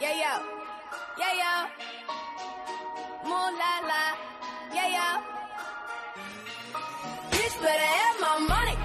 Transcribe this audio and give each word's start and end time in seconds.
Yeah, 0.00 0.14
yo. 0.14 0.32
Yeah, 1.18 1.34
yo. 1.42 1.52
Moon 3.24 3.52
la 3.58 3.72
la. 3.90 4.02
Yeah, 4.72 4.88
yo. 4.96 5.08
Bitch 7.32 7.56
better 7.60 7.90
have 7.98 8.16
my 8.20 8.38
money. 8.46 8.76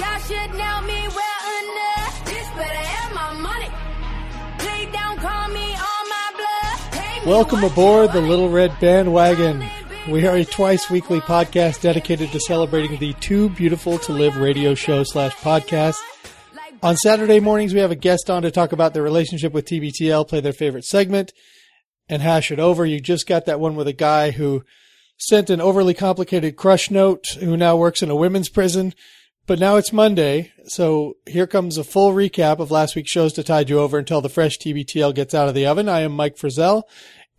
Y'all 0.00 0.18
should 0.26 0.50
know 0.58 0.76
me 0.82 1.00
well 1.06 1.44
enough. 1.62 2.24
Bitch 2.24 2.50
better 2.56 2.84
have 2.94 3.14
my 3.14 3.32
money. 3.40 3.70
Please 4.58 4.92
don't 4.92 5.18
call 5.20 5.48
me 5.48 5.74
on 5.74 6.02
my 6.10 6.26
blood. 6.34 7.26
Welcome 7.26 7.62
aboard 7.62 8.12
the 8.12 8.20
Little. 8.20 8.48
Red 8.50 8.72
Bandwagon. 8.80 9.64
We 10.10 10.26
are 10.26 10.36
a 10.36 10.44
twice 10.44 10.90
weekly 10.90 11.20
podcast 11.20 11.82
dedicated 11.82 12.32
to 12.32 12.40
celebrating 12.40 12.98
the 12.98 13.12
Too 13.14 13.48
Beautiful 13.50 13.98
to 14.00 14.12
Live 14.12 14.36
radio 14.38 14.74
show 14.74 15.04
slash 15.04 15.34
podcast. 15.36 15.96
On 16.82 16.94
Saturday 16.94 17.40
mornings, 17.40 17.72
we 17.72 17.80
have 17.80 17.90
a 17.90 17.96
guest 17.96 18.28
on 18.28 18.42
to 18.42 18.50
talk 18.50 18.72
about 18.72 18.92
their 18.92 19.02
relationship 19.02 19.52
with 19.52 19.64
TBTL, 19.64 20.28
play 20.28 20.40
their 20.40 20.52
favorite 20.52 20.84
segment, 20.84 21.32
and 22.08 22.20
hash 22.20 22.50
it 22.50 22.58
over. 22.58 22.84
You 22.84 23.00
just 23.00 23.26
got 23.26 23.46
that 23.46 23.60
one 23.60 23.76
with 23.76 23.88
a 23.88 23.94
guy 23.94 24.30
who 24.30 24.62
sent 25.16 25.48
an 25.48 25.60
overly 25.60 25.94
complicated 25.94 26.56
crush 26.56 26.90
note, 26.90 27.28
who 27.40 27.56
now 27.56 27.76
works 27.76 28.02
in 28.02 28.10
a 28.10 28.16
women's 28.16 28.50
prison. 28.50 28.92
But 29.46 29.58
now 29.58 29.76
it's 29.76 29.92
Monday, 29.92 30.52
so 30.66 31.14
here 31.24 31.46
comes 31.46 31.78
a 31.78 31.84
full 31.84 32.12
recap 32.12 32.58
of 32.58 32.70
last 32.70 32.94
week's 32.94 33.10
shows 33.10 33.32
to 33.34 33.42
tide 33.42 33.70
you 33.70 33.78
over 33.78 33.96
until 33.98 34.20
the 34.20 34.28
fresh 34.28 34.58
TBTL 34.58 35.14
gets 35.14 35.34
out 35.34 35.48
of 35.48 35.54
the 35.54 35.66
oven. 35.66 35.88
I 35.88 36.00
am 36.00 36.12
Mike 36.12 36.36
Frizzell, 36.36 36.82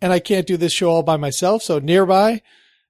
and 0.00 0.12
I 0.12 0.18
can't 0.18 0.46
do 0.46 0.56
this 0.56 0.72
show 0.72 0.90
all 0.90 1.02
by 1.02 1.16
myself, 1.16 1.62
so 1.62 1.78
nearby, 1.78 2.42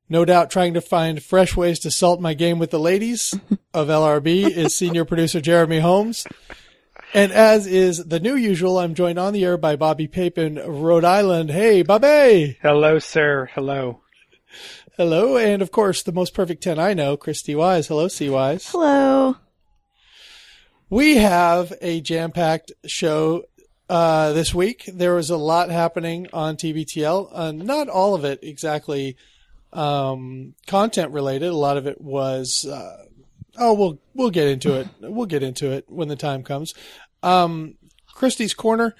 no 0.08 0.24
doubt 0.24 0.50
trying 0.50 0.74
to 0.74 0.80
find 0.80 1.22
fresh 1.22 1.56
ways 1.56 1.78
to 1.80 1.90
salt 1.90 2.20
my 2.20 2.34
game 2.34 2.58
with 2.58 2.70
the 2.70 2.80
ladies 2.80 3.34
of 3.74 3.88
LRB 3.88 4.50
is 4.50 4.74
senior 4.74 5.04
producer 5.04 5.40
Jeremy 5.40 5.80
Holmes. 5.80 6.26
And 7.14 7.32
as 7.32 7.66
is 7.66 8.04
the 8.04 8.20
new 8.20 8.36
usual, 8.36 8.78
I'm 8.78 8.94
joined 8.94 9.18
on 9.18 9.32
the 9.32 9.44
air 9.44 9.56
by 9.56 9.76
Bobby 9.76 10.06
Pape 10.06 10.36
in 10.36 10.56
Rhode 10.56 11.04
Island. 11.04 11.50
Hey, 11.50 11.82
Bobby! 11.82 12.58
Hello, 12.60 12.98
sir. 12.98 13.48
Hello. 13.54 14.02
Hello, 14.96 15.36
and 15.36 15.62
of 15.62 15.70
course, 15.70 16.02
the 16.02 16.12
most 16.12 16.34
perfect 16.34 16.62
10 16.62 16.78
I 16.78 16.92
know, 16.92 17.16
Christy 17.16 17.54
Wise. 17.54 17.86
Hello, 17.86 18.08
C 18.08 18.28
Wise. 18.28 18.68
Hello. 18.68 19.36
We 20.90 21.16
have 21.16 21.72
a 21.80 22.00
jam-packed 22.00 22.72
show 22.86 23.44
uh, 23.88 24.32
this 24.32 24.54
week. 24.54 24.88
There 24.92 25.14
was 25.14 25.30
a 25.30 25.36
lot 25.36 25.70
happening 25.70 26.28
on 26.32 26.56
TBTL. 26.56 27.30
Uh, 27.32 27.52
not 27.52 27.88
all 27.88 28.14
of 28.14 28.24
it 28.24 28.40
exactly 28.42 29.16
um, 29.72 30.54
content 30.66 31.12
related. 31.12 31.48
A 31.48 31.56
lot 31.56 31.76
of 31.76 31.86
it 31.86 32.00
was. 32.00 32.66
Uh, 32.66 33.04
oh, 33.58 33.74
we'll 33.74 33.98
we'll 34.14 34.30
get 34.30 34.48
into 34.48 34.74
it. 34.74 34.88
We'll 35.00 35.26
get 35.26 35.42
into 35.42 35.72
it 35.72 35.84
when 35.88 36.08
the 36.08 36.16
time 36.16 36.42
comes. 36.42 36.74
Um, 37.22 37.74
Christie's 38.06 38.54
corner. 38.54 38.94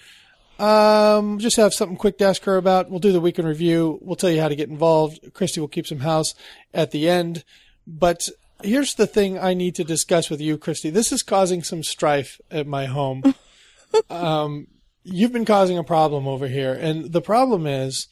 Um, 0.59 1.39
just 1.39 1.57
have 1.57 1.73
something 1.73 1.97
quick 1.97 2.19
to 2.19 2.25
ask 2.25 2.43
her 2.45 2.57
about. 2.57 2.91
We'll 2.91 2.99
do 2.99 3.13
the 3.13 3.21
weekend 3.21 3.47
review. 3.47 3.99
We'll 4.03 4.17
tell 4.17 4.31
you 4.31 4.41
how 4.41 4.49
to 4.49 4.57
get 4.57 4.69
involved. 4.69 5.33
Christy 5.33 5.61
will 5.61 5.69
keep 5.69 5.87
some 5.87 6.01
house 6.01 6.35
at 6.75 6.91
the 6.91 7.09
end. 7.09 7.45
But 7.87 8.29
here's 8.63 8.95
the 8.95 9.07
thing 9.07 9.39
I 9.39 9.55
need 9.55 9.77
to 9.77 9.85
discuss 9.85 10.31
with 10.31 10.41
you, 10.41 10.59
Christy. 10.59 10.91
This 10.91 11.13
is 11.13 11.23
causing 11.23 11.63
some 11.63 11.85
strife 11.85 12.41
at 12.51 12.67
my 12.67 12.87
home. 12.87 13.23
um, 14.11 14.67
you've 15.05 15.33
been 15.33 15.45
causing 15.45 15.79
a 15.79 15.85
problem 15.85 16.27
over 16.27 16.49
here. 16.49 16.73
And 16.73 17.13
the 17.13 17.23
problem 17.23 17.67
is 17.67 18.09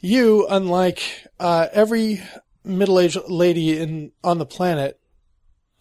you, 0.00 0.46
unlike, 0.48 1.02
uh, 1.38 1.68
every 1.72 2.22
middle-aged 2.64 3.18
lady 3.28 3.78
in, 3.78 4.12
on 4.22 4.38
the 4.38 4.46
planet, 4.46 5.00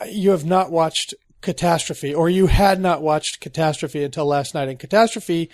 you 0.09 0.31
have 0.31 0.45
not 0.45 0.71
watched 0.71 1.13
Catastrophe, 1.41 2.13
or 2.13 2.29
you 2.29 2.47
had 2.47 2.79
not 2.79 3.01
watched 3.01 3.39
Catastrophe 3.39 4.03
until 4.03 4.25
last 4.25 4.53
night. 4.53 4.67
And 4.67 4.79
Catastrophe, 4.79 5.49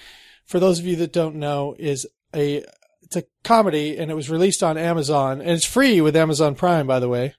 for 0.46 0.60
those 0.60 0.80
of 0.80 0.86
you 0.86 0.96
that 0.98 1.14
don't 1.14 1.36
know, 1.36 1.76
is 1.78 2.08
a 2.34 2.64
it's 3.04 3.16
a 3.18 3.24
comedy, 3.44 3.98
and 3.98 4.10
it 4.10 4.16
was 4.16 4.30
released 4.30 4.64
on 4.64 4.78
Amazon, 4.78 5.42
and 5.42 5.50
it's 5.50 5.66
free 5.66 6.00
with 6.00 6.16
Amazon 6.16 6.56
Prime, 6.56 6.88
by 6.88 7.00
the 7.00 7.10
way. 7.10 7.36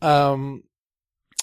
Um, 0.00 0.62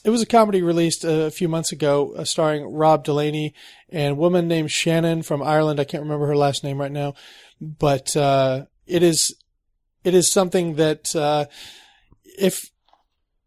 it 0.06 0.10
was 0.10 0.22
a 0.22 0.26
comedy 0.26 0.62
released 0.62 1.04
a 1.04 1.30
few 1.32 1.50
months 1.50 1.72
ago, 1.74 2.14
uh, 2.16 2.24
starring 2.24 2.64
Rob 2.64 3.04
Delaney 3.04 3.54
and 3.90 4.14
a 4.14 4.16
woman 4.16 4.48
named 4.48 4.72
Shannon 4.72 5.22
from 5.22 5.44
Ireland. 5.44 5.80
I 5.80 5.84
can't 5.84 6.04
remember 6.04 6.28
her 6.28 6.36
last 6.38 6.64
name 6.64 6.80
right 6.80 6.92
now, 6.92 7.14
but 7.60 8.16
uh, 8.16 8.66
it 8.92 9.04
is 9.04 9.36
it 10.04 10.14
is 10.14 10.32
something 10.32 10.76
that 10.76 11.16
uh, 11.16 11.46
if 12.24 12.72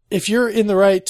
if 0.09 0.29
you're 0.29 0.49
in 0.49 0.67
the 0.67 0.75
right 0.75 1.07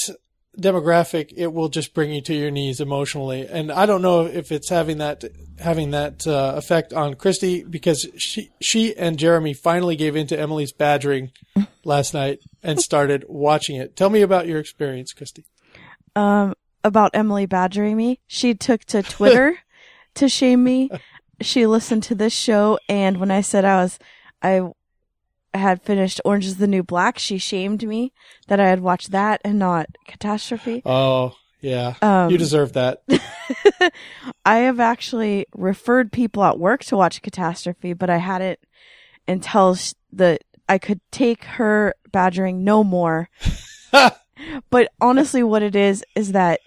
demographic, 0.58 1.32
it 1.36 1.52
will 1.52 1.68
just 1.68 1.94
bring 1.94 2.12
you 2.12 2.20
to 2.22 2.34
your 2.34 2.50
knees 2.50 2.80
emotionally. 2.80 3.46
And 3.46 3.70
I 3.70 3.86
don't 3.86 4.02
know 4.02 4.26
if 4.26 4.50
it's 4.50 4.68
having 4.68 4.98
that 4.98 5.24
having 5.58 5.90
that 5.90 6.26
uh, 6.26 6.54
effect 6.56 6.92
on 6.92 7.14
Christy 7.14 7.64
because 7.64 8.06
she 8.16 8.50
she 8.60 8.96
and 8.96 9.18
Jeremy 9.18 9.54
finally 9.54 9.96
gave 9.96 10.16
in 10.16 10.26
to 10.28 10.38
Emily's 10.38 10.72
badgering 10.72 11.30
last 11.84 12.14
night 12.14 12.40
and 12.62 12.80
started 12.80 13.24
watching 13.28 13.76
it. 13.76 13.96
Tell 13.96 14.10
me 14.10 14.22
about 14.22 14.46
your 14.46 14.58
experience, 14.58 15.12
Christy. 15.12 15.44
Um, 16.14 16.54
about 16.82 17.10
Emily 17.14 17.46
badgering 17.46 17.96
me. 17.96 18.20
She 18.26 18.54
took 18.54 18.84
to 18.86 19.02
Twitter 19.02 19.58
to 20.14 20.28
shame 20.28 20.64
me. 20.64 20.90
She 21.42 21.66
listened 21.66 22.02
to 22.04 22.14
this 22.14 22.32
show, 22.32 22.78
and 22.88 23.18
when 23.18 23.30
I 23.30 23.42
said 23.42 23.66
I 23.66 23.82
was, 23.82 23.98
I 24.54 24.70
had 25.58 25.82
finished 25.82 26.20
Orange 26.24 26.46
is 26.46 26.58
the 26.58 26.66
New 26.66 26.82
Black, 26.82 27.18
she 27.18 27.38
shamed 27.38 27.86
me 27.86 28.12
that 28.48 28.60
I 28.60 28.68
had 28.68 28.80
watched 28.80 29.10
that 29.12 29.40
and 29.44 29.58
not 29.58 29.86
Catastrophe. 30.06 30.82
Oh 30.84 31.34
yeah, 31.60 31.94
Um, 32.02 32.30
you 32.30 32.38
deserve 32.38 32.74
that. 32.74 33.02
I 34.44 34.58
have 34.58 34.78
actually 34.78 35.46
referred 35.54 36.12
people 36.12 36.44
at 36.44 36.58
work 36.58 36.84
to 36.84 36.96
watch 36.96 37.22
Catastrophe, 37.22 37.92
but 37.92 38.10
I 38.10 38.18
hadn't 38.18 38.60
until 39.26 39.74
sh- 39.74 39.94
the 40.12 40.38
I 40.68 40.78
could 40.78 41.00
take 41.10 41.44
her 41.44 41.94
badgering 42.12 42.62
no 42.62 42.84
more. 42.84 43.30
but 44.70 44.92
honestly, 45.00 45.42
what 45.42 45.62
it 45.62 45.74
is 45.74 46.04
is 46.14 46.32
that 46.32 46.60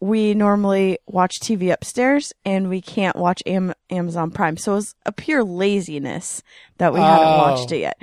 we 0.00 0.32
normally 0.34 0.98
watch 1.06 1.40
TV 1.40 1.72
upstairs 1.72 2.32
and 2.44 2.68
we 2.68 2.80
can't 2.80 3.16
watch 3.16 3.42
Am- 3.46 3.74
Amazon 3.90 4.30
Prime, 4.30 4.56
so 4.56 4.72
it 4.72 4.76
was 4.76 4.94
a 5.06 5.12
pure 5.12 5.42
laziness 5.42 6.42
that 6.78 6.92
we 6.92 7.00
hadn't 7.00 7.26
Oh. 7.26 7.38
watched 7.38 7.72
it 7.72 7.78
yet. 7.80 8.00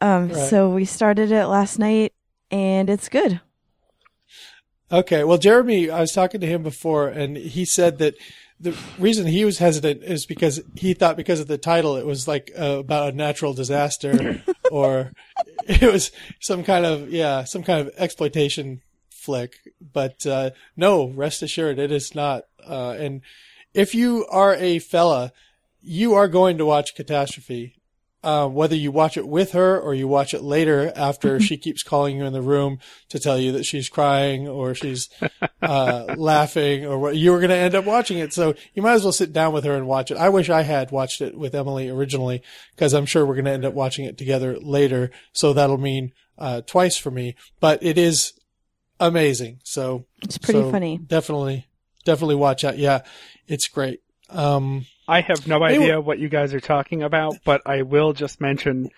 Um, 0.00 0.28
Right. 0.28 0.48
so 0.48 0.70
we 0.70 0.84
started 0.86 1.30
it 1.32 1.46
last 1.46 1.78
night, 1.78 2.12
and 2.50 2.88
it's 2.88 3.08
good. 3.10 3.40
Okay. 4.90 5.24
Well, 5.24 5.38
Jeremy, 5.38 5.90
I 5.90 6.00
was 6.00 6.12
talking 6.12 6.40
to 6.40 6.46
him 6.46 6.62
before, 6.62 7.08
and 7.08 7.36
he 7.36 7.64
said 7.64 7.98
that 7.98 8.14
the 8.60 8.74
reason 8.98 9.26
he 9.26 9.44
was 9.44 9.58
hesitant 9.58 10.02
is 10.04 10.24
because 10.26 10.62
he 10.76 10.94
thought 10.94 11.16
because 11.16 11.40
of 11.40 11.46
the 11.48 11.58
title 11.58 11.96
it 11.96 12.06
was 12.06 12.26
like 12.26 12.50
uh, 12.58 12.78
about 12.78 13.12
a 13.12 13.16
natural 13.16 13.52
disaster 13.52 14.42
or 14.70 15.12
it 15.66 15.82
was 15.92 16.10
some 16.40 16.64
kind 16.64 16.86
of 16.86 17.10
yeah 17.10 17.44
some 17.44 17.62
kind 17.62 17.86
of 17.86 17.92
exploitation 17.98 18.80
flick. 19.26 19.58
But 19.92 20.24
uh, 20.24 20.50
no, 20.76 21.08
rest 21.08 21.42
assured, 21.42 21.78
it 21.78 21.90
is 21.90 22.14
not. 22.14 22.44
Uh, 22.66 22.90
and 22.92 23.20
if 23.74 23.94
you 23.94 24.24
are 24.30 24.54
a 24.54 24.78
fella, 24.78 25.32
you 25.82 26.14
are 26.14 26.28
going 26.28 26.56
to 26.58 26.64
watch 26.64 26.94
Catastrophe. 26.94 27.74
Uh, 28.24 28.48
whether 28.48 28.74
you 28.74 28.90
watch 28.90 29.16
it 29.16 29.28
with 29.28 29.52
her 29.52 29.78
or 29.78 29.94
you 29.94 30.08
watch 30.08 30.34
it 30.34 30.42
later 30.42 30.92
after 30.96 31.38
she 31.48 31.56
keeps 31.56 31.84
calling 31.84 32.16
you 32.16 32.24
in 32.24 32.32
the 32.32 32.42
room 32.42 32.78
to 33.08 33.20
tell 33.20 33.38
you 33.38 33.52
that 33.52 33.64
she's 33.64 33.88
crying 33.88 34.48
or 34.48 34.74
she's 34.74 35.08
uh, 35.62 36.06
laughing 36.16 36.84
or 36.84 36.98
what, 36.98 37.14
you 37.14 37.30
were 37.30 37.38
going 37.38 37.50
to 37.50 37.56
end 37.56 37.76
up 37.76 37.84
watching 37.84 38.18
it. 38.18 38.32
So 38.32 38.54
you 38.74 38.82
might 38.82 38.94
as 38.94 39.04
well 39.04 39.12
sit 39.12 39.32
down 39.32 39.52
with 39.52 39.62
her 39.64 39.74
and 39.74 39.86
watch 39.86 40.10
it. 40.10 40.16
I 40.16 40.28
wish 40.28 40.50
I 40.50 40.62
had 40.62 40.90
watched 40.90 41.20
it 41.20 41.36
with 41.38 41.54
Emily 41.54 41.88
originally 41.88 42.42
because 42.74 42.94
I'm 42.94 43.06
sure 43.06 43.24
we're 43.24 43.34
going 43.34 43.44
to 43.44 43.52
end 43.52 43.64
up 43.64 43.74
watching 43.74 44.06
it 44.06 44.18
together 44.18 44.58
later. 44.58 45.12
So 45.32 45.52
that'll 45.52 45.78
mean 45.78 46.12
uh, 46.38 46.62
twice 46.62 46.96
for 46.96 47.10
me. 47.10 47.36
But 47.60 47.82
it 47.82 47.98
is 47.98 48.32
amazing. 49.00 49.60
So 49.64 50.06
It's 50.22 50.38
pretty 50.38 50.60
so 50.60 50.70
funny. 50.70 50.98
Definitely, 50.98 51.66
definitely 52.04 52.36
watch 52.36 52.64
out. 52.64 52.78
Yeah, 52.78 53.02
it's 53.46 53.68
great. 53.68 54.00
Um, 54.28 54.86
I 55.08 55.20
have 55.20 55.46
no 55.46 55.60
Hey, 55.64 55.76
idea 55.76 56.00
what 56.00 56.18
you 56.18 56.28
guys 56.28 56.52
are 56.54 56.60
talking 56.60 57.02
about, 57.02 57.36
but 57.44 57.62
I 57.64 57.82
will 57.82 58.12
just 58.12 58.40
mention 58.40 58.90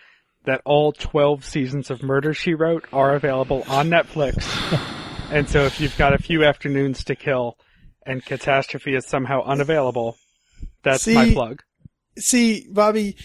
that 0.44 0.62
all 0.64 0.92
12 0.92 1.44
seasons 1.44 1.90
of 1.90 2.02
Murder 2.02 2.32
She 2.32 2.54
Wrote 2.54 2.86
are 2.92 3.14
available 3.14 3.64
on 3.68 3.90
Netflix. 3.90 4.46
and 5.30 5.48
so 5.48 5.64
if 5.64 5.80
you've 5.80 5.96
got 5.98 6.14
a 6.14 6.18
few 6.18 6.44
afternoons 6.44 7.04
to 7.04 7.14
kill 7.14 7.58
and 8.06 8.24
Catastrophe 8.24 8.94
is 8.94 9.04
somehow 9.06 9.42
unavailable, 9.44 10.16
that's 10.82 11.06
my 11.06 11.30
plug. 11.32 11.62
see, 12.18 12.66
Bobby, 12.70 13.16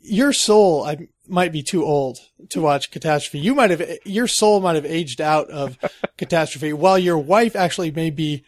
your 0.00 0.32
soul 0.32 0.84
I, 0.84 1.08
might 1.28 1.52
be 1.52 1.62
too 1.62 1.84
old 1.84 2.18
to 2.50 2.60
watch 2.60 2.90
Catastrophe. 2.90 3.38
You 3.38 3.54
might 3.54 3.70
have, 3.70 3.82
your 4.04 4.26
soul 4.26 4.60
might 4.60 4.76
have 4.76 4.86
aged 4.86 5.20
out 5.20 5.48
of 5.50 5.78
Catastrophe, 6.16 6.72
while 6.72 6.98
your 6.98 7.18
wife 7.18 7.56
actually 7.56 7.90
may 7.90 8.10
be 8.10 8.44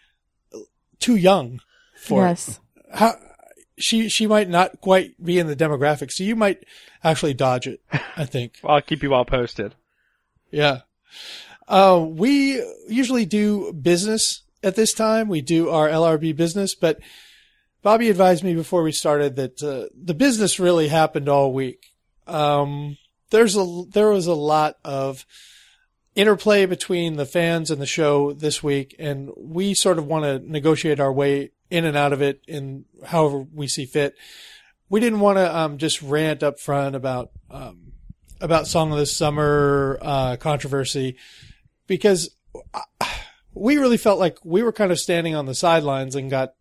too 1.01 1.17
young 1.17 1.61
for 1.97 2.25
it. 2.25 2.31
yes. 2.31 2.61
How, 2.93 3.15
she 3.79 4.09
she 4.09 4.27
might 4.27 4.49
not 4.49 4.81
quite 4.81 5.23
be 5.23 5.39
in 5.39 5.47
the 5.47 5.57
demographic, 5.57 6.11
so 6.11 6.25
you 6.25 6.37
might 6.37 6.65
actually 7.05 7.35
dodge 7.35 7.67
it. 7.67 7.81
I 8.17 8.25
think. 8.25 8.59
I'll 8.65 8.81
keep 8.81 9.03
you 9.03 9.15
all 9.15 9.25
posted. 9.25 9.75
Yeah. 10.51 10.81
Uh, 11.67 12.05
we 12.09 12.63
usually 12.89 13.27
do 13.27 13.73
business 13.73 14.43
at 14.63 14.75
this 14.75 14.93
time. 14.93 15.29
We 15.29 15.43
do 15.43 15.69
our 15.71 15.89
LRB 15.89 16.35
business, 16.35 16.75
but 16.75 16.99
Bobby 17.83 18.09
advised 18.09 18.43
me 18.43 18.55
before 18.55 18.83
we 18.83 18.93
started 18.93 19.37
that 19.37 19.63
uh, 19.63 19.89
the 19.95 20.15
business 20.15 20.59
really 20.59 20.89
happened 20.89 21.29
all 21.29 21.53
week. 21.53 21.93
Um, 22.29 22.97
there's 23.31 23.57
a 23.57 23.83
there 23.93 24.11
was 24.11 24.27
a 24.27 24.35
lot 24.35 24.79
of 24.85 25.27
interplay 26.15 26.67
between 26.67 27.17
the 27.17 27.27
fans 27.27 27.71
and 27.71 27.81
the 27.81 27.87
show 27.87 28.33
this 28.33 28.63
week, 28.63 28.95
and 28.99 29.31
we 29.37 29.75
sort 29.75 29.99
of 29.99 30.07
want 30.07 30.25
to 30.25 30.39
negotiate 30.51 31.01
our 31.01 31.13
way 31.13 31.53
in 31.71 31.85
and 31.85 31.97
out 31.97 32.13
of 32.13 32.23
it 32.23 32.43
in 32.47 32.85
however 33.07 33.47
we 33.53 33.69
see 33.69 33.87
fit. 33.87 34.15
We 34.89 35.01
didn't 35.01 35.21
want 35.21 35.39
to 35.39 35.57
um, 35.57 35.79
just 35.79 36.01
rant 36.01 36.43
up 36.43 36.59
front 36.59 36.97
about 36.97 37.31
um, 37.51 37.93
about 38.41 38.67
Song 38.67 38.93
of 38.93 38.99
the 38.99 39.07
Summer 39.07 39.99
uh, 40.01 40.37
controversy 40.37 41.17
because 41.87 42.31
uh, 42.75 42.81
we 43.55 43.77
really 43.77 43.97
felt 43.97 44.19
like 44.19 44.39
we 44.45 44.63
were 44.63 44.73
kind 44.73 44.93
of 44.93 44.99
standing 44.99 45.35
on 45.35 45.47
the 45.47 45.55
sidelines 45.55 46.15
and 46.15 46.31
got 46.31 46.55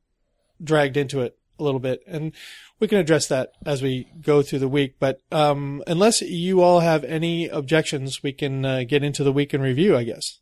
dragged 0.64 0.98
into 0.98 1.22
it 1.22 1.38
a 1.60 1.64
little 1.64 1.80
bit. 1.80 2.02
And 2.08 2.34
we 2.80 2.88
can 2.88 2.98
address 2.98 3.28
that 3.28 3.52
as 3.66 3.82
we 3.82 4.08
go 4.22 4.42
through 4.42 4.60
the 4.60 4.68
week. 4.68 4.96
But 5.00 5.20
um, 5.32 5.84
unless 5.88 6.22
you 6.22 6.62
all 6.62 6.80
have 6.82 7.04
any 7.04 7.48
objections, 7.48 8.22
we 8.22 8.34
can 8.34 8.66
uh, 8.66 8.84
get 8.88 9.04
into 9.04 9.24
the 9.24 9.32
week 9.32 9.54
in 9.54 9.62
review, 9.62 9.96
I 9.96 10.04
guess. 10.04 10.40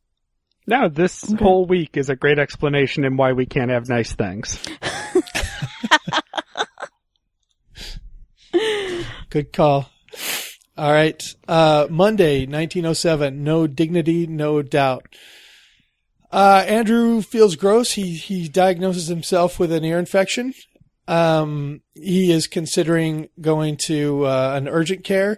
Now, 0.67 0.87
this 0.87 1.31
whole 1.33 1.67
week 1.67 1.95
is 1.95 2.09
a 2.09 2.15
great 2.15 2.39
explanation 2.39 3.05
in 3.05 3.17
why 3.17 3.33
we 3.33 3.45
can't 3.45 3.69
have 3.69 3.87
nice 3.87 4.13
things. 4.13 4.59
Good 9.29 9.53
call. 9.53 9.91
All 10.77 10.91
right. 10.91 11.23
Uh, 11.47 11.88
Monday, 11.89 12.39
1907. 12.39 13.43
No 13.43 13.67
dignity, 13.67 14.25
no 14.27 14.61
doubt. 14.63 15.15
Uh, 16.31 16.65
Andrew 16.67 17.21
feels 17.21 17.55
gross. 17.55 17.91
He, 17.93 18.15
he 18.15 18.49
diagnoses 18.49 19.07
himself 19.07 19.59
with 19.59 19.71
an 19.71 19.85
ear 19.85 19.99
infection. 19.99 20.53
Um, 21.07 21.81
he 21.93 22.31
is 22.31 22.47
considering 22.47 23.29
going 23.39 23.77
to, 23.85 24.25
uh, 24.25 24.53
an 24.55 24.67
urgent 24.67 25.03
care 25.03 25.37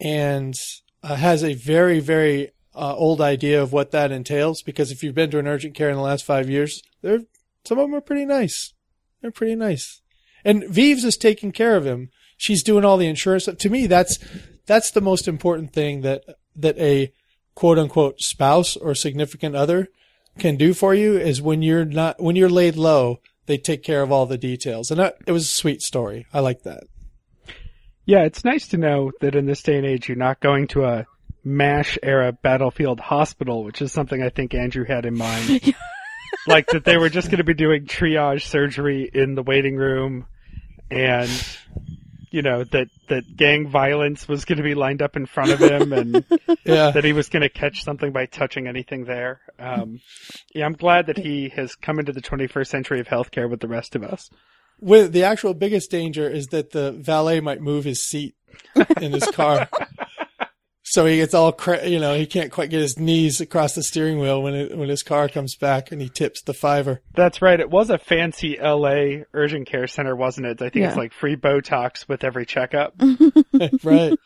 and 0.00 0.54
uh, 1.02 1.14
has 1.14 1.44
a 1.44 1.54
very, 1.54 2.00
very, 2.00 2.50
uh, 2.74 2.94
old 2.96 3.20
idea 3.20 3.62
of 3.62 3.72
what 3.72 3.92
that 3.92 4.10
entails 4.10 4.62
because 4.62 4.90
if 4.90 5.02
you've 5.02 5.14
been 5.14 5.30
to 5.30 5.38
an 5.38 5.46
urgent 5.46 5.74
care 5.74 5.90
in 5.90 5.96
the 5.96 6.02
last 6.02 6.24
five 6.24 6.50
years, 6.50 6.82
they're, 7.02 7.20
some 7.64 7.78
of 7.78 7.86
them 7.86 7.94
are 7.94 8.00
pretty 8.00 8.24
nice. 8.24 8.74
They're 9.22 9.30
pretty 9.30 9.54
nice. 9.54 10.02
And 10.44 10.64
Vives 10.68 11.04
is 11.04 11.16
taking 11.16 11.52
care 11.52 11.76
of 11.76 11.86
him. 11.86 12.10
She's 12.36 12.62
doing 12.62 12.84
all 12.84 12.96
the 12.96 13.06
insurance. 13.06 13.46
To 13.46 13.70
me, 13.70 13.86
that's, 13.86 14.18
that's 14.66 14.90
the 14.90 15.00
most 15.00 15.28
important 15.28 15.72
thing 15.72 16.02
that, 16.02 16.24
that 16.56 16.76
a 16.78 17.12
quote 17.54 17.78
unquote 17.78 18.20
spouse 18.20 18.76
or 18.76 18.94
significant 18.94 19.54
other 19.54 19.88
can 20.38 20.56
do 20.56 20.74
for 20.74 20.94
you 20.94 21.16
is 21.16 21.40
when 21.40 21.62
you're 21.62 21.84
not, 21.84 22.20
when 22.20 22.36
you're 22.36 22.50
laid 22.50 22.76
low, 22.76 23.20
they 23.46 23.58
take 23.58 23.82
care 23.82 24.02
of 24.02 24.10
all 24.10 24.26
the 24.26 24.38
details. 24.38 24.90
And 24.90 25.00
that, 25.00 25.16
it 25.26 25.32
was 25.32 25.44
a 25.44 25.48
sweet 25.48 25.82
story. 25.82 26.26
I 26.32 26.40
like 26.40 26.62
that. 26.62 26.84
Yeah, 28.06 28.24
it's 28.24 28.44
nice 28.44 28.68
to 28.68 28.76
know 28.76 29.12
that 29.20 29.34
in 29.34 29.46
this 29.46 29.62
day 29.62 29.76
and 29.76 29.86
age 29.86 30.08
you're 30.08 30.16
not 30.16 30.40
going 30.40 30.68
to 30.68 30.84
a 30.84 31.06
MASH 31.42 31.98
era 32.02 32.32
battlefield 32.32 33.00
hospital, 33.00 33.64
which 33.64 33.82
is 33.82 33.92
something 33.92 34.22
I 34.22 34.30
think 34.30 34.54
Andrew 34.54 34.84
had 34.84 35.06
in 35.06 35.16
mind. 35.16 35.74
like 36.46 36.66
that 36.68 36.84
they 36.84 36.96
were 36.96 37.08
just 37.08 37.28
going 37.28 37.38
to 37.38 37.44
be 37.44 37.54
doing 37.54 37.86
triage 37.86 38.42
surgery 38.42 39.10
in 39.12 39.34
the 39.34 39.42
waiting 39.42 39.76
room 39.76 40.26
and 40.90 41.30
you 42.34 42.42
know 42.42 42.64
that 42.64 42.88
that 43.08 43.36
gang 43.36 43.68
violence 43.68 44.26
was 44.26 44.44
going 44.44 44.56
to 44.58 44.64
be 44.64 44.74
lined 44.74 45.00
up 45.02 45.14
in 45.16 45.24
front 45.24 45.52
of 45.52 45.60
him 45.60 45.92
and 45.92 46.24
Yeah. 46.64 46.90
that 46.90 47.04
he 47.04 47.12
was 47.12 47.28
going 47.28 47.42
to 47.42 47.48
catch 47.48 47.84
something 47.84 48.10
by 48.10 48.26
touching 48.26 48.66
anything 48.66 49.04
there. 49.04 49.40
Um, 49.58 50.00
yeah, 50.52 50.66
I'm 50.66 50.72
glad 50.72 51.06
that 51.06 51.18
he 51.18 51.50
has 51.50 51.76
come 51.76 52.00
into 52.00 52.12
the 52.12 52.20
21st 52.20 52.66
century 52.66 52.98
of 53.00 53.06
healthcare 53.06 53.48
with 53.48 53.60
the 53.60 53.68
rest 53.68 53.94
of 53.94 54.02
us. 54.02 54.30
With 54.80 55.12
the 55.12 55.22
actual 55.22 55.54
biggest 55.54 55.90
danger 55.92 56.28
is 56.28 56.48
that 56.48 56.72
the 56.72 56.90
valet 56.90 57.38
might 57.40 57.60
move 57.60 57.84
his 57.84 58.04
seat 58.04 58.34
in 59.00 59.12
his 59.12 59.26
car. 59.28 59.68
So 60.94 61.06
he 61.06 61.16
gets 61.16 61.34
all, 61.34 61.50
cra- 61.50 61.88
you 61.88 61.98
know, 61.98 62.14
he 62.14 62.24
can't 62.24 62.52
quite 62.52 62.70
get 62.70 62.80
his 62.80 63.00
knees 63.00 63.40
across 63.40 63.74
the 63.74 63.82
steering 63.82 64.20
wheel 64.20 64.40
when 64.40 64.54
it, 64.54 64.78
when 64.78 64.88
his 64.88 65.02
car 65.02 65.28
comes 65.28 65.56
back 65.56 65.90
and 65.90 66.00
he 66.00 66.08
tips 66.08 66.40
the 66.42 66.54
fiver. 66.54 67.00
That's 67.14 67.42
right. 67.42 67.58
It 67.58 67.68
was 67.68 67.90
a 67.90 67.98
fancy 67.98 68.58
LA 68.62 69.24
urgent 69.32 69.66
care 69.66 69.88
center, 69.88 70.14
wasn't 70.14 70.46
it? 70.46 70.62
I 70.62 70.68
think 70.68 70.86
it's 70.86 70.96
like 70.96 71.12
free 71.12 71.34
Botox 71.34 72.06
with 72.06 72.22
every 72.22 72.46
checkup. 72.46 72.94
right. 73.82 74.16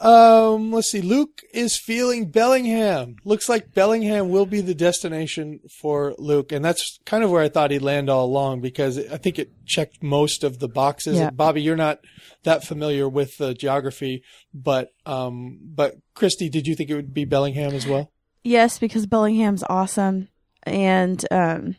Um, 0.00 0.72
let's 0.72 0.90
see. 0.90 1.02
Luke 1.02 1.42
is 1.52 1.76
feeling 1.76 2.30
Bellingham. 2.30 3.16
Looks 3.24 3.48
like 3.48 3.74
Bellingham 3.74 4.30
will 4.30 4.46
be 4.46 4.62
the 4.62 4.74
destination 4.74 5.60
for 5.80 6.14
Luke. 6.16 6.52
And 6.52 6.64
that's 6.64 6.98
kind 7.04 7.22
of 7.22 7.30
where 7.30 7.42
I 7.42 7.50
thought 7.50 7.70
he'd 7.70 7.82
land 7.82 8.08
all 8.08 8.24
along 8.24 8.62
because 8.62 8.98
I 8.98 9.18
think 9.18 9.38
it 9.38 9.52
checked 9.66 10.02
most 10.02 10.42
of 10.42 10.58
the 10.58 10.68
boxes. 10.68 11.18
Yeah. 11.18 11.30
Bobby, 11.30 11.60
you're 11.60 11.76
not 11.76 12.00
that 12.44 12.64
familiar 12.64 13.08
with 13.08 13.36
the 13.36 13.52
geography, 13.52 14.22
but, 14.54 14.88
um, 15.04 15.58
but 15.62 15.96
Christy, 16.14 16.48
did 16.48 16.66
you 16.66 16.74
think 16.74 16.88
it 16.88 16.94
would 16.94 17.12
be 17.12 17.26
Bellingham 17.26 17.74
as 17.74 17.86
well? 17.86 18.10
Yes, 18.42 18.78
because 18.78 19.06
Bellingham's 19.06 19.64
awesome 19.68 20.28
and 20.64 21.24
um 21.30 21.76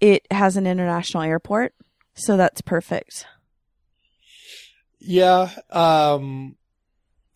it 0.00 0.26
has 0.30 0.56
an 0.56 0.66
international 0.66 1.24
airport, 1.24 1.74
so 2.14 2.36
that's 2.36 2.60
perfect. 2.60 3.26
Yeah. 5.00 5.50
Um, 5.70 6.56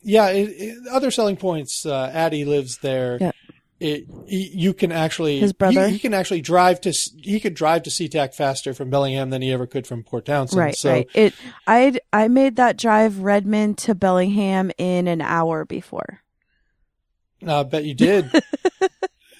yeah. 0.02 0.28
It, 0.28 0.48
it, 0.50 0.78
other 0.90 1.10
selling 1.10 1.36
points. 1.36 1.84
Uh, 1.86 2.10
Addie 2.12 2.44
lives 2.44 2.78
there. 2.78 3.18
Yeah. 3.20 3.32
It, 3.80 4.04
he, 4.28 4.48
you 4.54 4.74
can 4.74 4.92
actually 4.92 5.40
His 5.40 5.52
brother? 5.52 5.88
He, 5.88 5.94
he 5.94 5.98
can 5.98 6.14
actually 6.14 6.40
drive 6.40 6.80
to 6.82 6.90
s- 6.90 7.10
he 7.16 7.40
could 7.40 7.54
drive 7.54 7.82
to 7.82 7.90
SeaTac 7.90 8.32
faster 8.32 8.74
from 8.74 8.90
Bellingham 8.90 9.30
than 9.30 9.42
he 9.42 9.50
ever 9.52 9.66
could 9.66 9.88
from 9.88 10.04
Port 10.04 10.24
Townsend. 10.24 10.60
right, 10.60 10.76
so 10.76 10.92
right. 10.92 11.08
It 11.14 11.34
I 11.66 11.98
I 12.12 12.28
made 12.28 12.54
that 12.56 12.76
drive 12.78 13.18
Redmond 13.18 13.78
to 13.78 13.96
Bellingham 13.96 14.70
in 14.78 15.08
an 15.08 15.20
hour 15.20 15.64
before. 15.64 16.20
I 17.44 17.64
bet 17.64 17.84
you 17.84 17.94
did. 17.94 18.30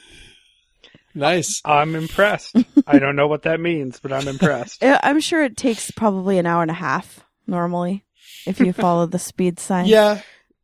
nice. 1.15 1.61
I'm 1.65 1.95
impressed. 1.95 2.57
I 2.87 2.99
don't 2.99 3.17
know 3.17 3.29
what 3.29 3.43
that 3.43 3.61
means, 3.61 4.01
but 4.01 4.13
I'm 4.13 4.27
impressed. 4.29 4.83
I- 4.85 4.99
I'm 5.05 5.21
sure 5.21 5.45
it 5.45 5.57
takes 5.57 5.91
probably 5.93 6.39
an 6.39 6.47
hour 6.47 6.63
and 6.63 6.71
a 6.71 6.75
half 6.75 7.25
normally 7.47 8.05
if 8.47 8.59
you 8.61 8.73
follow 8.73 9.07
the 9.07 9.19
speed 9.21 9.61
sign. 9.61 9.87
Yeah. 9.87 10.21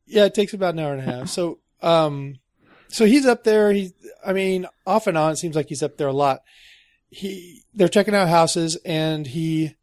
Yeah. 0.09 0.25
It 0.25 0.35
takes 0.35 0.53
about 0.55 0.75
an 0.75 0.81
hour 0.81 0.93
and 0.93 1.01
a 1.01 1.05
half. 1.05 1.29
So, 1.29 1.59
um, 1.83 2.37
so 2.89 3.05
he's 3.05 3.27
up 3.27 3.45
there. 3.45 3.73
He, 3.73 3.93
I 4.27 4.33
mean, 4.33 4.67
off 4.87 5.07
and 5.07 5.17
on, 5.19 5.33
it 5.33 5.37
seems 5.37 5.55
like 5.57 5.69
he's 5.69 5.83
up 5.83 5.97
there 5.97 6.09
a 6.09 6.13
lot. 6.13 6.41
He, 7.11 7.63
they're 7.75 7.89
checking 7.89 8.15
out 8.15 8.29
houses 8.29 8.77
and 8.85 9.27
he 9.27 9.75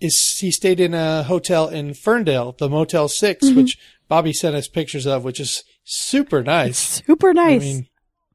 is, 0.00 0.36
he 0.38 0.50
stayed 0.50 0.80
in 0.80 0.92
a 0.94 1.22
hotel 1.22 1.68
in 1.68 1.94
Ferndale, 1.94 2.52
the 2.58 2.68
Motel 2.68 3.08
6, 3.08 3.44
Mm-hmm. 3.46 3.56
which 3.56 3.78
Bobby 4.08 4.32
sent 4.32 4.54
us 4.56 4.68
pictures 4.68 5.06
of, 5.06 5.24
which 5.24 5.40
is 5.40 5.64
super 5.84 6.42
nice. 6.42 7.02
Super 7.06 7.32
nice. 7.34 7.62
I 7.62 7.64
mean, 7.64 7.88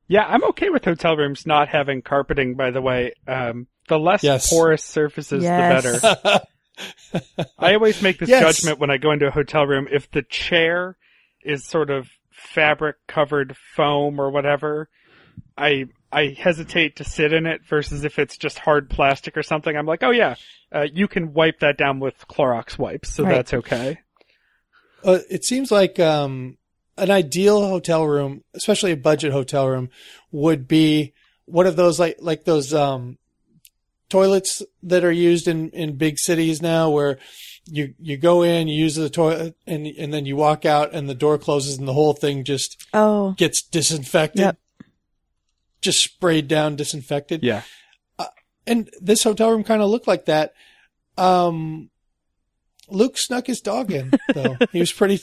Yeah, 0.08 0.26
I'm 0.28 0.44
okay 0.50 0.70
with 0.70 0.84
hotel 0.86 1.16
rooms 1.16 1.46
not 1.46 1.70
having 1.70 2.02
carpeting, 2.02 2.56
by 2.56 2.72
the 2.72 2.82
way. 2.82 3.14
Um, 3.28 3.68
the 3.88 3.98
less 4.00 4.24
Yes. 4.24 4.50
porous 4.50 4.84
surfaces, 4.84 5.44
Yes. 5.44 5.84
the 6.02 6.20
better. 6.24 6.46
I 7.60 7.74
always 7.76 8.02
make 8.02 8.20
this 8.20 8.30
Yes. 8.30 8.42
judgment 8.42 8.80
when 8.80 8.90
I 8.90 8.98
go 8.98 9.12
into 9.12 9.28
a 9.28 9.32
hotel 9.32 9.66
room. 9.66 9.88
If 9.92 10.10
the 10.12 10.24
chair 10.24 10.98
is 11.44 11.66
sort 11.66 11.90
of 11.90 12.10
fabric 12.32 12.96
covered 13.08 13.56
foam 13.76 14.20
or 14.20 14.30
whatever, 14.32 14.90
I 15.58 15.86
I 16.12 16.36
hesitate 16.38 16.98
to 16.98 17.04
sit 17.04 17.32
in 17.34 17.46
it 17.46 17.62
versus 17.66 18.04
if 18.04 18.20
it's 18.20 18.38
just 18.38 18.60
hard 18.60 18.90
plastic 18.90 19.38
or 19.38 19.44
something. 19.44 19.76
I'm 19.76 19.86
like, 19.86 20.04
oh 20.04 20.12
yeah, 20.12 20.36
uh, 20.74 20.88
you 20.92 21.08
can 21.08 21.34
wipe 21.34 21.60
that 21.60 21.78
down 21.78 22.00
with 22.00 22.28
Clorox 22.28 22.78
wipes, 22.78 23.14
so 23.14 23.24
Right. 23.24 23.36
that's 23.36 23.54
okay. 23.54 24.00
uh, 25.04 25.20
it 25.30 25.46
seems 25.46 25.72
like 25.72 26.00
um, 26.00 26.58
an 26.98 27.12
ideal 27.12 27.66
hotel 27.66 28.06
room, 28.06 28.44
especially 28.54 28.92
a 28.92 28.98
budget 28.98 29.32
hotel 29.32 29.68
room, 29.68 29.90
would 30.32 30.68
be 30.68 31.14
one 31.46 31.68
of 31.68 31.76
those 31.76 32.00
like 32.00 32.18
like 32.20 32.44
those 32.44 32.74
um, 32.74 33.18
toilets 34.10 34.62
that 34.84 35.04
are 35.04 35.12
used 35.12 35.48
in, 35.48 35.70
in 35.70 35.96
big 35.96 36.20
cities 36.20 36.62
now, 36.62 36.90
where 36.90 37.18
you 37.66 37.94
you 38.00 38.18
go 38.18 38.42
in, 38.44 38.68
you 38.68 38.76
use 38.84 38.96
the 38.96 39.10
toilet, 39.10 39.56
and 39.68 39.86
and 39.88 40.14
then 40.14 40.26
you 40.26 40.36
walk 40.36 40.66
out, 40.66 40.94
and 40.94 41.10
the 41.10 41.16
door 41.16 41.38
closes, 41.38 41.78
and 41.78 41.88
the 41.88 41.94
whole 41.94 42.14
thing 42.14 42.44
just 42.44 42.84
oh, 42.94 43.34
gets 43.34 43.62
disinfected, 43.62 44.40
Yep. 44.42 44.58
just 45.82 46.02
sprayed 46.04 46.48
down, 46.48 46.76
disinfected. 46.76 47.44
Yeah. 47.44 47.64
And 48.68 48.90
this 49.02 49.24
hotel 49.24 49.50
room 49.50 49.64
kind 49.64 49.82
of 49.82 49.90
looked 49.90 50.08
like 50.08 50.26
that. 50.26 50.54
Um, 51.18 51.90
Luke 52.90 53.18
snuck 53.18 53.48
his 53.48 53.60
dog 53.60 53.92
in, 53.92 54.12
though. 54.36 54.56
he 54.72 54.80
was 54.80 54.92
pretty, 54.92 55.20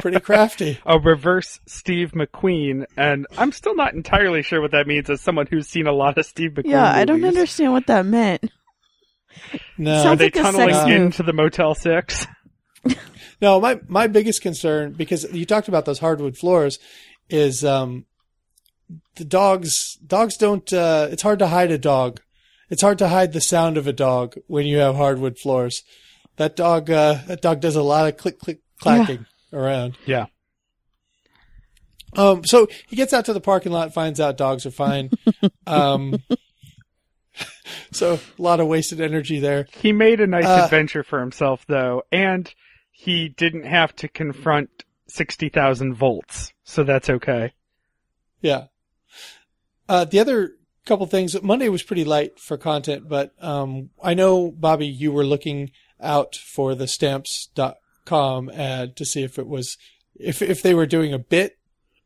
pretty 0.00 0.20
crafty. 0.20 0.78
a 0.86 0.98
reverse 0.98 1.58
Steve 1.66 2.12
McQueen, 2.12 2.84
and 2.96 3.26
I'm 3.36 3.50
still 3.50 3.74
not 3.74 3.94
entirely 3.94 4.42
sure 4.42 4.60
what 4.60 4.70
that 4.70 4.86
means 4.86 5.10
as 5.10 5.20
someone 5.20 5.46
who's 5.48 5.66
seen 5.66 5.86
a 5.88 5.92
lot 5.92 6.18
of 6.18 6.26
Steve 6.26 6.52
McQueen. 6.52 6.70
yeah, 6.70 6.92
I 6.94 7.04
don't 7.04 7.24
understand 7.24 7.72
what 7.72 7.86
that 7.88 8.06
meant. 8.06 8.48
No, 9.76 10.08
Are 10.08 10.16
they 10.16 10.26
like 10.26 10.34
tunneling 10.34 10.74
sex 10.74 10.90
into 10.90 11.22
the 11.22 11.32
Motel 11.32 11.74
Six? 11.74 12.26
no. 13.40 13.60
My 13.60 13.80
my 13.86 14.06
biggest 14.06 14.42
concern 14.42 14.92
because 14.92 15.24
you 15.32 15.46
talked 15.46 15.68
about 15.68 15.84
those 15.84 15.98
hardwood 15.98 16.36
floors 16.36 16.78
is 17.28 17.64
um 17.64 18.06
the 19.16 19.24
dogs 19.24 19.96
dogs 20.06 20.36
don't. 20.36 20.72
uh 20.72 21.08
It's 21.10 21.22
hard 21.22 21.38
to 21.40 21.46
hide 21.46 21.70
a 21.70 21.78
dog 21.78 22.20
it's 22.70 22.82
hard 22.82 22.98
to 22.98 23.08
hide 23.08 23.32
the 23.32 23.40
sound 23.40 23.76
of 23.78 23.86
a 23.86 23.92
dog 23.92 24.36
when 24.46 24.66
you 24.66 24.78
have 24.78 24.96
hardwood 24.96 25.38
floors. 25.38 25.82
That 26.36 26.54
dog, 26.54 26.90
uh, 26.90 27.18
that 27.26 27.40
dog 27.40 27.60
does 27.60 27.76
a 27.76 27.82
lot 27.82 28.06
of 28.06 28.16
click, 28.16 28.38
click, 28.38 28.60
clacking 28.80 29.26
around. 29.52 29.96
Yeah. 30.06 30.26
Um, 32.16 32.44
so 32.44 32.68
he 32.86 32.96
gets 32.96 33.12
out 33.12 33.24
to 33.26 33.32
the 33.32 33.40
parking 33.40 33.72
lot, 33.72 33.92
finds 33.92 34.20
out 34.20 34.36
dogs 34.36 34.66
are 34.66 34.70
fine. 34.70 35.10
um, 35.66 36.22
so 37.92 38.14
a 38.14 38.42
lot 38.42 38.60
of 38.60 38.66
wasted 38.66 39.00
energy 39.00 39.40
there. 39.40 39.66
He 39.80 39.92
made 39.92 40.20
a 40.20 40.26
nice 40.26 40.44
Uh, 40.44 40.62
adventure 40.64 41.02
for 41.02 41.20
himself, 41.20 41.64
though, 41.66 42.02
and 42.12 42.52
he 42.90 43.28
didn't 43.28 43.64
have 43.64 43.94
to 43.96 44.08
confront 44.08 44.84
60,000 45.08 45.94
volts, 45.94 46.52
so 46.64 46.84
that's 46.84 47.08
okay. 47.08 47.52
Yeah. 48.40 48.64
Uh, 49.88 50.04
the 50.04 50.20
other 50.20 50.52
couple 50.84 51.06
things, 51.06 51.40
Monday 51.42 51.68
was 51.68 51.82
pretty 51.82 52.04
light 52.04 52.38
for 52.38 52.56
content, 52.56 53.08
but, 53.08 53.32
um, 53.42 53.90
I 54.02 54.14
know, 54.14 54.50
Bobby, 54.50 54.86
you 54.86 55.12
were 55.12 55.24
looking 55.24 55.70
out 56.00 56.34
for 56.36 56.74
the 56.74 56.86
stamps.com 56.86 58.50
ad 58.50 58.96
to 58.96 59.04
see 59.04 59.22
if 59.22 59.38
it 59.38 59.46
was, 59.46 59.76
if, 60.14 60.42
if 60.42 60.62
they 60.62 60.74
were 60.74 60.86
doing 60.86 61.12
a 61.12 61.18
bit 61.18 61.58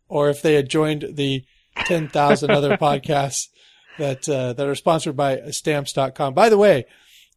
or 0.08 0.28
if 0.28 0.42
they 0.42 0.54
had 0.54 0.68
joined 0.68 1.06
the 1.12 1.44
10,000 1.86 2.50
other 2.50 2.76
podcasts 2.80 3.48
that, 3.98 4.28
uh, 4.28 4.52
that 4.54 4.66
are 4.66 4.74
sponsored 4.74 5.16
by 5.16 5.40
stamps.com. 5.50 6.34
By 6.34 6.48
the 6.48 6.58
way, 6.58 6.84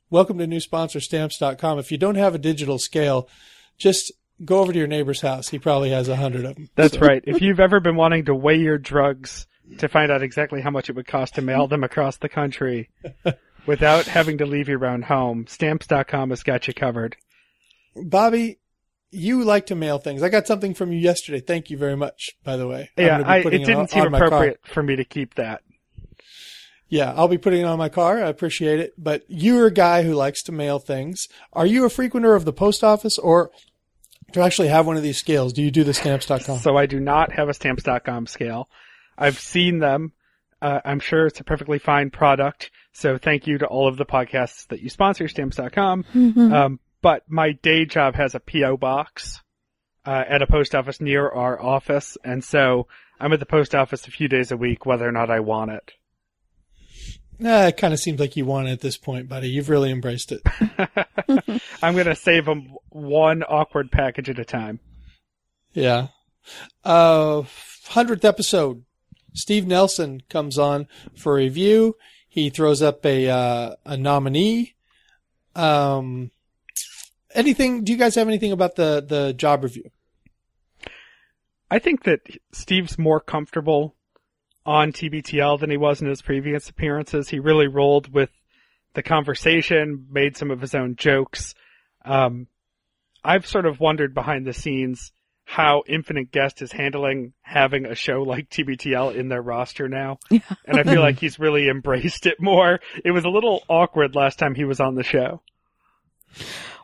welcome 0.10 0.38
to 0.38 0.48
new 0.48 0.60
sponsor 0.60 1.00
stamps.com. 1.00 1.80
If 1.80 1.92
you 1.92 1.98
don't 1.98 2.16
have 2.16 2.36
a 2.36 2.40
digital 2.40 2.80
scale, 2.80 3.30
just 3.78 4.12
go 4.44 4.60
over 4.60 4.74
to 4.74 4.78
your 4.78 4.88
neighbor's 4.88 5.22
house. 5.22 5.50
He 5.50 5.60
probably 5.60 5.92
has 5.92 6.08
a 6.10 6.16
hundred 6.16 6.46
of 6.46 6.56
them. 6.56 6.70
That's 6.76 6.98
right. 6.98 7.24
If 7.26 7.42
you've 7.42 7.60
ever 7.60 7.80
been 7.80 7.96
wanting 7.96 8.26
to 8.26 8.36
weigh 8.36 8.58
your 8.60 8.78
drugs 8.78 9.48
to 9.80 9.88
find 9.88 10.12
out 10.12 10.22
exactly 10.22 10.62
how 10.62 10.70
much 10.70 10.90
it 10.90 10.96
would 10.96 11.08
cost 11.08 11.36
to 11.36 11.42
mail 11.42 11.68
them 11.68 11.84
across 11.84 12.18
the 12.18 12.30
country 12.30 12.90
without 13.66 14.06
having 14.06 14.38
to 14.38 14.46
leave 14.46 14.68
your 14.68 14.86
own 14.86 15.02
home, 15.02 15.46
stamps.com 15.48 16.30
has 16.30 16.44
got 16.44 16.68
you 16.68 16.74
covered. 16.74 17.16
Bobby, 17.96 18.60
you 19.12 19.44
like 19.44 19.68
to 19.68 19.76
mail 19.76 19.98
things. 19.98 20.22
I 20.22 20.30
got 20.30 20.48
something 20.48 20.74
from 20.74 20.92
you 20.92 21.00
yesterday. 21.00 21.40
Thank 21.40 21.70
you 21.70 21.78
very 21.78 21.96
much, 21.96 22.32
by 22.44 22.58
the 22.58 22.68
way. 22.68 22.90
Yeah, 22.98 23.24
I, 23.26 23.38
it 23.38 23.50
didn't 23.50 23.76
on- 23.76 23.88
seem 23.88 24.12
my 24.12 24.20
car. 24.20 24.28
appropriate 24.28 24.60
for 24.66 24.84
me 24.84 24.98
to 24.98 25.06
keep 25.06 25.36
that. 25.36 25.62
Yeah, 26.88 27.14
I'll 27.16 27.28
be 27.28 27.38
putting 27.38 27.62
it 27.62 27.66
on 27.66 27.78
my 27.78 27.90
car. 27.90 28.24
I 28.24 28.28
appreciate 28.28 28.80
it. 28.80 28.94
But 28.98 29.24
you're 29.28 29.68
a 29.68 29.72
guy 29.72 30.04
who 30.04 30.14
likes 30.14 30.44
to 30.44 30.52
mail 30.52 30.80
things. 30.80 31.28
Are 31.54 31.66
you 31.66 31.86
a 31.86 31.90
frequenter 31.90 32.36
of 32.36 32.46
the 32.46 32.54
post 32.54 32.84
office 32.84 33.18
or 33.18 33.52
to 34.34 34.42
actually 34.42 34.68
have 34.68 34.86
one 34.86 34.98
of 34.98 35.04
these 35.04 35.18
scales? 35.18 35.54
Do 35.54 35.64
you 35.64 35.72
do 35.72 35.84
the 35.84 35.94
stamps.com? 35.94 36.60
So 36.60 36.78
I 36.78 36.86
do 36.86 37.00
not 37.00 37.32
have 37.34 37.50
a 37.50 37.54
stamps.com 37.54 38.28
scale. 38.28 38.70
I've 39.18 39.40
seen 39.40 39.80
them. 39.80 40.12
Uh, 40.62 40.80
I'm 40.86 41.00
sure 41.00 41.26
it's 41.26 41.40
a 41.40 41.44
perfectly 41.44 41.80
fine 41.80 42.10
product. 42.12 42.72
So 42.94 43.18
thank 43.18 43.46
you 43.46 43.58
to 43.58 43.66
all 43.66 43.88
of 43.88 43.98
the 43.98 44.06
podcasts 44.06 44.68
that 44.68 44.82
you 44.82 44.90
sponsor, 44.90 45.28
stamps.com. 45.28 46.06
Um, 46.54 46.80
but 47.02 47.24
my 47.28 47.52
day 47.52 47.86
job 47.86 48.16
has 48.16 48.36
a 48.36 48.40
PO 48.40 48.78
box 48.78 49.42
uh, 50.06 50.24
at 50.28 50.42
a 50.42 50.48
post 50.48 50.74
office 50.74 51.02
near 51.02 51.28
our 51.28 51.62
office, 51.62 52.18
and 52.24 52.44
so 52.44 52.88
I'm 53.20 53.34
at 53.34 53.40
the 53.40 53.46
post 53.46 53.76
office 53.76 54.08
a 54.08 54.12
few 54.12 54.28
days 54.28 54.52
a 54.52 54.58
week, 54.58 54.86
whether 54.86 55.08
or 55.08 55.12
not 55.12 55.30
I 55.30 55.42
want 55.42 55.72
it. 55.72 55.92
Nah, 57.38 57.66
it 57.68 57.78
kind 57.78 57.94
of 57.94 58.00
seems 58.00 58.20
like 58.20 58.36
you 58.36 58.46
want 58.46 58.68
it 58.68 58.72
at 58.72 58.82
this 58.82 58.98
point, 58.98 59.28
buddy. 59.28 59.50
You've 59.50 59.70
really 59.70 59.92
embraced 59.92 60.32
it. 60.32 60.42
I'm 61.84 61.94
going 61.94 62.06
to 62.06 62.16
save 62.16 62.46
them 62.46 62.76
one 62.90 63.44
awkward 63.44 63.92
package 63.92 64.30
at 64.30 64.40
a 64.40 64.46
time. 64.46 64.80
Yeah. 65.74 66.08
Uh, 66.84 67.44
hundredth 67.88 68.26
episode. 68.26 68.84
Steve 69.34 69.68
Nelson 69.68 70.22
comes 70.30 70.58
on 70.58 70.88
for 71.16 71.34
a 71.34 71.44
review. 71.44 71.98
He 72.30 72.50
throws 72.50 72.82
up 72.82 73.06
a 73.06 73.30
uh, 73.30 73.76
a 73.86 73.98
nominee. 73.98 74.76
Um, 75.56 76.32
anything? 77.34 77.84
Do 77.84 77.92
you 77.92 77.98
guys 77.98 78.16
have 78.16 78.28
anything 78.28 78.52
about 78.52 78.76
the 78.76 79.06
the 79.06 79.34
job 79.34 79.64
review? 79.64 79.90
I 81.70 81.80
think 81.80 82.04
that 82.04 82.22
Steve's 82.54 82.98
more 82.98 83.20
comfortable 83.20 83.96
on 84.66 84.92
TBTL 84.92 85.60
than 85.60 85.70
he 85.70 85.78
was 85.78 86.02
in 86.02 86.08
his 86.08 86.22
previous 86.22 86.70
appearances. 86.70 87.30
He 87.30 87.40
really 87.40 87.68
rolled 87.68 88.12
with 88.14 88.30
the 88.94 89.04
conversation, 89.04 90.08
made 90.10 90.36
some 90.38 90.52
of 90.52 90.62
his 90.62 90.74
own 90.74 90.96
jokes. 90.96 91.54
Um, 92.04 92.48
I've 93.24 93.46
sort 93.46 93.66
of 93.66 93.80
wondered 93.80 94.14
behind 94.14 94.46
the 94.46 94.54
scenes 94.54 95.12
how 95.46 95.84
Infinite 95.88 96.32
Guest 96.32 96.62
is 96.62 96.72
handling 96.72 97.34
having 97.42 97.86
a 97.86 97.94
show 97.94 98.24
like 98.24 98.50
TBTL 98.50 99.16
in 99.16 99.30
their 99.30 99.42
roster 99.42 99.88
now. 99.88 100.18
And 100.30 100.80
I 100.80 100.84
feel 100.84 101.02
like 101.02 101.20
he's 101.20 101.40
really 101.40 101.70
embraced 101.70 102.26
it 102.26 102.42
more. 102.42 102.80
It 103.04 103.12
was 103.12 103.26
a 103.26 103.30
little 103.30 103.64
awkward 103.70 104.16
last 104.16 104.40
time 104.40 104.56
he 104.56 104.66
was 104.66 104.80
on 104.80 104.96
the 104.96 105.04
show. 105.04 105.42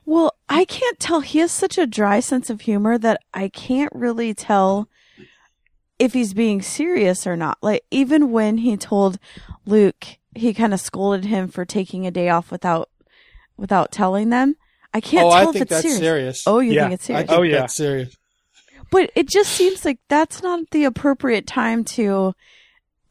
Well, 0.05 0.35
I 0.47 0.65
can't 0.65 0.99
tell. 0.99 1.21
He 1.21 1.39
has 1.39 1.51
such 1.51 1.77
a 1.77 1.87
dry 1.87 2.19
sense 2.19 2.49
of 2.49 2.61
humor 2.61 2.97
that 2.99 3.21
I 3.33 3.49
can't 3.49 3.91
really 3.93 4.33
tell 4.33 4.87
if 6.01 6.13
he's 6.13 6.33
being 6.33 6.61
serious 6.61 7.27
or 7.27 7.37
not. 7.37 7.57
Like, 7.61 7.83
even 7.91 8.31
when 8.31 8.57
he 8.57 8.75
told 8.75 9.19
Luke, 9.65 10.05
he 10.35 10.53
kind 10.53 10.73
of 10.73 10.79
scolded 10.81 11.25
him 11.25 11.47
for 11.47 11.63
taking 11.63 12.07
a 12.07 12.11
day 12.11 12.29
off 12.29 12.51
without, 12.51 12.89
without 13.55 13.91
telling 13.91 14.29
them. 14.29 14.55
I 14.93 14.99
can't 14.99 15.25
oh, 15.27 15.29
tell 15.29 15.37
I 15.37 15.43
if 15.43 15.53
think 15.53 15.61
it's 15.63 15.69
that's 15.69 15.81
serious. 15.83 15.99
serious. 15.99 16.43
Oh, 16.47 16.59
you 16.59 16.73
Yeah, 16.73 16.83
think 16.83 16.93
it's 16.93 17.03
I 17.05 17.07
serious? 17.07 17.27
think 17.29 17.39
Oh, 17.39 17.41
yeah. 17.43 17.55
that's 17.59 17.75
serious. 17.75 18.17
But 18.89 19.11
it 19.15 19.29
just 19.29 19.51
seems 19.51 19.85
like 19.85 19.99
that's 20.09 20.41
not 20.43 20.69
the 20.71 20.83
appropriate 20.85 21.47
time 21.47 21.83
to, 21.85 22.33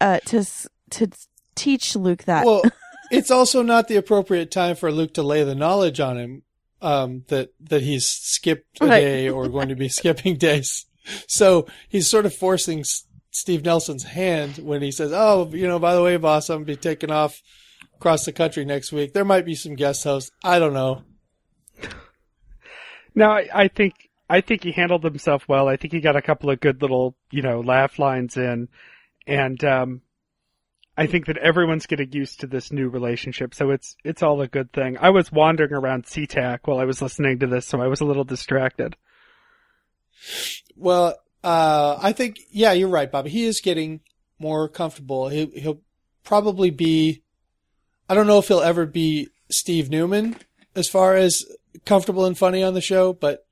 uh, 0.01 0.19
to, 0.27 0.45
to 0.91 1.09
teach 1.55 1.95
Luke 1.97 2.25
that. 2.25 2.45
Well, 2.45 2.63
it's 3.11 3.31
also 3.31 3.63
not 3.63 3.89
the 3.89 3.97
appropriate 3.97 4.51
time 4.51 4.77
for 4.77 4.91
Luke 4.91 5.15
to 5.15 5.23
lay 5.23 5.43
the 5.45 5.55
knowledge 5.55 6.01
on 6.01 6.19
him 6.19 6.43
um, 6.83 7.25
that 7.29 7.51
that 7.61 7.83
he's 7.83 8.09
skipped 8.09 8.81
a 8.81 8.87
Right. 8.87 9.01
day 9.01 9.29
or 9.29 9.49
going 9.49 9.69
to 9.69 9.75
be 9.77 9.89
skipping 10.01 10.37
days. 10.37 10.87
So 11.27 11.67
he's 11.89 12.09
sort 12.09 12.27
of 12.27 12.35
forcing 12.35 12.85
Steve 13.31 13.65
Nelson's 13.65 14.05
hand 14.05 14.59
when 14.59 14.83
he 14.83 14.91
says, 14.91 15.13
"Oh, 15.13 15.51
you 15.53 15.67
know, 15.67 15.79
by 15.79 15.95
the 15.95 16.03
way, 16.03 16.17
boss, 16.17 16.51
I'm 16.51 16.59
gonna 16.59 16.67
be 16.67 16.77
taking 16.77 17.11
off 17.11 17.41
across 17.97 18.25
the 18.25 18.33
country 18.33 18.65
next 18.65 18.93
week. 18.93 19.13
There 19.13 19.25
might 19.25 19.45
be 19.45 19.55
some 19.55 19.75
guest 19.75 20.05
hosts. 20.05 20.31
I 20.45 20.59
don't 20.59 20.75
know." 20.75 21.05
No, 23.15 23.31
I, 23.31 23.49
I 23.53 23.69
think 23.69 23.95
I 24.29 24.41
think 24.41 24.63
he 24.63 24.73
handled 24.73 25.05
himself 25.05 25.49
well. 25.49 25.69
I 25.69 25.77
think 25.77 25.93
he 25.93 26.01
got 26.01 26.17
a 26.17 26.23
couple 26.23 26.51
of 26.51 26.61
good 26.61 26.81
little, 26.83 27.17
you 27.33 27.43
know, 27.43 27.61
laugh 27.61 27.99
lines 27.99 28.37
in, 28.37 28.69
and 29.27 29.63
um, 29.65 30.03
I 30.97 31.07
think 31.07 31.27
that 31.27 31.39
everyone's 31.39 31.87
getting 31.87 32.13
used 32.13 32.41
to 32.41 32.47
this 32.47 32.71
new 32.71 32.89
relationship, 32.89 33.55
so 33.55 33.71
it's 33.71 33.97
it's 34.05 34.23
all 34.23 34.41
a 34.41 34.47
good 34.47 34.73
thing. 34.73 34.99
I 35.01 35.11
was 35.11 35.33
wandering 35.33 35.73
around 35.73 36.05
SeaTac 36.05 36.61
while 36.65 36.79
I 36.79 36.85
was 36.85 37.03
listening 37.03 37.39
to 37.41 37.47
this, 37.47 37.67
so 37.67 37.81
I 37.81 37.89
was 37.89 38.01
a 38.01 38.05
little 38.05 38.25
distracted. 38.25 38.97
Well, 40.77 41.17
uh, 41.43 41.99
I 42.01 42.13
think, 42.13 42.41
yeah, 42.51 42.73
you're 42.73 42.89
right, 42.89 43.11
Bobby. 43.11 43.31
He 43.31 43.45
is 43.45 43.61
getting 43.61 44.01
more 44.39 44.69
comfortable. 44.69 45.29
He, 45.29 45.47
he'll 45.47 45.81
probably 46.25 46.71
be, 46.71 47.23
I 48.09 48.15
don't 48.15 48.27
know 48.27 48.39
if 48.39 48.49
he'll 48.49 48.61
ever 48.61 48.87
be 48.87 49.29
Steve 49.51 49.91
Newman 49.91 50.37
as 50.75 50.89
far 50.89 51.15
as 51.17 51.45
comfortable 51.85 52.25
and 52.25 52.37
funny 52.37 52.63
on 52.63 52.75
the 52.75 52.81
show, 52.81 53.13
but 53.13 53.47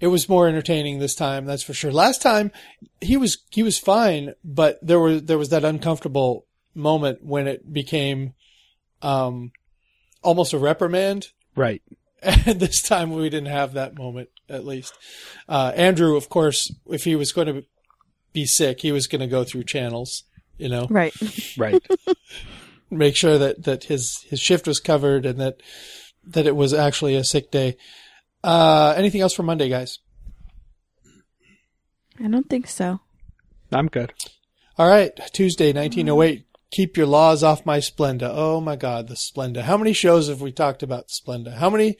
it 0.00 0.08
was 0.08 0.28
more 0.28 0.48
entertaining 0.48 0.98
this 0.98 1.14
time. 1.14 1.46
That's 1.46 1.62
for 1.62 1.74
sure. 1.74 1.92
Last 1.92 2.20
time 2.22 2.50
he 3.00 3.16
was, 3.16 3.38
he 3.50 3.62
was 3.62 3.78
fine, 3.78 4.34
but 4.44 4.78
there 4.82 5.00
was, 5.00 5.24
there 5.24 5.38
was 5.38 5.50
that 5.50 5.64
uncomfortable 5.64 6.46
moment 6.74 7.24
when 7.24 7.46
it 7.46 7.72
became, 7.72 8.34
um, 9.02 9.52
almost 10.22 10.52
a 10.52 10.58
reprimand. 10.58 11.28
Right. 11.54 11.82
And 12.46 12.60
this 12.60 12.82
time 12.82 13.10
we 13.10 13.28
didn't 13.28 13.50
have 13.50 13.74
that 13.74 13.96
moment, 13.96 14.28
at 14.48 14.64
least. 14.64 14.94
Uh, 15.48 15.72
Andrew, 15.74 16.16
of 16.16 16.28
course, 16.28 16.72
if 16.86 17.04
he 17.04 17.16
was 17.16 17.32
going 17.32 17.46
to 17.48 17.64
be 18.32 18.46
sick, 18.46 18.80
he 18.80 18.92
was 18.92 19.06
going 19.06 19.20
to 19.20 19.26
go 19.26 19.44
through 19.44 19.64
channels, 19.64 20.24
you 20.56 20.68
know, 20.68 20.86
right. 20.90 21.14
Right. 21.58 21.82
make 22.90 23.16
sure 23.16 23.38
that, 23.38 23.64
that 23.64 23.84
his, 23.84 24.22
his 24.28 24.40
shift 24.40 24.66
was 24.66 24.80
covered 24.80 25.26
and 25.26 25.40
that, 25.40 25.60
that 26.26 26.46
it 26.46 26.56
was 26.56 26.72
actually 26.72 27.16
a 27.16 27.24
sick 27.24 27.50
day. 27.50 27.76
Uh, 28.42 28.94
anything 28.96 29.20
else 29.20 29.34
for 29.34 29.42
Monday, 29.42 29.68
guys? 29.68 29.98
I 32.22 32.28
don't 32.28 32.48
think 32.48 32.68
so. 32.68 33.00
I'm 33.72 33.88
good. 33.88 34.12
All 34.78 34.88
right. 34.88 35.12
Tuesday, 35.32 35.72
1908. 35.72 36.46
Keep 36.74 36.96
your 36.96 37.06
laws 37.06 37.44
off 37.44 37.64
my 37.64 37.78
Splenda. 37.78 38.28
Oh 38.34 38.60
my 38.60 38.74
God, 38.74 39.06
the 39.06 39.14
Splenda. 39.14 39.62
How 39.62 39.76
many 39.76 39.92
shows 39.92 40.26
have 40.28 40.40
we 40.40 40.50
talked 40.50 40.82
about 40.82 41.06
Splenda? 41.06 41.54
How 41.54 41.70
many 41.70 41.96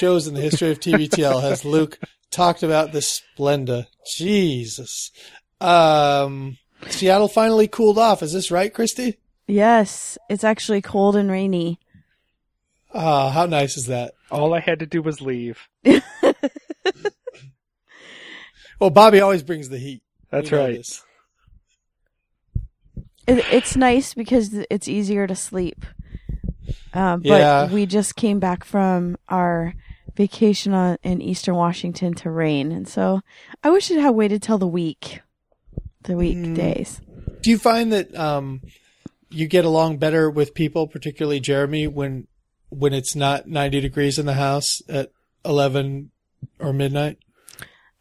shows 0.00 0.26
in 0.26 0.34
the 0.34 0.40
history 0.40 0.72
of 0.72 0.80
TBTL 0.80 1.40
has 1.42 1.64
Luke 1.64 2.00
talked 2.32 2.64
about 2.64 2.90
the 2.90 2.98
Splenda? 2.98 3.86
Jesus. 4.04 5.12
Um, 5.60 6.58
Seattle 6.88 7.28
finally 7.28 7.68
cooled 7.68 7.98
off. 7.98 8.20
Is 8.20 8.32
this 8.32 8.50
right, 8.50 8.74
Christy? 8.74 9.18
Yes, 9.46 10.18
it's 10.28 10.42
actually 10.42 10.82
cold 10.82 11.14
and 11.14 11.30
rainy. 11.30 11.78
Ah, 12.92 13.30
how 13.30 13.46
nice 13.46 13.76
is 13.76 13.86
that? 13.86 14.14
All 14.32 14.54
I 14.54 14.58
had 14.60 14.80
to 14.80 14.86
do 14.86 15.02
was 15.02 15.20
leave. 15.20 15.68
Well, 18.78 18.90
Bobby 18.90 19.20
always 19.20 19.42
brings 19.42 19.68
the 19.70 19.78
heat. 19.78 20.02
That's 20.30 20.50
We 20.50 20.56
know 20.58 20.64
right. 20.64 20.76
this. 20.76 21.02
It, 23.26 23.44
it's 23.50 23.76
nice 23.76 24.14
because 24.14 24.54
it's 24.70 24.88
easier 24.88 25.26
to 25.26 25.34
sleep. 25.34 25.84
Uh, 26.92 27.16
but 27.16 27.40
Yeah. 27.40 27.72
we 27.72 27.86
just 27.86 28.16
came 28.16 28.38
back 28.38 28.64
from 28.64 29.16
our 29.28 29.74
vacation 30.16 30.72
on, 30.72 30.98
in 31.02 31.20
Eastern 31.20 31.54
Washington 31.54 32.14
to 32.14 32.30
rain, 32.30 32.72
and 32.72 32.88
so 32.88 33.20
I 33.62 33.70
wish 33.70 33.90
it 33.90 34.00
had 34.00 34.10
waited 34.10 34.42
till 34.42 34.58
the 34.58 34.66
week, 34.66 35.20
the 36.04 36.16
weekdays. 36.16 37.00
Do 37.42 37.50
you 37.50 37.58
find 37.58 37.92
that 37.92 38.16
um, 38.16 38.62
you 39.28 39.46
get 39.46 39.64
along 39.64 39.98
better 39.98 40.30
with 40.30 40.54
people, 40.54 40.86
particularly 40.86 41.40
Jeremy, 41.40 41.86
when 41.86 42.26
when 42.70 42.92
it's 42.92 43.14
not 43.14 43.46
90 43.46 43.80
degrees 43.80 44.18
in 44.18 44.26
the 44.26 44.34
house 44.34 44.82
at 44.88 45.12
11 45.44 46.10
or 46.58 46.72
midnight? 46.72 47.18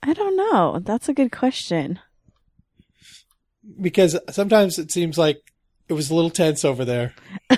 I 0.01 0.13
don't 0.13 0.35
know. 0.35 0.79
That's 0.79 1.07
a 1.07 1.13
good 1.13 1.31
question. 1.31 1.99
Because 3.81 4.17
sometimes 4.29 4.77
it 4.79 4.91
seems 4.91 5.17
like 5.17 5.39
it 5.89 5.93
was 5.93 6.09
a 6.09 6.15
little 6.15 6.29
tense 6.29 6.63
over 6.65 6.85
there. 6.85 7.13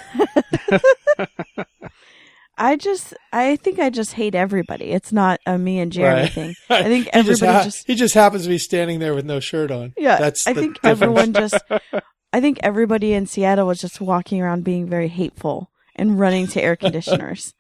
I 2.60 2.76
just, 2.76 3.14
I 3.32 3.56
think 3.58 3.78
I 3.78 3.92
just 3.92 4.14
hate 4.14 4.34
everybody. 4.34 4.86
It's 4.86 5.12
not 5.12 5.40
a 5.46 5.60
me 5.60 5.80
and 5.80 5.92
Jeremy 5.92 6.22
Right. 6.24 6.32
thing. 6.34 6.56
I 6.72 6.84
think 6.84 7.06
He 7.06 7.12
just, 7.12 7.16
everybody 7.44 7.52
ha- 7.58 7.64
just, 7.66 7.86
he 7.88 7.94
just 7.96 8.14
happens 8.16 8.44
to 8.44 8.50
be 8.50 8.58
standing 8.58 8.98
there 9.00 9.14
with 9.14 9.26
no 9.26 9.40
shirt 9.40 9.70
on. 9.70 9.94
yeah. 9.96 10.18
that's 10.18 10.48
I 10.48 10.54
the 10.54 10.62
think 10.62 10.76
difference. 10.82 11.02
everyone 11.02 11.34
just, 11.34 11.56
I 12.34 12.42
think 12.42 12.60
everybody 12.64 13.14
in 13.14 13.28
Seattle 13.28 13.68
was 13.68 13.80
just 13.80 14.02
walking 14.02 14.42
around 14.42 14.64
being 14.64 14.88
very 14.88 15.08
hateful 15.08 15.70
and 15.96 16.20
running 16.20 16.48
to 16.48 16.62
air 16.62 16.76
conditioners. 16.76 17.54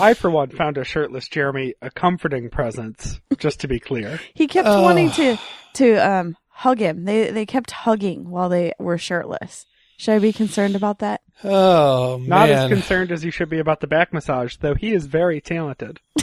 I, 0.00 0.14
for 0.14 0.28
one, 0.30 0.50
found 0.50 0.76
a 0.76 0.84
shirtless 0.84 1.28
Jeremy 1.28 1.74
a 1.80 1.90
comforting 1.90 2.50
presence. 2.50 3.20
Just 3.38 3.60
to 3.60 3.68
be 3.68 3.78
clear, 3.80 4.20
He 4.34 4.46
kept 4.48 4.66
Oh. 4.68 4.82
wanting 4.82 5.10
to 5.12 5.36
to 5.74 5.94
um 5.96 6.36
hug 6.54 6.78
him. 6.78 7.04
They 7.04 7.30
they 7.30 7.46
kept 7.46 7.70
hugging 7.70 8.30
while 8.30 8.48
they 8.48 8.72
were 8.78 8.98
shirtless. 8.98 9.66
Should 9.96 10.14
I 10.14 10.18
be 10.18 10.32
concerned 10.32 10.74
about 10.74 10.98
that? 11.00 11.20
Oh 11.42 12.20
not 12.26 12.48
as 12.48 12.68
concerned 12.68 13.12
as 13.12 13.24
you 13.24 13.30
should 13.30 13.48
be 13.48 13.58
about 13.58 13.80
the 13.80 13.86
back 13.86 14.12
massage, 14.12 14.56
though 14.56 14.74
he 14.74 14.92
is 14.92 15.06
very 15.06 15.40
talented. 15.40 16.00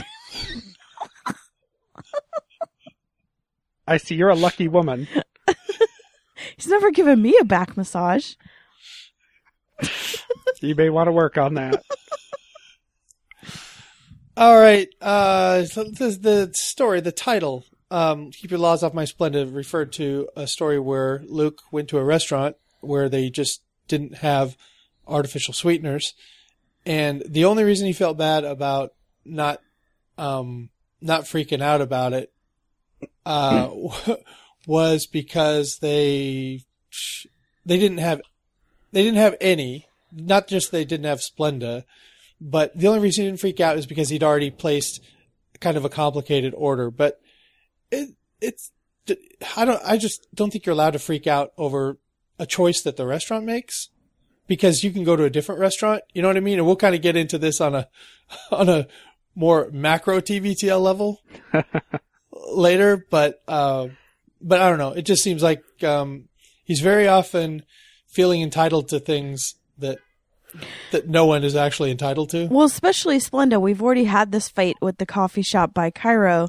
I 3.86 3.96
see 3.96 4.14
you're 4.14 4.28
a 4.30 4.34
lucky 4.34 4.68
woman. 4.68 5.08
He's 6.56 6.68
never 6.68 6.90
given 6.90 7.20
me 7.20 7.36
a 7.40 7.44
back 7.44 7.76
massage. 7.76 8.34
You 10.60 10.76
may 10.76 10.90
want 10.90 11.08
to 11.08 11.12
work 11.12 11.38
on 11.38 11.54
that. 11.54 11.82
All 14.36 14.58
right. 14.58 14.88
Uh, 15.00 15.64
so 15.64 15.82
the, 15.84 16.16
the 16.20 16.50
story, 16.54 17.00
the 17.00 17.10
title, 17.10 17.64
um, 17.92 18.30
"Keep 18.30 18.50
Your 18.50 18.60
Laws 18.60 18.82
Off 18.82 18.94
My 18.94 19.04
Splenda," 19.04 19.54
referred 19.54 19.92
to 19.94 20.28
a 20.34 20.46
story 20.46 20.80
where 20.80 21.22
Luke 21.26 21.60
went 21.70 21.88
to 21.90 21.98
a 21.98 22.04
restaurant 22.04 22.56
where 22.80 23.08
they 23.08 23.28
just 23.30 23.62
didn't 23.86 24.16
have 24.16 24.56
artificial 25.06 25.52
sweeteners, 25.52 26.14
and 26.86 27.22
the 27.28 27.44
only 27.44 27.64
reason 27.64 27.86
he 27.86 27.92
felt 27.92 28.16
bad 28.16 28.44
about 28.44 28.94
not, 29.24 29.60
um, 30.16 30.70
not 31.00 31.24
freaking 31.24 31.60
out 31.60 31.82
about 31.82 32.14
it, 32.14 32.32
uh, 33.26 33.70
was 34.66 35.06
because 35.06 35.78
they 35.78 36.64
they 37.66 37.78
didn't 37.78 37.98
have 37.98 38.22
they 38.92 39.02
didn't 39.02 39.18
have 39.18 39.36
any. 39.40 39.86
Not 40.14 40.46
just 40.46 40.72
they 40.72 40.84
didn't 40.84 41.06
have 41.06 41.20
Splenda, 41.20 41.84
but 42.40 42.76
the 42.76 42.86
only 42.86 43.00
reason 43.00 43.24
he 43.24 43.30
didn't 43.30 43.40
freak 43.40 43.60
out 43.60 43.78
is 43.78 43.86
because 43.86 44.08
he'd 44.08 44.22
already 44.22 44.50
placed 44.50 45.00
kind 45.60 45.76
of 45.76 45.84
a 45.84 45.88
complicated 45.88 46.52
order. 46.56 46.90
But 46.90 47.21
it, 47.92 48.08
it's, 48.40 48.72
I 49.56 49.64
don't, 49.64 49.80
I 49.84 49.96
just 49.96 50.26
don't 50.34 50.50
think 50.50 50.66
you're 50.66 50.72
allowed 50.72 50.94
to 50.94 50.98
freak 50.98 51.26
out 51.26 51.52
over 51.56 51.98
a 52.38 52.46
choice 52.46 52.82
that 52.82 52.96
the 52.96 53.06
restaurant 53.06 53.44
makes 53.44 53.90
because 54.46 54.82
you 54.82 54.90
can 54.90 55.04
go 55.04 55.14
to 55.14 55.24
a 55.24 55.30
different 55.30 55.60
restaurant. 55.60 56.02
You 56.12 56.22
know 56.22 56.28
what 56.28 56.36
I 56.36 56.40
mean? 56.40 56.58
And 56.58 56.66
we'll 56.66 56.76
kind 56.76 56.94
of 56.94 57.02
get 57.02 57.16
into 57.16 57.38
this 57.38 57.60
on 57.60 57.74
a, 57.74 57.88
on 58.50 58.68
a 58.68 58.88
more 59.34 59.70
macro 59.72 60.20
TBTL 60.20 60.80
level 60.80 61.20
later, 62.32 63.06
but, 63.10 63.42
uh, 63.46 63.88
but 64.40 64.60
I 64.60 64.68
don't 64.68 64.78
know. 64.78 64.92
It 64.92 65.02
just 65.02 65.22
seems 65.22 65.42
like, 65.42 65.62
um, 65.84 66.28
he's 66.64 66.80
very 66.80 67.06
often 67.06 67.62
feeling 68.08 68.42
entitled 68.42 68.88
to 68.88 69.00
things 69.00 69.54
that 69.78 69.98
that 70.90 71.08
no 71.08 71.24
one 71.24 71.44
is 71.44 71.56
actually 71.56 71.90
entitled 71.90 72.28
to. 72.30 72.46
Well, 72.46 72.66
especially 72.66 73.18
Splenda. 73.18 73.58
We've 73.58 73.82
already 73.82 74.04
had 74.04 74.32
this 74.32 74.50
fight 74.50 74.76
with 74.82 74.98
the 74.98 75.06
coffee 75.06 75.40
shop 75.40 75.72
by 75.72 75.90
KIRO. 75.90 76.48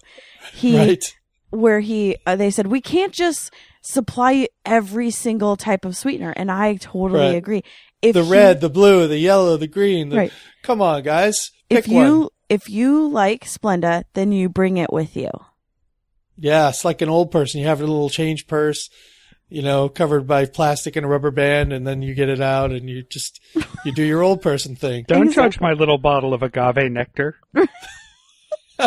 He 0.53 0.77
Right. 0.77 1.15
Where 1.53 1.79
he 1.79 2.17
uh, 2.25 2.35
they 2.35 2.49
said 2.51 2.67
we 2.67 2.81
can't 2.81 3.13
just 3.13 3.53
supply 3.81 4.47
every 4.65 5.11
single 5.11 5.55
type 5.55 5.85
of 5.85 5.95
sweetener, 5.95 6.31
and 6.35 6.51
I 6.51 6.75
totally 6.75 7.19
Right. 7.19 7.35
agree. 7.35 7.63
If 8.01 8.13
The 8.15 8.23
he- 8.25 8.31
red, 8.31 8.59
the 8.61 8.69
blue, 8.69 9.07
the 9.07 9.17
yellow, 9.17 9.55
the 9.57 9.67
green. 9.67 10.09
The, 10.09 10.17
Right. 10.17 10.33
Come 10.63 10.81
on, 10.81 11.03
guys. 11.03 11.51
Pick 11.69 11.79
if 11.79 11.87
you 11.87 12.19
one. 12.21 12.27
if 12.49 12.69
you 12.69 13.07
like 13.07 13.45
Splenda, 13.45 14.03
then 14.13 14.31
you 14.31 14.49
bring 14.49 14.77
it 14.77 14.91
with 14.91 15.15
you. 15.15 15.29
Yeah, 16.37 16.69
it's 16.69 16.83
like 16.83 17.01
an 17.01 17.09
old 17.09 17.31
person. 17.31 17.61
You 17.61 17.67
have 17.67 17.79
a 17.79 17.85
little 17.85 18.09
change 18.09 18.47
purse, 18.47 18.89
you 19.49 19.61
know, 19.61 19.87
covered 19.89 20.25
by 20.27 20.45
plastic 20.45 20.95
and 20.95 21.05
a 21.05 21.09
rubber 21.09 21.31
band, 21.31 21.71
and 21.71 21.85
then 21.85 22.01
you 22.01 22.13
get 22.15 22.29
it 22.29 22.41
out 22.41 22.71
and 22.71 22.89
you 22.89 23.03
just 23.03 23.39
you 23.85 23.91
do 23.93 24.03
your 24.03 24.21
old 24.23 24.41
person 24.41 24.75
thing. 24.75 25.05
Don't 25.07 25.27
Exactly. 25.27 25.43
judge 25.51 25.61
my 25.61 25.73
little 25.73 25.97
bottle 25.99 26.33
of 26.33 26.41
agave 26.41 26.91
nectar. 26.91 27.35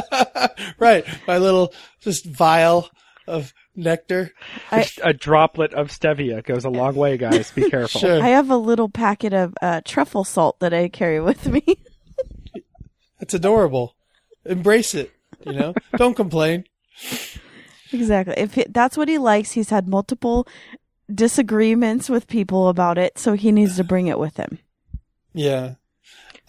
right. 0.79 1.05
My 1.27 1.39
little 1.39 1.73
just 2.01 2.25
vial 2.27 2.89
of 3.27 3.53
nectar. 3.75 4.33
I- 4.71 4.89
a 5.03 5.13
droplet 5.13 5.75
of 5.75 5.89
stevia 5.89 6.45
goes 6.45 6.65
a 6.65 6.71
long 6.71 6.95
way, 6.95 7.17
guys. 7.17 7.51
Be 7.51 7.69
careful. 7.71 8.01
Sure. 8.01 8.23
I 8.23 8.29
have 8.29 8.51
a 8.51 8.57
little 8.57 8.89
packet 8.89 9.33
of 9.33 9.55
uh, 9.61 9.81
truffle 9.85 10.25
salt 10.25 10.61
that 10.61 10.73
I 10.73 10.89
carry 10.89 11.21
with 11.21 11.47
me. 11.49 11.63
That's 13.19 13.35
adorable. 13.35 13.95
Embrace 14.45 14.95
it, 14.95 15.11
you 15.45 15.53
know? 15.55 15.75
Don't 15.97 16.15
complain. 16.15 16.65
exactly. 17.93 18.35
If 18.37 18.55
he, 18.55 18.65
that's 18.69 18.97
what 18.97 19.09
he 19.09 19.19
likes, 19.19 19.53
he's 19.53 19.71
had 19.71 19.89
multiple 19.89 20.47
disagreements 21.13 22.09
with 22.11 22.27
people 22.29 22.69
about 22.69 22.99
it, 22.99 23.19
so 23.19 23.33
he 23.33 23.51
needs 23.53 23.77
to 23.77 23.85
bring 23.85 24.07
it 24.07 24.19
with 24.19 24.37
him. 24.37 24.59
Yeah. 25.33 25.75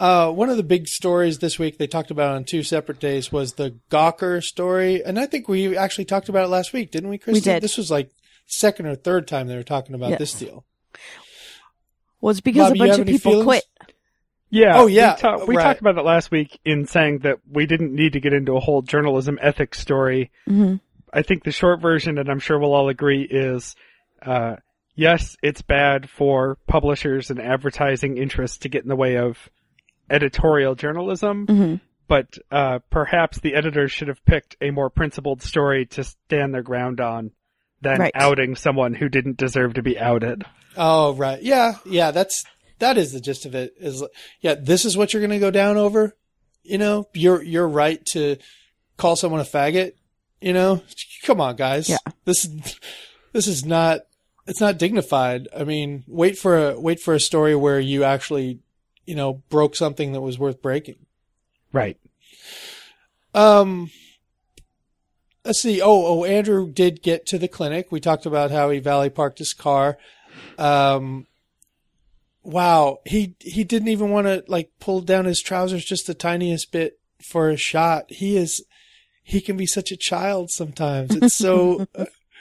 Uh, 0.00 0.30
one 0.30 0.48
of 0.48 0.56
the 0.56 0.62
big 0.62 0.86
stories 0.86 1.38
this 1.38 1.58
week 1.58 1.76
they 1.78 1.86
talked 1.88 2.10
about 2.12 2.36
on 2.36 2.44
two 2.44 2.62
separate 2.62 3.00
days 3.00 3.32
was 3.32 3.54
the 3.54 3.76
Gawker 3.90 4.42
story, 4.42 5.02
and 5.04 5.18
I 5.18 5.26
think 5.26 5.48
we 5.48 5.76
actually 5.76 6.04
talked 6.04 6.28
about 6.28 6.44
it 6.44 6.48
last 6.48 6.72
week, 6.72 6.90
didn't 6.92 7.10
we, 7.10 7.18
Christy? 7.18 7.40
did. 7.40 7.62
This 7.62 7.76
was 7.76 7.90
like 7.90 8.10
second 8.46 8.86
or 8.86 8.94
third 8.94 9.26
time 9.26 9.48
they 9.48 9.56
were 9.56 9.62
talking 9.64 9.94
about 9.96 10.10
Yes. 10.10 10.18
this 10.20 10.34
deal. 10.34 10.64
Well, 12.20 12.30
it's 12.30 12.40
because 12.40 12.70
Bobby, 12.70 12.80
a 12.80 12.86
bunch 12.86 13.00
of 13.00 13.06
people 13.06 13.30
feelings? 13.32 13.44
quit. 13.44 13.64
Yeah. 14.50 14.78
Oh, 14.80 14.86
yeah, 14.86 15.14
We, 15.16 15.20
ta- 15.20 15.44
we 15.46 15.56
right. 15.56 15.62
talked 15.62 15.80
about 15.80 15.98
it 15.98 16.04
last 16.04 16.30
week 16.30 16.58
in 16.64 16.86
saying 16.86 17.18
that 17.18 17.38
we 17.50 17.66
didn't 17.66 17.94
need 17.94 18.14
to 18.14 18.20
get 18.20 18.32
into 18.32 18.56
a 18.56 18.60
whole 18.60 18.82
journalism 18.82 19.38
ethics 19.42 19.80
story. 19.80 20.30
hmm 20.46 20.76
I 21.12 21.22
think 21.22 21.42
the 21.44 21.52
short 21.52 21.80
version, 21.80 22.18
and 22.18 22.28
I'm 22.28 22.38
sure 22.38 22.58
we'll 22.58 22.74
all 22.74 22.90
agree, 22.90 23.22
is 23.22 23.74
uh, 24.20 24.56
yes, 24.94 25.36
it's 25.42 25.62
bad 25.62 26.10
for 26.10 26.58
publishers 26.66 27.30
and 27.30 27.40
advertising 27.40 28.18
interests 28.18 28.58
to 28.58 28.68
get 28.68 28.82
in 28.82 28.88
the 28.90 28.96
way 28.96 29.16
of 29.16 29.48
editorial 30.10 30.74
journalism, 30.74 31.46
hmm 31.46 31.74
but 32.08 32.38
uh, 32.50 32.78
perhaps 32.88 33.38
the 33.40 33.54
editors 33.54 33.92
should 33.92 34.08
have 34.08 34.24
picked 34.24 34.56
a 34.62 34.70
more 34.70 34.88
principled 34.88 35.42
story 35.42 35.84
to 35.84 36.02
stand 36.02 36.54
their 36.54 36.62
ground 36.62 37.02
on 37.02 37.32
than 37.82 38.00
Right. 38.00 38.12
outing 38.14 38.56
someone 38.56 38.94
who 38.94 39.10
didn't 39.10 39.36
deserve 39.36 39.74
to 39.74 39.82
be 39.82 39.98
outed. 39.98 40.42
Oh, 40.74 41.12
right. 41.12 41.42
Yeah, 41.42 41.74
yeah, 41.84 42.10
that's, 42.12 42.44
that 42.78 42.96
is 42.96 43.12
the 43.12 43.20
gist 43.20 43.44
of 43.44 43.54
it 43.54 43.74
is, 43.78 44.02
yeah, 44.40 44.54
this 44.54 44.86
is 44.86 44.96
what 44.96 45.12
you're 45.12 45.20
going 45.20 45.32
to 45.32 45.38
go 45.38 45.50
down 45.50 45.76
over. 45.76 46.16
You 46.62 46.78
know, 46.78 47.08
you're, 47.12 47.42
you're 47.42 47.68
right 47.68 48.02
to 48.12 48.36
call 48.96 49.14
someone 49.14 49.40
a 49.40 49.44
faggot, 49.44 49.92
you 50.40 50.54
know? 50.54 50.82
Come 51.24 51.42
on, 51.42 51.56
guys. 51.56 51.90
Yeah. 51.90 51.98
This 52.24 52.46
is, 52.46 52.80
this 53.34 53.46
is 53.46 53.66
not, 53.66 54.00
it's 54.46 54.62
not 54.62 54.78
dignified. 54.78 55.46
I 55.54 55.64
mean, 55.64 56.04
wait 56.08 56.38
for 56.38 56.70
a, 56.70 56.80
wait 56.80 57.00
for 57.00 57.12
a 57.12 57.20
story 57.20 57.54
where 57.54 57.78
you 57.78 58.04
actually, 58.04 58.60
you 59.08 59.14
know, 59.14 59.42
broke 59.48 59.74
something 59.74 60.12
that 60.12 60.20
was 60.20 60.38
worth 60.38 60.60
breaking. 60.60 61.06
Right. 61.72 61.96
Um, 63.34 63.90
let's 65.46 65.62
see. 65.62 65.80
Oh, 65.80 66.04
oh, 66.06 66.24
Andrew 66.24 66.70
did 66.70 67.02
get 67.02 67.24
to 67.26 67.38
the 67.38 67.48
clinic. 67.48 67.90
We 67.90 68.00
talked 68.00 68.26
about 68.26 68.50
how 68.50 68.68
he 68.68 68.80
valley 68.80 69.08
parked 69.08 69.38
his 69.38 69.54
car. 69.54 69.96
Um, 70.58 71.26
wow, 72.42 72.98
he 73.06 73.34
he 73.40 73.64
didn't 73.64 73.88
even 73.88 74.10
want 74.10 74.26
to 74.26 74.44
like 74.46 74.72
pull 74.78 75.00
down 75.00 75.24
his 75.24 75.40
trousers 75.40 75.86
just 75.86 76.06
the 76.06 76.14
tiniest 76.14 76.70
bit 76.70 76.98
for 77.22 77.48
a 77.48 77.56
shot. 77.56 78.10
He 78.10 78.36
is 78.36 78.62
he 79.22 79.40
can 79.40 79.56
be 79.56 79.66
such 79.66 79.90
a 79.90 79.96
child 79.96 80.50
sometimes. 80.50 81.14
It's 81.14 81.34
so 81.34 81.86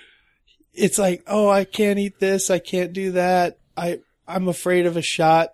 it's 0.73 0.97
like, 0.97 1.23
"Oh, 1.27 1.47
I 1.47 1.63
can't 1.63 1.97
eat 1.97 2.19
this. 2.19 2.49
I 2.49 2.59
can't 2.59 2.91
do 2.91 3.13
that. 3.13 3.57
I 3.77 3.99
I'm 4.27 4.49
afraid 4.49 4.85
of 4.85 4.97
a 4.97 5.01
shot." 5.01 5.51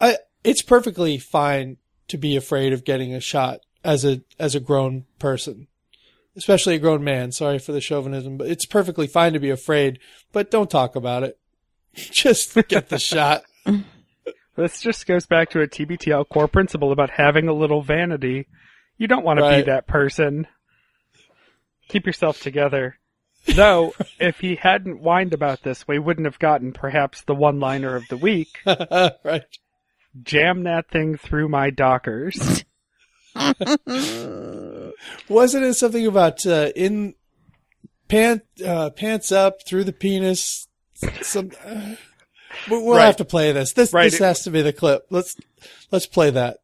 I 0.00 0.16
it's 0.44 0.62
perfectly 0.62 1.18
fine 1.18 1.76
to 2.08 2.16
be 2.18 2.36
afraid 2.36 2.72
of 2.72 2.84
getting 2.84 3.14
a 3.14 3.20
shot 3.20 3.60
as 3.84 4.04
a 4.04 4.22
as 4.38 4.54
a 4.54 4.60
grown 4.60 5.04
person. 5.18 5.66
Especially 6.36 6.76
a 6.76 6.78
grown 6.78 7.02
man. 7.02 7.32
Sorry 7.32 7.58
for 7.58 7.72
the 7.72 7.80
chauvinism, 7.80 8.36
but 8.36 8.48
it's 8.48 8.64
perfectly 8.64 9.06
fine 9.06 9.32
to 9.32 9.40
be 9.40 9.50
afraid, 9.50 9.98
but 10.32 10.50
don't 10.50 10.70
talk 10.70 10.94
about 10.96 11.22
it. 11.24 11.38
Just 11.94 12.54
get 12.68 12.88
the 12.88 12.98
shot. 12.98 13.42
This 14.56 14.80
just 14.82 15.06
goes 15.06 15.24
back 15.26 15.48
to 15.50 15.62
a 15.62 15.68
TBTL 15.68 16.28
core 16.28 16.48
principle 16.48 16.92
about 16.92 17.08
having 17.08 17.48
a 17.48 17.52
little 17.54 17.80
vanity. 17.82 18.46
You 18.98 19.06
don't 19.06 19.24
want 19.24 19.38
to 19.38 19.44
Right. 19.44 19.64
be 19.64 19.70
that 19.70 19.86
person. 19.86 20.46
Keep 21.88 22.04
yourself 22.06 22.40
together. 22.42 22.98
Though, 23.46 23.94
if 24.20 24.40
he 24.40 24.56
hadn't 24.56 25.00
whined 25.00 25.32
about 25.32 25.62
this, 25.62 25.88
we 25.88 25.98
wouldn't 25.98 26.26
have 26.26 26.38
gotten 26.38 26.72
perhaps 26.72 27.22
the 27.22 27.34
one-liner 27.34 27.96
of 27.96 28.06
the 28.08 28.18
week. 28.18 28.58
right. 28.66 29.44
Jam 30.22 30.64
that 30.64 30.88
thing 30.90 31.16
through 31.16 31.48
my 31.48 31.70
dockers. 31.70 32.64
Wasn't 35.28 35.64
it 35.64 35.74
something 35.74 36.06
about 36.06 36.44
uh, 36.46 36.70
in 36.74 37.14
pant 38.08 38.42
uh, 38.64 38.90
pants 38.90 39.30
up 39.32 39.64
through 39.66 39.84
the 39.84 39.92
penis? 39.92 40.66
Some. 41.22 41.52
Uh, 41.64 41.94
we- 42.70 42.78
we'll 42.82 42.96
Right. 42.96 43.06
have 43.06 43.16
to 43.18 43.24
play 43.24 43.52
this. 43.52 43.72
This 43.72 43.92
Right. 43.92 44.10
this 44.10 44.18
has 44.20 44.42
to 44.44 44.50
be 44.50 44.62
the 44.62 44.72
clip. 44.72 45.06
Let's 45.10 45.36
let's 45.90 46.06
play 46.06 46.30
that. 46.30 46.58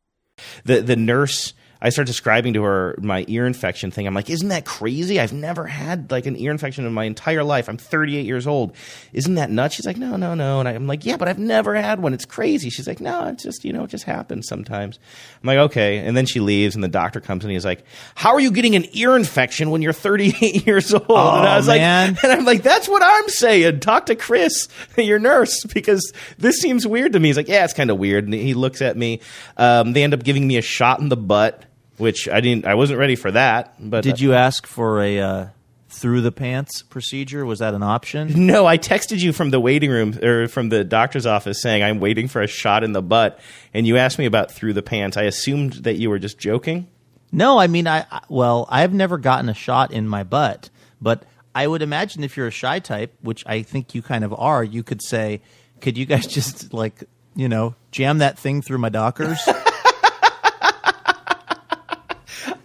the 0.65 0.83
the 0.83 0.97
nurse 0.97 1.55
I 1.81 1.91
start 1.91 2.07
describing 2.07 2.55
to 2.55 2.63
her 2.63 2.95
my 3.01 3.25
ear 3.29 3.47
infection 3.47 3.91
thing. 3.91 4.07
I'm 4.07 4.15
like, 4.15 4.31
isn't 4.31 4.49
that 4.49 4.65
crazy? 4.65 5.21
I've 5.21 5.33
never 5.33 5.67
had 5.67 6.11
like 6.11 6.27
an 6.27 6.37
ear 6.37 6.51
infection 6.51 6.87
in 6.87 6.93
my 6.93 7.05
entire 7.05 7.45
life. 7.45 7.69
I'm 7.69 7.77
38 7.77 8.25
years 8.25 8.47
old. 8.47 8.75
Isn't 9.13 9.35
that 9.35 9.51
nuts? 9.51 9.75
She's 9.75 9.87
like, 9.87 9.97
no, 9.97 10.17
no, 10.17 10.35
no. 10.35 10.61
And 10.61 10.69
I'm 10.69 10.87
like, 10.87 11.05
yeah, 11.05 11.17
but 11.17 11.29
I've 11.29 11.39
never 11.39 11.75
had 11.75 12.01
one. 12.01 12.15
It's 12.15 12.25
crazy. 12.25 12.71
She's 12.71 12.89
like, 12.89 13.01
no, 13.01 13.27
it's 13.27 13.43
just, 13.43 13.65
you 13.65 13.73
know, 13.73 13.85
it 13.85 13.91
just 13.91 14.05
happens 14.05 14.49
sometimes. 14.49 14.99
I'm 15.43 15.47
like, 15.47 15.59
okay. 15.59 15.99
And 15.99 16.17
then 16.17 16.27
she 16.27 16.41
leaves 16.41 16.75
and 16.75 16.83
the 16.83 16.89
doctor 16.89 17.21
comes 17.21 17.45
and 17.45 17.53
he's 17.53 17.65
like, 17.65 17.85
how 18.15 18.33
are 18.33 18.41
you 18.41 18.51
getting 18.51 18.75
an 18.75 18.87
ear 18.93 19.15
infection 19.15 19.71
when 19.71 19.83
you're 19.83 19.93
38 19.93 20.67
years 20.67 20.95
old? 20.95 21.05
and 21.09 21.19
I 21.47 21.57
was 21.59 21.67
man. 21.67 22.15
like, 22.15 22.25
and 22.25 22.33
I'm 22.33 22.45
like, 22.45 22.63
that's 22.63 22.89
what 22.89 23.03
I'm 23.05 23.29
saying. 23.29 23.81
Talk 23.81 24.07
to 24.07 24.17
Chris, 24.17 24.69
your 24.97 25.19
nurse, 25.19 25.65
because 25.65 26.13
this 26.39 26.59
seems 26.59 26.87
weird 26.87 27.13
to 27.13 27.21
me. 27.21 27.29
He's 27.29 27.37
like, 27.37 27.49
yeah, 27.49 27.65
it's 27.65 27.75
kind 27.75 27.91
of 27.91 27.99
weird. 27.99 28.25
And 28.25 28.35
he 28.35 28.55
looks 28.55 28.81
at 28.81 28.97
me. 28.97 29.21
Um, 29.57 29.93
they 29.93 30.03
end 30.03 30.15
up 30.15 30.25
giving 30.25 30.47
me 30.47 30.57
a 30.57 30.63
shot 30.63 31.01
in 31.01 31.11
the 31.11 31.17
butt, 31.17 31.66
which 31.99 32.29
I 32.29 32.41
didn't, 32.41 32.67
I 32.67 32.75
wasn't 32.75 32.99
ready 32.99 33.17
for 33.17 33.31
that. 33.31 33.75
But 33.79 34.03
Did 34.05 34.21
you 34.21 34.35
ask 34.35 34.67
for 34.67 35.03
a 35.03 35.21
uh, 35.21 35.47
through 35.89 36.21
the 36.21 36.33
pants 36.33 36.83
procedure? 36.83 37.47
Was 37.47 37.61
that 37.61 37.75
an 37.75 37.83
option? 37.83 38.47
No, 38.47 38.67
I 38.67 38.77
texted 38.79 39.21
you 39.21 39.33
from 39.33 39.51
the 39.51 39.61
waiting 39.61 39.91
room 39.91 40.19
or 40.23 40.49
from 40.49 40.69
the 40.69 40.85
doctor's 40.85 41.27
office 41.27 41.61
saying 41.63 41.83
I'm 41.83 42.01
waiting 42.01 42.29
for 42.29 42.43
a 42.43 42.47
shot 42.47 42.85
in 42.85 42.93
the 42.93 43.03
butt, 43.03 43.39
and 43.73 43.87
you 43.87 43.97
asked 43.97 44.19
me 44.19 44.27
about 44.27 44.51
through 44.51 44.73
the 44.75 44.83
pants. 44.83 45.17
I 45.17 45.23
assumed 45.23 45.75
that 45.85 45.95
you 45.97 46.11
were 46.11 46.19
just 46.19 46.39
joking. 46.39 46.89
No, 47.33 47.59
I 47.59 47.67
mean, 47.67 47.87
I 47.87 48.05
I- 48.11 48.23
well, 48.29 48.67
I've 48.71 48.93
never 48.95 49.19
gotten 49.19 49.49
a 49.49 49.55
shot 49.55 49.91
in 49.93 50.07
my 50.09 50.23
butt, 50.23 50.71
but 51.01 51.25
I 51.55 51.67
would 51.67 51.83
imagine 51.83 52.23
if 52.23 52.37
you're 52.37 52.47
a 52.49 52.51
shy 52.53 52.79
type, 52.81 53.15
which 53.23 53.43
I 53.47 53.63
think 53.63 53.95
you 53.95 54.03
kind 54.03 54.25
of 54.25 54.35
are, 54.35 54.63
you 54.63 54.83
could 54.83 55.03
say, 55.03 55.41
"Could 55.81 55.97
you 55.99 56.05
guys 56.07 56.27
just 56.39 56.73
like 56.75 57.05
you 57.35 57.49
know 57.49 57.75
jam 57.91 58.19
that 58.19 58.39
thing 58.39 58.61
through 58.63 58.79
my 58.79 58.91
dockers?" 58.91 59.41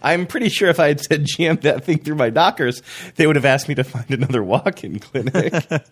I'm 0.01 0.25
pretty 0.25 0.49
sure 0.49 0.69
if 0.69 0.79
I 0.79 0.87
had 0.87 0.99
said 0.99 1.25
jam 1.25 1.57
that 1.57 1.83
thing 1.83 1.99
through 1.99 2.15
my 2.15 2.29
Dockers, 2.29 2.81
they 3.15 3.27
would 3.27 3.35
have 3.35 3.45
asked 3.45 3.69
me 3.69 3.75
to 3.75 3.83
find 3.83 4.09
another 4.11 4.43
walk-in 4.43 4.99
clinic. 4.99 5.53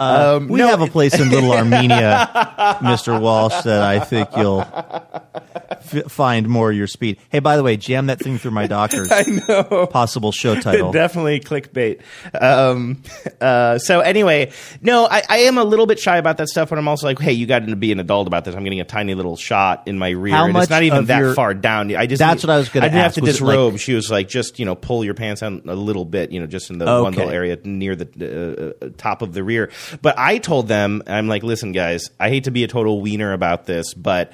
um, 0.00 0.48
we 0.48 0.58
no, 0.58 0.68
have 0.68 0.80
a 0.80 0.86
place 0.86 1.18
in 1.18 1.30
Little 1.30 1.52
Armenia, 1.52 2.78
Mister 2.82 3.18
Walsh, 3.18 3.62
that 3.62 3.82
I 3.82 4.00
think 4.00 4.28
you'll 4.36 4.60
f- 4.60 6.10
find 6.10 6.48
more 6.48 6.70
of 6.70 6.76
your 6.76 6.86
speed. 6.86 7.18
Hey, 7.30 7.38
by 7.38 7.56
the 7.56 7.62
way, 7.62 7.76
jam 7.76 8.06
that 8.06 8.18
thing 8.18 8.38
through 8.38 8.50
my 8.52 8.66
dockers. 8.66 9.08
I 9.12 9.24
know. 9.48 9.86
Possible 9.86 10.32
show 10.32 10.54
title. 10.60 10.92
Definitely 10.92 11.40
clickbait. 11.40 12.00
Um, 12.40 13.02
uh, 13.40 13.78
so 13.78 14.00
anyway, 14.00 14.52
no, 14.80 15.06
I, 15.10 15.22
I 15.28 15.38
am 15.40 15.58
a 15.58 15.64
little 15.64 15.86
bit 15.86 15.98
shy 15.98 16.16
about 16.16 16.36
that 16.38 16.48
stuff, 16.48 16.70
but 16.70 16.78
I'm 16.78 16.88
also 16.88 17.06
like, 17.06 17.18
hey, 17.18 17.32
you 17.32 17.46
got 17.46 17.66
to 17.66 17.76
be 17.76 17.92
an 17.92 18.00
adult 18.00 18.26
about 18.26 18.44
this. 18.44 18.54
I'm 18.54 18.64
getting 18.64 18.80
a 18.80 18.84
tiny 18.84 19.14
little 19.14 19.36
shot 19.36 19.86
in 19.86 19.98
my 19.98 20.10
rear, 20.10 20.34
How 20.34 20.44
and 20.44 20.52
much 20.52 20.64
it's 20.64 20.70
not 20.70 20.82
even 20.82 21.06
that 21.06 21.18
your- 21.20 21.34
far 21.34 21.54
down. 21.54 21.94
I 21.94 22.06
just 22.06 22.18
That's 22.20 22.42
what 22.42 22.50
I 22.50 22.58
was 22.58 22.68
gonna 22.68 22.86
I 22.86 22.88
didn't 22.88 23.00
ask. 23.00 23.04
have 23.04 23.14
to 23.14 23.20
it 23.20 23.22
like- 23.24 23.32
disrobe. 23.32 23.78
she 23.78 23.94
was 23.94 24.10
like, 24.10 24.28
just 24.28 24.58
you 24.58 24.64
know, 24.64 24.74
pull 24.74 25.04
your 25.04 25.14
pants 25.14 25.40
down 25.40 25.62
a 25.66 25.74
little 25.74 26.04
bit, 26.04 26.32
you 26.32 26.40
know, 26.40 26.46
just 26.46 26.70
in 26.70 26.78
the 26.78 26.84
one 26.86 26.94
Okay. 27.14 27.18
little 27.18 27.32
area 27.32 27.58
near 27.64 27.94
the 27.96 28.74
uh, 28.82 28.84
uh, 28.86 28.88
top 28.96 29.22
of 29.22 29.32
the 29.32 29.42
rear. 29.44 29.53
But 30.02 30.18
I 30.18 30.38
told 30.38 30.68
them, 30.68 31.02
I'm 31.06 31.28
like, 31.28 31.42
listen, 31.42 31.72
guys, 31.72 32.10
I 32.20 32.28
hate 32.28 32.44
to 32.44 32.50
be 32.50 32.64
a 32.64 32.68
total 32.68 33.00
wiener 33.00 33.32
about 33.32 33.66
this, 33.66 33.94
but. 33.94 34.32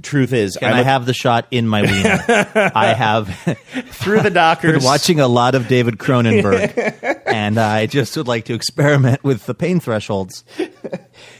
Truth 0.00 0.32
is, 0.32 0.56
Can 0.56 0.70
I'm 0.70 0.76
I 0.76 0.80
a- 0.80 0.84
have 0.84 1.04
the 1.04 1.12
shot 1.12 1.48
in 1.50 1.68
my 1.68 1.82
wiener? 1.82 2.24
I 2.74 2.94
have 2.94 3.28
through 3.90 4.20
the 4.22 4.30
Dockers. 4.30 4.72
been 4.72 4.82
watching 4.82 5.20
a 5.20 5.28
lot 5.28 5.54
of 5.54 5.68
David 5.68 5.98
Cronenberg, 5.98 7.20
and 7.26 7.58
I 7.58 7.84
just 7.84 8.16
would 8.16 8.26
like 8.26 8.46
to 8.46 8.54
experiment 8.54 9.22
with 9.22 9.44
the 9.44 9.52
pain 9.52 9.78
thresholds. 9.78 10.44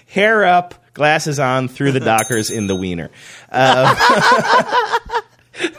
hair 0.09 0.45
up, 0.45 0.75
glasses 0.93 1.39
on, 1.39 1.69
through 1.69 1.93
the 1.93 2.01
Dockers 2.01 2.51
in 2.51 2.67
the 2.67 2.77
wiener. 2.77 3.09
Uh, 3.51 3.95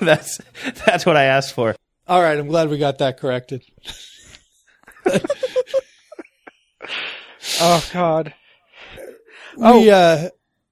that's 0.01 0.39
that's 0.87 1.05
what 1.05 1.15
I 1.15 1.25
asked 1.25 1.53
for. 1.53 1.75
All 2.07 2.23
right, 2.23 2.39
I'm 2.39 2.47
glad 2.47 2.69
we 2.69 2.79
got 2.79 2.97
that 2.97 3.19
corrected. 3.19 3.61
Oh 7.61 7.83
God. 7.93 8.33
We, 9.57 9.89
uh, 9.89 10.29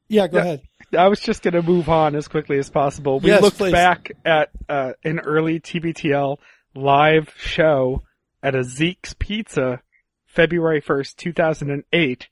yeah, 0.07 0.27
go 0.27 0.37
Yeah. 0.37 0.43
ahead. 0.43 0.61
I 0.97 1.07
was 1.07 1.19
just 1.19 1.41
going 1.41 1.55
to 1.55 1.61
move 1.63 1.89
on 1.89 2.15
as 2.15 2.27
quickly 2.27 2.57
as 2.59 2.69
possible. 2.69 3.19
We 3.19 3.29
Yes, 3.29 3.41
looked 3.41 3.57
please. 3.57 3.71
back 3.71 4.11
at 4.23 4.49
uh, 4.69 4.93
an 5.03 5.19
early 5.19 5.59
TBTL 5.59 6.37
live 6.75 7.33
show 7.37 8.03
at 8.43 8.53
a 8.55 8.63
Zeke's 8.63 9.15
Pizza, 9.17 9.81
February 10.25 10.81
1st, 10.81 11.15
2008, 11.15 12.27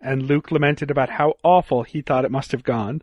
and 0.00 0.22
Luke 0.22 0.50
lamented 0.52 0.90
about 0.90 1.10
how 1.10 1.34
awful 1.42 1.82
he 1.82 2.00
thought 2.00 2.24
it 2.24 2.30
must 2.30 2.52
have 2.52 2.62
gone. 2.62 3.02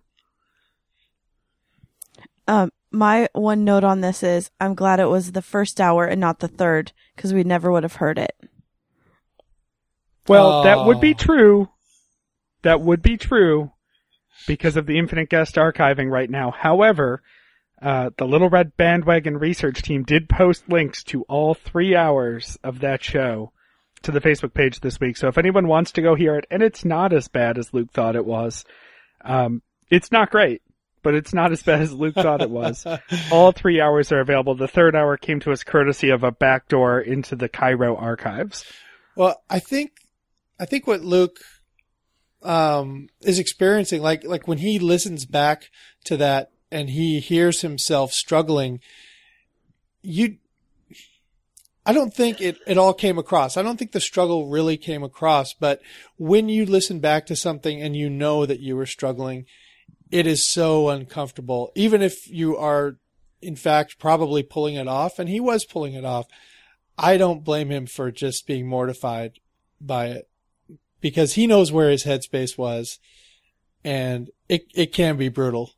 Um, 2.47 2.71
my 2.91 3.27
one 3.33 3.63
note 3.65 3.83
on 3.83 4.01
this 4.01 4.23
is 4.23 4.51
I'm 4.59 4.75
glad 4.75 4.99
it 4.99 5.05
was 5.07 5.31
the 5.31 5.41
first 5.41 5.81
hour 5.81 6.05
and 6.05 6.21
not 6.21 6.39
the 6.39 6.47
third 6.47 6.91
because 7.15 7.33
we 7.33 7.43
never 7.43 7.71
would 7.71 7.83
have 7.83 7.95
heard 7.95 8.17
it. 8.17 8.35
Well, 10.27 10.63
that 10.63 10.85
would 10.85 10.99
be 11.01 11.11
Oh. 11.13 11.17
true. 11.17 11.69
That 12.63 12.81
would 12.81 13.01
be 13.01 13.17
true 13.17 13.71
because 14.47 14.77
of 14.77 14.85
the 14.85 14.97
infinite 14.97 15.29
guest 15.29 15.55
archiving 15.55 16.09
right 16.09 16.29
now. 16.29 16.51
However, 16.51 17.21
uh, 17.81 18.11
the 18.17 18.25
Little 18.25 18.49
Red 18.49 18.77
Bandwagon 18.77 19.37
research 19.37 19.81
team 19.81 20.03
did 20.03 20.29
post 20.29 20.69
links 20.69 21.03
to 21.05 21.23
all 21.23 21.53
three 21.53 21.95
hours 21.95 22.57
of 22.63 22.79
that 22.79 23.03
show 23.03 23.51
to 24.03 24.11
the 24.11 24.21
Facebook 24.21 24.53
page 24.53 24.79
this 24.79 24.99
week. 24.99 25.17
So 25.17 25.27
if 25.27 25.37
anyone 25.37 25.67
wants 25.67 25.91
to 25.93 26.01
go 26.01 26.15
hear 26.15 26.35
it, 26.35 26.45
and 26.49 26.63
it's 26.63 26.85
not 26.85 27.11
as 27.13 27.27
bad 27.27 27.57
as 27.57 27.73
Luke 27.73 27.91
thought 27.91 28.15
it 28.15 28.25
was, 28.25 28.63
um, 29.25 29.61
it's 29.89 30.11
not 30.11 30.29
great, 30.31 30.61
but 31.03 31.13
it's 31.15 31.33
not 31.33 31.51
as 31.51 31.61
bad 31.63 31.81
as 31.81 31.91
Luke 31.93 32.15
thought 32.15 32.41
it 32.41 32.49
was. 32.49 32.85
All 33.31 33.51
three 33.51 33.81
hours 33.81 34.11
are 34.13 34.19
available. 34.21 34.55
The 34.55 34.67
third 34.69 34.95
hour 34.95 35.17
came 35.17 35.41
to 35.41 35.51
us 35.51 35.63
courtesy 35.65 36.09
of 36.09 36.23
a 36.23 36.31
backdoor 36.31 37.01
into 37.01 37.35
the 37.35 37.49
KIRO 37.49 38.01
archives. 38.01 38.65
Well, 39.15 39.41
I 39.49 39.59
think, 39.59 39.91
I 40.59 40.65
think 40.65 40.87
what 40.87 41.03
Luke, 41.03 41.39
um, 42.41 43.07
is 43.21 43.39
experiencing, 43.39 44.01
like, 44.01 44.23
like 44.23 44.47
when 44.47 44.59
he 44.59 44.79
listens 44.79 45.25
back 45.25 45.69
to 46.05 46.17
that 46.17 46.51
and 46.71 46.89
he 46.89 47.19
hears 47.19 47.61
himself 47.61 48.11
struggling, 48.11 48.79
you, 50.01 50.37
I 51.85 51.93
don't 51.93 52.13
think 52.13 52.41
it, 52.41 52.57
it 52.67 52.77
all 52.77 52.93
came 52.93 53.17
across. 53.17 53.57
I 53.57 53.61
don't 53.61 53.77
think 53.77 53.91
the 53.91 53.99
struggle 53.99 54.47
really 54.47 54.77
came 54.77 55.03
across, 55.03 55.53
but 55.53 55.81
when 56.17 56.49
you 56.49 56.65
listen 56.65 56.99
back 56.99 57.25
to 57.27 57.35
something 57.35 57.81
and 57.81 57.95
you 57.95 58.09
know 58.09 58.45
that 58.45 58.59
you 58.59 58.75
were 58.75 58.85
struggling, 58.85 59.45
it 60.11 60.27
is 60.27 60.47
so 60.47 60.89
uncomfortable. 60.89 61.71
Even 61.75 62.01
if 62.01 62.29
you 62.29 62.55
are, 62.55 62.97
in 63.41 63.55
fact, 63.55 63.99
probably 63.99 64.43
pulling 64.43 64.75
it 64.75 64.87
off, 64.87 65.19
and 65.19 65.27
he 65.27 65.39
was 65.39 65.65
pulling 65.65 65.93
it 65.93 66.05
off. 66.05 66.27
I 66.97 67.17
don't 67.17 67.43
blame 67.43 67.71
him 67.71 67.87
for 67.87 68.11
just 68.11 68.45
being 68.45 68.67
mortified 68.67 69.39
by 69.81 70.07
it 70.07 70.29
because 71.03 71.33
he 71.33 71.45
knows 71.45 71.69
where 71.71 71.91
his 71.91 72.05
headspace 72.05 72.57
was 72.57 72.97
and 73.83 74.31
it, 74.47 74.65
it 74.73 74.93
can 74.93 75.17
be 75.17 75.27
brutal 75.27 75.71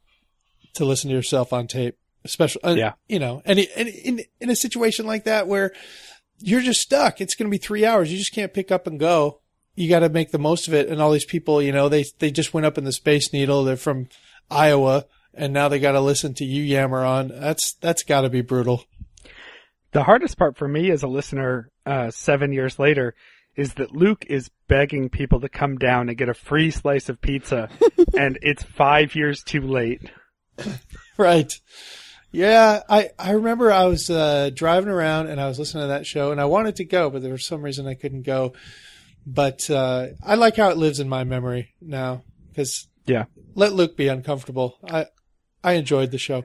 to 0.75 0.85
listen 0.85 1.09
to 1.09 1.15
yourself 1.15 1.51
on 1.51 1.65
tape, 1.65 1.97
especially, 2.23 2.63
uh, 2.63 2.75
Yeah. 2.75 2.93
you 3.09 3.17
know, 3.17 3.41
and, 3.43 3.59
and 3.75 3.89
in, 3.89 4.21
in 4.39 4.49
a 4.51 4.55
situation 4.55 5.07
like 5.07 5.23
that 5.23 5.47
where 5.47 5.73
you're 6.39 6.61
just 6.61 6.79
stuck, 6.79 7.19
it's 7.19 7.33
going 7.33 7.49
to 7.49 7.51
be 7.51 7.57
three 7.57 7.83
hours. 7.85 8.11
You 8.11 8.19
just 8.19 8.33
can't 8.33 8.53
pick 8.53 8.71
up 8.71 8.85
and 8.85 8.99
go. 8.99 9.41
You 9.73 9.89
got 9.89 9.99
to 10.01 10.09
make 10.09 10.29
the 10.31 10.37
most 10.37 10.67
of 10.67 10.75
it. 10.75 10.89
And 10.89 11.01
all 11.01 11.11
these 11.11 11.25
people, 11.25 11.59
you 11.59 11.71
know, 11.71 11.89
they, 11.89 12.05
they 12.19 12.29
just 12.29 12.53
went 12.53 12.67
up 12.67 12.77
in 12.77 12.83
the 12.83 12.91
Space 12.91 13.33
Needle. 13.33 13.63
They're 13.63 13.77
from 13.77 14.07
Iowa 14.51 15.05
and 15.33 15.53
now 15.53 15.69
they 15.69 15.79
got 15.79 15.93
to 15.93 16.01
listen 16.01 16.35
to 16.35 16.45
you 16.45 16.61
yammer 16.61 17.03
on. 17.03 17.29
That's, 17.29 17.73
that's 17.81 18.03
got 18.03 18.21
to 18.21 18.29
be 18.29 18.41
brutal. 18.41 18.85
The 19.91 20.03
hardest 20.03 20.37
part 20.37 20.55
for 20.55 20.67
me 20.67 20.91
as 20.91 21.01
a 21.01 21.07
listener, 21.07 21.71
uh, 21.85 22.11
seven 22.11 22.53
years 22.53 22.77
later, 22.77 23.15
is 23.55 23.75
that 23.75 23.95
Luke 23.95 24.25
is 24.27 24.49
begging 24.67 25.09
people 25.09 25.39
to 25.41 25.49
come 25.49 25.77
down 25.77 26.09
and 26.09 26.17
get 26.17 26.29
a 26.29 26.33
free 26.33 26.71
slice 26.71 27.07
of 27.09 27.21
pizza, 27.21 27.69
and 28.17 28.37
it's 28.41 28.63
five 28.63 29.15
years 29.15 29.43
too 29.43 29.61
late. 29.61 30.11
Right. 31.17 31.53
Yeah, 32.33 32.81
I, 32.89 33.11
I 33.17 33.31
remember 33.31 33.71
I 33.71 33.85
was 33.85 34.09
uh, 34.09 34.49
driving 34.53 34.89
around 34.89 35.27
and 35.27 35.39
I 35.39 35.47
was 35.47 35.57
listening 35.57 35.83
to 35.85 35.87
that 35.87 36.05
show 36.05 36.33
and 36.33 36.41
I 36.41 36.45
wanted 36.45 36.75
to 36.77 36.83
go, 36.83 37.09
but 37.09 37.21
there 37.21 37.31
was 37.31 37.45
some 37.45 37.61
reason 37.61 37.87
I 37.87 37.93
couldn't 37.93 38.23
go. 38.23 38.51
But 39.25 39.69
uh, 39.69 40.07
I 40.21 40.35
like 40.35 40.57
how 40.57 40.69
it 40.71 40.77
lives 40.77 40.99
in 40.99 41.07
my 41.07 41.23
memory 41.23 41.73
now 41.79 42.23
because 42.49 42.87
Yeah. 43.05 43.25
let 43.53 43.71
Luke 43.71 43.95
be 43.95 44.09
uncomfortable. 44.09 44.77
I 44.89 45.05
I 45.63 45.73
enjoyed 45.73 46.11
the 46.11 46.17
show. 46.17 46.43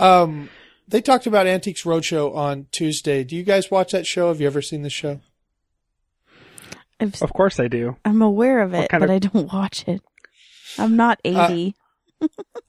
Um, 0.00 0.50
they 0.88 1.00
talked 1.00 1.28
about 1.28 1.46
Antiques 1.46 1.84
Roadshow 1.84 2.34
on 2.34 2.66
Tuesday. 2.72 3.22
Do 3.22 3.36
you 3.36 3.44
guys 3.44 3.70
watch 3.70 3.92
that 3.92 4.08
show? 4.08 4.26
Have 4.28 4.40
you 4.40 4.48
ever 4.48 4.60
seen 4.60 4.82
the 4.82 4.90
show? 4.90 5.20
I've, 7.00 7.20
Of 7.22 7.32
course 7.32 7.58
I 7.58 7.68
do. 7.68 7.96
I'm 8.04 8.22
aware 8.22 8.60
of 8.60 8.74
it, 8.74 8.88
but 8.90 9.02
of- 9.02 9.10
I 9.10 9.18
don't 9.18 9.52
watch 9.52 9.84
it. 9.88 10.02
I'm 10.78 10.96
not 10.96 11.18
uh, 11.24 11.48
80. 11.50 11.74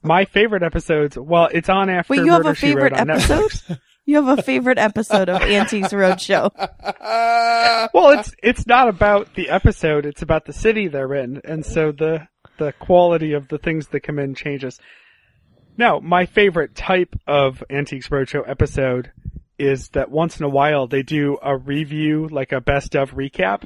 My 0.02 0.24
favorite 0.24 0.62
episodes. 0.62 1.16
Well, 1.16 1.48
it's 1.52 1.68
on 1.68 1.90
after 1.90 2.12
Wait, 2.12 2.24
you 2.24 2.32
have 2.32 2.46
a 2.46 2.54
favorite 2.54 2.94
episode? 2.94 3.52
You 4.04 4.16
have 4.20 4.36
a 4.36 4.42
favorite 4.42 4.78
episode 4.78 5.28
of 5.28 5.42
Antiques 5.42 5.92
Roadshow. 5.92 6.50
well, 7.94 8.18
it's 8.18 8.34
it's 8.42 8.66
not 8.66 8.88
about 8.88 9.36
the 9.36 9.48
episode; 9.48 10.06
it's 10.06 10.22
about 10.22 10.44
the 10.44 10.52
city 10.52 10.88
they're 10.88 11.14
in, 11.14 11.40
and 11.44 11.64
so 11.64 11.92
the 11.92 12.26
the 12.58 12.72
quality 12.72 13.32
of 13.32 13.46
the 13.46 13.58
things 13.58 13.86
that 13.88 14.00
come 14.00 14.18
in 14.18 14.34
changes. 14.34 14.80
Now, 15.78 16.00
my 16.00 16.26
favorite 16.26 16.74
type 16.74 17.14
of 17.28 17.62
Antiques 17.70 18.08
Roadshow 18.08 18.42
episode 18.48 19.12
is 19.62 19.88
that 19.90 20.10
once 20.10 20.38
in 20.38 20.44
a 20.44 20.48
while 20.48 20.86
they 20.86 21.02
do 21.02 21.38
a 21.42 21.56
review, 21.56 22.28
like 22.30 22.52
a 22.52 22.60
best 22.60 22.94
of 22.96 23.12
recap, 23.12 23.62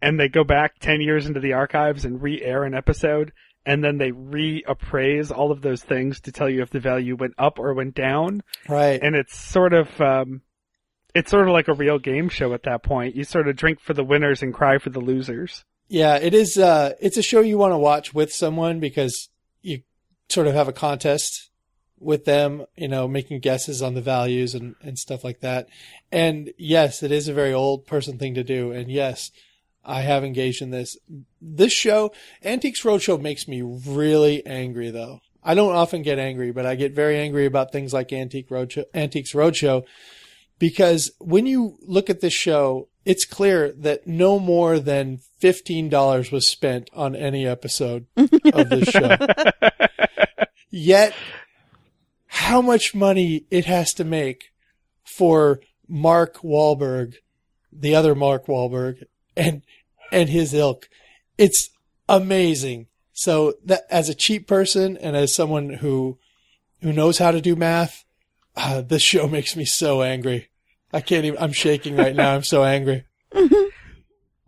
and 0.00 0.18
they 0.20 0.28
go 0.28 0.44
back 0.44 0.78
ten 0.78 1.00
years 1.00 1.26
into 1.26 1.40
the 1.40 1.52
archives 1.54 2.04
and 2.04 2.22
re-air 2.22 2.64
an 2.64 2.74
episode, 2.74 3.32
and 3.66 3.82
then 3.84 3.98
they 3.98 4.10
reappraise 4.10 5.30
all 5.36 5.50
of 5.52 5.62
those 5.62 5.82
things 5.82 6.20
to 6.20 6.32
tell 6.32 6.48
you 6.48 6.62
if 6.62 6.70
the 6.70 6.80
value 6.80 7.16
went 7.16 7.34
up 7.38 7.58
or 7.58 7.74
went 7.74 7.94
down 7.94 8.42
Right. 8.68 9.00
and 9.02 9.14
it's 9.14 9.36
sort 9.36 9.72
of 9.72 10.00
um, 10.00 10.42
it's 11.14 11.30
sort 11.30 11.46
of 11.46 11.52
like 11.52 11.68
a 11.68 11.74
real 11.74 11.98
game 11.98 12.28
show 12.28 12.54
at 12.54 12.62
that 12.64 12.82
point. 12.82 13.14
You 13.16 13.24
sort 13.24 13.48
of 13.48 13.56
drink 13.56 13.80
for 13.80 13.94
the 13.94 14.04
winners 14.04 14.42
and 14.42 14.54
cry 14.54 14.78
for 14.78 14.90
the 14.90 15.00
losers. 15.00 15.64
Yeah, 15.88 16.16
it 16.16 16.32
is. 16.32 16.56
Uh, 16.56 16.94
it's 17.00 17.18
a 17.18 17.22
show 17.22 17.40
you 17.40 17.58
want 17.58 17.72
to 17.72 17.78
watch 17.78 18.14
with 18.14 18.32
someone 18.32 18.80
because 18.80 19.28
you 19.60 19.82
sort 20.30 20.46
of 20.46 20.54
have 20.54 20.68
a 20.68 20.72
contest 20.72 21.50
with 22.02 22.24
them, 22.24 22.64
you 22.76 22.88
know, 22.88 23.06
making 23.08 23.40
guesses 23.40 23.82
on 23.82 23.94
the 23.94 24.00
values 24.00 24.54
and, 24.54 24.74
and 24.82 24.98
stuff 24.98 25.24
like 25.24 25.40
that. 25.40 25.68
And 26.10 26.52
yes, 26.58 27.02
it 27.02 27.12
is 27.12 27.28
a 27.28 27.34
very 27.34 27.52
old 27.52 27.86
person 27.86 28.18
thing 28.18 28.34
to 28.34 28.44
do. 28.44 28.72
And 28.72 28.90
yes, 28.90 29.30
I 29.84 30.02
have 30.02 30.24
engaged 30.24 30.62
in 30.62 30.70
this. 30.70 30.96
This 31.40 31.72
show, 31.72 32.12
Antiques 32.44 32.82
Roadshow 32.82 33.20
makes 33.20 33.48
me 33.48 33.62
really 33.62 34.44
angry 34.46 34.90
though. 34.90 35.20
I 35.44 35.54
don't 35.54 35.74
often 35.74 36.02
get 36.02 36.18
angry, 36.18 36.52
but 36.52 36.66
I 36.66 36.76
get 36.76 36.92
very 36.92 37.18
angry 37.18 37.46
about 37.46 37.72
things 37.72 37.92
like 37.92 38.12
Antique 38.12 38.48
Roadshow, 38.48 38.84
Antiques 38.94 39.32
Roadshow 39.32 39.84
because 40.62 41.10
when 41.18 41.44
you 41.44 41.76
look 41.82 42.08
at 42.08 42.20
this 42.20 42.32
show, 42.32 42.86
it's 43.04 43.24
clear 43.24 43.72
that 43.72 44.06
no 44.06 44.38
more 44.38 44.78
than 44.78 45.18
$15 45.40 46.30
was 46.30 46.46
spent 46.46 46.88
on 46.92 47.16
any 47.16 47.44
episode 47.44 48.06
of 48.16 48.68
this 48.68 48.88
show. 48.88 49.16
Yet, 50.70 51.14
how 52.32 52.62
much 52.62 52.94
money 52.94 53.44
it 53.50 53.66
has 53.66 53.92
to 53.92 54.04
make 54.04 54.52
for 55.04 55.60
Mark 55.86 56.38
Wahlberg, 56.38 57.16
the 57.70 57.94
other 57.94 58.14
Mark 58.14 58.46
Wahlberg, 58.46 59.04
and, 59.36 59.60
and 60.10 60.30
his 60.30 60.54
ilk. 60.54 60.88
It's 61.36 61.68
amazing. 62.08 62.86
So 63.12 63.52
that 63.66 63.82
as 63.90 64.08
a 64.08 64.14
cheap 64.14 64.46
person 64.46 64.96
and 64.96 65.14
as 65.14 65.34
someone 65.34 65.74
who, 65.74 66.18
who 66.80 66.94
knows 66.94 67.18
how 67.18 67.32
to 67.32 67.42
do 67.42 67.54
math, 67.54 68.02
uh, 68.56 68.80
this 68.80 69.02
show 69.02 69.28
makes 69.28 69.54
me 69.54 69.66
so 69.66 70.00
angry. 70.02 70.48
I 70.90 71.02
can't 71.02 71.26
even, 71.26 71.38
I'm 71.38 71.52
shaking 71.52 71.96
right 71.96 72.16
now. 72.16 72.34
I'm 72.34 72.44
so 72.44 72.64
angry. 72.64 73.04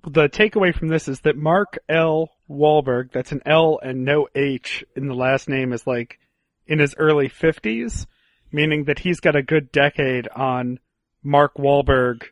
The 0.06 0.28
takeaway 0.28 0.74
from 0.74 0.88
this 0.88 1.08
is 1.08 1.20
that 1.20 1.34
Mark 1.34 1.78
L. 1.88 2.28
Walberg, 2.48 3.10
that's 3.12 3.32
an 3.32 3.40
L 3.46 3.80
and 3.82 4.04
no 4.04 4.28
H 4.34 4.84
in 4.94 5.08
the 5.08 5.14
last 5.14 5.48
name, 5.48 5.72
is 5.72 5.86
like 5.86 6.18
in 6.66 6.78
his 6.78 6.94
early 6.98 7.28
50s, 7.28 8.06
meaning 8.52 8.84
that 8.84 9.00
he's 9.00 9.20
got 9.20 9.36
a 9.36 9.42
good 9.42 9.72
decade 9.72 10.28
on 10.28 10.78
Mark 11.22 11.54
Wahlberg, 11.56 12.24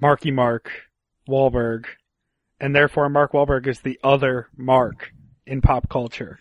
Marky 0.00 0.30
Mark 0.30 0.70
Wahlberg, 1.28 1.86
and 2.60 2.74
therefore 2.74 3.08
Mark 3.08 3.32
Wahlberg 3.32 3.66
is 3.66 3.80
the 3.80 3.98
other 4.02 4.48
Mark 4.56 5.12
in 5.46 5.60
pop 5.60 5.88
culture. 5.88 6.38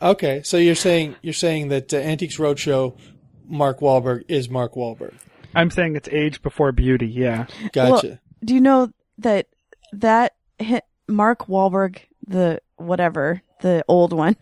Okay. 0.00 0.42
So 0.42 0.56
you're 0.56 0.74
saying, 0.74 1.16
you're 1.22 1.32
saying 1.32 1.68
that 1.68 1.92
uh, 1.92 1.98
Antiques 1.98 2.36
Roadshow, 2.36 2.98
Mark 3.46 3.80
Wahlberg 3.80 4.24
is 4.28 4.50
Mark 4.50 4.74
Wahlberg. 4.74 5.14
I'm 5.54 5.70
saying 5.70 5.96
it's 5.96 6.08
age 6.08 6.42
before 6.42 6.72
beauty, 6.72 7.06
yeah. 7.06 7.46
Gotcha. 7.72 8.06
Well, 8.06 8.18
do 8.44 8.54
you 8.54 8.60
know 8.60 8.92
that 9.18 9.46
that 9.92 10.34
hit 10.58 10.84
Mark 11.08 11.46
Wahlberg, 11.46 11.98
the 12.26 12.60
whatever, 12.76 13.42
the 13.60 13.84
old 13.88 14.12
one, 14.12 14.36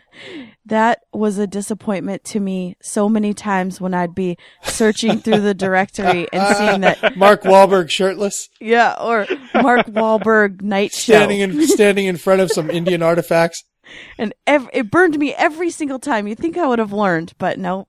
that 0.66 1.00
was 1.12 1.38
a 1.38 1.46
disappointment 1.46 2.24
to 2.24 2.40
me 2.40 2.77
so 2.83 3.09
many 3.09 3.35
times 3.35 3.81
when 3.81 3.94
I'd 3.94 4.14
be 4.14 4.37
searching 4.62 5.18
through 5.18 5.40
the 5.40 5.55
directory 5.55 6.27
and 6.33 6.57
seeing 6.57 6.81
that, 6.83 7.16
Mark 7.16 7.42
Wahlberg 7.42 7.90
shirtless, 7.90 8.48
yeah, 8.61 8.94
or 9.00 9.27
Mark 9.55 9.87
Wahlberg 9.87 10.62
night 10.62 10.92
show. 10.92 11.14
standing 11.14 11.40
in 11.40 11.66
standing 11.66 12.07
in 12.07 12.16
front 12.16 12.40
of 12.40 12.50
some 12.50 12.70
Indian 12.70 13.03
artifacts. 13.03 13.64
and 14.18 14.35
ev- 14.46 14.68
it 14.72 14.90
burned 14.90 15.18
me 15.18 15.35
every 15.35 15.70
single 15.70 15.98
time. 15.98 16.27
You 16.27 16.35
think 16.35 16.57
I 16.57 16.66
would 16.66 16.79
have 16.79 16.92
learned, 16.92 17.35
but 17.38 17.59
no. 17.59 17.87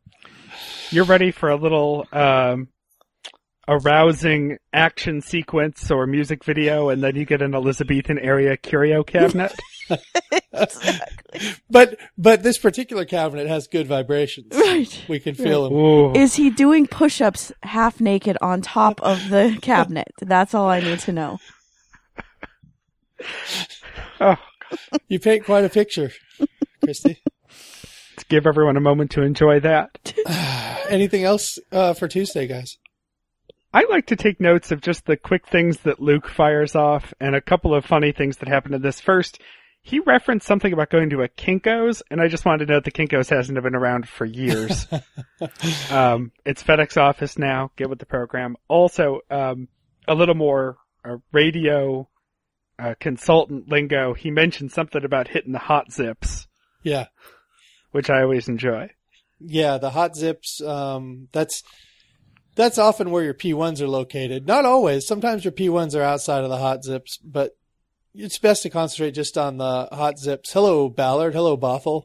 you're 0.92 1.06
ready 1.06 1.32
for 1.32 1.50
a 1.50 1.56
little 1.56 2.06
um, 2.12 2.68
arousing 3.68 4.58
action 4.74 5.22
sequence 5.22 5.90
or 5.92 6.06
music 6.08 6.44
video, 6.44 6.90
and 6.90 7.04
then 7.04 7.16
you 7.16 7.26
get 7.26 7.42
an 7.42 7.54
Elizabethan 7.56 8.20
area 8.20 8.58
curio 8.58 9.04
cabinet. 9.04 9.54
exactly. 10.54 11.52
But 11.70 11.98
but 12.18 12.44
this 12.44 12.58
particular 12.58 13.06
cabinet 13.06 13.48
has 13.48 13.68
good 13.68 13.88
vibrations. 13.88 14.48
Right. 14.56 15.04
We 15.08 15.20
can 15.20 15.36
feel 15.36 15.64
them. 15.66 15.74
Ooh. 15.74 16.14
Is 16.14 16.36
he 16.36 16.50
doing 16.50 16.88
push-ups 16.88 17.52
half 17.64 18.00
naked 18.02 18.38
on 18.42 18.62
top 18.62 19.02
of 19.02 19.30
the 19.30 19.58
cabinet? 19.62 20.08
That's 20.22 20.54
all 20.54 20.70
I 20.70 20.80
need 20.80 21.00
to 21.00 21.12
know. 21.12 21.40
Oh, 24.20 24.36
You 25.08 25.20
paint 25.20 25.46
quite 25.46 25.66
a 25.66 25.70
picture, 25.70 26.12
Christy. 26.84 27.22
let's 27.50 28.24
give 28.30 28.48
everyone 28.48 28.78
a 28.78 28.82
moment 28.82 29.12
to 29.12 29.22
enjoy 29.22 29.60
that. 29.62 30.14
Anything 30.90 31.24
else 31.24 31.60
uh, 31.72 31.94
for 31.94 32.08
Tuesday, 32.08 32.48
guys? 32.48 32.78
I 33.76 33.84
like 33.90 34.06
to 34.08 34.16
take 34.16 34.40
notes 34.40 34.72
of 34.72 34.80
just 34.80 35.06
the 35.06 35.18
quick 35.18 35.46
things 35.48 35.80
that 35.80 36.00
Luke 36.00 36.30
fires 36.30 36.76
off 36.76 37.14
and 37.20 37.36
a 37.36 37.42
couple 37.42 37.76
of 37.76 37.84
funny 37.84 38.14
things 38.14 38.38
that 38.38 38.48
happened 38.48 38.74
in 38.74 38.82
this. 38.82 39.02
First, 39.02 39.42
he 39.82 40.00
referenced 40.00 40.48
something 40.48 40.72
about 40.72 40.90
going 40.90 41.10
to 41.10 41.24
a 41.24 41.28
Kinko's, 41.28 42.02
and 42.10 42.22
I 42.22 42.30
just 42.30 42.46
wanted 42.46 42.68
to 42.68 42.72
note 42.72 42.86
the 42.86 42.92
Kinko's 42.92 43.28
hasn't 43.28 43.62
been 43.62 43.76
around 43.76 44.08
for 44.08 44.24
years. 44.24 44.88
um, 45.92 46.32
it's 46.46 46.64
FedEx 46.64 46.96
office 46.96 47.38
now. 47.38 47.72
Get 47.76 47.90
with 47.90 48.00
the 48.00 48.06
program. 48.06 48.56
Also, 48.70 49.20
um, 49.30 49.68
a 50.08 50.16
little 50.16 50.36
more 50.36 50.78
uh, 51.04 51.18
radio 51.34 52.08
uh, 52.80 52.96
consultant 53.00 53.68
lingo. 53.68 54.14
He 54.14 54.32
mentioned 54.32 54.72
something 54.72 55.04
about 55.04 55.28
hitting 55.28 55.52
the 55.52 55.60
hot 55.60 55.92
zips, 55.92 56.48
Yeah, 56.82 57.08
which 57.92 58.10
I 58.10 58.22
always 58.22 58.48
enjoy. 58.48 58.92
yeah. 59.40 59.80
The 59.80 59.90
hot 59.90 60.16
zips. 60.16 60.62
Um, 60.62 61.28
that's 61.34 61.62
that's 62.56 62.78
often 62.78 63.12
where 63.12 63.24
your 63.24 63.34
P 63.34 63.54
ones 63.54 63.82
are 63.82 63.88
located. 63.88 64.48
Not 64.48 64.66
always. 64.66 65.06
Sometimes 65.08 65.44
your 65.46 65.52
P 65.52 65.70
ones 65.70 65.94
are 65.96 66.02
outside 66.02 66.44
of 66.44 66.50
the 66.50 66.58
hot 66.58 66.84
zips, 66.84 67.18
but 67.18 67.58
it's 68.14 68.38
best 68.40 68.64
to 68.64 68.70
concentrate 68.70 69.12
just 69.12 69.38
on 69.38 69.58
the 69.58 69.88
hot 69.92 70.18
zips. 70.20 70.52
Hello, 70.54 70.88
Ballard. 70.90 71.34
Hello, 71.34 71.58
Bothell. 71.58 72.04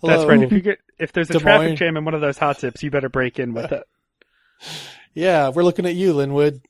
Hello. 0.00 0.16
That's 0.16 0.28
right. 0.28 0.42
If 0.42 0.52
you 0.52 0.60
get 0.60 0.78
if 0.98 1.12
there's 1.12 1.30
a 1.30 1.34
Des 1.34 1.38
traffic 1.40 1.68
Moines. 1.68 1.76
jam 1.76 1.96
in 1.96 2.04
one 2.04 2.14
of 2.14 2.20
those 2.20 2.38
hot 2.38 2.60
zips, 2.60 2.82
you 2.82 2.90
better 2.90 3.08
break 3.08 3.38
in 3.38 3.52
with 3.54 3.72
it. 3.72 3.82
Yeah, 5.14 5.48
we're 5.48 5.64
looking 5.64 5.86
at 5.86 5.94
you, 5.96 6.14
Lynnwood. 6.14 6.60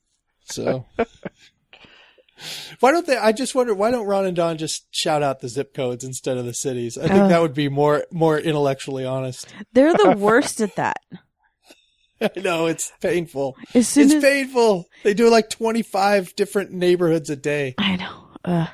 So 0.45 0.85
why 2.79 2.91
don't 2.91 3.05
they? 3.05 3.17
I 3.17 3.31
just 3.31 3.53
wonder 3.53 3.75
why 3.75 3.91
don't 3.91 4.07
Ron 4.07 4.25
and 4.25 4.35
Don 4.35 4.57
just 4.57 4.87
shout 4.91 5.21
out 5.21 5.39
the 5.41 5.49
zip 5.49 5.73
codes 5.73 6.03
instead 6.03 6.37
of 6.37 6.45
the 6.45 6.53
cities? 6.53 6.97
I 6.97 7.07
think 7.07 7.19
Uh. 7.21 7.27
that 7.27 7.41
would 7.41 7.53
be 7.53 7.69
more 7.69 8.05
more 8.11 8.39
intellectually 8.39 9.05
honest. 9.05 9.53
They're 9.73 9.93
the 9.93 10.11
worst 10.17 10.61
at 10.61 10.75
that. 10.77 10.97
I 12.35 12.39
know 12.39 12.65
it's 12.67 12.91
painful. 13.01 13.55
As 13.73 13.87
soon 13.87 14.05
It's 14.05 14.15
as 14.15 14.23
painful. 14.23 14.87
They 15.03 15.13
do 15.13 15.29
like 15.29 15.49
twenty 15.49 15.81
five 15.81 16.35
different 16.35 16.71
neighborhoods 16.71 17.29
a 17.29 17.35
day. 17.35 17.75
I 17.77 17.95
know. 17.95 18.27
Uh, 18.43 18.67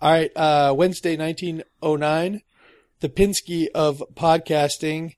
All 0.00 0.10
right, 0.10 0.30
uh, 0.36 0.74
Wednesday, 0.76 1.16
1909, 1.16 2.42
the 3.00 3.08
Pinsky 3.08 3.68
of 3.72 4.02
podcasting. 4.14 5.14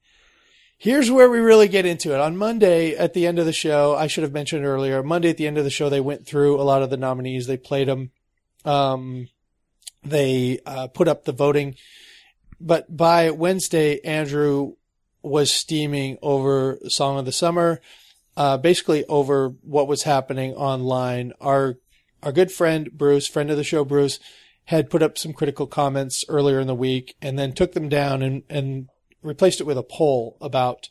Here's 0.77 1.11
where 1.11 1.31
we 1.31 1.39
really 1.39 1.69
get 1.69 1.87
into 1.87 2.13
it. 2.13 2.21
On 2.21 2.37
Monday, 2.37 2.95
at 2.95 3.15
the 3.15 3.27
end 3.27 3.39
of 3.39 3.47
the 3.47 3.53
show, 3.53 3.95
I 3.95 4.09
should 4.09 4.25
have 4.25 4.35
mentioned 4.35 4.67
earlier, 4.67 5.03
Monday 5.03 5.31
at 5.31 5.39
the 5.39 5.47
end 5.47 5.57
of 5.57 5.65
the 5.65 5.71
show, 5.71 5.89
they 5.89 6.01
went 6.01 6.27
through 6.27 6.61
a 6.61 6.63
lot 6.63 6.83
of 6.83 6.91
the 6.91 6.99
nominees. 6.99 7.47
They 7.47 7.57
played 7.57 7.89
them. 7.89 8.11
Um, 8.67 9.29
they, 10.03 10.59
uh, 10.67 10.89
put 10.89 11.09
up 11.09 11.25
the 11.25 11.33
voting. 11.33 11.77
But 12.61 12.95
by 12.95 13.31
Wednesday, 13.31 14.01
Andrew 14.05 14.75
was 15.25 15.53
steaming 15.53 16.19
over 16.23 16.79
Song 16.89 17.19
of 17.19 17.25
the 17.25 17.33
Summer, 17.33 17.81
uh, 18.37 18.59
basically 18.59 19.05
over 19.07 19.49
what 19.63 19.89
was 19.89 20.03
happening 20.03 20.53
online. 20.55 21.33
Our, 21.41 21.79
our 22.23 22.33
good 22.33 22.53
friend 22.53 22.91
Bruce, 22.93 23.27
friend 23.27 23.51
of 23.51 23.57
the 23.57 23.65
show, 23.65 23.85
Bruce, 23.85 24.21
had 24.67 24.91
put 24.91 25.03
up 25.03 25.19
some 25.19 25.33
critical 25.33 25.67
comments 25.67 26.25
earlier 26.29 26.61
in 26.61 26.67
the 26.67 26.75
week 26.75 27.17
and 27.21 27.39
then 27.39 27.53
took 27.53 27.73
them 27.73 27.89
down 27.89 28.23
and, 28.23 28.43
and 28.49 28.89
replaced 29.23 29.61
it 29.61 29.67
with 29.67 29.79
a 29.79 29.83
poll 29.83 30.37
about 30.41 30.89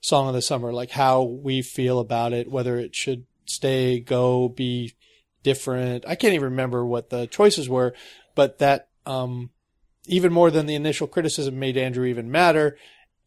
Song 0.00 0.28
of 0.28 0.34
the 0.34 0.42
Summer, 0.42 0.72
like 0.72 0.90
how 0.90 1.22
we 1.22 1.62
feel 1.62 1.98
about 1.98 2.32
it, 2.32 2.50
whether 2.50 2.78
it 2.78 2.94
should 2.94 3.24
stay, 3.46 4.00
go, 4.00 4.48
be 4.48 4.92
different. 5.42 6.04
I 6.06 6.14
can't 6.14 6.34
even 6.34 6.50
remember 6.50 6.84
what 6.84 7.10
the 7.10 7.26
choices 7.26 7.68
were, 7.68 7.94
but 8.34 8.58
that, 8.58 8.88
um, 9.06 9.50
even 10.06 10.32
more 10.32 10.50
than 10.50 10.66
the 10.66 10.74
initial 10.74 11.06
criticism 11.06 11.58
made 11.58 11.78
Andrew 11.78 12.04
even 12.04 12.30
madder. 12.30 12.76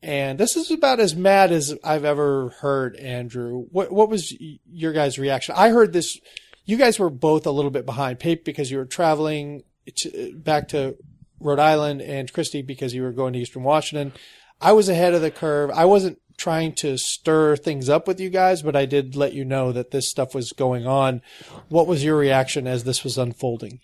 And 0.01 0.37
this 0.37 0.55
is 0.55 0.69
about 0.69 0.99
as 0.99 1.15
mad 1.15 1.51
as 1.51 1.75
I've 1.83 2.05
ever 2.05 2.49
heard 2.61 2.95
Andrew. 2.97 3.65
What, 3.71 3.91
what 3.91 4.09
was 4.09 4.33
your 4.39 4.93
guys' 4.93 5.17
reaction? 5.17 5.55
I 5.57 5.69
heard 5.69 5.91
this, 5.91 6.19
you 6.65 6.77
guys 6.77 6.99
were 6.99 7.09
both 7.09 7.45
a 7.45 7.51
little 7.51 7.71
bit 7.71 7.85
behind 7.85 8.19
Pape 8.19 8.45
because 8.45 8.69
you 8.69 8.77
were 8.77 8.85
traveling 8.85 9.63
to, 9.95 10.33
back 10.35 10.67
to 10.69 10.97
Rhode 11.39 11.59
Island 11.59 12.01
and 12.01 12.31
Christy 12.31 12.61
because 12.61 12.93
you 12.93 13.03
were 13.03 13.11
going 13.11 13.33
to 13.33 13.39
Eastern 13.39 13.63
Washington. 13.63 14.13
I 14.61 14.73
was 14.73 14.89
ahead 14.89 15.13
of 15.13 15.21
the 15.21 15.31
curve. 15.31 15.71
I 15.71 15.85
wasn't 15.85 16.19
trying 16.37 16.73
to 16.73 16.97
stir 16.97 17.55
things 17.55 17.89
up 17.89 18.07
with 18.07 18.19
you 18.19 18.29
guys, 18.29 18.61
but 18.61 18.75
I 18.75 18.85
did 18.85 19.15
let 19.15 19.33
you 19.33 19.43
know 19.43 19.71
that 19.71 19.91
this 19.91 20.07
stuff 20.07 20.35
was 20.35 20.51
going 20.51 20.85
on. 20.85 21.21
What 21.69 21.87
was 21.87 22.03
your 22.03 22.15
reaction 22.15 22.67
as 22.67 22.83
this 22.83 23.03
was 23.03 23.17
unfolding? 23.17 23.79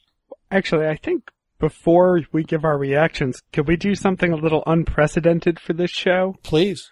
Actually, 0.51 0.87
I 0.87 0.95
think 0.95 1.31
before 1.63 2.19
we 2.33 2.43
give 2.43 2.65
our 2.65 2.77
reactions, 2.77 3.41
could 3.53 3.65
we 3.69 3.77
do 3.77 3.95
something 3.95 4.33
a 4.33 4.35
little 4.35 4.63
unprecedented 4.67 5.61
for 5.61 5.71
this 5.71 5.89
show? 5.91 6.35
Please. 6.43 6.91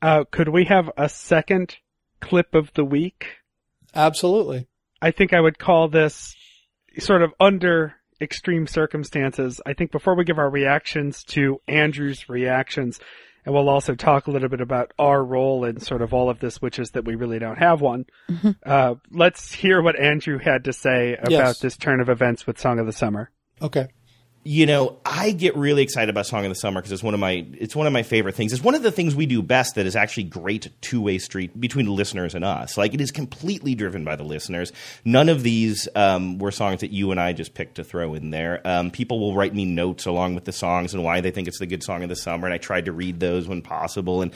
Uh, 0.00 0.22
could 0.30 0.48
we 0.48 0.64
have 0.66 0.88
a 0.96 1.08
second 1.08 1.74
clip 2.20 2.54
of 2.54 2.72
the 2.74 2.84
week? 2.84 3.26
Absolutely. 3.92 4.68
I 5.00 5.10
think 5.10 5.32
I 5.32 5.40
would 5.40 5.58
call 5.58 5.88
this 5.88 6.36
sort 7.00 7.22
of 7.22 7.32
under 7.40 7.94
extreme 8.20 8.68
circumstances. 8.68 9.60
I 9.66 9.72
think 9.72 9.90
before 9.90 10.14
we 10.14 10.22
give 10.22 10.38
our 10.38 10.48
reactions 10.48 11.24
to 11.24 11.60
Andrew's 11.66 12.28
reactions, 12.28 13.00
and 13.44 13.52
we'll 13.52 13.68
also 13.68 13.96
talk 13.96 14.28
a 14.28 14.30
little 14.30 14.48
bit 14.48 14.60
about 14.60 14.92
our 15.00 15.24
role 15.24 15.64
in 15.64 15.80
sort 15.80 16.00
of 16.00 16.14
all 16.14 16.30
of 16.30 16.38
this, 16.38 16.62
which 16.62 16.78
is 16.78 16.90
that 16.90 17.04
we 17.04 17.16
really 17.16 17.40
don't 17.40 17.58
have 17.58 17.80
one. 17.80 18.04
Uh, 18.64 18.94
let's 19.10 19.52
hear 19.52 19.82
what 19.82 19.98
Andrew 19.98 20.38
had 20.38 20.62
to 20.66 20.72
say 20.72 21.14
about 21.14 21.30
Yes. 21.32 21.58
this 21.58 21.76
turn 21.76 22.00
of 22.00 22.08
events 22.08 22.46
with 22.46 22.60
Song 22.60 22.78
of 22.78 22.86
the 22.86 22.92
Summer. 22.92 23.32
Okay. 23.60 23.88
You 24.44 24.66
know, 24.66 24.96
I 25.06 25.30
get 25.30 25.56
really 25.56 25.84
excited 25.84 26.10
about 26.10 26.26
Song 26.26 26.44
of 26.44 26.48
the 26.48 26.56
Summer 26.56 26.80
because 26.80 26.90
it's 26.90 27.02
one 27.02 27.14
of 27.14 27.20
my 27.20 27.46
it's 27.52 27.76
one 27.76 27.86
of 27.86 27.92
my 27.92 28.02
favorite 28.02 28.34
things. 28.34 28.52
It's 28.52 28.62
one 28.62 28.74
of 28.74 28.82
the 28.82 28.90
things 28.90 29.14
we 29.14 29.26
do 29.26 29.40
best 29.40 29.76
that 29.76 29.86
is 29.86 29.94
actually 29.94 30.24
great 30.24 30.68
two 30.80 31.00
way 31.00 31.18
street 31.18 31.60
between 31.60 31.86
listeners 31.86 32.34
and 32.34 32.44
us. 32.44 32.76
Like 32.76 32.92
it 32.92 33.00
is 33.00 33.12
completely 33.12 33.76
driven 33.76 34.04
by 34.04 34.16
the 34.16 34.24
listeners. 34.24 34.72
None 35.04 35.28
of 35.28 35.44
these 35.44 35.88
um, 35.94 36.38
were 36.38 36.50
songs 36.50 36.80
that 36.80 36.90
you 36.90 37.12
and 37.12 37.20
I 37.20 37.34
just 37.34 37.54
picked 37.54 37.76
to 37.76 37.84
throw 37.84 38.14
in 38.14 38.30
there. 38.30 38.60
Um, 38.64 38.90
people 38.90 39.20
will 39.20 39.36
write 39.36 39.54
me 39.54 39.64
notes 39.64 40.06
along 40.06 40.34
with 40.34 40.44
the 40.44 40.52
songs 40.52 40.92
and 40.92 41.04
why 41.04 41.20
they 41.20 41.30
think 41.30 41.46
it's 41.46 41.60
the 41.60 41.66
good 41.66 41.84
song 41.84 42.02
of 42.02 42.08
the 42.08 42.16
summer, 42.16 42.48
and 42.48 42.54
I 42.54 42.58
tried 42.58 42.86
to 42.86 42.92
read 42.92 43.20
those 43.20 43.46
when 43.46 43.62
possible. 43.62 44.22
And 44.22 44.32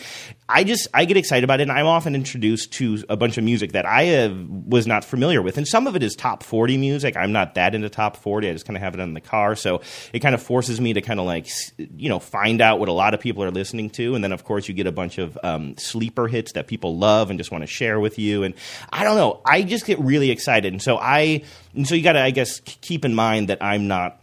I 0.48 0.62
just 0.62 0.86
I 0.94 1.04
get 1.06 1.16
excited 1.16 1.42
about 1.42 1.58
it, 1.58 1.64
and 1.64 1.72
I'm 1.72 1.86
often 1.86 2.14
introduced 2.14 2.72
to 2.74 3.02
a 3.08 3.16
bunch 3.16 3.38
of 3.38 3.44
music 3.44 3.72
that 3.72 3.86
I 3.86 4.26
uh, 4.26 4.34
was 4.68 4.86
not 4.86 5.04
familiar 5.04 5.42
with, 5.42 5.58
and 5.58 5.66
some 5.66 5.88
of 5.88 5.96
it 5.96 6.04
is 6.04 6.14
top 6.14 6.44
40 6.44 6.78
music. 6.78 7.16
I'm 7.16 7.32
not 7.32 7.56
that 7.56 7.74
into 7.74 7.88
top 7.88 8.16
40. 8.16 8.48
I 8.48 8.52
just 8.52 8.66
kind 8.66 8.76
of 8.76 8.84
have 8.84 8.94
it 8.94 9.00
in 9.00 9.12
the 9.12 9.20
car, 9.20 9.56
so 9.56 9.80
it 10.12 10.20
kind 10.20 10.34
of 10.34 10.42
forces 10.42 10.80
me 10.80 10.92
to 10.92 11.00
kind 11.00 11.20
of 11.20 11.26
like 11.26 11.48
you 11.78 12.08
know 12.08 12.18
find 12.18 12.60
out 12.60 12.78
what 12.78 12.88
a 12.88 12.92
lot 12.92 13.14
of 13.14 13.20
people 13.20 13.42
are 13.42 13.50
listening 13.50 13.90
to, 13.90 14.14
and 14.14 14.22
then 14.22 14.32
of 14.32 14.44
course 14.44 14.68
you 14.68 14.74
get 14.74 14.86
a 14.86 14.92
bunch 14.92 15.18
of 15.18 15.38
um, 15.42 15.76
sleeper 15.76 16.28
hits 16.28 16.52
that 16.52 16.66
people 16.66 16.96
love 16.96 17.30
and 17.30 17.38
just 17.38 17.50
want 17.50 17.62
to 17.62 17.66
share 17.66 18.00
with 18.00 18.18
you. 18.18 18.42
And 18.42 18.54
I 18.92 19.04
don't 19.04 19.16
know, 19.16 19.40
I 19.44 19.62
just 19.62 19.86
get 19.86 19.98
really 20.00 20.30
excited, 20.30 20.72
and 20.72 20.82
so 20.82 20.96
I 20.96 21.42
and 21.74 21.86
so 21.86 21.94
you 21.94 22.02
got 22.02 22.12
to 22.12 22.20
I 22.20 22.30
guess 22.30 22.60
keep 22.60 23.04
in 23.04 23.14
mind 23.14 23.48
that 23.48 23.62
I'm 23.62 23.88
not 23.88 24.22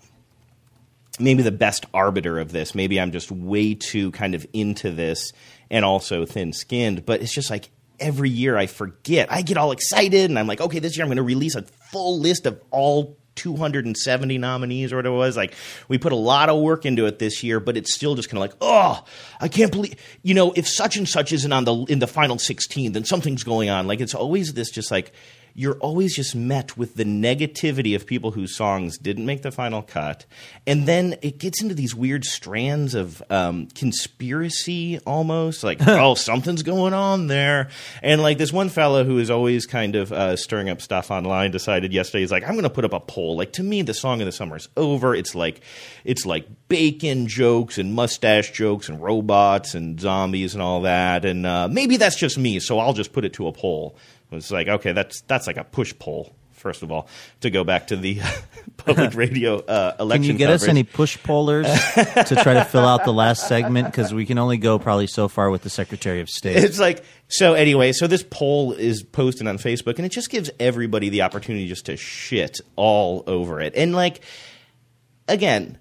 maybe 1.19 1.43
the 1.43 1.51
best 1.51 1.85
arbiter 1.93 2.39
of 2.39 2.51
this. 2.51 2.73
Maybe 2.73 2.99
I'm 2.99 3.11
just 3.11 3.31
way 3.31 3.75
too 3.75 4.11
kind 4.11 4.35
of 4.35 4.45
into 4.53 4.91
this 4.91 5.31
and 5.69 5.85
also 5.85 6.25
thin 6.25 6.53
skinned, 6.53 7.05
but 7.05 7.21
it's 7.21 7.33
just 7.33 7.49
like 7.49 7.69
every 7.99 8.29
year 8.29 8.57
I 8.57 8.67
forget. 8.67 9.31
I 9.31 9.41
get 9.41 9.57
all 9.57 9.71
excited 9.71 10.29
and 10.29 10.37
I'm 10.37 10.47
like, 10.47 10.61
okay, 10.61 10.79
this 10.79 10.97
year 10.97 11.03
I'm 11.03 11.09
going 11.09 11.17
to 11.17 11.23
release 11.23 11.55
a 11.55 11.63
full 11.63 12.19
list 12.19 12.45
of 12.45 12.61
all 12.71 13.17
270 13.35 14.37
nominees 14.37 14.93
or 14.93 14.97
whatever 14.97 15.15
it 15.15 15.17
was. 15.17 15.37
Like, 15.37 15.53
we 15.87 15.97
put 15.97 16.11
a 16.11 16.17
lot 16.17 16.49
of 16.49 16.61
work 16.61 16.85
into 16.85 17.05
it 17.05 17.19
this 17.19 17.43
year, 17.43 17.59
but 17.59 17.77
it's 17.77 17.93
still 17.93 18.15
just 18.15 18.29
kind 18.29 18.37
of 18.37 18.41
like, 18.41 18.57
oh, 18.61 19.03
I 19.39 19.47
can't 19.47 19.71
believe, 19.71 19.95
you 20.21 20.33
know, 20.33 20.51
if 20.55 20.67
such 20.67 20.97
and 20.97 21.07
such 21.07 21.31
isn't 21.31 21.51
on 21.51 21.65
the, 21.65 21.75
in 21.89 21.99
the 21.99 22.07
final 22.07 22.37
16, 22.37 22.91
then 22.91 23.05
something's 23.05 23.43
going 23.43 23.69
on. 23.69 23.87
Like, 23.87 24.01
it's 24.01 24.15
always 24.15 24.53
this 24.53 24.69
just 24.69 24.91
like, 24.91 25.11
you're 25.55 25.77
always 25.77 26.15
just 26.15 26.35
met 26.35 26.77
with 26.77 26.95
the 26.95 27.03
negativity 27.03 27.95
of 27.95 28.07
people 28.07 28.31
whose 28.31 28.55
songs 28.55 28.97
didn't 28.97 29.25
make 29.25 29.43
the 29.43 29.51
final 29.51 29.83
cut. 29.83 30.25
And 30.65 30.87
then 30.87 31.15
it 31.21 31.37
gets 31.37 31.61
into 31.61 31.75
these 31.75 31.93
weird 31.93 32.25
strands 32.25 32.95
of 32.95 33.21
um, 33.29 33.67
conspiracy 33.67 34.99
almost 35.05 35.63
like, 35.63 35.79
oh, 35.87 36.15
something's 36.15 36.63
going 36.63 36.93
on 36.93 37.27
there. 37.27 37.69
And 38.01 38.21
like 38.21 38.39
this 38.39 38.51
one 38.51 38.69
fellow 38.69 39.03
who 39.03 39.19
is 39.19 39.29
always 39.29 39.67
kind 39.67 39.95
of 39.95 40.11
uh, 40.11 40.35
stirring 40.35 40.69
up 40.69 40.81
stuff 40.81 41.11
online 41.11 41.51
decided 41.51 41.93
yesterday, 41.93 42.21
he's 42.21 42.31
like, 42.31 42.43
I'm 42.43 42.53
going 42.53 42.63
to 42.63 42.69
put 42.69 42.85
up 42.85 42.93
a 42.93 42.99
poll. 42.99 43.37
Like, 43.37 43.53
to 43.53 43.63
me, 43.63 43.83
the 43.83 43.93
song 43.93 44.21
of 44.21 44.25
the 44.25 44.31
summer 44.31 44.57
is 44.57 44.69
over. 44.75 45.13
It's 45.13 45.35
like, 45.35 45.61
it's 46.03 46.25
like 46.25 46.47
bacon 46.67 47.27
jokes 47.27 47.77
and 47.77 47.93
mustache 47.93 48.51
jokes 48.51 48.89
and 48.89 49.01
robots 49.01 49.75
and 49.75 49.99
zombies 49.99 50.55
and 50.55 50.63
all 50.63 50.81
that. 50.81 51.25
And 51.25 51.45
uh, 51.45 51.67
maybe 51.67 51.97
that's 51.97 52.15
just 52.15 52.39
me, 52.39 52.59
so 52.59 52.79
I'll 52.79 52.93
just 52.93 53.13
put 53.13 53.23
it 53.23 53.33
to 53.33 53.47
a 53.47 53.51
poll. 53.51 53.95
It's 54.33 54.51
like, 54.51 54.67
okay, 54.67 54.91
that's 54.91 55.21
that's 55.21 55.47
like 55.47 55.57
a 55.57 55.63
push 55.63 55.93
poll. 55.97 56.33
First 56.53 56.81
of 56.81 56.93
all, 56.93 57.09
to 57.41 57.49
go 57.49 57.65
back 57.65 57.87
to 57.87 57.97
the 57.97 58.21
public 58.77 59.15
radio 59.15 59.57
uh, 59.57 59.97
election. 59.99 60.23
Can 60.23 60.31
you 60.31 60.37
get 60.37 60.49
us 60.49 60.65
any 60.65 60.83
push 60.83 61.17
pollers 61.21 61.65
to 61.93 62.39
try 62.41 62.53
to 62.53 62.63
fill 62.63 62.85
out 62.85 63.03
the 63.03 63.11
last 63.11 63.49
segment? 63.49 63.87
Because 63.87 64.13
we 64.13 64.25
can 64.25 64.37
only 64.37 64.55
go 64.57 64.79
probably 64.79 65.07
so 65.07 65.27
far 65.27 65.49
with 65.49 65.61
the 65.63 65.69
Secretary 65.69 66.21
of 66.21 66.29
State. 66.29 66.55
It's 66.55 66.79
like 66.79 67.03
so. 67.27 67.53
Anyway, 67.53 67.91
so 67.91 68.07
this 68.07 68.23
poll 68.23 68.71
is 68.71 69.03
posted 69.03 69.45
on 69.47 69.57
Facebook, 69.57 69.97
and 69.97 70.05
it 70.05 70.13
just 70.13 70.29
gives 70.29 70.49
everybody 70.57 71.09
the 71.09 71.23
opportunity 71.23 71.67
just 71.67 71.87
to 71.87 71.97
shit 71.97 72.61
all 72.77 73.25
over 73.27 73.59
it. 73.59 73.73
And 73.75 73.93
like, 73.93 74.21
again, 75.27 75.77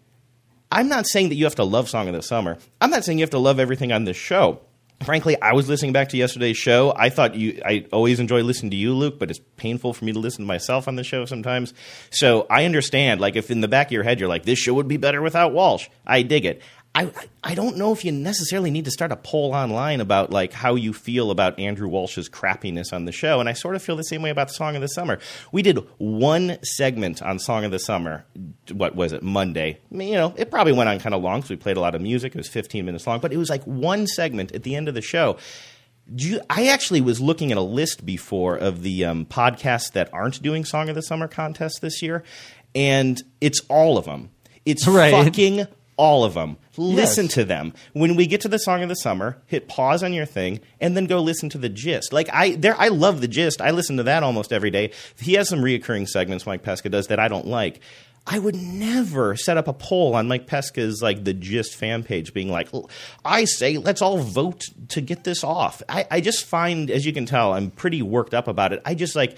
I'm 0.73 0.89
not 0.89 1.07
saying 1.07 1.29
that 1.29 1.37
you 1.37 1.45
have 1.45 1.55
to 1.57 1.65
love 1.65 1.91
Song 1.91 2.09
of 2.09 2.15
the 2.15 2.23
Summer. 2.23 2.59
I'm 2.81 2.91
not 2.91 3.05
saying 3.05 3.19
you 3.19 3.23
have 3.23 3.31
to 3.31 3.39
love 3.39 3.61
everything 3.61 3.93
on 3.93 4.05
this 4.05 4.17
show. 4.17 4.61
Frankly, 5.05 5.41
I 5.41 5.53
was 5.53 5.69
listening 5.69 5.93
back 5.93 6.11
to 6.11 6.17
yesterday's 6.17 6.57
show. 6.57 6.93
I 6.97 7.09
thought 7.09 7.35
you. 7.35 7.61
I 7.65 7.87
always 7.93 8.21
enjoy 8.21 8.43
listening 8.43 8.71
to 8.71 8.77
you, 8.77 8.95
Luke, 8.95 9.19
but 9.19 9.31
it's 9.31 9.41
painful 9.57 9.93
for 9.93 10.05
me 10.05 10.13
to 10.13 10.19
listen 10.19 10.45
to 10.45 10.47
myself 10.47 10.89
on 10.89 10.97
the 10.97 11.05
show 11.05 11.25
sometimes. 11.25 11.75
So 12.11 12.47
I 12.49 12.65
understand. 12.65 13.21
Like, 13.21 13.37
if 13.37 13.51
in 13.51 13.61
the 13.61 13.69
back 13.69 13.89
of 13.89 13.93
your 13.93 14.05
head 14.05 14.21
you're 14.21 14.29
like, 14.29 14.45
"This 14.45 14.59
show 14.59 14.75
would 14.75 14.89
be 14.89 14.97
better 14.97 15.23
without 15.23 15.53
Walsh," 15.53 15.89
I 16.07 16.23
dig 16.23 16.45
it. 16.45 16.63
I 16.95 17.11
I 17.43 17.55
don't 17.55 17.79
know 17.79 17.93
if 17.93 18.05
you 18.05 18.13
necessarily 18.13 18.71
need 18.71 18.85
to 18.85 18.91
start 18.91 19.13
a 19.13 19.17
poll 19.17 19.55
online 19.55 20.01
about 20.03 20.31
like 20.31 20.53
how 20.53 20.75
you 20.75 20.93
feel 20.93 21.31
about 21.31 21.59
Andrew 21.59 21.89
Walsh's 21.89 22.29
crappiness 22.29 22.93
on 22.93 23.07
the 23.07 23.13
show, 23.13 23.41
and 23.41 23.49
I 23.49 23.55
sort 23.55 23.77
of 23.77 23.83
feel 23.83 23.97
the 23.97 24.05
same 24.05 24.21
way 24.21 24.29
about 24.29 24.51
Song 24.51 24.77
of 24.77 24.83
the 24.83 24.89
Summer. 24.89 25.19
We 25.53 25.63
did 25.63 25.79
one 25.97 26.59
segment 26.63 27.23
on 27.23 27.39
Song 27.39 27.65
of 27.65 27.71
the 27.71 27.79
Summer. 27.79 28.27
What 28.71 28.95
was 28.95 29.13
it? 29.15 29.23
Monday. 29.23 29.79
I 29.91 29.95
mean, 29.95 30.09
you 30.09 30.17
know, 30.17 30.35
it 30.37 30.51
probably 30.51 30.75
went 30.75 30.91
on 30.91 30.99
kind 30.99 31.15
of 31.15 31.23
long 31.23 31.39
because 31.41 31.51
we 31.51 31.57
played 31.57 31.79
a 31.79 31.81
lot 31.81 31.95
of 31.95 32.03
music. 32.03 32.35
It 32.35 32.39
was 32.39 32.49
15 32.49 32.85
minutes 32.85 33.07
long, 33.07 33.21
but 33.21 33.33
it 33.33 33.39
was 33.39 33.49
like 33.49 33.65
one 33.65 34.07
segment 34.07 34.53
at 34.53 34.63
the 34.63 34.77
end 34.77 34.87
of 34.89 34.95
the 34.95 35.01
show. 35.03 35.39
Do 36.15 36.29
you, 36.29 36.41
I 36.51 36.67
actually 36.67 37.01
was 37.01 37.21
looking 37.23 37.53
at 37.53 37.59
a 37.59 37.63
list 37.63 38.05
before 38.05 38.57
of 38.57 38.83
the 38.83 39.05
um, 39.07 39.25
podcasts 39.25 39.93
that 39.93 40.13
aren't 40.13 40.43
doing 40.43 40.65
Song 40.67 40.91
of 40.91 40.95
the 40.95 41.03
Summer 41.03 41.27
contest 41.29 41.81
this 41.81 42.03
year, 42.03 42.23
and 42.75 43.23
it's 43.41 43.61
all 43.71 43.97
of 43.97 44.05
them. 44.05 44.31
It's 44.67 44.87
Right. 44.87 45.13
fucking 45.13 45.67
all 46.03 46.25
of 46.25 46.35
them. 46.35 46.57
Listen 46.77 47.27
Yes. 47.27 47.35
to 47.35 47.45
them. 47.45 47.73
When 47.93 48.17
we 48.17 48.27
get 48.27 48.41
to 48.41 48.49
the 48.49 48.59
song 48.59 48.83
of 48.83 48.89
the 48.89 48.97
summer, 48.97 49.39
hit 49.47 49.69
pause 49.69 50.03
on 50.03 50.13
your 50.13 50.27
thing 50.27 50.59
and 50.81 50.97
then 50.97 51.07
go 51.07 51.21
listen 51.21 51.49
to 51.51 51.59
the 51.59 51.69
gist. 51.69 52.13
Like 52.13 52.29
I 52.33 52.57
there 52.57 52.75
I 52.77 52.89
love 52.89 53.21
the 53.21 53.29
gist. 53.29 53.61
I 53.61 53.71
listen 53.71 53.97
to 53.99 54.03
that 54.03 54.23
almost 54.25 54.53
every 54.53 54.71
day. 54.71 54.91
He 55.21 55.35
has 55.35 55.49
some 55.49 55.61
reoccurring 55.61 56.09
segments 56.09 56.45
Mike 56.47 56.63
Pesca 56.65 56.89
does 56.89 57.07
that 57.07 57.21
I 57.21 57.29
don't 57.29 57.47
like. 57.47 57.81
I 58.27 58.39
would 58.39 58.55
never 58.55 59.35
set 59.37 59.57
up 59.57 59.67
a 59.69 59.73
poll 59.73 60.15
on 60.15 60.29
Mike 60.29 60.47
Pesca's 60.47 61.03
like 61.03 61.25
the 61.25 61.35
gist 61.35 61.75
fan 61.75 62.05
page 62.05 62.33
being 62.33 62.49
like, 62.51 62.69
I 63.25 63.45
say 63.47 63.79
let's 63.79 64.01
all 64.01 64.19
vote 64.19 64.63
to 64.91 65.01
get 65.01 65.25
this 65.25 65.43
off. 65.45 65.83
I, 65.89 66.07
I 66.11 66.21
just 66.21 66.45
find, 66.45 66.89
as 66.91 67.05
you 67.05 67.13
can 67.13 67.27
tell, 67.27 67.53
I'm 67.53 67.71
pretty 67.73 68.01
worked 68.01 68.33
up 68.33 68.47
about 68.47 68.73
it. 68.73 68.81
I 68.85 68.95
just 68.95 69.17
like 69.17 69.37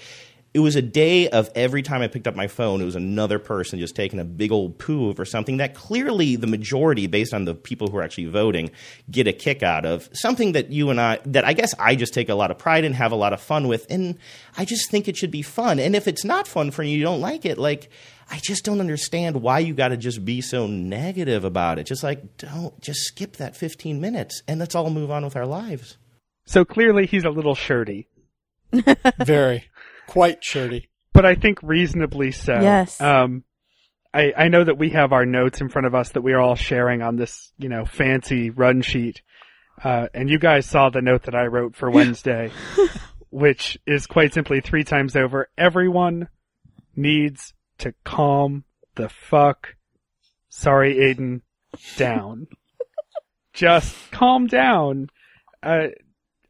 it 0.55 0.59
was 0.59 0.77
a 0.77 0.81
day 0.81 1.27
of 1.27 1.49
every 1.53 1.81
time 1.81 2.01
I 2.01 2.07
picked 2.07 2.27
up 2.27 2.35
my 2.35 2.47
phone, 2.47 2.79
it 2.79 2.85
was 2.85 2.95
another 2.95 3.39
person 3.39 3.77
just 3.77 3.93
taking 3.93 4.21
a 4.21 4.23
big 4.23 4.53
old 4.53 4.77
poo 4.77 5.09
over 5.09 5.25
something 5.25 5.57
that 5.57 5.75
clearly 5.75 6.37
the 6.37 6.47
majority, 6.47 7.07
based 7.07 7.33
on 7.33 7.43
the 7.43 7.53
people 7.53 7.89
who 7.89 7.97
are 7.97 8.01
actually 8.01 8.27
voting, 8.27 8.71
get 9.11 9.27
a 9.27 9.33
kick 9.33 9.63
out 9.63 9.85
of. 9.85 10.07
Something 10.13 10.53
that 10.53 10.69
you 10.71 10.91
and 10.91 11.01
I, 11.01 11.19
that 11.25 11.43
I 11.43 11.51
guess 11.51 11.75
I 11.77 11.97
just 11.97 12.13
take 12.13 12.29
a 12.29 12.35
lot 12.35 12.51
of 12.51 12.57
pride 12.57 12.85
in, 12.85 12.93
have 12.93 13.11
a 13.11 13.17
lot 13.17 13.33
of 13.33 13.41
fun 13.41 13.67
with, 13.67 13.85
and 13.89 14.17
I 14.55 14.63
just 14.63 14.89
think 14.89 15.09
it 15.09 15.17
should 15.17 15.29
be 15.29 15.41
fun. 15.41 15.77
And 15.77 15.93
if 15.93 16.07
it's 16.07 16.23
not 16.23 16.47
fun 16.47 16.71
for 16.71 16.83
you, 16.83 16.97
you 16.99 17.03
don't 17.03 17.19
like 17.19 17.43
it, 17.43 17.57
like, 17.57 17.89
I 18.31 18.39
just 18.41 18.63
don't 18.63 18.79
understand 18.79 19.41
why 19.41 19.59
you 19.59 19.73
got 19.73 19.89
to 19.89 19.97
just 19.97 20.23
be 20.23 20.39
so 20.39 20.67
negative 20.67 21.43
about 21.43 21.79
it. 21.79 21.83
Just 21.83 22.01
like, 22.01 22.37
don't, 22.37 22.79
just 22.79 23.01
skip 23.01 23.35
that 23.35 23.57
15 23.57 23.99
minutes 23.99 24.41
and 24.47 24.61
let's 24.61 24.73
all 24.73 24.89
move 24.89 25.11
on 25.11 25.25
with 25.25 25.35
our 25.35 25.45
lives. 25.45 25.97
So 26.45 26.63
clearly 26.63 27.07
he's 27.07 27.25
a 27.25 27.29
little 27.29 27.55
shirty, 27.55 28.07
Very. 29.19 29.65
Quite 30.07 30.43
shirty. 30.43 30.89
but 31.13 31.25
I 31.25 31.35
think 31.35 31.59
reasonably 31.63 32.31
so. 32.31 32.53
Yes. 32.53 32.99
Um, 33.01 33.43
I, 34.13 34.33
I 34.37 34.47
know 34.47 34.63
that 34.63 34.77
we 34.77 34.91
have 34.91 35.11
our 35.11 35.25
notes 35.25 35.59
in 35.61 35.69
front 35.69 35.87
of 35.87 35.95
us 35.95 36.09
that 36.11 36.21
we 36.21 36.33
are 36.33 36.39
all 36.39 36.55
sharing 36.55 37.01
on 37.01 37.17
this, 37.17 37.51
you 37.57 37.67
know, 37.69 37.85
fancy 37.85 38.49
run 38.49 38.81
sheet. 38.81 39.21
Uh, 39.83 40.07
and 40.13 40.29
you 40.29 40.39
guys 40.39 40.65
saw 40.65 40.89
the 40.89 41.01
note 41.01 41.23
that 41.23 41.35
I 41.35 41.47
wrote 41.47 41.75
for 41.75 41.91
Wednesday, 41.91 42.49
which 43.29 43.77
is 43.85 44.07
quite 44.07 44.33
simply 44.33 44.61
three 44.61 44.85
times 44.85 45.17
over. 45.17 45.49
Everyone 45.57 46.29
needs 46.95 47.53
to 47.79 47.93
calm 48.05 48.63
the 48.95 49.09
fuck, 49.09 49.75
sorry 50.47 50.95
Aiden, 50.95 51.41
down. 51.97 52.47
Just 53.53 53.95
calm 54.11 54.47
down. 54.47 55.09
Uh, 55.61 55.87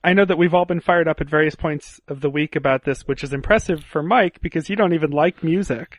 I 0.05 0.13
know 0.13 0.23
that 0.23 0.37
we've 0.37 0.53
all 0.53 0.65
been 0.65 0.81
fired 0.81 1.07
up 1.07 1.19
at 1.19 1.27
various 1.27 1.55
points 1.55 1.99
of 2.07 2.21
the 2.21 2.29
week 2.29 2.55
about 2.55 2.83
this, 2.83 3.01
which 3.07 3.23
is 3.23 3.33
impressive 3.33 3.83
for 3.83 4.03
Mike 4.03 4.39
because 4.39 4.69
you 4.69 4.75
don't 4.75 4.93
even 4.93 5.09
like 5.09 5.43
music. 5.43 5.97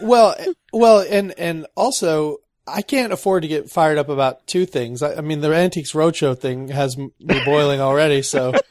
Well, 0.00 0.36
well, 0.72 1.00
and 1.00 1.36
and 1.36 1.66
also 1.76 2.36
I 2.68 2.82
can't 2.82 3.12
afford 3.12 3.42
to 3.42 3.48
get 3.48 3.68
fired 3.68 3.98
up 3.98 4.08
about 4.08 4.46
two 4.46 4.64
things. 4.64 5.02
I, 5.02 5.16
I 5.16 5.20
mean, 5.22 5.40
the 5.40 5.52
Antiques 5.52 5.92
Roadshow 5.92 6.38
thing 6.38 6.68
has 6.68 6.96
me 6.96 7.10
boiling 7.44 7.80
already. 7.80 8.22
So 8.22 8.52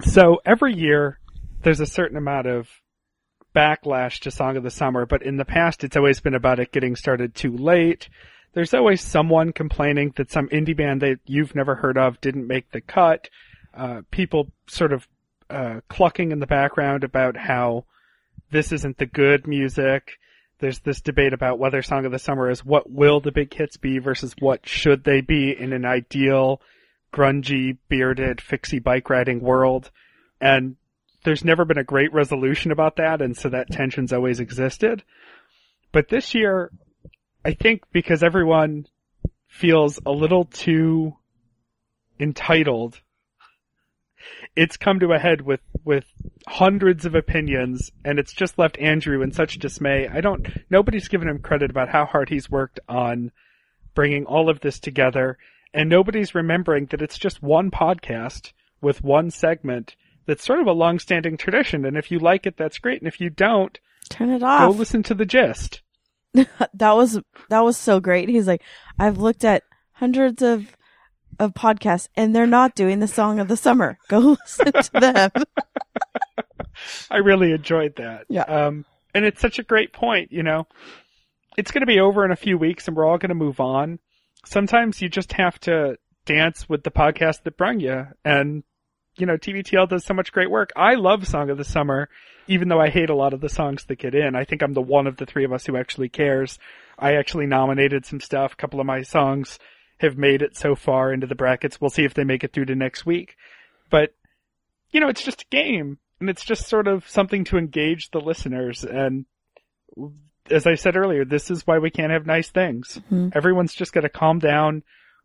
So 0.00 0.40
every 0.44 0.74
year, 0.74 1.18
there's 1.62 1.80
a 1.80 1.86
certain 1.86 2.16
amount 2.16 2.46
of 2.46 2.68
backlash 3.54 4.20
to 4.20 4.30
Song 4.30 4.56
of 4.56 4.64
the 4.64 4.70
Summer, 4.70 5.06
but 5.06 5.22
in 5.22 5.36
the 5.36 5.44
past, 5.44 5.84
it's 5.84 5.96
always 5.96 6.20
been 6.20 6.34
about 6.34 6.58
it 6.58 6.72
getting 6.72 6.96
started 6.96 7.34
too 7.34 7.56
late. 7.56 8.08
There's 8.54 8.74
always 8.74 9.00
someone 9.00 9.52
complaining 9.52 10.12
that 10.16 10.30
some 10.30 10.48
indie 10.48 10.76
band 10.76 11.02
that 11.02 11.18
you've 11.26 11.54
never 11.54 11.74
heard 11.74 11.98
of 11.98 12.20
didn't 12.20 12.46
make 12.46 12.70
the 12.70 12.80
cut. 12.80 13.28
Uh, 13.76 14.02
people 14.10 14.52
sort 14.68 14.92
of 14.92 15.08
uh, 15.50 15.80
clucking 15.88 16.30
in 16.30 16.38
the 16.38 16.46
background 16.46 17.02
about 17.04 17.36
how 17.36 17.84
this 18.50 18.70
isn't 18.70 18.98
the 18.98 19.06
good 19.06 19.46
music. 19.48 20.18
There's 20.60 20.78
this 20.78 21.00
debate 21.00 21.32
about 21.32 21.58
whether 21.58 21.82
Song 21.82 22.06
of 22.06 22.12
the 22.12 22.18
Summer 22.18 22.48
is 22.48 22.64
what 22.64 22.88
will 22.88 23.20
the 23.20 23.32
big 23.32 23.52
hits 23.52 23.76
be 23.76 23.98
versus 23.98 24.34
what 24.38 24.68
should 24.68 25.02
they 25.02 25.20
be 25.20 25.50
in 25.50 25.72
an 25.72 25.84
ideal 25.84 26.62
grungy, 27.12 27.76
bearded, 27.88 28.40
fixie 28.40 28.78
bike 28.78 29.10
riding 29.10 29.40
world. 29.40 29.90
And 30.40 30.76
there's 31.24 31.44
never 31.44 31.64
been 31.64 31.78
a 31.78 31.84
great 31.84 32.12
resolution 32.12 32.70
about 32.70 32.96
that, 32.96 33.20
and 33.20 33.36
so 33.36 33.48
that 33.48 33.70
tension's 33.70 34.12
always 34.12 34.40
existed. 34.40 35.02
But 35.90 36.08
this 36.08 36.34
year, 36.34 36.70
I 37.44 37.52
think 37.52 37.82
because 37.92 38.22
everyone 38.22 38.86
feels 39.48 40.00
a 40.04 40.10
little 40.10 40.46
too 40.46 41.14
entitled, 42.18 43.00
it's 44.56 44.76
come 44.76 45.00
to 45.00 45.12
a 45.12 45.18
head 45.18 45.42
with, 45.42 45.60
with 45.84 46.06
hundreds 46.48 47.04
of 47.04 47.14
opinions, 47.14 47.90
and 48.04 48.18
it's 48.18 48.32
just 48.32 48.58
left 48.58 48.78
Andrew 48.78 49.22
in 49.22 49.32
such 49.32 49.58
dismay. 49.58 50.08
I 50.08 50.20
don't, 50.20 50.46
nobody's 50.70 51.08
given 51.08 51.28
him 51.28 51.40
credit 51.40 51.70
about 51.70 51.90
how 51.90 52.06
hard 52.06 52.28
he's 52.28 52.50
worked 52.50 52.80
on 52.88 53.30
bringing 53.94 54.24
all 54.24 54.48
of 54.48 54.60
this 54.60 54.78
together, 54.78 55.38
and 55.72 55.88
nobody's 55.88 56.34
remembering 56.34 56.86
that 56.86 57.02
it's 57.02 57.18
just 57.18 57.42
one 57.42 57.70
podcast 57.70 58.52
with 58.80 59.04
one 59.04 59.30
segment 59.30 59.96
that's 60.26 60.44
sort 60.44 60.60
of 60.60 60.66
a 60.66 60.72
long-standing 60.72 61.36
tradition, 61.36 61.84
and 61.84 61.96
if 61.96 62.10
you 62.10 62.18
like 62.18 62.46
it, 62.46 62.56
that's 62.56 62.78
great, 62.78 63.00
and 63.00 63.08
if 63.08 63.20
you 63.20 63.30
don't, 63.30 63.78
Turn 64.08 64.30
it 64.30 64.42
off 64.42 64.72
go 64.72 64.78
listen 64.78 65.02
to 65.04 65.14
the 65.14 65.24
gist. 65.24 65.80
that 66.74 66.92
was 66.92 67.20
that 67.48 67.60
was 67.60 67.76
so 67.76 68.00
great. 68.00 68.28
He's 68.28 68.46
like, 68.46 68.62
I've 68.98 69.18
looked 69.18 69.44
at 69.44 69.62
hundreds 69.92 70.42
of 70.42 70.76
of 71.38 71.52
podcasts 71.54 72.08
and 72.16 72.34
they're 72.34 72.46
not 72.46 72.74
doing 72.74 73.00
the 73.00 73.08
song 73.08 73.40
of 73.40 73.48
the 73.48 73.56
summer. 73.56 73.98
Go 74.08 74.18
listen 74.18 74.72
to 74.72 74.90
them. 75.00 75.30
I 77.10 77.18
really 77.18 77.52
enjoyed 77.52 77.96
that. 77.96 78.26
Yeah. 78.28 78.42
Um, 78.42 78.84
and 79.14 79.24
it's 79.24 79.40
such 79.40 79.58
a 79.58 79.62
great 79.62 79.92
point, 79.92 80.32
you 80.32 80.42
know. 80.42 80.66
It's 81.56 81.70
going 81.70 81.82
to 81.82 81.86
be 81.86 82.00
over 82.00 82.24
in 82.24 82.32
a 82.32 82.36
few 82.36 82.58
weeks 82.58 82.88
and 82.88 82.96
we're 82.96 83.06
all 83.06 83.18
going 83.18 83.28
to 83.28 83.34
move 83.34 83.60
on. 83.60 84.00
Sometimes 84.44 85.00
you 85.00 85.08
just 85.08 85.32
have 85.34 85.58
to 85.60 85.96
dance 86.26 86.68
with 86.68 86.82
the 86.82 86.90
podcast 86.90 87.44
that 87.44 87.56
brung 87.56 87.78
you. 87.78 88.06
And, 88.24 88.64
you 89.16 89.26
know, 89.26 89.36
TBTL 89.36 89.88
does 89.88 90.04
so 90.04 90.14
much 90.14 90.32
great 90.32 90.50
work. 90.50 90.70
I 90.76 90.94
love 90.94 91.26
Song 91.26 91.50
of 91.50 91.58
the 91.58 91.64
Summer, 91.64 92.08
even 92.46 92.68
though 92.68 92.80
I 92.80 92.90
hate 92.90 93.10
a 93.10 93.14
lot 93.14 93.32
of 93.32 93.40
the 93.40 93.48
songs 93.48 93.84
that 93.84 93.98
get 93.98 94.14
in. 94.14 94.34
I 94.34 94.44
think 94.44 94.62
I'm 94.62 94.74
the 94.74 94.82
one 94.82 95.06
of 95.06 95.16
the 95.16 95.26
three 95.26 95.44
of 95.44 95.52
us 95.52 95.66
who 95.66 95.76
actually 95.76 96.08
cares. 96.08 96.58
I 96.98 97.14
actually 97.14 97.46
nominated 97.46 98.06
some 98.06 98.20
stuff. 98.20 98.52
A 98.52 98.56
couple 98.56 98.80
of 98.80 98.86
my 98.86 99.02
songs 99.02 99.58
have 99.98 100.18
made 100.18 100.42
it 100.42 100.56
so 100.56 100.74
far 100.74 101.12
into 101.12 101.26
the 101.26 101.34
brackets. 101.34 101.80
We'll 101.80 101.90
see 101.90 102.04
if 102.04 102.14
they 102.14 102.24
make 102.24 102.44
it 102.44 102.52
through 102.52 102.66
to 102.66 102.74
next 102.74 103.06
week. 103.06 103.36
But, 103.90 104.14
you 104.90 105.00
know, 105.00 105.08
it's 105.08 105.22
just 105.22 105.42
a 105.42 105.46
game 105.50 105.98
and 106.20 106.28
it's 106.28 106.44
just 106.44 106.68
sort 106.68 106.88
of 106.88 107.08
something 107.08 107.44
to 107.44 107.58
engage 107.58 108.10
the 108.10 108.20
listeners. 108.20 108.84
And 108.84 109.26
as 110.50 110.66
I 110.66 110.74
said 110.74 110.96
earlier, 110.96 111.24
this 111.24 111.50
is 111.50 111.66
why 111.66 111.78
we 111.78 111.90
can't 111.90 112.12
have 112.12 112.26
nice 112.26 112.50
things. 112.50 113.00
Mm-hmm. 113.06 113.28
Everyone's 113.34 113.74
just 113.74 113.92
got 113.92 114.00
to 114.00 114.08
calm 114.08 114.38
down, 114.38 114.82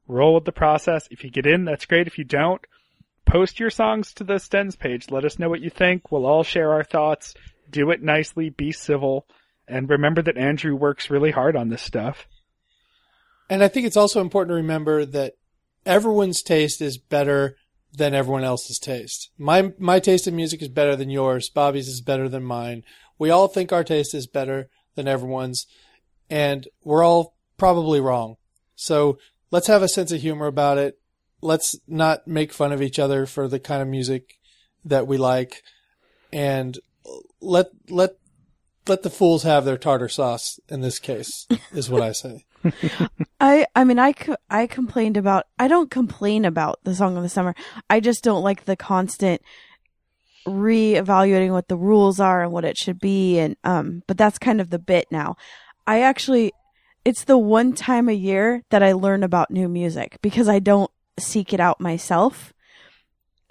roll 0.08 0.36
with 0.36 0.46
the 0.46 0.52
process. 0.52 1.08
If 1.12 1.24
you 1.24 1.32
get 1.32 1.46
in, 1.46 1.66
that's 1.66 1.86
great. 1.86 2.08
If 2.08 2.18
you 2.18 2.24
don't, 2.24 2.62
post 3.30 3.60
your 3.60 3.70
songs 3.70 4.14
to 4.14 4.24
the 4.24 4.36
Stens 4.36 4.78
page. 4.78 5.12
Let 5.12 5.24
us 5.24 5.38
know 5.38 5.50
what 5.50 5.62
you 5.62 5.70
think. 5.70 6.12
We'll 6.12 6.26
all 6.26 6.44
share 6.44 6.74
our 6.74 6.84
thoughts. 6.84 7.36
Do 7.70 7.92
it 7.92 8.02
nicely. 8.02 8.50
Be 8.50 8.72
civil. 8.72 9.28
And 9.68 9.88
remember 9.88 10.24
that 10.24 10.38
Andrew 10.38 10.76
works 10.76 11.12
really 11.12 11.32
hard 11.32 11.56
on 11.56 11.70
this 11.70 11.84
stuff. 11.84 12.28
And 13.50 13.64
I 13.64 13.68
think 13.68 13.86
it's 13.86 13.98
also 13.98 14.20
important 14.22 14.50
to 14.52 14.56
remember 14.56 15.06
that 15.06 15.34
everyone's 15.86 16.42
taste 16.42 16.82
is 16.82 16.98
better 16.98 17.56
than 17.94 18.14
everyone 18.14 18.44
else's 18.44 18.80
taste. 18.80 19.30
My 19.38 19.74
my 19.80 20.00
taste 20.00 20.28
in 20.28 20.36
music 20.36 20.62
is 20.62 20.70
better 20.70 20.96
than 20.96 21.10
yours. 21.10 21.50
Bobby's 21.50 21.88
is 21.88 22.02
better 22.02 22.30
than 22.30 22.44
mine. 22.44 22.84
We 23.18 23.30
all 23.30 23.48
think 23.48 23.72
our 23.72 23.84
taste 23.84 24.14
is 24.14 24.28
better 24.28 24.70
than 24.96 25.08
everyone's, 25.08 25.66
and 26.30 26.68
we're 26.84 27.04
all 27.04 27.36
probably 27.58 28.00
wrong. 28.00 28.36
So 28.76 29.18
let's 29.52 29.68
have 29.68 29.82
a 29.82 29.88
sense 29.88 30.12
of 30.12 30.22
humor 30.22 30.46
about 30.46 30.78
it. 30.78 31.00
Let's 31.42 31.78
not 31.88 32.28
make 32.28 32.52
fun 32.52 32.72
of 32.72 32.82
each 32.82 33.00
other 33.00 33.26
for 33.26 33.48
the 33.48 33.60
kind 33.60 33.82
of 33.82 33.88
music 33.88 34.38
that 34.86 35.08
we 35.08 35.18
like, 35.18 35.64
and 36.34 36.78
let 37.42 37.68
let 37.90 38.12
let 38.88 39.04
the 39.04 39.10
fools 39.10 39.44
have 39.44 39.66
their 39.66 39.78
tartar 39.78 40.10
sauce. 40.10 40.60
In 40.70 40.82
this 40.82 41.00
case, 41.00 41.48
is 41.72 41.90
what 41.90 42.02
I 42.02 42.12
say. 42.12 42.46
I 43.40 43.66
I 43.76 43.84
mean 43.84 44.00
I 44.00 44.14
I 44.50 44.68
complained 44.68 45.18
about 45.18 45.46
I 45.58 45.68
don't 45.68 45.92
complain 45.92 46.46
about 46.46 46.80
the 46.84 46.96
song 46.96 47.16
of 47.18 47.24
the 47.24 47.30
summer. 47.30 47.56
I 47.90 48.00
just 48.00 48.24
don't 48.24 48.44
like 48.44 48.66
the 48.66 48.76
constant 48.76 49.42
re-evaluating 50.46 51.52
what 51.52 51.68
the 51.68 51.78
rules 51.78 52.20
are 52.20 52.44
and 52.44 52.52
what 52.52 52.66
it 52.66 52.78
should 52.78 53.00
be 53.00 53.38
and 53.38 53.56
um 53.64 54.04
but 54.08 54.18
that's 54.18 54.40
kind 54.40 54.60
of 54.60 54.70
the 54.70 54.80
bit 54.80 55.06
now. 55.12 55.36
I 55.88 56.02
actually 56.02 56.54
it's 57.06 57.24
the 57.24 57.38
one 57.38 57.74
time 57.74 58.10
a 58.10 58.14
year 58.14 58.64
that 58.70 58.84
I 58.84 58.94
learn 58.94 59.24
about 59.24 59.52
new 59.52 59.70
music 59.70 60.18
because 60.22 60.50
I 60.50 60.60
don't 60.60 60.92
seek 61.20 61.54
it 61.54 61.60
out 61.60 61.80
myself. 61.82 62.54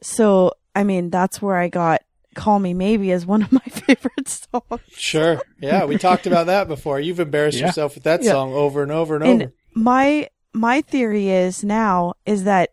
So, 0.03 0.53
I 0.75 0.85
mean, 0.85 1.11
that's 1.11 1.43
where 1.43 1.57
I 1.57 1.69
got 1.69 2.03
Call 2.35 2.59
Me 2.59 2.73
Maybe 2.75 3.11
as 3.13 3.27
one 3.27 3.43
of 3.43 3.53
my 3.61 3.61
favorite 3.61 4.29
songs. 4.29 4.81
Sure. 4.91 5.41
Yeah, 5.61 5.85
we 5.87 5.97
talked 5.99 6.27
about 6.27 6.47
that 6.47 6.69
before. 6.69 7.01
You've 7.01 7.21
embarrassed 7.21 7.59
Yeah. 7.59 7.67
yourself 7.67 7.95
with 7.95 8.05
that 8.05 8.23
Yeah. 8.23 8.33
song 8.33 8.53
over 8.53 8.83
and 8.83 8.93
over 8.93 9.17
and 9.17 9.25
and 9.25 9.43
over. 9.43 9.53
my 9.75 10.29
my 10.53 10.81
theory 10.81 11.29
is 11.31 11.63
now 11.65 12.15
is 12.27 12.45
that 12.45 12.71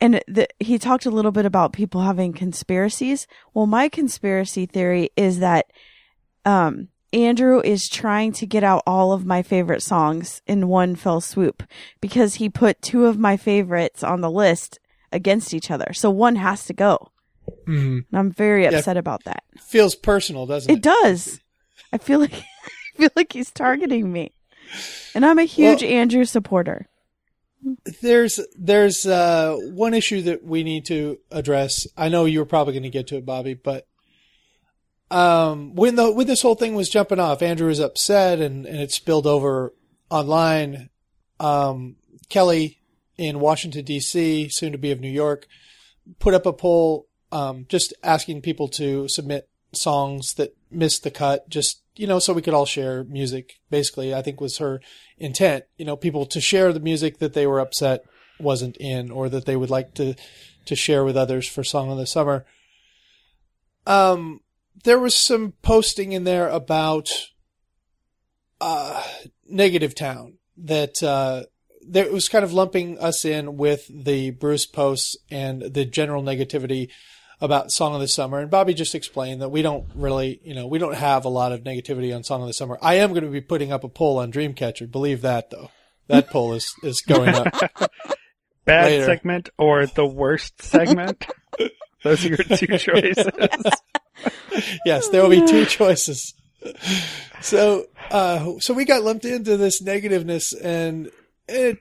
and 0.00 0.22
the, 0.28 0.46
he 0.60 0.78
talked 0.78 1.06
a 1.06 1.10
little 1.10 1.30
bit 1.32 1.46
about 1.46 1.72
people 1.72 2.00
having 2.02 2.32
conspiracies 2.32 3.26
well 3.54 3.66
my 3.66 3.88
conspiracy 3.88 4.66
theory 4.66 5.10
is 5.16 5.38
that 5.40 5.66
um 6.44 6.88
Andrew 7.16 7.60
is 7.64 7.88
trying 7.88 8.32
to 8.34 8.46
get 8.46 8.62
out 8.62 8.82
all 8.86 9.12
of 9.12 9.24
my 9.24 9.42
favorite 9.42 9.82
songs 9.82 10.42
in 10.46 10.68
one 10.68 10.94
fell 10.94 11.20
swoop 11.20 11.62
because 12.00 12.34
he 12.34 12.48
put 12.48 12.82
two 12.82 13.06
of 13.06 13.18
my 13.18 13.36
favorites 13.36 14.04
on 14.04 14.20
the 14.20 14.30
list 14.30 14.78
against 15.10 15.54
each 15.54 15.70
other. 15.70 15.92
So 15.94 16.10
one 16.10 16.36
has 16.36 16.66
to 16.66 16.72
go. 16.74 17.10
Mhm. 17.66 18.04
And 18.10 18.18
I'm 18.18 18.30
very 18.30 18.64
Yeah. 18.64 18.70
upset 18.76 18.96
about 18.96 19.24
that. 19.24 19.42
Feels 19.60 19.94
personal, 19.94 20.46
doesn't 20.46 20.70
it? 20.70 20.74
It 20.76 20.82
does. 20.82 21.40
I 21.92 21.98
feel 21.98 22.20
like 22.20 22.32
I 22.94 22.98
feel 22.98 23.10
like 23.16 23.32
he's 23.32 23.50
targeting 23.50 24.12
me. 24.12 24.32
And 25.14 25.24
I'm 25.24 25.38
a 25.38 25.44
huge 25.44 25.82
Well- 25.82 25.90
Andrew 25.92 26.24
supporter. 26.24 26.86
There's 28.02 28.38
there's 28.56 29.06
uh, 29.06 29.56
one 29.72 29.94
issue 29.94 30.22
that 30.22 30.44
we 30.44 30.62
need 30.62 30.84
to 30.86 31.18
address. 31.32 31.86
I 31.96 32.08
know 32.08 32.24
you 32.26 32.38
were 32.40 32.44
probably 32.46 32.74
going 32.74 32.82
to 32.84 32.90
get 32.90 33.06
to 33.08 33.16
it, 33.16 33.24
Bobby, 33.26 33.54
but 33.54 33.86
um, 35.10 35.74
when 35.74 35.96
the 35.96 36.10
when 36.10 36.26
this 36.26 36.42
whole 36.42 36.54
thing 36.54 36.74
was 36.74 36.88
jumping 36.88 37.20
off, 37.20 37.42
Andrew 37.42 37.68
was 37.68 37.80
upset 37.80 38.40
and, 38.40 38.66
and 38.66 38.80
it 38.80 38.90
spilled 38.90 39.26
over 39.26 39.72
online. 40.10 40.90
Um, 41.38 41.96
Kelly 42.28 42.80
in 43.16 43.40
Washington 43.40 43.84
D.C., 43.84 44.48
soon 44.48 44.72
to 44.72 44.78
be 44.78 44.90
of 44.90 45.00
New 45.00 45.10
York, 45.10 45.46
put 46.18 46.34
up 46.34 46.46
a 46.46 46.52
poll 46.52 47.06
um, 47.32 47.66
just 47.68 47.92
asking 48.02 48.42
people 48.42 48.68
to 48.68 49.08
submit 49.08 49.48
songs 49.72 50.34
that 50.34 50.56
missed 50.70 51.02
the 51.02 51.10
cut, 51.10 51.48
just 51.48 51.82
you 51.94 52.06
know, 52.06 52.18
so 52.18 52.32
we 52.32 52.42
could 52.42 52.54
all 52.54 52.66
share 52.66 53.04
music. 53.04 53.60
Basically, 53.70 54.14
I 54.14 54.22
think 54.22 54.40
was 54.40 54.58
her 54.58 54.80
intent. 55.18 55.64
You 55.76 55.84
know, 55.84 55.96
people 55.96 56.26
to 56.26 56.40
share 56.40 56.72
the 56.72 56.80
music 56.80 57.18
that 57.18 57.32
they 57.32 57.46
were 57.46 57.60
upset 57.60 58.04
wasn't 58.38 58.76
in, 58.78 59.10
or 59.10 59.28
that 59.28 59.46
they 59.46 59.56
would 59.56 59.70
like 59.70 59.94
to 59.94 60.14
to 60.66 60.76
share 60.76 61.04
with 61.04 61.16
others 61.16 61.46
for 61.46 61.64
Song 61.64 61.90
of 61.90 61.98
the 61.98 62.06
Summer. 62.06 62.44
Um, 63.86 64.40
there 64.84 64.98
was 64.98 65.14
some 65.14 65.52
posting 65.62 66.12
in 66.12 66.24
there 66.24 66.48
about 66.48 67.08
uh, 68.60 69.02
Negative 69.48 69.94
Town 69.94 70.38
that 70.58 71.02
uh, 71.02 71.44
that 71.88 72.12
was 72.12 72.28
kind 72.28 72.44
of 72.44 72.52
lumping 72.52 72.98
us 72.98 73.24
in 73.24 73.56
with 73.56 73.86
the 73.88 74.30
Bruce 74.30 74.66
posts 74.66 75.16
and 75.30 75.62
the 75.62 75.84
general 75.84 76.22
negativity 76.22 76.88
about 77.40 77.70
Song 77.70 77.94
of 77.94 78.00
the 78.00 78.08
Summer. 78.08 78.38
And 78.38 78.50
Bobby 78.50 78.74
just 78.74 78.94
explained 78.94 79.42
that 79.42 79.50
we 79.50 79.62
don't 79.62 79.86
really, 79.94 80.40
you 80.42 80.54
know, 80.54 80.66
we 80.66 80.78
don't 80.78 80.94
have 80.94 81.24
a 81.24 81.28
lot 81.30 81.52
of 81.52 81.62
negativity 81.62 82.14
on 82.14 82.24
Song 82.24 82.40
of 82.40 82.46
the 82.46 82.54
Summer. 82.54 82.78
I 82.80 82.94
am 82.94 83.10
going 83.10 83.24
to 83.24 83.30
be 83.30 83.40
putting 83.40 83.72
up 83.72 83.84
a 83.84 83.88
poll 83.88 84.18
on 84.18 84.32
Dreamcatcher. 84.32 84.90
Believe 84.90 85.22
that 85.22 85.50
though. 85.50 85.70
That 86.08 86.30
poll 86.30 86.54
is, 86.54 86.72
is 86.82 87.00
going 87.02 87.34
up. 87.34 87.52
Bad 88.64 88.86
Later. 88.86 89.04
segment 89.04 89.48
or 89.58 89.86
the 89.86 90.06
worst 90.06 90.62
segment? 90.62 91.26
Those 92.02 92.24
are 92.24 92.28
your 92.28 92.36
two 92.38 92.66
choices. 92.78 93.26
yes, 94.86 95.08
there 95.08 95.22
will 95.22 95.30
be 95.30 95.46
two 95.46 95.64
choices. 95.66 96.34
So, 97.40 97.86
uh, 98.10 98.54
so 98.60 98.74
we 98.74 98.84
got 98.84 99.02
lumped 99.02 99.24
into 99.24 99.56
this 99.56 99.82
negativeness 99.82 100.54
and 100.60 101.10
it 101.48 101.78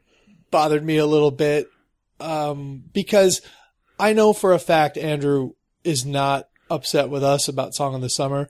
bothered 0.51 0.83
me 0.83 0.97
a 0.97 1.05
little 1.05 1.31
bit, 1.31 1.69
um, 2.19 2.83
because 2.93 3.41
I 3.99 4.13
know 4.13 4.33
for 4.33 4.53
a 4.53 4.59
fact 4.59 4.97
Andrew 4.97 5.53
is 5.83 6.05
not 6.05 6.49
upset 6.69 7.09
with 7.09 7.23
us 7.23 7.47
about 7.47 7.73
Song 7.73 7.95
of 7.95 8.01
the 8.01 8.09
Summer. 8.09 8.49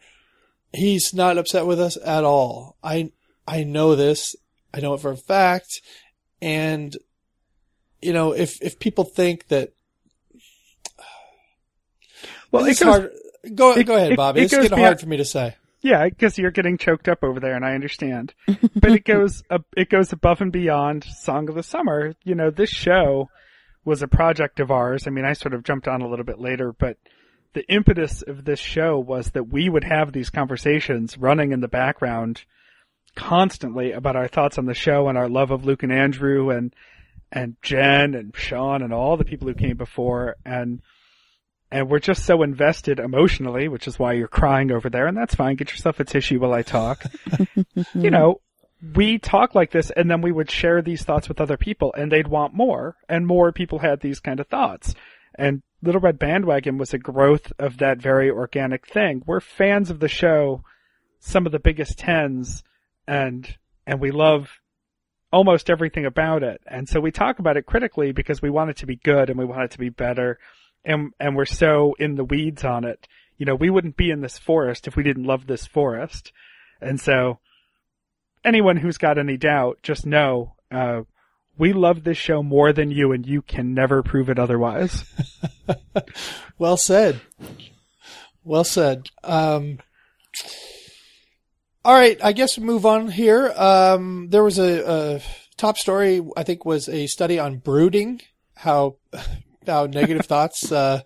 He's 0.73 1.13
not 1.13 1.37
upset 1.37 1.65
with 1.65 1.79
us 1.79 1.97
at 2.03 2.23
all. 2.23 2.75
I, 2.83 3.11
I 3.47 3.63
know 3.63 3.95
this. 3.95 4.35
I 4.73 4.79
know 4.81 4.93
it 4.93 4.99
for 4.99 5.11
a 5.11 5.17
fact. 5.17 5.81
And, 6.41 6.95
you 8.01 8.11
know, 8.11 8.33
if, 8.33 8.61
if 8.61 8.77
people 8.79 9.05
think 9.05 9.47
that 9.47 9.71
Well, 12.51 12.65
it's 12.65 12.81
it 12.81 12.85
goes, 12.85 12.93
hard, 12.93 13.11
go, 13.53 13.73
it- 13.77 13.85
go 13.85 13.95
ahead, 13.95 14.15
Bobby. 14.15 14.41
it 14.41 14.43
it's 14.45 14.53
getting 14.53 14.69
beyond- 14.69 14.83
hard 14.83 14.99
for 14.99 15.07
me 15.07 15.17
to 15.17 15.25
say. 15.25 15.55
yeah, 15.81 16.05
because 16.09 16.37
you're 16.37 16.51
getting 16.51 16.77
choked 16.77 17.07
up 17.07 17.23
over 17.23 17.39
there, 17.39 17.55
and 17.55 17.63
I 17.65 17.73
understand. 17.75 18.33
but 18.47 18.91
it 18.91 19.03
goes, 19.05 19.43
uh, 19.49 19.59
it 19.77 19.89
goes 19.89 20.11
above 20.13 20.41
and 20.41 20.51
beyond 20.51 21.03
Song 21.03 21.47
of 21.49 21.55
the 21.55 21.63
Summer. 21.63 22.13
You 22.23 22.35
know, 22.35 22.49
this 22.49 22.69
show 22.69 23.29
was 23.83 24.01
a 24.01 24.07
project 24.07 24.59
of 24.59 24.71
ours. 24.71 25.05
I 25.05 25.11
mean, 25.11 25.25
I 25.25 25.33
sort 25.33 25.53
of 25.53 25.63
jumped 25.63 25.87
on 25.87 26.01
a 26.01 26.07
little 26.07 26.25
bit 26.25 26.39
later, 26.39 26.73
but 26.77 26.97
the 27.53 27.63
impetus 27.71 28.21
of 28.23 28.43
this 28.45 28.59
show 28.59 28.97
was 28.99 29.29
that 29.31 29.47
we 29.47 29.69
would 29.69 29.83
have 29.83 30.11
these 30.11 30.29
conversations 30.29 31.17
running 31.17 31.51
in 31.51 31.59
the 31.61 31.67
background 31.67 32.43
constantly 33.15 33.91
about 33.91 34.15
our 34.15 34.27
thoughts 34.27 34.57
on 34.57 34.65
the 34.65 34.73
show 34.73 35.07
and 35.07 35.17
our 35.17 35.29
love 35.29 35.51
of 35.51 35.65
Luke 35.65 35.83
and 35.83 35.91
Andrew 35.91 36.49
and 36.49 36.73
and 37.31 37.55
Jen 37.61 38.13
and 38.13 38.35
Sean 38.35 38.81
and 38.81 38.93
all 38.93 39.17
the 39.17 39.25
people 39.25 39.47
who 39.47 39.53
came 39.53 39.77
before 39.77 40.35
and 40.45 40.81
and 41.75 41.89
we're 41.89 41.99
just 41.99 42.23
so 42.23 42.41
invested 42.41 42.99
emotionally, 42.99 43.67
which 43.67 43.85
is 43.85 43.99
why 43.99 44.13
you're 44.13 44.29
crying 44.29 44.71
over 44.71 44.89
there, 44.89 45.07
and 45.07 45.17
that's 45.17 45.35
fine. 45.35 45.57
Get 45.57 45.71
yourself 45.71 45.99
a 45.99 46.05
tissue 46.05 46.39
while 46.39 46.53
I 46.53 46.61
talk. 46.61 47.03
you 47.93 48.09
know, 48.09 48.39
we 48.93 49.19
talk 49.19 49.55
like 49.55 49.71
this, 49.71 49.91
and 49.91 50.09
then 50.09 50.21
we 50.21 50.31
would 50.31 50.49
share 50.49 50.81
these 50.81 51.03
thoughts 51.03 51.27
with 51.27 51.41
other 51.41 51.57
people, 51.57 51.93
and 51.97 52.09
they'd 52.09 52.29
want 52.29 52.53
more, 52.53 52.95
and 53.09 53.27
more 53.27 53.51
people 53.51 53.79
had 53.79 53.99
these 53.99 54.21
kind 54.21 54.39
of 54.39 54.47
thoughts. 54.47 54.95
And 55.37 55.63
Little 55.81 55.99
Red 55.99 56.17
Bandwagon 56.17 56.77
was 56.77 56.93
a 56.93 56.97
growth 56.97 57.51
of 57.59 57.79
that 57.79 57.97
very 57.97 58.31
organic 58.31 58.87
thing. 58.87 59.21
We're 59.25 59.41
fans 59.41 59.89
of 59.89 59.99
the 59.99 60.07
show, 60.07 60.63
some 61.19 61.45
of 61.45 61.51
the 61.51 61.59
biggest 61.59 61.99
tens, 61.99 62.63
and 63.05 63.53
and 63.85 63.99
we 63.99 64.11
love 64.11 64.61
almost 65.33 65.69
everything 65.69 66.05
about 66.05 66.41
it. 66.41 66.61
And 66.65 66.87
so 66.87 67.01
we 67.01 67.11
talk 67.11 67.39
about 67.39 67.57
it 67.57 67.65
critically 67.65 68.13
because 68.13 68.41
we 68.41 68.49
want 68.49 68.69
it 68.69 68.77
to 68.77 68.85
be 68.85 68.95
good 68.95 69.29
and 69.29 69.37
we 69.37 69.43
want 69.43 69.63
it 69.63 69.71
to 69.71 69.79
be 69.79 69.89
better. 69.89 70.39
And, 70.85 71.13
and 71.19 71.35
we're 71.35 71.45
so 71.45 71.95
in 71.99 72.15
the 72.15 72.23
weeds 72.23 72.63
on 72.63 72.85
it. 72.85 73.07
You 73.37 73.45
know, 73.45 73.55
we 73.55 73.69
wouldn't 73.69 73.97
be 73.97 74.11
in 74.11 74.21
this 74.21 74.37
forest 74.37 74.87
if 74.87 74.95
we 74.95 75.03
didn't 75.03 75.25
love 75.25 75.47
this 75.47 75.65
forest. 75.65 76.31
And 76.79 77.01
so 77.01 77.39
anyone 78.43 78.77
who's 78.77 78.97
got 78.97 79.17
any 79.17 79.35
doubt, 79.35 79.79
just 79.81 80.05
know, 80.05 80.55
uh, 80.71 81.01
we 81.57 81.73
love 81.73 82.03
this 82.03 82.17
show 82.17 82.43
more 82.43 82.71
than 82.71 82.91
you 82.91 83.11
and 83.11 83.25
you 83.25 83.41
can 83.41 83.73
never 83.73 84.03
prove 84.03 84.29
it 84.29 84.39
otherwise. 84.39 85.03
Well 86.57 86.77
said. 86.77 87.19
Well 88.43 88.63
said. 88.63 89.09
Um, 89.23 89.79
all 91.83 91.93
right, 91.93 92.17
I 92.23 92.31
guess 92.31 92.57
we 92.57 92.63
move 92.63 92.85
on 92.85 93.09
here. 93.09 93.51
Um, 93.55 94.29
there 94.29 94.43
was 94.43 94.57
a, 94.57 94.89
a 94.89 95.21
top 95.57 95.77
story, 95.77 96.25
I 96.37 96.43
think, 96.43 96.65
was 96.65 96.87
a 96.87 97.07
study 97.07 97.39
on 97.39 97.57
brooding, 97.57 98.21
how 98.55 98.95
how 99.67 99.85
negative 99.85 100.25
thoughts 100.25 100.71
uh, 100.71 101.01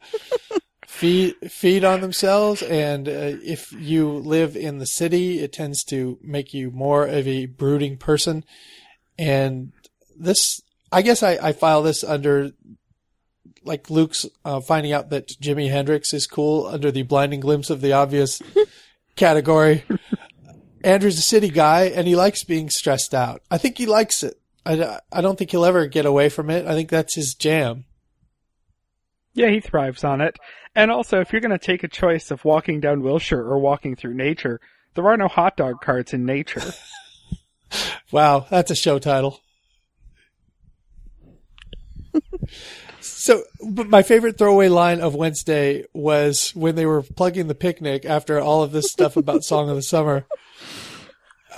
feed 0.88 1.36
feed 1.50 1.84
on 1.84 2.02
themselves, 2.02 2.62
and 2.62 3.08
uh, 3.08 3.38
if 3.44 3.72
you 3.72 4.10
live 4.10 4.56
in 4.56 4.80
the 4.80 4.86
city, 4.86 5.40
it 5.40 5.54
tends 5.54 5.84
to 5.86 6.20
make 6.22 6.54
you 6.54 6.72
more 6.72 7.06
of 7.06 7.28
a 7.28 7.46
brooding 7.46 7.98
person. 7.98 8.44
And 9.18 9.72
this, 10.18 10.62
I 10.92 11.02
guess, 11.02 11.24
I, 11.24 11.38
I 11.42 11.54
file 11.54 11.84
this 11.84 12.04
under 12.04 12.52
like 13.64 13.90
Luke's 13.90 14.26
uh, 14.46 14.60
finding 14.62 14.92
out 14.92 15.10
that 15.10 15.28
Jimi 15.28 15.70
Hendrix 15.70 16.14
is 16.14 16.28
cool 16.28 16.66
under 16.66 16.92
the 16.92 17.04
blinding 17.04 17.40
glimpse 17.40 17.70
of 17.70 17.82
the 17.82 17.94
obvious 17.94 18.42
category. 19.16 19.84
Andrew's 20.84 21.20
a 21.20 21.22
city 21.22 21.50
guy 21.50 21.84
and 21.84 22.08
he 22.08 22.16
likes 22.16 22.44
being 22.44 22.70
stressed 22.70 23.14
out. 23.14 23.42
I 23.52 23.58
think 23.58 23.78
he 23.78 23.86
likes 23.86 24.24
it. 24.24 24.40
I, 24.66 25.00
I 25.12 25.22
don't 25.22 25.38
think 25.38 25.52
he'll 25.52 25.66
ever 25.66 25.88
get 25.88 26.06
away 26.06 26.30
from 26.30 26.50
it. 26.50 26.66
I 26.66 26.74
think 26.74 26.90
that's 26.90 27.16
his 27.16 27.34
jam. 27.34 27.86
Yeah, 29.40 29.52
he 29.52 29.62
thrives 29.62 30.04
on 30.04 30.20
it. 30.20 30.36
And 30.76 30.92
also, 30.92 31.22
if 31.22 31.32
you're 31.32 31.40
going 31.40 31.58
to 31.58 31.66
take 31.66 31.86
a 31.86 31.88
choice 31.88 32.30
of 32.30 32.44
walking 32.44 32.82
down 32.82 33.02
Wilshire 33.02 33.42
or 33.42 33.58
walking 33.58 33.96
through 33.96 34.16
nature, 34.16 34.60
there 34.96 35.08
are 35.08 35.16
no 35.16 35.30
hot 35.30 35.56
dog 35.56 35.80
carts 35.82 36.14
in 36.14 36.26
nature. 36.26 36.62
Wow, 38.12 38.48
that's 38.50 38.72
a 38.72 38.76
show 38.76 38.98
title. 38.98 39.42
so, 43.00 43.44
but 43.64 43.88
my 43.88 44.02
favorite 44.02 44.40
throwaway 44.40 44.70
line 44.70 45.02
of 45.02 45.14
Wednesday 45.14 45.86
was 45.94 46.50
when 46.56 46.74
they 46.74 46.88
were 46.88 47.04
plugging 47.04 47.46
the 47.46 47.54
picnic 47.54 48.06
after 48.06 48.40
all 48.40 48.64
of 48.64 48.72
this 48.72 48.92
stuff 48.92 49.18
about 49.18 49.44
Song 49.44 49.70
of 49.70 49.76
the 49.76 49.84
Summer. 49.84 50.26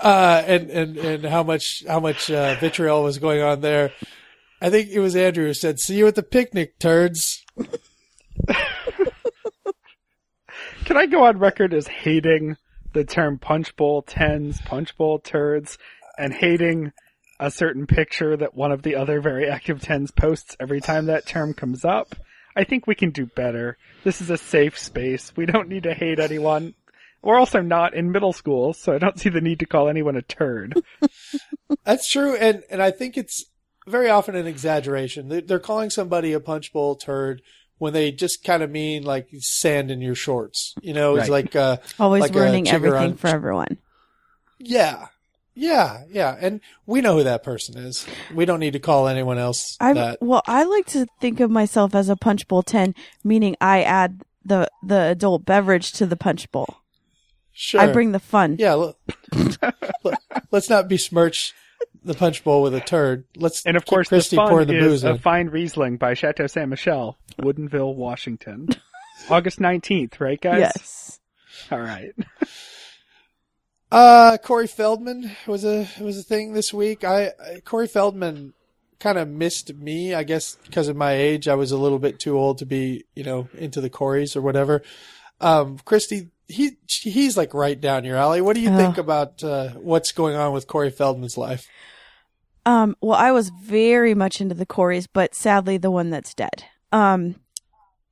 Uh, 0.04 0.44
and, 0.46 0.70
and, 0.70 0.98
and 0.98 1.24
how 1.24 1.44
much, 1.44 1.86
how 1.88 2.02
much, 2.02 2.30
uh, 2.30 2.56
vitriol 2.60 3.04
was 3.04 3.18
going 3.18 3.42
on 3.42 3.62
there. 3.62 3.94
I 4.62 4.70
think 4.70 4.90
it 4.90 5.00
was 5.00 5.16
Andrew 5.16 5.46
who 5.46 5.54
said, 5.54 5.80
see 5.80 5.96
you 5.96 6.08
at 6.08 6.16
the 6.16 6.24
picnic, 6.24 6.78
turds. 6.78 7.41
Can 10.86 10.98
I 10.98 11.06
go 11.06 11.26
on 11.26 11.40
record 11.40 11.74
as 11.74 11.88
hating 11.88 12.58
the 12.94 13.04
term 13.04 13.40
punch 13.40 13.76
bowl 13.76 14.02
tens, 14.02 14.62
punch 14.62 14.98
bowl 14.98 15.20
turds, 15.20 15.78
and 16.18 16.34
hating 16.34 16.92
a 17.40 17.50
certain 17.50 17.88
picture 17.88 18.38
that 18.38 18.54
one 18.54 18.72
of 18.72 18.84
the 18.84 18.96
other 18.96 19.22
very 19.22 19.50
active 19.50 19.82
tens 19.82 20.12
posts 20.12 20.56
every 20.60 20.82
time 20.82 21.06
that 21.08 21.26
term 21.26 21.54
comes 21.54 21.84
up? 21.86 22.16
I 22.56 22.64
think 22.64 22.86
we 22.86 22.96
can 22.96 23.12
do 23.12 23.26
better. 23.26 23.78
This 24.04 24.22
is 24.22 24.30
a 24.30 24.38
safe 24.38 24.78
space. 24.78 25.32
We 25.36 25.46
don't 25.46 25.70
need 25.70 25.84
to 25.84 25.94
hate 25.94 26.20
anyone. 26.20 26.76
We're 27.22 27.40
also 27.40 27.62
not 27.62 27.94
in 27.94 28.12
middle 28.12 28.34
school, 28.34 28.74
so 28.74 28.94
I 28.94 28.98
don't 28.98 29.20
see 29.20 29.30
the 29.30 29.42
need 29.42 29.60
to 29.60 29.66
call 29.66 29.88
anyone 29.88 30.16
a 30.16 30.22
turd. 30.22 30.76
That's 31.86 32.10
true, 32.10 32.36
and 32.36 32.64
and 32.70 32.82
I 32.82 32.92
think 32.92 33.18
it's 33.18 33.46
very 33.88 34.10
often 34.10 34.36
an 34.36 34.48
exaggeration. 34.48 35.30
They- 35.30 35.42
They're 35.42 35.60
calling 35.60 35.90
somebody 35.90 36.34
a 36.34 36.40
punch 36.40 36.72
bowl 36.74 36.96
turd 36.96 37.42
when 37.78 37.94
they 37.94 38.12
just 38.12 38.44
kind 38.44 38.62
of 38.62 38.70
mean 38.70 39.04
like 39.04 39.28
sand 39.40 39.90
in 39.92 40.02
your 40.02 40.16
shorts. 40.16 40.76
You 40.82 40.94
know, 40.94 41.16
it's 41.16 41.30
Right. 41.30 41.46
like 41.46 41.56
uh, 41.56 41.78
Always 42.00 42.22
like 42.22 42.36
ruining 42.36 42.66
chigger 42.66 42.74
everything 42.74 43.12
on- 43.12 43.18
for 43.18 43.28
everyone. 43.28 43.78
yeah, 44.60 45.08
yeah, 45.56 46.04
yeah, 46.10 46.38
and 46.40 46.62
we 46.86 47.02
know 47.02 47.18
who 47.18 47.24
that 47.24 47.44
person 47.44 47.78
is. 47.78 48.06
We 48.34 48.46
don't 48.46 48.60
need 48.60 48.74
to 48.74 48.80
call 48.80 49.08
anyone 49.08 49.38
else 49.38 49.78
I 49.80 49.94
that. 49.94 50.22
well, 50.22 50.44
I 50.48 50.64
like 50.64 50.86
to 50.88 51.08
think 51.20 51.40
of 51.40 51.50
myself 51.52 51.94
as 51.96 52.08
a 52.10 52.16
punch 52.16 52.48
bowl 52.48 52.62
ten, 52.64 52.94
meaning 53.24 53.56
I 53.60 53.82
add 53.84 54.22
the 54.46 54.70
the 54.84 55.02
adult 55.10 55.46
beverage 55.46 55.92
to 55.94 56.06
the 56.06 56.16
punch 56.16 56.52
bowl. 56.52 56.78
Sure, 57.52 57.82
I 57.82 57.92
bring 57.92 58.12
the 58.12 58.20
fun. 58.20 58.56
Yeah, 58.60 58.76
look, 58.76 58.98
look, 60.04 60.16
let's 60.52 60.70
not 60.70 60.88
besmirch 60.88 61.54
the 62.04 62.14
punch 62.14 62.44
bowl 62.44 62.64
with 62.64 62.74
a 62.74 62.82
turd. 62.82 63.26
Let's 63.36 63.66
And 63.66 63.78
of 63.78 63.86
course, 63.86 64.10
Christy 64.10 64.36
the 64.36 64.42
fun 64.42 64.50
pouring 64.50 64.68
the 64.68 64.78
is 64.78 64.84
booze 64.84 65.04
a 65.04 65.12
in. 65.12 65.18
fine 65.20 65.48
Riesling 65.50 65.98
by 65.98 66.14
Chateau 66.14 66.48
Ste. 66.48 66.68
Michelle, 66.68 67.18
Woodinville, 67.40 67.96
Washington. 67.96 68.70
August 69.30 69.60
19th, 69.60 70.20
right 70.20 70.42
guys? 70.42 70.60
Yes. 70.60 71.20
All 71.72 71.80
right. 71.80 72.14
Uh, 73.92 74.38
Corey 74.38 74.68
Feldman 74.68 75.32
was 75.46 75.66
a 75.66 75.86
was 76.00 76.18
a 76.18 76.24
thing 76.24 76.54
this 76.54 76.74
week. 76.74 77.04
I, 77.04 77.34
I 77.46 77.60
Corey 77.60 77.88
Feldman 77.88 78.54
kind 79.00 79.18
of 79.18 79.28
missed 79.28 79.74
me, 79.76 80.14
I 80.14 80.24
guess, 80.24 80.56
because 80.64 80.88
of 80.88 80.96
my 80.96 81.12
age. 81.12 81.50
I 81.50 81.56
was 81.56 81.74
a 81.74 81.78
little 81.78 82.00
bit 82.00 82.18
too 82.18 82.38
old 82.38 82.60
to 82.60 82.66
be, 82.66 83.04
you 83.16 83.24
know, 83.26 83.50
into 83.58 83.82
the 83.82 83.90
Coreys 83.90 84.38
or 84.38 84.42
whatever. 84.42 84.82
Um, 85.42 85.78
Christy, 85.84 86.30
he 86.52 86.78
he's 86.88 87.38
like 87.38 87.54
right 87.54 87.80
down 87.80 88.06
your 88.06 88.18
alley. 88.18 88.42
What 88.42 88.56
do 88.56 88.62
you 88.62 88.70
Ugh. 88.70 88.78
think 88.78 88.98
about 88.98 89.44
uh, 89.44 89.70
what's 89.70 90.12
going 90.12 90.36
on 90.36 90.54
with 90.54 90.68
Corey 90.68 90.90
Feldman's 90.90 91.38
life? 91.38 91.68
Um, 92.66 92.96
well, 93.02 93.18
I 93.18 93.32
was 93.32 93.50
very 93.50 94.14
much 94.14 94.40
into 94.40 94.54
the 94.54 94.66
Coreys, 94.66 95.08
but 95.08 95.34
sadly, 95.34 95.78
the 95.78 95.92
one 95.92 96.10
that's 96.10 96.34
dead. 96.34 96.66
Um, 96.92 97.36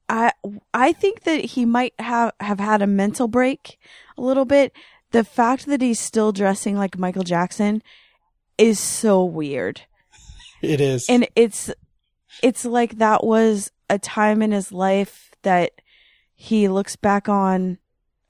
I 0.07 0.31
I 0.73 0.91
think 0.93 1.23
that 1.23 1.45
he 1.45 1.65
might 1.65 1.93
have 1.99 2.33
have 2.39 2.59
had 2.59 2.81
a 2.81 2.87
mental 2.87 3.27
break 3.27 3.77
a 4.17 4.21
little 4.21 4.45
bit. 4.45 4.73
The 5.11 5.23
fact 5.23 5.65
that 5.67 5.81
he's 5.81 5.99
still 5.99 6.31
dressing 6.31 6.75
like 6.77 6.97
Michael 6.97 7.23
Jackson 7.23 7.81
is 8.57 8.79
so 8.79 9.23
weird. 9.23 9.81
It 10.61 10.81
is. 10.81 11.07
And 11.09 11.27
it's 11.35 11.71
it's 12.43 12.65
like 12.65 12.97
that 12.97 13.23
was 13.23 13.71
a 13.89 13.99
time 13.99 14.41
in 14.41 14.51
his 14.51 14.71
life 14.71 15.31
that 15.43 15.71
he 16.35 16.67
looks 16.67 16.95
back 16.95 17.27
on 17.29 17.77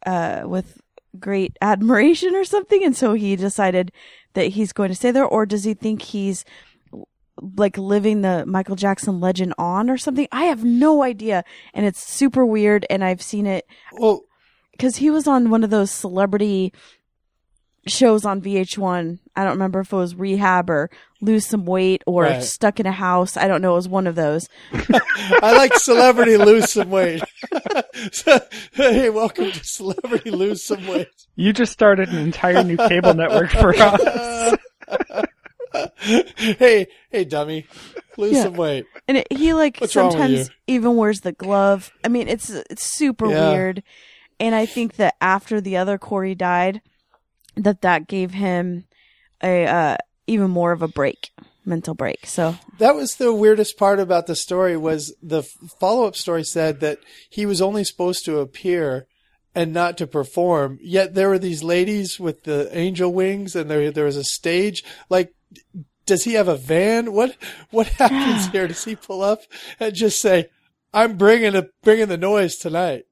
uh 0.05 0.43
with 0.45 0.81
great 1.19 1.57
admiration 1.61 2.35
or 2.35 2.43
something 2.43 2.83
and 2.83 2.95
so 2.95 3.13
he 3.13 3.35
decided 3.35 3.91
that 4.33 4.49
he's 4.49 4.71
going 4.71 4.89
to 4.89 4.95
stay 4.95 5.11
there 5.11 5.25
or 5.25 5.45
does 5.45 5.63
he 5.63 5.73
think 5.73 6.01
he's 6.03 6.45
like 7.57 7.77
living 7.77 8.21
the 8.21 8.45
Michael 8.45 8.75
Jackson 8.75 9.19
legend 9.19 9.53
on 9.57 9.89
or 9.89 9.97
something. 9.97 10.27
I 10.31 10.45
have 10.45 10.63
no 10.63 11.03
idea. 11.03 11.43
And 11.73 11.85
it's 11.85 12.01
super 12.01 12.45
weird. 12.45 12.85
And 12.89 13.03
I've 13.03 13.21
seen 13.21 13.45
it 13.45 13.65
well, 13.93 14.23
because 14.71 14.97
he 14.97 15.09
was 15.09 15.27
on 15.27 15.49
one 15.49 15.63
of 15.63 15.69
those 15.69 15.91
celebrity 15.91 16.73
shows 17.87 18.25
on 18.25 18.41
VH1. 18.41 19.19
I 19.35 19.43
don't 19.43 19.53
remember 19.53 19.79
if 19.79 19.91
it 19.93 19.95
was 19.95 20.15
Rehab 20.15 20.69
or 20.69 20.89
Lose 21.21 21.45
Some 21.45 21.65
Weight 21.65 22.03
or 22.05 22.23
Right. 22.23 22.43
Stuck 22.43 22.79
in 22.79 22.85
a 22.85 22.91
House. 22.91 23.37
I 23.37 23.47
don't 23.47 23.61
know. 23.61 23.71
It 23.73 23.75
was 23.77 23.87
one 23.89 24.05
of 24.07 24.15
those. 24.15 24.47
I 25.41 25.53
like 25.53 25.73
celebrity 25.75 26.37
lose 26.37 26.71
some 26.71 26.89
weight. 26.89 27.23
So, 28.11 28.39
hey, 28.73 29.09
welcome 29.09 29.51
to 29.51 29.63
celebrity 29.63 30.31
lose 30.31 30.63
some 30.63 30.85
weight. 30.87 31.07
You 31.35 31.53
just 31.53 31.71
started 31.71 32.09
an 32.09 32.17
entire 32.17 32.63
new 32.63 32.77
cable 32.77 33.13
network 33.13 33.49
for 33.51 33.73
us. 33.75 34.57
hey, 36.01 36.87
hey, 37.11 37.25
dummy, 37.25 37.65
lose 38.17 38.35
Yeah. 38.35 38.43
some 38.43 38.55
weight. 38.55 38.85
And 39.07 39.17
it, 39.17 39.27
he 39.31 39.53
like 39.53 39.77
What's 39.79 39.93
sometimes 39.93 40.49
even 40.67 40.95
wears 40.95 41.21
the 41.21 41.31
glove. 41.31 41.91
I 42.03 42.07
mean, 42.09 42.27
it's 42.27 42.49
it's 42.49 42.83
super 42.83 43.29
Yeah. 43.29 43.51
weird. 43.51 43.83
And 44.39 44.55
I 44.55 44.65
think 44.65 44.95
that 44.95 45.15
after 45.19 45.59
the 45.59 45.77
other 45.77 45.97
Corey 45.97 46.33
died, 46.35 46.81
that 47.63 47.81
that 47.81 48.07
gave 48.07 48.31
him 48.31 48.85
a 49.43 49.65
uh, 49.65 49.97
even 50.27 50.49
more 50.49 50.71
of 50.71 50.81
a 50.81 50.87
break, 50.87 51.31
mental 51.65 51.93
break. 51.93 52.25
So 52.25 52.55
That 52.77 52.95
was 52.95 53.15
the 53.15 53.33
weirdest 53.33 53.77
part 53.77 53.99
about 53.99 54.27
the 54.27 54.35
story 54.35 54.77
was 54.77 55.15
the 55.21 55.43
follow 55.43 56.05
up 56.05 56.15
story 56.15 56.43
said 56.43 56.79
that 56.79 56.99
he 57.29 57.45
was 57.45 57.61
only 57.61 57.83
supposed 57.83 58.25
to 58.25 58.39
appear 58.39 59.07
and 59.55 59.73
not 59.73 59.97
to 59.97 60.07
perform. 60.07 60.79
Yet 60.81 61.15
there 61.15 61.29
were 61.29 61.39
these 61.39 61.63
ladies 61.63 62.19
with 62.19 62.43
the 62.43 62.69
angel 62.77 63.13
wings 63.13 63.55
and 63.55 63.69
there 63.69 63.91
there 63.91 64.05
was 64.05 64.17
a 64.17 64.23
stage. 64.23 64.83
Like, 65.09 65.33
does 66.05 66.23
he 66.23 66.33
have 66.33 66.47
a 66.47 66.55
van? 66.55 67.13
What 67.13 67.35
what 67.71 67.87
happens 67.87 68.47
here? 68.51 68.67
Does 68.67 68.83
he 68.83 68.95
pull 68.95 69.21
up 69.21 69.41
and 69.79 69.93
just 69.93 70.21
say, 70.21 70.49
"I'm 70.93 71.17
bringing 71.17 71.55
a 71.55 71.67
bringing 71.83 72.07
the 72.07 72.17
noise 72.17 72.57
tonight"? 72.57 73.05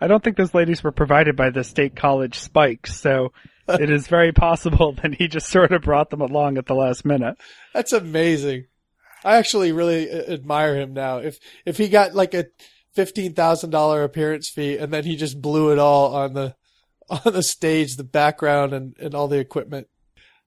I 0.00 0.06
don't 0.06 0.22
think 0.24 0.36
those 0.36 0.54
ladies 0.54 0.82
were 0.82 0.92
provided 0.92 1.36
by 1.36 1.50
the 1.50 1.64
state 1.64 1.94
college 1.94 2.38
spikes, 2.38 2.98
so 2.98 3.32
it 3.68 3.90
is 3.90 4.08
very 4.08 4.32
possible 4.48 4.92
that 5.02 5.14
he 5.14 5.28
just 5.28 5.48
sort 5.48 5.72
of 5.72 5.82
brought 5.82 6.10
them 6.10 6.20
along 6.20 6.58
at 6.58 6.66
the 6.66 6.74
last 6.74 7.04
minute. 7.04 7.36
That's 7.74 7.92
amazing. 7.92 8.64
I 9.24 9.36
actually 9.36 9.72
really 9.72 10.10
admire 10.10 10.76
him 10.76 10.94
now. 10.94 11.18
If 11.18 11.38
if 11.66 11.76
he 11.76 11.88
got 11.88 12.14
like 12.14 12.34
a 12.34 12.46
fifteen 12.94 13.34
thousand 13.34 13.70
dollar 13.70 14.02
appearance 14.02 14.48
fee 14.48 14.78
and 14.78 14.92
then 14.92 15.04
he 15.04 15.16
just 15.16 15.40
blew 15.40 15.72
it 15.72 15.78
all 15.78 16.14
on 16.14 16.32
the 16.32 16.54
on 17.10 17.32
the 17.32 17.42
stage, 17.42 17.96
the 17.96 18.04
background, 18.04 18.72
and 18.72 18.96
and 18.98 19.14
all 19.14 19.28
the 19.28 19.38
equipment. 19.38 19.88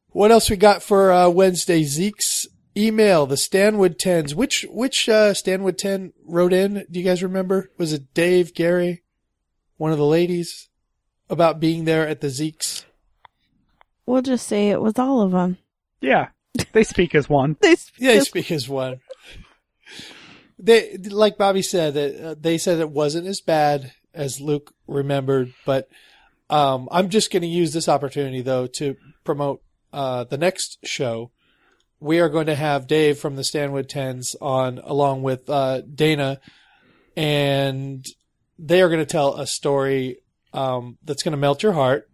What 0.09 0.31
else 0.31 0.49
we 0.49 0.57
got 0.57 0.83
for 0.83 1.11
uh, 1.11 1.29
Wednesday? 1.29 1.83
Zeke's 1.83 2.47
email, 2.77 3.25
the 3.25 3.37
Stanwood 3.37 3.99
tens. 3.99 4.33
Which 4.33 4.65
which 4.69 5.07
uh, 5.09 5.33
Stanwood 5.33 5.77
ten 5.77 6.13
wrote 6.25 6.53
in? 6.53 6.85
Do 6.89 6.99
you 6.99 7.05
guys 7.05 7.23
remember? 7.23 7.69
Was 7.77 7.93
it 7.93 8.13
Dave, 8.13 8.53
Gary, 8.53 9.02
one 9.77 9.91
of 9.91 9.97
the 9.97 10.05
ladies, 10.05 10.69
about 11.29 11.59
being 11.59 11.85
there 11.85 12.07
at 12.07 12.21
the 12.21 12.29
Zeke's? 12.29 12.85
we'll 14.05 14.21
just 14.21 14.45
say 14.47 14.69
it 14.69 14.81
was 14.81 14.99
all 14.99 15.21
of 15.21 15.31
them. 15.31 15.57
Yeah, 16.01 16.27
they 16.73 16.83
speak 16.83 17.15
as 17.15 17.29
one. 17.29 17.55
They 17.61 17.75
Yeah, 17.97 18.11
they 18.11 18.15
just- 18.15 18.27
speak 18.29 18.51
as 18.51 18.67
one. 18.67 18.99
They, 20.59 20.97
like 20.97 21.37
Bobby 21.37 21.61
said, 21.61 21.93
that 21.95 22.23
uh, 22.25 22.35
they 22.39 22.57
said 22.57 22.79
it 22.79 22.89
wasn't 22.89 23.27
as 23.27 23.41
bad 23.41 23.91
as 24.13 24.39
Luke 24.39 24.73
remembered, 24.87 25.53
but 25.65 25.89
um, 26.49 26.87
I'm 26.91 27.09
just 27.09 27.31
going 27.31 27.41
to 27.41 27.47
use 27.47 27.73
this 27.73 27.89
opportunity 27.89 28.41
though 28.41 28.67
to 28.67 28.95
promote 29.23 29.61
uh, 29.91 30.23
the 30.25 30.37
next 30.37 30.77
show. 30.85 31.31
We 31.99 32.19
are 32.19 32.29
going 32.29 32.45
to 32.47 32.55
have 32.55 32.87
Dave 32.87 33.17
from 33.17 33.35
the 33.35 33.43
Stanwood 33.43 33.89
Tens 33.89 34.35
on, 34.41 34.79
along 34.83 35.23
with 35.23 35.49
uh, 35.49 35.81
Dana, 35.81 36.39
and 37.17 38.05
they 38.57 38.81
are 38.81 38.89
going 38.89 38.99
to 38.99 39.05
tell 39.05 39.35
a 39.35 39.47
story 39.47 40.17
um, 40.53 40.97
that's 41.03 41.23
going 41.23 41.31
to 41.31 41.37
melt 41.37 41.63
your 41.63 41.73
heart. 41.73 42.09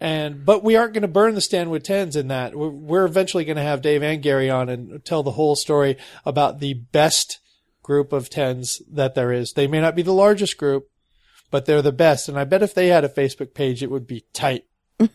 And 0.00 0.44
but 0.44 0.62
we 0.62 0.76
aren't 0.76 0.94
going 0.94 1.02
to 1.02 1.08
burn 1.08 1.34
the 1.34 1.40
Stanwood 1.40 1.82
Tens 1.82 2.14
in 2.14 2.28
that. 2.28 2.54
We're, 2.54 2.68
we're 2.68 3.04
eventually 3.04 3.44
going 3.44 3.56
to 3.56 3.62
have 3.62 3.82
Dave 3.82 4.02
and 4.02 4.22
Gary 4.22 4.48
on 4.48 4.68
and 4.68 5.04
tell 5.04 5.24
the 5.24 5.32
whole 5.32 5.56
story 5.56 5.96
about 6.24 6.60
the 6.60 6.74
best 6.74 7.40
group 7.82 8.12
of 8.12 8.30
tens 8.30 8.80
that 8.92 9.14
there 9.14 9.32
is. 9.32 9.54
They 9.54 9.66
may 9.66 9.80
not 9.80 9.96
be 9.96 10.02
the 10.02 10.12
largest 10.12 10.56
group, 10.56 10.88
but 11.50 11.66
they're 11.66 11.82
the 11.82 11.90
best. 11.90 12.28
And 12.28 12.38
I 12.38 12.44
bet 12.44 12.62
if 12.62 12.74
they 12.74 12.88
had 12.88 13.04
a 13.04 13.08
Facebook 13.08 13.54
page, 13.54 13.82
it 13.82 13.90
would 13.90 14.06
be 14.06 14.24
tight. 14.32 14.66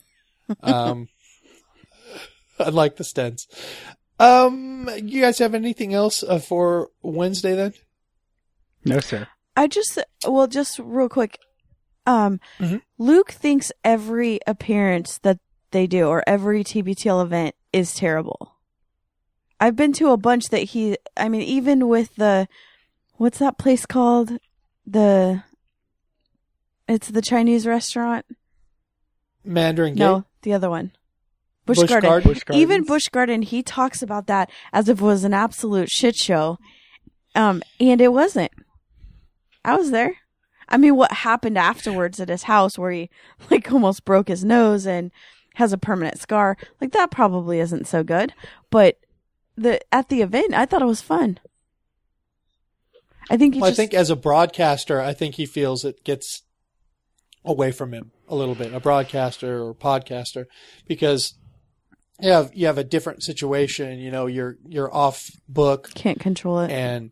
um, 0.64 1.08
unlike 2.60 2.98
the 2.98 3.04
Stens. 3.04 3.46
Um, 4.20 4.89
you 5.02 5.22
guys 5.22 5.39
have 5.39 5.56
anything 5.56 5.94
else 5.94 6.24
uh, 6.24 6.39
for 6.39 6.89
Wednesday 7.02 7.56
then? 7.56 7.74
No, 8.86 9.00
sir. 9.00 9.28
I 9.56 9.68
just 9.68 9.99
well, 10.28 10.47
just 10.47 10.80
real 10.80 11.10
quick. 11.10 11.39
Um, 12.06 12.39
Mhm. 12.60 12.82
Luke 12.97 13.32
thinks 13.32 13.72
every 13.84 14.39
appearance 14.45 15.20
that 15.20 15.39
they 15.72 15.88
do 15.88 16.08
or 16.08 16.24
every 16.28 16.64
TBTL 16.64 17.22
event 17.22 17.56
is 17.72 17.93
terrible. 17.95 18.56
I've 19.60 19.76
been 19.76 19.93
to 19.93 20.10
a 20.12 20.18
bunch 20.18 20.49
that 20.49 20.64
he. 20.64 20.97
I 21.16 21.30
mean, 21.30 21.41
even 21.41 21.88
with 21.88 22.16
the 22.16 22.47
what's 23.16 23.39
that 23.39 23.58
place 23.58 23.86
called? 23.86 24.38
The 24.86 25.43
it's 26.88 27.08
the 27.08 27.22
Chinese 27.22 27.66
restaurant. 27.66 28.26
Mandarin 29.45 29.93
Gate? 29.93 29.99
No, 29.99 30.26
the 30.41 30.54
other 30.54 30.70
one. 30.70 30.91
Bush, 31.66 31.78
Bush 31.80 31.89
Garden. 31.89 32.10
Garden? 32.10 32.34
Bush 32.34 32.43
Even 32.51 32.84
Bush 32.84 33.08
Garden, 33.08 33.41
he 33.41 33.64
talks 33.64 34.01
about 34.01 34.28
that 34.28 34.49
as 34.74 34.89
if 34.89 34.99
it 34.99 35.04
was 35.04 35.24
an 35.24 35.34
absolute 35.34 35.89
shit 35.89 36.16
show. 36.16 36.58
Um, 37.36 37.64
and 37.80 38.01
it 38.01 38.12
wasn't. 38.12 38.51
I 39.66 39.76
was 39.76 39.91
there. 39.91 40.16
I 40.70 40.78
mean, 40.78 40.95
what 40.95 41.11
happened 41.11 41.57
afterwards 41.57 42.20
at 42.20 42.30
his 42.30 42.43
house 42.43 42.78
where 42.78 42.91
he 42.91 43.09
like 43.51 43.72
almost 43.72 44.05
broke 44.05 44.28
his 44.28 44.43
nose 44.43 44.86
and 44.86 45.11
has 45.55 45.74
a 45.74 45.78
permanent 45.78 46.20
scar, 46.20 46.57
like 46.82 46.91
that 46.91 47.11
probably 47.11 47.59
isn't 47.59 47.88
so 47.88 48.03
good. 48.03 48.34
But 48.70 48.97
the 49.55 49.80
at 49.93 50.09
the 50.09 50.22
event, 50.22 50.53
I 50.53 50.66
thought 50.66 50.82
it 50.82 50.86
was 50.86 51.01
fun. 51.01 51.39
I 53.30 53.38
think 53.38 53.53
he 53.53 53.61
Well, 53.61 53.72
I 53.72 53.74
think 53.74 53.93
as 53.93 54.09
a 54.09 54.16
broadcaster, 54.16 54.99
I 54.99 55.14
think 55.14 55.36
he 55.36 55.45
feels 55.45 55.86
it 55.86 56.03
gets 56.03 56.43
away 57.45 57.72
from 57.72 57.93
him 57.93 58.11
a 58.28 58.36
little 58.36 58.55
bit, 58.55 58.74
a 58.74 58.80
broadcaster 58.80 59.64
or 59.64 59.74
podcaster, 59.74 60.45
because 60.88 61.36
you 62.20 62.32
have 62.32 62.51
you 62.53 62.68
have 62.68 62.78
a 62.78 62.84
different 62.84 63.24
situation. 63.24 63.99
You 63.99 64.11
know, 64.11 64.26
you're 64.26 64.57
you're 64.68 64.93
off 64.93 65.30
book 65.47 65.91
can't 65.93 66.20
control 66.20 66.59
it. 66.59 66.72
and 66.72 67.11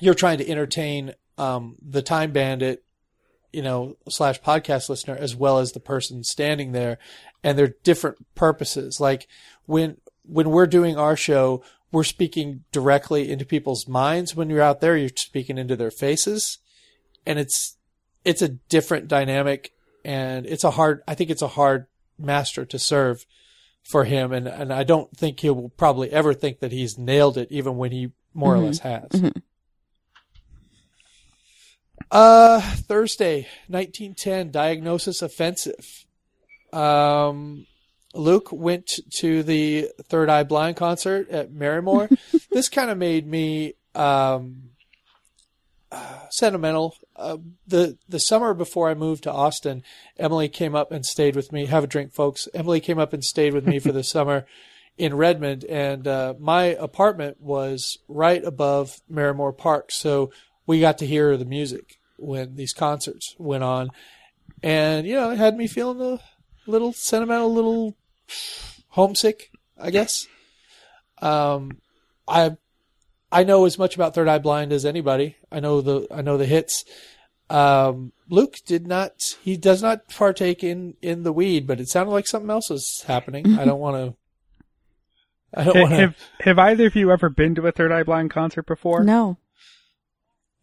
you're 0.00 0.14
trying 0.14 0.38
to 0.38 0.48
entertain 0.48 1.14
um, 1.40 1.76
the 1.80 2.02
time 2.02 2.32
bandit, 2.32 2.84
you 3.50 3.62
know, 3.62 3.96
slash 4.10 4.40
podcast 4.42 4.90
listener 4.90 5.16
as 5.18 5.34
well 5.34 5.58
as 5.58 5.72
the 5.72 5.80
person 5.80 6.22
standing 6.22 6.72
there, 6.72 6.98
and 7.42 7.58
they're 7.58 7.74
different 7.82 8.18
purposes. 8.34 9.00
Like 9.00 9.26
when 9.64 9.96
when 10.24 10.50
we're 10.50 10.66
doing 10.66 10.98
our 10.98 11.16
show, 11.16 11.64
we're 11.90 12.04
speaking 12.04 12.64
directly 12.72 13.30
into 13.32 13.46
people's 13.46 13.88
minds. 13.88 14.36
When 14.36 14.50
you're 14.50 14.60
out 14.60 14.82
there, 14.82 14.98
you're 14.98 15.08
speaking 15.16 15.56
into 15.56 15.76
their 15.76 15.90
faces, 15.90 16.58
and 17.24 17.38
it's 17.38 17.78
it's 18.22 18.42
a 18.42 18.48
different 18.48 19.08
dynamic, 19.08 19.72
and 20.04 20.44
it's 20.44 20.64
a 20.64 20.72
hard. 20.72 21.00
I 21.08 21.14
think 21.14 21.30
it's 21.30 21.42
a 21.42 21.48
hard 21.48 21.86
master 22.18 22.66
to 22.66 22.78
serve 22.78 23.24
for 23.90 24.04
him, 24.04 24.30
and 24.32 24.46
and 24.46 24.74
I 24.74 24.84
don't 24.84 25.10
think 25.16 25.40
he 25.40 25.48
will 25.48 25.70
probably 25.70 26.10
ever 26.12 26.34
think 26.34 26.60
that 26.60 26.70
he's 26.70 26.98
nailed 26.98 27.38
it, 27.38 27.48
even 27.50 27.78
when 27.78 27.92
he 27.92 28.12
more 28.34 28.54
or 28.54 28.58
less 28.58 28.80
has. 28.80 29.08
Uh, 32.10 32.60
Thursday, 32.60 33.46
1910, 33.68 34.50
diagnosis 34.50 35.22
offensive. 35.22 36.06
Um, 36.72 37.66
Luke 38.14 38.50
went 38.50 38.98
to 39.18 39.44
the 39.44 39.88
Third 40.02 40.28
Eye 40.28 40.42
Blind 40.42 40.76
concert 40.76 41.30
at 41.30 41.52
Marymoor. 41.52 42.16
this 42.50 42.68
kind 42.68 42.90
of 42.90 42.98
made 42.98 43.26
me, 43.26 43.74
um, 43.94 44.70
uh, 45.92 46.28
sentimental. 46.30 46.96
Uh, 47.14 47.38
the, 47.68 47.96
the 48.08 48.18
summer 48.18 48.54
before 48.54 48.90
I 48.90 48.94
moved 48.94 49.24
to 49.24 49.32
Austin, 49.32 49.84
Emily 50.18 50.48
came 50.48 50.74
up 50.74 50.90
and 50.90 51.06
stayed 51.06 51.36
with 51.36 51.52
me. 51.52 51.66
Have 51.66 51.84
a 51.84 51.88
drink, 51.88 52.12
folks. 52.12 52.48
Emily 52.52 52.80
came 52.80 52.98
up 52.98 53.12
and 53.12 53.24
stayed 53.24 53.54
with 53.54 53.66
me 53.66 53.78
for 53.78 53.92
the 53.92 54.04
summer 54.04 54.46
in 54.98 55.14
Redmond, 55.14 55.64
and 55.64 56.06
uh, 56.06 56.34
my 56.38 56.64
apartment 56.64 57.40
was 57.40 57.98
right 58.08 58.44
above 58.44 59.00
Marymoor 59.10 59.56
Park. 59.56 59.92
So 59.92 60.32
we 60.66 60.80
got 60.80 60.98
to 60.98 61.06
hear 61.06 61.36
the 61.36 61.44
music 61.44 61.99
when 62.20 62.56
these 62.56 62.72
concerts 62.72 63.34
went 63.38 63.64
on, 63.64 63.90
and 64.62 65.06
you 65.06 65.14
know, 65.14 65.30
it 65.30 65.38
had 65.38 65.56
me 65.56 65.66
feeling 65.66 66.00
a 66.00 66.20
little 66.70 66.92
sentimental, 66.92 67.46
a 67.46 67.48
little 67.48 67.96
homesick, 68.88 69.50
I 69.78 69.90
guess. 69.90 70.26
Um, 71.20 71.78
I 72.28 72.56
I 73.32 73.44
know 73.44 73.64
as 73.64 73.78
much 73.78 73.94
about 73.94 74.14
Third 74.14 74.28
Eye 74.28 74.38
Blind 74.38 74.72
as 74.72 74.84
anybody. 74.84 75.36
I 75.50 75.60
know 75.60 75.80
the 75.80 76.06
I 76.10 76.22
know 76.22 76.36
the 76.36 76.46
hits. 76.46 76.84
Um, 77.48 78.12
Luke 78.28 78.58
did 78.64 78.86
not. 78.86 79.36
He 79.42 79.56
does 79.56 79.82
not 79.82 80.08
partake 80.08 80.62
in 80.62 80.94
in 81.02 81.22
the 81.22 81.32
weed, 81.32 81.66
but 81.66 81.80
it 81.80 81.88
sounded 81.88 82.12
like 82.12 82.26
something 82.26 82.50
else 82.50 82.70
was 82.70 83.02
happening. 83.06 83.58
I 83.58 83.64
don't 83.64 83.80
want 83.80 83.96
to. 83.96 84.16
I 85.52 85.64
don't 85.64 85.80
want 85.80 85.90
to. 85.90 85.96
have 85.96 86.16
have 86.40 86.58
either 86.58 86.86
of 86.86 86.96
you 86.96 87.10
ever 87.10 87.28
been 87.28 87.54
to 87.56 87.66
a 87.66 87.72
Third 87.72 87.92
Eye 87.92 88.04
Blind 88.04 88.30
concert 88.30 88.66
before? 88.66 89.02
No. 89.02 89.38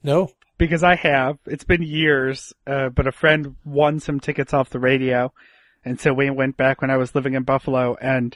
No. 0.03 0.31
Because 0.57 0.83
I 0.83 0.95
have. 0.95 1.37
It's 1.45 1.63
been 1.63 1.83
years, 1.83 2.53
uh, 2.65 2.89
but 2.89 3.07
a 3.07 3.11
friend 3.11 3.55
won 3.65 3.99
some 3.99 4.19
tickets 4.19 4.53
off 4.53 4.69
the 4.69 4.79
radio, 4.79 5.31
and 5.85 5.99
so 5.99 6.13
we 6.13 6.29
went 6.29 6.57
back 6.57 6.81
when 6.81 6.89
I 6.91 6.97
was 6.97 7.13
living 7.15 7.33
in 7.35 7.43
Buffalo. 7.43 7.95
And 8.01 8.35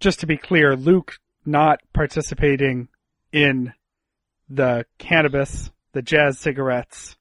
just 0.00 0.20
to 0.20 0.26
be 0.26 0.36
clear, 0.36 0.76
Luke 0.76 1.18
not 1.44 1.80
participating 1.92 2.88
in 3.32 3.72
the 4.48 4.84
cannabis, 4.98 5.70
the 5.92 6.02
jazz 6.02 6.38
cigarettes, 6.38 7.16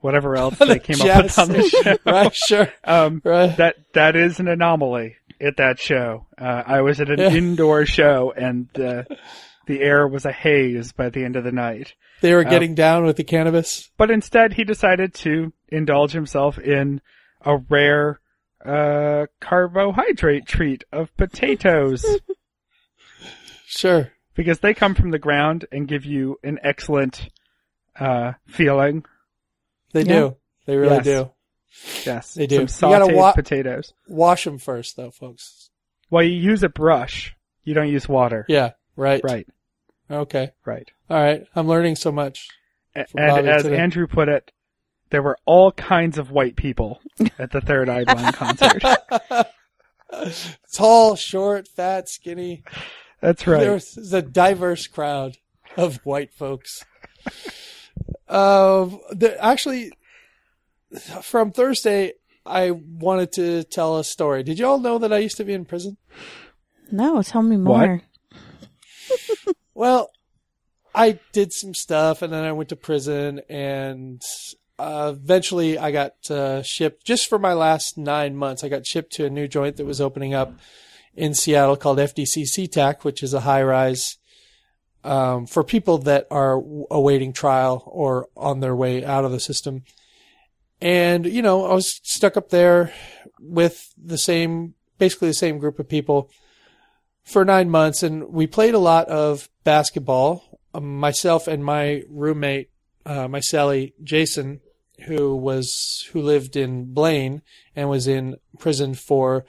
whatever 0.00 0.36
else 0.36 0.58
they 0.58 0.78
came 0.78 1.00
up 1.00 1.22
with 1.24 1.38
on 1.38 1.48
the 1.48 1.62
show. 1.62 1.96
right? 2.04 2.34
Sure. 2.34 2.72
Um, 2.84 3.22
Right. 3.24 3.56
that 3.56 3.76
that 3.94 4.16
is 4.16 4.40
an 4.40 4.48
anomaly 4.48 5.16
at 5.40 5.56
that 5.58 5.78
show. 5.78 6.26
Uh, 6.38 6.62
I 6.66 6.80
was 6.82 7.00
at 7.00 7.10
an 7.10 7.18
Yeah. 7.18 7.30
indoor 7.30 7.86
show, 7.86 8.32
and 8.36 8.68
the 8.74 9.06
the 9.66 9.80
air 9.80 10.06
was 10.06 10.24
a 10.24 10.32
haze 10.32 10.92
by 10.92 11.08
the 11.10 11.24
end 11.24 11.36
of 11.36 11.44
the 11.44 11.52
night. 11.52 11.94
They 12.20 12.32
Uh, 12.32 12.36
were 12.36 12.44
getting 12.44 12.74
down 12.74 13.04
with 13.04 13.16
the 13.16 13.24
cannabis. 13.24 13.90
But 13.96 14.10
instead, 14.10 14.54
he 14.54 14.64
decided 14.64 15.14
to 15.14 15.52
indulge 15.68 16.12
himself 16.12 16.58
in 16.58 17.00
a 17.42 17.56
rare 17.56 18.20
uh, 18.64 19.26
carbohydrate 19.40 20.46
treat 20.46 20.84
of 20.90 21.14
potatoes 21.18 22.04
Sure. 23.66 24.12
because 24.34 24.60
they 24.60 24.74
come 24.74 24.94
from 24.94 25.10
the 25.10 25.18
ground 25.18 25.66
and 25.72 25.88
give 25.88 26.04
you 26.04 26.38
an 26.42 26.58
excellent 26.62 27.28
uh, 27.98 28.32
feeling. 28.46 29.04
They 29.92 30.00
Yeah. 30.02 30.06
do. 30.20 30.36
They 30.66 30.76
really 30.76 30.96
Yes. 30.96 31.04
do. 31.04 31.30
Yes, 32.06 32.34
They 32.34 32.46
do. 32.46 32.66
Some 32.68 32.90
You 32.92 32.98
gotta 32.98 33.14
wa- 33.14 33.32
potatoes. 33.32 33.92
Wash 34.08 34.44
them 34.44 34.58
first, 34.58 34.96
though, 34.96 35.10
folks. 35.10 35.70
Well, 36.10 36.22
you 36.22 36.32
use 36.36 36.62
a 36.62 36.68
brush. 36.68 37.34
You 37.64 37.74
don't 37.74 37.88
use 37.88 38.08
water. 38.08 38.46
Yeah. 38.48 38.70
Right. 38.96 39.22
Right. 39.24 39.46
Okay. 40.10 40.50
Right. 40.64 40.90
All 41.10 41.20
right. 41.20 41.46
I'm 41.54 41.66
learning 41.66 41.96
so 41.96 42.12
much. 42.12 42.48
And 42.94 43.06
Bobby 43.14 43.48
as 43.48 43.62
today. 43.62 43.76
Andrew 43.76 44.06
put 44.06 44.28
it, 44.28 44.52
there 45.10 45.22
were 45.22 45.38
all 45.46 45.72
kinds 45.72 46.18
of 46.18 46.30
white 46.30 46.56
people 46.56 47.00
at 47.38 47.50
the 47.50 47.60
Third 47.60 47.88
Eye 47.88 48.04
Blind 48.04 48.34
concert. 48.36 48.82
Tall, 50.72 51.16
short, 51.16 51.68
fat, 51.68 52.08
skinny. 52.08 52.62
That's 53.20 53.46
right. 53.46 53.60
There's 53.60 54.12
a 54.12 54.22
diverse 54.22 54.86
crowd 54.86 55.36
of 55.76 55.96
white 56.04 56.32
folks. 56.32 56.84
Uh, 58.28 58.86
the, 59.10 59.36
actually, 59.40 59.92
from 61.22 61.50
Thursday, 61.50 62.12
I 62.46 62.70
wanted 62.70 63.32
to 63.32 63.64
tell 63.64 63.98
a 63.98 64.04
story. 64.04 64.42
Did 64.42 64.58
you 64.58 64.66
all 64.66 64.78
know 64.78 64.98
that 64.98 65.12
I 65.12 65.18
used 65.18 65.36
to 65.38 65.44
be 65.44 65.52
in 65.52 65.64
prison? 65.64 65.96
No, 66.92 67.22
tell 67.22 67.42
me 67.42 67.56
What? 67.56 68.00
Well, 69.74 70.10
I 70.94 71.18
did 71.32 71.52
some 71.52 71.74
stuff 71.74 72.22
and 72.22 72.32
then 72.32 72.44
I 72.44 72.52
went 72.52 72.68
to 72.68 72.76
prison 72.76 73.40
and 73.48 74.22
uh, 74.78 75.12
eventually 75.14 75.76
I 75.76 75.90
got 75.90 76.30
uh, 76.30 76.62
shipped 76.62 77.04
just 77.04 77.28
for 77.28 77.38
my 77.38 77.52
last 77.52 77.98
nine 77.98 78.36
months. 78.36 78.62
I 78.62 78.68
got 78.68 78.86
shipped 78.86 79.12
to 79.14 79.26
a 79.26 79.30
new 79.30 79.48
joint 79.48 79.76
that 79.76 79.86
was 79.86 80.00
opening 80.00 80.32
up 80.32 80.54
in 81.16 81.34
Seattle 81.34 81.76
called 81.76 81.98
FDC 81.98 82.44
SeaTac, 82.44 83.02
which 83.02 83.22
is 83.22 83.34
a 83.34 83.40
high 83.40 83.62
rise 83.62 84.18
um, 85.02 85.46
for 85.46 85.64
people 85.64 85.98
that 85.98 86.26
are 86.30 86.62
awaiting 86.90 87.32
trial 87.32 87.82
or 87.86 88.28
on 88.36 88.60
their 88.60 88.74
way 88.74 89.04
out 89.04 89.24
of 89.24 89.32
the 89.32 89.40
system. 89.40 89.82
And, 90.80 91.26
you 91.26 91.42
know, 91.42 91.66
I 91.66 91.74
was 91.74 92.00
stuck 92.02 92.36
up 92.36 92.50
there 92.50 92.92
with 93.40 93.92
the 93.96 94.18
same, 94.18 94.74
basically 94.98 95.28
the 95.28 95.34
same 95.34 95.58
group 95.58 95.78
of 95.78 95.88
people 95.88 96.30
for 97.24 97.44
nine 97.44 97.70
months, 97.70 98.02
and 98.02 98.28
we 98.28 98.46
played 98.46 98.74
a 98.74 98.78
lot 98.78 99.08
of 99.08 99.48
basketball. 99.64 100.60
Um, 100.74 100.98
myself 100.98 101.48
and 101.48 101.64
my 101.64 102.02
roommate, 102.08 102.70
uh, 103.06 103.28
my 103.28 103.40
Sally 103.40 103.94
Jason, 104.02 104.60
who 105.06 105.34
was 105.34 106.08
who 106.12 106.20
lived 106.20 106.56
in 106.56 106.92
Blaine 106.92 107.42
and 107.74 107.88
was 107.88 108.06
in 108.06 108.36
prison 108.58 108.94
for 108.94 109.44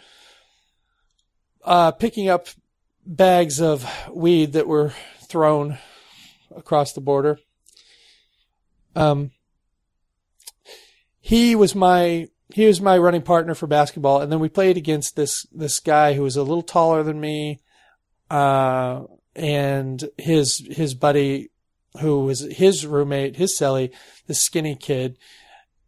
uh, 1.63 1.91
picking 1.91 2.29
up 2.29 2.47
bags 3.05 3.61
of 3.61 3.87
weed 4.11 4.53
that 4.53 4.67
were 4.67 4.93
thrown 5.21 5.77
across 6.55 6.93
the 6.93 7.01
border. 7.01 7.39
Um, 8.95 9.31
he 11.19 11.55
was 11.55 11.75
my 11.75 12.27
he 12.49 12.65
was 12.65 12.79
my 12.79 12.97
running 12.97 13.23
partner 13.23 13.55
for 13.55 13.67
basketball, 13.67 14.21
and 14.21 14.31
then 14.31 14.39
we 14.39 14.49
played 14.49 14.77
against 14.77 15.15
this 15.15 15.45
this 15.51 15.79
guy 15.79 16.13
who 16.13 16.23
was 16.23 16.35
a 16.35 16.43
little 16.43 16.63
taller 16.63 17.03
than 17.03 17.19
me, 17.19 17.59
uh, 18.29 19.03
and 19.35 20.09
his 20.17 20.65
his 20.69 20.93
buddy, 20.93 21.49
who 21.99 22.25
was 22.25 22.41
his 22.41 22.85
roommate, 22.85 23.35
his 23.35 23.53
celly, 23.53 23.93
the 24.27 24.33
skinny 24.33 24.75
kid, 24.75 25.17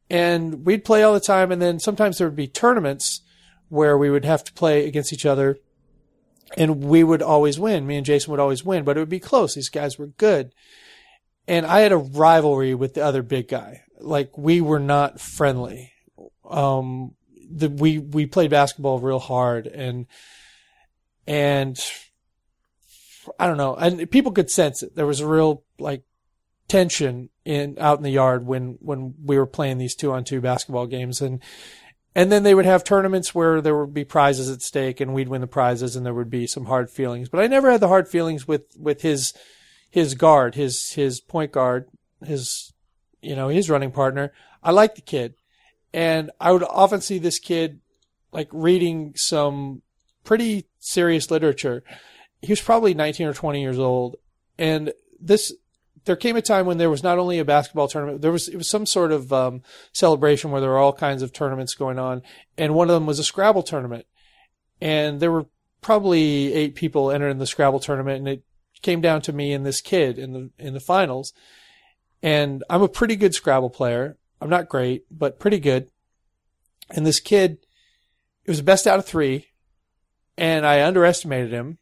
and 0.09 0.65
we'd 0.65 0.85
play 0.85 1.03
all 1.03 1.13
the 1.13 1.19
time. 1.19 1.51
And 1.51 1.61
then 1.61 1.79
sometimes 1.79 2.17
there 2.17 2.27
would 2.27 2.35
be 2.35 2.47
tournaments 2.47 3.21
where 3.69 3.97
we 3.97 4.09
would 4.09 4.25
have 4.25 4.43
to 4.45 4.53
play 4.53 4.87
against 4.87 5.11
each 5.11 5.25
other, 5.25 5.57
and 6.57 6.83
we 6.83 7.03
would 7.03 7.21
always 7.21 7.59
win. 7.59 7.87
Me 7.87 7.97
and 7.97 8.05
Jason 8.05 8.31
would 8.31 8.39
always 8.39 8.63
win, 8.63 8.83
but 8.83 8.97
it 8.97 8.99
would 8.99 9.09
be 9.09 9.19
close. 9.19 9.55
These 9.55 9.69
guys 9.69 9.97
were 9.97 10.07
good, 10.07 10.53
and 11.47 11.65
I 11.65 11.81
had 11.81 11.91
a 11.91 11.97
rivalry 11.97 12.75
with 12.75 12.93
the 12.93 13.03
other 13.03 13.23
big 13.23 13.47
guy. 13.47 13.81
Like 13.99 14.37
we 14.37 14.61
were 14.61 14.79
not 14.79 15.19
friendly. 15.19 15.91
Um, 16.49 17.15
the, 17.49 17.69
we 17.69 17.97
we 17.97 18.25
played 18.25 18.51
basketball 18.51 18.99
real 18.99 19.19
hard, 19.19 19.67
and 19.67 20.05
and 21.25 21.77
I 23.39 23.47
don't 23.47 23.57
know, 23.57 23.75
and 23.75 24.09
people 24.09 24.31
could 24.31 24.49
sense 24.49 24.83
it. 24.83 24.95
There 24.95 25.05
was 25.05 25.19
a 25.19 25.27
real 25.27 25.63
like 25.79 26.03
tension 26.67 27.29
in 27.45 27.77
out 27.79 27.97
in 27.97 28.03
the 28.03 28.11
yard 28.11 28.45
when 28.45 28.77
when 28.81 29.15
we 29.23 29.37
were 29.37 29.45
playing 29.45 29.77
these 29.77 29.95
two 29.95 30.11
on 30.11 30.23
two 30.23 30.41
basketball 30.41 30.87
games, 30.87 31.21
and 31.21 31.41
and 32.15 32.31
then 32.31 32.43
they 32.43 32.55
would 32.55 32.65
have 32.65 32.83
tournaments 32.83 33.35
where 33.35 33.61
there 33.61 33.77
would 33.77 33.93
be 33.93 34.03
prizes 34.03 34.49
at 34.49 34.61
stake, 34.61 34.99
and 34.99 35.13
we'd 35.13 35.29
win 35.29 35.41
the 35.41 35.47
prizes, 35.47 35.95
and 35.95 36.05
there 36.05 36.13
would 36.13 36.29
be 36.29 36.47
some 36.47 36.65
hard 36.65 36.89
feelings. 36.89 37.29
But 37.29 37.41
I 37.41 37.47
never 37.47 37.71
had 37.71 37.79
the 37.79 37.87
hard 37.87 38.07
feelings 38.07 38.47
with 38.47 38.75
with 38.77 39.01
his 39.01 39.33
his 39.89 40.15
guard, 40.15 40.55
his 40.55 40.93
his 40.93 41.19
point 41.19 41.51
guard, 41.51 41.89
his 42.25 42.73
you 43.21 43.35
know 43.35 43.49
his 43.49 43.69
running 43.69 43.91
partner. 43.91 44.33
I 44.63 44.71
liked 44.71 44.95
the 44.95 45.01
kid, 45.01 45.35
and 45.93 46.31
I 46.39 46.51
would 46.51 46.63
often 46.63 47.01
see 47.01 47.19
this 47.19 47.39
kid 47.39 47.79
like 48.31 48.49
reading 48.51 49.13
some 49.15 49.81
pretty 50.23 50.67
serious 50.79 51.31
literature. 51.31 51.83
He 52.41 52.51
was 52.51 52.61
probably 52.61 52.93
19 52.93 53.27
or 53.27 53.33
20 53.33 53.61
years 53.61 53.79
old, 53.79 54.17
and 54.57 54.93
this 55.19 55.51
there 56.07 56.15
came 56.15 56.37
a 56.37 56.41
time 56.41 56.65
when 56.65 56.77
there 56.77 56.89
was 56.89 57.03
not 57.03 57.19
only 57.19 57.37
a 57.37 57.45
basketball 57.45 57.87
tournament, 57.87 58.21
there 58.21 58.31
was 58.31 58.47
it 58.47 58.55
was 58.55 58.69
some 58.69 58.85
sort 58.85 59.11
of 59.11 59.31
um, 59.31 59.61
celebration 59.91 60.49
where 60.49 60.61
there 60.61 60.69
were 60.69 60.77
all 60.77 60.93
kinds 60.93 61.21
of 61.21 61.33
tournaments 61.33 61.75
going 61.75 61.99
on, 61.99 62.23
and 62.57 62.73
one 62.73 62.89
of 62.89 62.93
them 62.93 63.05
was 63.05 63.19
a 63.19 63.23
Scrabble 63.23 63.61
tournament, 63.61 64.05
and 64.81 65.19
there 65.19 65.31
were 65.31 65.45
probably 65.81 66.53
eight 66.53 66.75
people 66.75 67.11
entering 67.11 67.37
the 67.37 67.45
Scrabble 67.45 67.79
tournament, 67.79 68.19
and 68.19 68.27
it 68.27 68.43
came 68.81 69.01
down 69.01 69.21
to 69.21 69.33
me 69.33 69.53
and 69.53 69.65
this 69.65 69.81
kid 69.81 70.17
in 70.17 70.33
the 70.33 70.49
in 70.57 70.73
the 70.73 70.79
finals, 70.79 71.33
and 72.23 72.63
I'm 72.69 72.81
a 72.81 72.87
pretty 72.87 73.15
good 73.15 73.35
Scrabble 73.35 73.69
player. 73.69 74.17
I'm 74.41 74.49
not 74.49 74.69
great, 74.69 75.05
but 75.11 75.39
pretty 75.39 75.59
good, 75.59 75.89
and 76.89 77.05
this 77.05 77.19
kid, 77.19 77.57
it 78.45 78.51
was 78.51 78.61
best 78.61 78.87
out 78.87 78.99
of 78.99 79.05
three, 79.05 79.47
and 80.37 80.65
I 80.65 80.83
underestimated 80.83 81.51
him. 81.51 81.79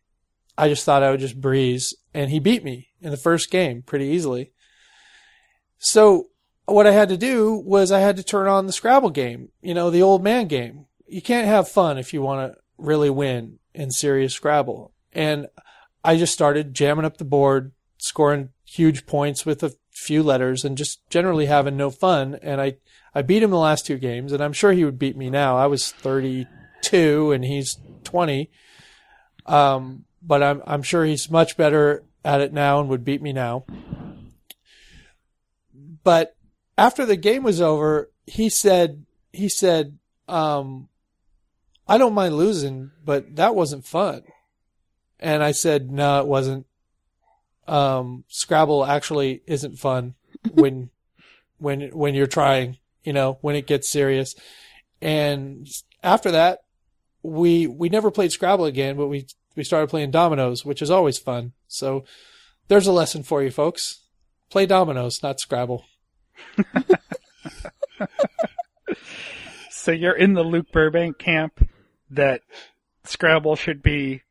I 0.58 0.70
just 0.70 0.86
thought 0.86 1.04
I 1.04 1.12
would 1.12 1.20
just 1.20 1.40
breeze, 1.40 1.94
and 2.14 2.32
he 2.32 2.40
beat 2.40 2.64
me 2.64 2.90
in 3.02 3.12
the 3.12 3.18
first 3.18 3.52
game 3.52 3.82
pretty 3.82 4.06
easily. 4.06 4.52
So 5.78 6.30
what 6.66 6.88
I 6.88 6.92
had 6.92 7.10
to 7.10 7.18
do 7.18 7.54
was 7.54 7.92
I 7.92 8.00
had 8.00 8.18
to 8.18 8.24
turn 8.24 8.48
on 8.48 8.66
the 8.66 8.74
Scrabble 8.74 9.12
game, 9.12 9.50
you 9.62 9.74
know, 9.74 9.90
the 9.90 10.02
old 10.02 10.24
man 10.24 10.48
game. 10.48 10.86
You 11.08 11.22
can't 11.22 11.48
have 11.48 11.70
fun 11.70 11.98
if 11.98 12.14
you 12.14 12.22
want 12.22 12.54
to 12.54 12.60
really 12.78 13.10
win 13.10 13.60
in 13.74 13.92
serious 13.92 14.34
Scrabble. 14.34 14.92
And 15.14 15.48
I 16.04 16.18
just 16.18 16.34
started 16.34 16.74
jamming 16.74 17.06
up 17.06 17.18
the 17.18 17.26
board, 17.26 17.72
scoring 17.98 18.50
huge 18.66 19.06
points 19.06 19.46
with 19.46 19.64
a 19.64 19.76
few 19.92 20.24
letters 20.24 20.66
and 20.66 20.78
just 20.78 21.08
generally 21.10 21.46
having 21.46 21.78
no 21.78 21.90
fun. 21.90 22.38
And 22.42 22.60
I, 22.60 22.78
I 23.14 23.22
beat 23.22 23.44
him 23.44 23.52
the 23.52 23.58
last 23.58 23.86
two 23.86 23.98
games 23.98 24.32
and 24.32 24.44
I'm 24.44 24.54
sure 24.54 24.72
he 24.72 24.86
would 24.86 25.00
beat 25.00 25.16
me 25.16 25.30
now. 25.30 25.58
I 25.58 25.68
was 25.68 25.92
32 25.92 27.32
and 27.32 27.46
he's 27.46 27.78
20. 28.04 28.50
Um, 29.46 30.06
but 30.26 30.42
I'm, 30.42 30.62
I'm 30.66 30.84
sure 30.84 31.06
he's 31.06 31.30
much 31.30 31.58
better 31.58 32.04
at 32.24 32.42
it 32.42 32.52
now 32.52 32.80
and 32.80 32.90
would 32.90 33.06
beat 33.06 33.22
me 33.22 33.34
now. 33.34 33.66
But 36.04 36.36
after 36.78 37.06
the 37.06 37.16
game 37.16 37.44
was 37.44 37.62
over, 37.62 38.12
he 38.26 38.50
said, 38.50 39.06
he 39.32 39.50
said, 39.50 39.98
um, 40.28 40.90
I 41.88 41.98
don't 41.98 42.14
mind 42.14 42.36
losing, 42.36 42.92
but 43.04 43.36
that 43.36 43.56
wasn't 43.56 43.86
fun. 43.86 44.24
And 45.20 45.44
I 45.44 45.52
said, 45.52 45.92
no, 45.92 46.20
it 46.20 46.28
wasn't. 46.28 46.66
Um, 47.68 48.26
Scrabble 48.28 48.86
actually 48.86 49.42
isn't 49.48 49.80
fun 49.80 50.16
when, 50.52 50.90
when, 51.58 51.90
when 51.90 52.16
you're 52.16 52.28
trying, 52.28 52.78
you 53.04 53.14
know, 53.14 53.38
when 53.42 53.56
it 53.56 53.68
gets 53.68 53.88
serious. 53.88 54.36
And 55.02 55.68
after 56.04 56.32
that, 56.32 56.60
we, 57.24 57.68
we 57.68 57.90
never 57.90 58.12
played 58.12 58.32
Scrabble 58.32 58.66
again, 58.66 58.98
but 58.98 59.08
we, 59.08 59.28
we 59.56 59.64
started 59.64 59.90
playing 59.90 60.12
dominoes, 60.12 60.66
which 60.66 60.82
is 60.82 60.92
always 60.92 61.18
fun. 61.18 61.54
So 61.68 62.06
there's 62.68 62.88
a 62.88 62.92
lesson 62.92 63.24
for 63.24 63.42
you 63.44 63.52
folks. 63.52 64.02
Play 64.50 64.66
dominoes, 64.66 65.22
not 65.24 65.40
Scrabble. 65.40 65.86
So 69.86 69.92
you're 69.92 70.18
in 70.18 70.34
the 70.34 70.42
Luke 70.42 70.72
Burbank 70.72 71.20
camp 71.20 71.70
that 72.10 72.42
Scrabble 73.04 73.56
should 73.56 73.84
be 73.84 74.24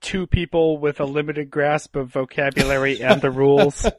two 0.00 0.26
people 0.26 0.78
with 0.78 0.98
a 0.98 1.04
limited 1.04 1.48
grasp 1.48 1.94
of 1.94 2.08
vocabulary 2.08 3.00
and 3.00 3.22
the 3.22 3.30
rules. 3.30 3.86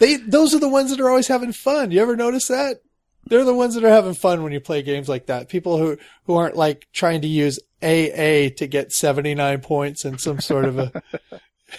They 0.00 0.16
those 0.16 0.54
are 0.54 0.58
the 0.58 0.66
ones 0.66 0.90
that 0.90 1.00
are 1.00 1.10
always 1.10 1.28
having 1.28 1.52
fun. 1.52 1.90
You 1.90 2.00
ever 2.00 2.16
notice 2.16 2.48
that? 2.48 2.80
They're 3.26 3.44
the 3.44 3.54
ones 3.54 3.74
that 3.74 3.84
are 3.84 3.90
having 3.90 4.14
fun 4.14 4.42
when 4.42 4.52
you 4.52 4.60
play 4.60 4.82
games 4.82 5.08
like 5.08 5.26
that. 5.26 5.48
People 5.48 5.78
who 5.78 5.96
who 6.24 6.34
aren't 6.34 6.56
like 6.56 6.88
trying 6.92 7.20
to 7.22 7.28
use 7.28 7.58
AA 7.82 8.50
to 8.56 8.66
get 8.68 8.92
79 8.92 9.60
points 9.60 10.04
in 10.04 10.18
some 10.18 10.40
sort 10.40 10.64
of 10.64 10.78
a 10.78 11.02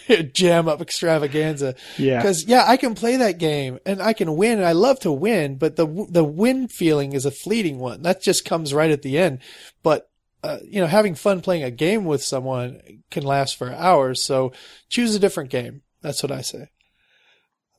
jam 0.34 0.68
up 0.68 0.82
extravaganza. 0.82 1.76
Yeah. 1.98 2.22
Cuz 2.22 2.46
yeah, 2.46 2.64
I 2.66 2.78
can 2.78 2.96
play 2.96 3.18
that 3.18 3.38
game 3.38 3.80
and 3.86 4.02
I 4.02 4.14
can 4.14 4.36
win 4.36 4.60
and 4.60 4.68
I 4.68 4.72
love 4.72 5.00
to 5.02 5.12
win, 5.12 5.58
but 5.58 5.76
the 5.76 6.08
the 6.10 6.24
win 6.24 6.68
feeling 6.68 7.14
is 7.14 7.26
a 7.26 7.32
fleeting 7.32 7.80
one. 7.80 8.02
That 8.04 8.22
just 8.22 8.46
comes 8.46 8.74
right 8.74 8.92
at 8.92 9.02
the 9.02 9.18
end. 9.18 9.40
But 9.84 10.08
uh, 10.44 10.58
you 10.64 10.82
know, 10.82 10.88
having 10.88 11.16
fun 11.16 11.42
playing 11.42 11.64
a 11.64 11.72
game 11.72 12.06
with 12.06 12.24
someone 12.24 12.82
can 13.12 13.24
last 13.24 13.58
for 13.58 13.72
hours. 13.72 14.24
So 14.24 14.54
choose 14.90 15.14
a 15.14 15.20
different 15.20 15.50
game. 15.50 15.82
That's 16.02 16.24
what 16.24 16.32
I 16.32 16.42
say. 16.42 16.70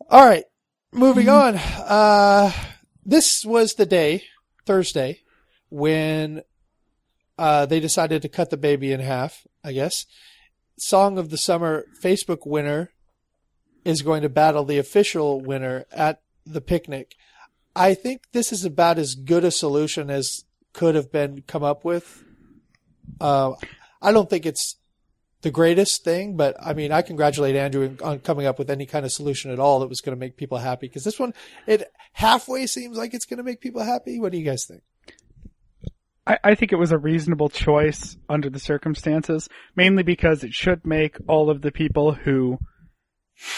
All 0.09 0.25
right. 0.25 0.45
Moving 0.93 1.29
on. 1.29 1.57
Uh, 1.57 2.53
this 3.05 3.45
was 3.45 3.75
the 3.75 3.87
day, 3.87 4.25
Thursday, 4.67 5.21
when, 5.71 6.43
uh, 7.39 7.67
they 7.67 7.81
decided 7.81 8.23
to 8.23 8.29
cut 8.29 8.51
the 8.51 8.57
baby 8.57 8.93
in 8.93 9.01
half, 9.01 9.47
I 9.65 9.73
guess. 9.73 10.07
Song 10.79 11.19
of 11.19 11.31
the 11.31 11.39
Summer 11.39 11.87
Facebook 12.01 12.47
winner 12.47 12.91
is 13.85 14.03
going 14.03 14.23
to 14.23 14.29
battle 14.29 14.65
the 14.65 14.79
official 14.79 15.41
winner 15.41 15.87
at 15.93 16.21
the 16.45 16.61
picnic. 16.61 17.15
I 17.75 17.95
think 17.95 18.23
this 18.33 18.53
is 18.53 18.65
about 18.65 18.99
as 18.99 19.15
good 19.15 19.45
a 19.45 19.51
solution 19.51 20.11
as 20.11 20.45
could 20.73 20.95
have 20.95 21.11
been 21.11 21.43
come 21.47 21.63
up 21.63 21.85
with. 21.85 22.25
Uh, 23.21 23.53
I 24.01 24.13
don't 24.13 24.29
think 24.29 24.47
it's 24.47 24.77
the 25.43 25.51
greatest 25.51 26.05
thing, 26.05 26.37
but 26.37 26.57
I 26.61 26.73
mean, 26.73 26.93
I 26.93 27.03
congratulate 27.03 27.57
Andrew 27.57 27.97
on 28.03 28.21
coming 28.21 28.47
up 28.47 28.59
with 28.59 28.71
any 28.71 28.87
kind 28.87 29.05
of 29.05 29.13
solution 29.13 29.51
at 29.51 29.59
all 29.59 29.81
that 29.81 29.89
was 29.89 30.01
going 30.01 30.17
to 30.17 30.21
make 30.21 30.37
people 30.37 30.59
happy. 30.59 30.87
Because 30.89 31.05
this 31.05 31.19
one, 31.19 31.35
it 31.67 31.93
halfway 32.13 32.67
seems 32.67 32.97
like 32.97 33.15
it's 33.15 33.27
going 33.27 33.39
to 33.39 33.45
make 33.45 33.61
people 33.61 33.83
happy. 33.83 34.19
What 34.19 34.33
do 34.33 34.39
you 34.39 34.45
guys 34.45 34.65
think? 34.65 34.83
I, 36.27 36.39
I 36.45 36.55
think 36.55 36.73
it 36.73 36.79
was 36.79 36.93
a 36.93 36.99
reasonable 36.99 37.49
choice 37.49 38.17
under 38.29 38.49
the 38.49 38.61
circumstances, 38.61 39.49
mainly 39.75 40.03
because 40.03 40.45
it 40.45 40.55
should 40.55 40.87
make 40.87 41.17
all 41.29 41.51
of 41.51 41.63
the 41.63 41.73
people 41.73 42.13
who 42.13 42.59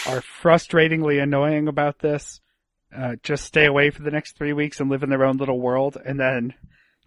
are 0.07 0.21
frustratingly 0.21 1.21
annoying 1.21 1.67
about 1.67 1.99
this 1.99 2.41
uh, 2.95 3.15
just 3.23 3.43
stay 3.43 3.65
away 3.65 3.89
for 3.89 4.03
the 4.03 4.11
next 4.11 4.37
three 4.37 4.53
weeks 4.53 4.79
and 4.79 4.89
live 4.89 5.03
in 5.03 5.09
their 5.09 5.25
own 5.25 5.37
little 5.37 5.59
world, 5.59 5.97
and 6.05 6.19
then 6.19 6.53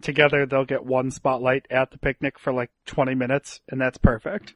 together 0.01 0.45
they'll 0.45 0.65
get 0.65 0.85
one 0.85 1.11
spotlight 1.11 1.65
at 1.69 1.91
the 1.91 1.97
picnic 1.97 2.39
for 2.39 2.53
like 2.53 2.69
20 2.85 3.15
minutes, 3.15 3.59
and 3.69 3.81
that's 3.81 3.97
perfect. 3.97 4.53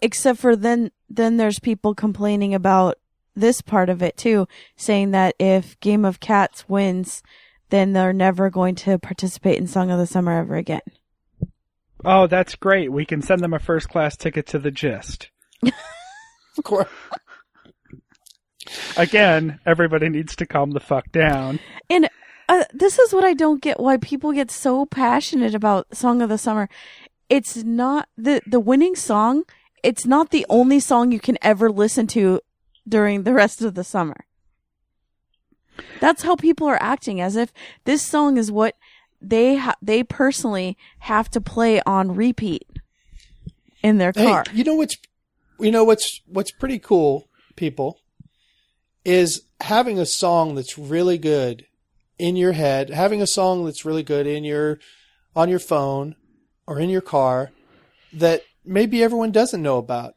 Except 0.00 0.38
for 0.38 0.56
then, 0.56 0.90
then 1.08 1.36
there's 1.36 1.58
people 1.58 1.94
complaining 1.94 2.54
about 2.54 2.98
this 3.34 3.60
part 3.60 3.88
of 3.88 4.02
it 4.02 4.16
too, 4.16 4.46
saying 4.76 5.10
that 5.12 5.34
if 5.38 5.78
Game 5.80 6.04
of 6.04 6.20
Cats 6.20 6.68
wins, 6.68 7.22
then 7.70 7.92
they're 7.92 8.12
never 8.12 8.50
going 8.50 8.74
to 8.76 8.98
participate 8.98 9.58
in 9.58 9.66
Song 9.66 9.90
of 9.90 9.98
the 9.98 10.06
Summer 10.06 10.32
ever 10.32 10.56
again. 10.56 10.80
Oh, 12.04 12.26
that's 12.26 12.54
great. 12.54 12.92
We 12.92 13.04
can 13.04 13.22
send 13.22 13.40
them 13.40 13.54
a 13.54 13.58
first 13.58 13.88
class 13.88 14.16
ticket 14.16 14.46
to 14.48 14.58
the 14.58 14.70
gist. 14.70 15.30
Of 16.58 16.64
course. 16.64 16.88
Again, 18.96 19.60
everybody 19.66 20.08
needs 20.08 20.34
to 20.36 20.46
calm 20.46 20.70
the 20.70 20.80
fuck 20.80 21.12
down. 21.12 21.60
And 21.90 22.08
uh, 22.48 22.64
this 22.72 22.98
is 22.98 23.12
what 23.12 23.24
I 23.24 23.34
don't 23.34 23.60
get 23.60 23.78
why 23.78 23.96
people 23.96 24.32
get 24.32 24.50
so 24.50 24.86
passionate 24.86 25.54
about 25.54 25.94
Song 25.94 26.22
of 26.22 26.28
the 26.28 26.38
Summer. 26.38 26.68
It's 27.28 27.56
not 27.56 28.08
the 28.16 28.40
the 28.46 28.60
winning 28.60 28.96
song. 28.96 29.44
It's 29.86 30.04
not 30.04 30.30
the 30.30 30.44
only 30.48 30.80
song 30.80 31.12
you 31.12 31.20
can 31.20 31.38
ever 31.42 31.70
listen 31.70 32.08
to 32.08 32.40
during 32.88 33.22
the 33.22 33.32
rest 33.32 33.62
of 33.62 33.74
the 33.74 33.84
summer. 33.84 34.26
That's 36.00 36.24
how 36.24 36.34
people 36.34 36.66
are 36.66 36.82
acting 36.82 37.20
as 37.20 37.36
if 37.36 37.52
this 37.84 38.02
song 38.02 38.36
is 38.36 38.50
what 38.50 38.74
they 39.22 39.58
ha- 39.58 39.76
they 39.80 40.02
personally 40.02 40.76
have 40.98 41.30
to 41.30 41.40
play 41.40 41.80
on 41.86 42.16
repeat 42.16 42.66
in 43.80 43.98
their 43.98 44.12
Hey, 44.12 44.24
car. 44.24 44.44
you 44.52 44.64
know 44.64 44.74
what's, 44.74 44.96
you 45.60 45.70
know 45.70 45.84
what's, 45.84 46.20
what's 46.26 46.50
pretty 46.50 46.80
cool, 46.80 47.28
people, 47.54 48.00
is 49.04 49.42
having 49.60 50.00
a 50.00 50.06
song 50.06 50.56
that's 50.56 50.76
really 50.76 51.16
good 51.16 51.64
in 52.18 52.34
your 52.34 52.52
head, 52.52 52.90
having 52.90 53.22
a 53.22 53.26
song 53.26 53.64
that's 53.64 53.84
really 53.84 54.02
good 54.02 54.26
in 54.26 54.42
your, 54.42 54.80
on 55.36 55.48
your 55.48 55.60
phone 55.60 56.16
or 56.66 56.80
in 56.80 56.90
your 56.90 57.00
car 57.00 57.52
that 58.12 58.42
maybe 58.66 59.02
everyone 59.02 59.32
doesn't 59.32 59.62
know 59.62 59.78
about. 59.78 60.14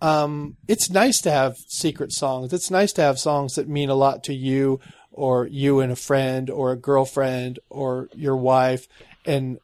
Um, 0.00 0.56
it's 0.68 0.90
nice 0.90 1.20
to 1.22 1.30
have 1.30 1.56
secret 1.66 2.12
songs. 2.12 2.52
It's 2.52 2.70
nice 2.70 2.92
to 2.94 3.02
have 3.02 3.18
songs 3.18 3.56
that 3.56 3.68
mean 3.68 3.90
a 3.90 3.94
lot 3.94 4.22
to 4.24 4.34
you 4.34 4.80
or 5.10 5.46
you 5.48 5.80
and 5.80 5.90
a 5.90 5.96
friend 5.96 6.48
or 6.48 6.70
a 6.70 6.76
girlfriend 6.76 7.58
or 7.68 8.08
your 8.14 8.36
wife 8.36 8.86
and 9.26 9.58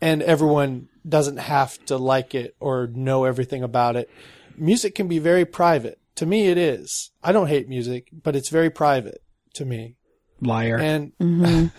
and 0.00 0.22
everyone 0.22 0.88
doesn't 1.08 1.38
have 1.38 1.82
to 1.86 1.96
like 1.96 2.34
it 2.34 2.54
or 2.60 2.86
know 2.88 3.24
everything 3.24 3.62
about 3.62 3.96
it. 3.96 4.10
Music 4.56 4.94
can 4.94 5.08
be 5.08 5.18
very 5.18 5.46
private. 5.46 5.98
To 6.16 6.26
me 6.26 6.48
it 6.48 6.58
is. 6.58 7.10
I 7.22 7.32
don't 7.32 7.48
hate 7.48 7.68
music, 7.68 8.08
but 8.12 8.36
it's 8.36 8.50
very 8.50 8.68
private 8.68 9.22
to 9.54 9.64
me. 9.64 9.96
Liar. 10.40 10.76
And 10.76 11.12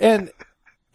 and 0.00 0.30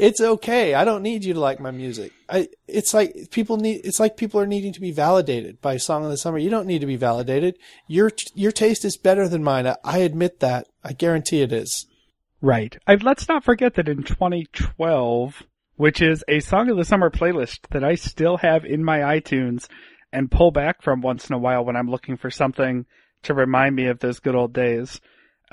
it's 0.03 0.19
okay. 0.19 0.73
I 0.73 0.83
don't 0.83 1.01
need 1.01 1.23
you 1.23 1.33
to 1.33 1.39
like 1.39 1.61
my 1.61 1.71
music. 1.71 2.11
I 2.27 2.49
it's 2.67 2.93
like 2.93 3.31
people 3.31 3.55
need 3.55 3.85
it's 3.85 4.01
like 4.01 4.17
people 4.17 4.37
are 4.41 4.45
needing 4.45 4.73
to 4.73 4.81
be 4.81 4.91
validated 4.91 5.61
by 5.61 5.77
Song 5.77 6.03
of 6.03 6.11
the 6.11 6.17
Summer. 6.17 6.37
You 6.37 6.49
don't 6.49 6.67
need 6.67 6.81
to 6.81 6.85
be 6.85 6.97
validated. 6.97 7.57
Your 7.87 8.11
your 8.35 8.51
taste 8.51 8.83
is 8.83 8.97
better 8.97 9.29
than 9.29 9.45
mine. 9.45 9.65
I, 9.65 9.77
I 9.81 9.99
admit 9.99 10.41
that. 10.41 10.67
I 10.83 10.91
guarantee 10.91 11.41
it 11.41 11.53
is. 11.53 11.85
Right. 12.41 12.77
Let's 12.85 13.29
not 13.29 13.45
forget 13.45 13.75
that 13.75 13.87
in 13.87 14.03
2012, 14.03 15.43
which 15.77 16.01
is 16.01 16.25
a 16.27 16.41
Song 16.41 16.69
of 16.69 16.75
the 16.75 16.83
Summer 16.83 17.09
playlist 17.09 17.59
that 17.71 17.85
I 17.85 17.95
still 17.95 18.35
have 18.35 18.65
in 18.65 18.83
my 18.83 18.99
iTunes 18.99 19.69
and 20.11 20.29
pull 20.29 20.51
back 20.51 20.81
from 20.81 20.99
once 20.99 21.29
in 21.29 21.33
a 21.33 21.39
while 21.39 21.63
when 21.63 21.77
I'm 21.77 21.89
looking 21.89 22.17
for 22.17 22.29
something 22.29 22.85
to 23.21 23.33
remind 23.33 23.77
me 23.77 23.87
of 23.87 23.99
those 23.99 24.19
good 24.19 24.35
old 24.35 24.51
days, 24.51 24.99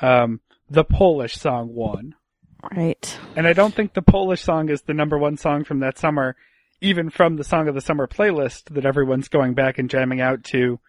um, 0.00 0.40
the 0.68 0.82
Polish 0.82 1.36
song 1.36 1.72
won. 1.72 2.16
Right. 2.72 3.18
And 3.36 3.46
I 3.46 3.52
don't 3.52 3.74
think 3.74 3.94
the 3.94 4.02
Polish 4.02 4.42
song 4.42 4.68
is 4.68 4.82
the 4.82 4.94
number 4.94 5.18
one 5.18 5.36
song 5.36 5.64
from 5.64 5.80
that 5.80 5.98
summer, 5.98 6.36
even 6.80 7.10
from 7.10 7.36
the 7.36 7.44
Song 7.44 7.68
of 7.68 7.74
the 7.74 7.80
Summer 7.80 8.06
playlist 8.06 8.74
that 8.74 8.86
everyone's 8.86 9.28
going 9.28 9.54
back 9.54 9.78
and 9.78 9.90
jamming 9.90 10.20
out 10.20 10.44
to 10.44 10.80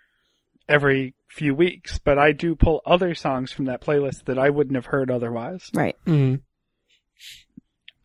every 0.68 1.14
few 1.28 1.54
weeks. 1.54 2.00
But 2.00 2.18
I 2.18 2.32
do 2.32 2.56
pull 2.56 2.82
other 2.86 3.14
songs 3.16 3.52
from 3.52 3.66
that 3.66 3.82
playlist 3.82 4.26
that 4.26 4.40
I 4.40 4.50
wouldn't 4.50 4.76
have 4.76 4.88
heard 4.88 5.12
otherwise. 5.12 5.70
Right. 5.74 5.98
Mm. 6.06 6.42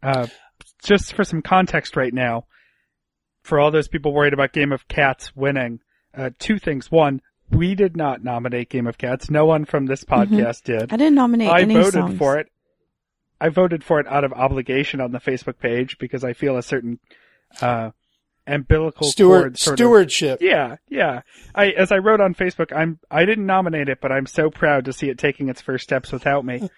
Uh, 0.03 0.27
just 0.83 1.15
for 1.15 1.25
some 1.25 1.43
context 1.43 1.97
right 1.97 2.13
now, 2.13 2.47
for 3.43 3.59
all 3.61 3.71
those 3.71 3.89
people 3.89 4.13
worried 4.13 4.33
about 4.33 4.53
Game 4.53 4.73
of 4.73 4.89
Cats 4.89 5.35
winning, 5.35 5.81
uh, 6.17 6.31
two 6.39 6.59
things. 6.59 6.91
One, 6.91 7.21
we 7.51 7.75
did 7.75 7.97
not 7.97 8.23
nominate 8.23 8.69
Game 8.71 8.87
of 8.87 8.99
Cats. 8.99 9.31
No 9.31 9.47
one 9.47 9.65
from 9.65 9.87
this 9.87 10.05
podcast 10.05 10.65
did. 10.65 10.93
I 10.93 10.97
didn't 10.97 11.15
nominate 11.15 11.49
I 11.49 11.61
any 11.61 11.75
voted 11.75 11.93
songs. 11.93 12.19
for 12.19 12.39
it. 12.39 12.51
I 13.41 13.49
voted 13.51 13.85
for 13.85 14.01
it 14.01 14.07
out 14.07 14.25
of 14.25 14.33
obligation 14.33 15.01
on 15.01 15.13
the 15.13 15.21
Facebook 15.21 15.59
page 15.59 15.99
because 15.99 16.25
I 16.25 16.33
feel 16.33 16.57
a 16.57 16.63
certain 16.63 16.99
uh, 17.61 17.91
umbilical 18.47 19.09
Steward 19.09 19.59
sort 19.59 19.75
of- 19.75 19.79
stewardship. 19.79 20.39
yeah, 20.41 20.77
yeah. 20.89 21.23
I 21.55 21.71
as 21.71 21.93
I 21.93 21.99
wrote 21.99 22.21
on 22.21 22.35
Facebook, 22.35 22.75
I'm 22.75 22.99
I 23.11 23.25
didn't 23.25 23.47
nominate 23.47 23.89
it, 23.89 24.01
but 24.01 24.13
I'm 24.13 24.27
so 24.27 24.51
proud 24.51 24.85
to 24.87 24.93
see 24.93 25.09
it 25.09 25.19
taking 25.19 25.49
its 25.49 25.61
first 25.61 25.85
steps 25.85 26.13
without 26.13 26.45
me. 26.45 26.69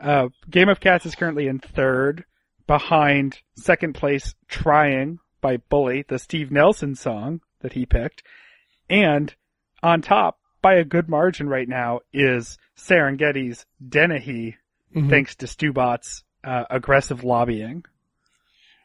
Uh, 0.00 0.28
Game 0.50 0.68
of 0.68 0.80
Cats 0.80 1.06
is 1.06 1.14
currently 1.14 1.46
in 1.46 1.60
third, 1.60 2.24
behind 2.66 3.38
second 3.56 3.94
place 3.94 4.34
"Trying" 4.48 5.18
by 5.40 5.58
Bully, 5.58 6.04
the 6.08 6.18
Steve 6.18 6.50
Nelson 6.50 6.94
song 6.94 7.40
that 7.60 7.74
he 7.74 7.86
picked, 7.86 8.22
and 8.90 9.34
on 9.82 10.02
top 10.02 10.38
by 10.62 10.74
a 10.74 10.84
good 10.84 11.08
margin 11.08 11.48
right 11.48 11.68
now 11.68 12.00
is 12.12 12.58
Serengeti's 12.76 13.66
Dennehy, 13.86 14.56
Mhm. 14.94 15.10
thanks 15.10 15.34
to 15.36 15.46
Stubot's 15.46 16.22
uh, 16.42 16.64
aggressive 16.70 17.24
lobbying. 17.24 17.84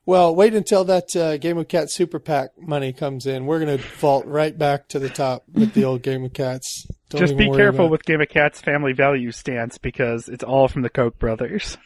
Well, 0.06 0.36
wait 0.36 0.56
until 0.56 0.84
that 0.86 1.16
uh, 1.16 1.38
Game 1.38 1.60
of 1.60 1.68
Cats 1.68 1.94
Super 1.94 2.20
PAC 2.20 2.50
money 2.58 2.94
comes 2.94 3.28
in. 3.28 3.46
We're 3.46 3.64
going 3.64 3.78
to 3.78 3.84
vault 4.00 4.26
right 4.26 4.58
back 4.58 4.88
to 4.88 4.98
the 4.98 5.10
top 5.10 5.44
with 5.52 5.74
the 5.74 5.84
old 5.84 6.02
Game 6.02 6.24
of 6.24 6.34
Cats. 6.34 6.88
Don't 7.10 7.20
Just 7.20 7.38
be 7.38 7.52
careful 7.52 7.90
with 7.90 8.06
Game 8.06 8.22
of 8.22 8.30
Cats 8.30 8.60
family 8.60 8.94
value 8.94 9.32
stance 9.32 9.78
because 9.78 10.28
it's 10.28 10.44
all 10.44 10.68
from 10.68 10.82
the 10.82 10.90
Koch 10.90 11.20
brothers. 11.20 11.78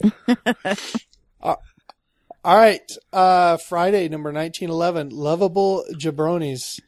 All 2.44 2.56
right, 2.56 2.90
uh, 3.12 3.56
Friday, 3.56 4.08
number 4.08 4.32
1911, 4.32 5.10
Lovable 5.10 5.84
Jabronis. 5.94 6.80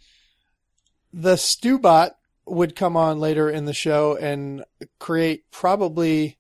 The 1.13 1.35
Stubot 1.35 2.13
would 2.47 2.77
come 2.77 2.97
on 2.97 3.19
later 3.19 3.51
in 3.51 3.65
the 3.65 3.75
show 3.75 4.17
and 4.17 4.65
create 4.99 5.51
probably 5.51 6.39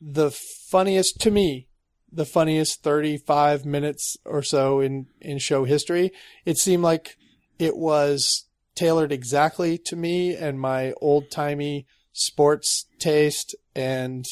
the 0.00 0.30
funniest, 0.30 1.20
to 1.20 1.30
me, 1.30 1.68
the 2.12 2.24
funniest 2.24 2.82
35 2.82 3.64
minutes 3.64 4.16
or 4.24 4.42
so 4.42 4.80
in, 4.80 5.06
in 5.20 5.38
show 5.38 5.64
history. 5.64 6.12
It 6.44 6.58
seemed 6.58 6.82
like 6.82 7.16
it 7.58 7.76
was 7.76 8.46
tailored 8.74 9.12
exactly 9.12 9.78
to 9.78 9.96
me 9.96 10.34
and 10.34 10.60
my 10.60 10.92
old 11.00 11.30
timey 11.30 11.86
sports 12.12 12.86
taste 12.98 13.54
and 13.74 14.24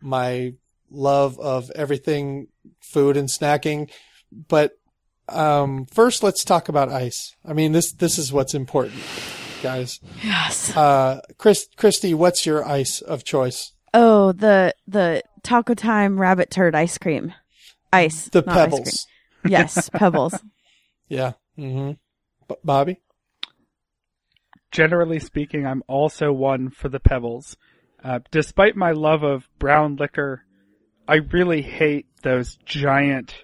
my 0.00 0.54
love 0.90 1.38
of 1.38 1.70
everything 1.74 2.48
food 2.80 3.16
and 3.16 3.28
snacking. 3.28 3.90
But 4.48 4.72
um, 5.28 5.86
first, 5.86 6.22
let's 6.22 6.44
talk 6.44 6.68
about 6.68 6.88
ice. 6.88 7.34
I 7.44 7.52
mean, 7.52 7.72
this 7.72 7.92
this 7.92 8.18
is 8.18 8.32
what's 8.32 8.54
important, 8.54 9.00
guys. 9.62 10.00
Yes. 10.22 10.76
Uh, 10.76 11.20
Chris, 11.38 11.68
Christy, 11.76 12.14
what's 12.14 12.44
your 12.44 12.66
ice 12.66 13.00
of 13.00 13.24
choice? 13.24 13.72
Oh, 13.94 14.32
the 14.32 14.74
the 14.86 15.22
Taco 15.42 15.74
Time 15.74 16.18
rabbit 16.20 16.50
turd 16.50 16.74
ice 16.74 16.98
cream. 16.98 17.34
Ice. 17.92 18.28
The 18.28 18.42
not 18.42 18.56
ice 18.56 18.64
pebbles. 18.64 19.06
cream. 19.42 19.52
Yes, 19.52 19.90
pebbles. 19.92 20.34
Yeah. 21.08 21.32
Mm-hmm. 21.58 21.92
B- 22.48 22.54
Bobby. 22.64 23.00
Generally 24.70 25.18
speaking, 25.20 25.66
I'm 25.66 25.82
also 25.86 26.32
one 26.32 26.70
for 26.70 26.88
the 26.88 27.00
pebbles. 27.00 27.56
Uh, 28.02 28.20
despite 28.30 28.74
my 28.74 28.92
love 28.92 29.22
of 29.22 29.46
brown 29.58 29.96
liquor, 29.96 30.44
I 31.06 31.16
really 31.16 31.60
hate 31.62 32.06
those 32.22 32.56
giant 32.64 33.34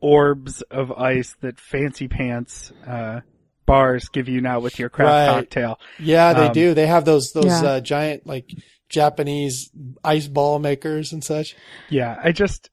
orbs 0.00 0.60
of 0.70 0.92
ice 0.92 1.34
that 1.40 1.58
Fancy 1.58 2.08
Pants 2.08 2.72
uh, 2.86 3.20
bars 3.64 4.08
give 4.08 4.28
you 4.28 4.42
now 4.42 4.60
with 4.60 4.78
your 4.78 4.90
craft 4.90 5.10
Right. 5.10 5.40
cocktail. 5.44 5.78
Yeah, 5.98 6.34
they 6.34 6.46
Um, 6.48 6.52
do. 6.52 6.74
They 6.74 6.86
have 6.86 7.06
those 7.06 7.32
those 7.32 7.46
Yeah. 7.46 7.62
uh, 7.62 7.80
giant 7.80 8.26
like 8.26 8.50
Japanese 8.88 9.70
ice 10.02 10.28
ball 10.28 10.58
makers 10.58 11.12
and 11.12 11.24
such. 11.24 11.56
Yeah, 11.88 12.18
I 12.22 12.32
just 12.32 12.70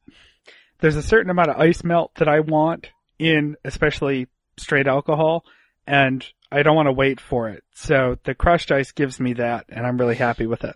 there's 0.79 0.95
a 0.95 1.03
certain 1.03 1.29
amount 1.29 1.49
of 1.49 1.57
ice 1.57 1.83
melt 1.83 2.15
that 2.15 2.27
I 2.27 2.39
want 2.39 2.89
in 3.19 3.55
especially 3.63 4.27
straight 4.57 4.87
alcohol 4.87 5.45
and 5.87 6.25
I 6.51 6.63
don't 6.63 6.75
want 6.75 6.87
to 6.87 6.93
wait 6.93 7.19
for 7.19 7.49
it. 7.49 7.63
So 7.73 8.17
the 8.23 8.35
crushed 8.35 8.71
ice 8.71 8.91
gives 8.91 9.19
me 9.19 9.33
that 9.33 9.65
and 9.69 9.85
I'm 9.85 9.97
really 9.97 10.15
happy 10.15 10.47
with 10.47 10.63
it. 10.63 10.75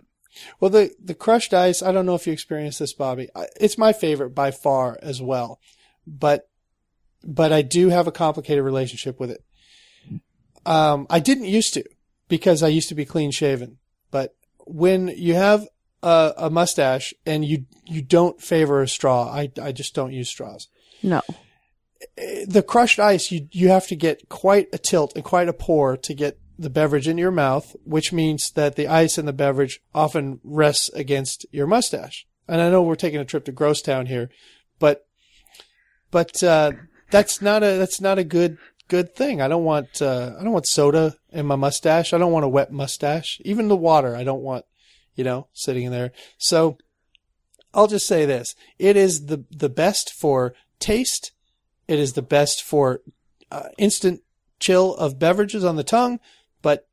Well, 0.60 0.70
the 0.70 0.90
the 1.02 1.14
crushed 1.14 1.54
ice. 1.54 1.82
I 1.82 1.92
don't 1.92 2.06
know 2.06 2.14
if 2.14 2.26
you 2.26 2.32
experienced 2.32 2.78
this, 2.78 2.92
Bobby. 2.92 3.28
It's 3.60 3.78
my 3.78 3.92
favorite 3.92 4.34
by 4.34 4.50
far 4.50 4.98
as 5.02 5.22
well, 5.22 5.60
but 6.06 6.48
but 7.24 7.52
I 7.52 7.62
do 7.62 7.88
have 7.88 8.06
a 8.06 8.12
complicated 8.12 8.62
relationship 8.62 9.18
with 9.18 9.30
it. 9.30 9.42
Um, 10.66 11.06
I 11.08 11.20
didn't 11.20 11.46
used 11.46 11.74
to 11.74 11.84
because 12.28 12.62
I 12.62 12.68
used 12.68 12.88
to 12.88 12.94
be 12.94 13.04
clean 13.04 13.30
shaven, 13.30 13.78
but 14.10 14.34
when 14.66 15.08
you 15.08 15.34
have 15.34 15.66
a, 16.02 16.34
a 16.36 16.50
mustache 16.50 17.14
and 17.24 17.44
you 17.44 17.66
you 17.84 18.02
don't 18.02 18.40
favor 18.40 18.82
a 18.82 18.88
straw, 18.88 19.28
I 19.32 19.50
I 19.60 19.72
just 19.72 19.94
don't 19.94 20.12
use 20.12 20.28
straws. 20.28 20.68
No. 21.02 21.22
the 22.46 22.64
crushed 22.66 22.98
ice, 22.98 23.30
you 23.30 23.48
you 23.52 23.68
have 23.68 23.86
to 23.88 23.96
get 23.96 24.28
quite 24.28 24.68
a 24.72 24.78
tilt 24.78 25.12
and 25.14 25.24
quite 25.24 25.48
a 25.48 25.52
pour 25.52 25.96
to 25.96 26.14
get 26.14 26.38
the 26.58 26.70
beverage 26.70 27.08
in 27.08 27.18
your 27.18 27.30
mouth, 27.30 27.76
which 27.84 28.12
means 28.12 28.50
that 28.52 28.76
the 28.76 28.88
ice 28.88 29.18
in 29.18 29.26
the 29.26 29.32
beverage 29.32 29.80
often 29.94 30.40
rests 30.42 30.88
against 30.90 31.44
your 31.52 31.66
mustache. 31.66 32.26
And 32.48 32.60
I 32.60 32.70
know 32.70 32.82
we're 32.82 32.94
taking 32.94 33.20
a 33.20 33.24
trip 33.24 33.44
to 33.46 33.52
Grosstown 33.52 34.08
here, 34.08 34.30
but 34.78 35.06
but 36.10 36.42
uh, 36.42 36.72
that's 37.10 37.42
not 37.42 37.62
a 37.62 37.76
that's 37.76 38.00
not 38.00 38.18
a 38.18 38.24
good 38.24 38.58
good 38.88 39.14
thing. 39.14 39.40
I 39.40 39.48
don't 39.48 39.64
want 39.64 40.00
uh, 40.00 40.34
I 40.38 40.42
don't 40.42 40.52
want 40.52 40.66
soda 40.66 41.14
in 41.30 41.46
my 41.46 41.56
mustache. 41.56 42.12
I 42.12 42.18
don't 42.18 42.32
want 42.32 42.44
a 42.44 42.48
wet 42.48 42.72
mustache. 42.72 43.40
Even 43.44 43.68
the 43.68 43.76
water, 43.76 44.16
I 44.16 44.24
don't 44.24 44.42
want 44.42 44.64
you 45.14 45.24
know 45.24 45.48
sitting 45.52 45.84
in 45.84 45.92
there. 45.92 46.12
So 46.38 46.78
I'll 47.74 47.86
just 47.86 48.06
say 48.06 48.26
this: 48.26 48.54
it 48.78 48.96
is 48.96 49.26
the 49.26 49.44
the 49.50 49.68
best 49.68 50.12
for 50.12 50.54
taste. 50.78 51.32
It 51.88 51.98
is 51.98 52.14
the 52.14 52.22
best 52.22 52.62
for 52.62 53.00
uh, 53.50 53.68
instant 53.78 54.22
chill 54.58 54.94
of 54.96 55.18
beverages 55.18 55.64
on 55.64 55.76
the 55.76 55.84
tongue, 55.84 56.18
but 56.62 56.88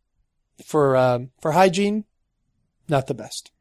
for 0.65 0.95
um, 0.95 1.31
for 1.41 1.53
hygiene, 1.53 2.05
not 2.87 3.07
the 3.07 3.13
best. 3.13 3.51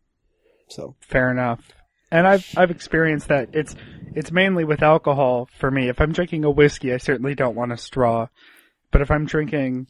So 0.68 0.96
Fair 1.00 1.30
enough. 1.30 1.72
And 2.12 2.26
I've 2.28 2.46
I've 2.56 2.70
experienced 2.70 3.28
that. 3.28 3.48
It's 3.54 3.74
it's 4.14 4.30
mainly 4.30 4.64
with 4.64 4.82
alcohol 4.82 5.48
for 5.58 5.70
me. 5.70 5.88
If 5.88 5.98
I'm 5.98 6.12
drinking 6.12 6.44
a 6.44 6.50
whiskey, 6.50 6.92
I 6.92 6.98
certainly 6.98 7.34
don't 7.34 7.56
want 7.56 7.72
a 7.72 7.76
straw. 7.78 8.28
But 8.90 9.00
if 9.00 9.10
I'm 9.10 9.24
drinking 9.24 9.86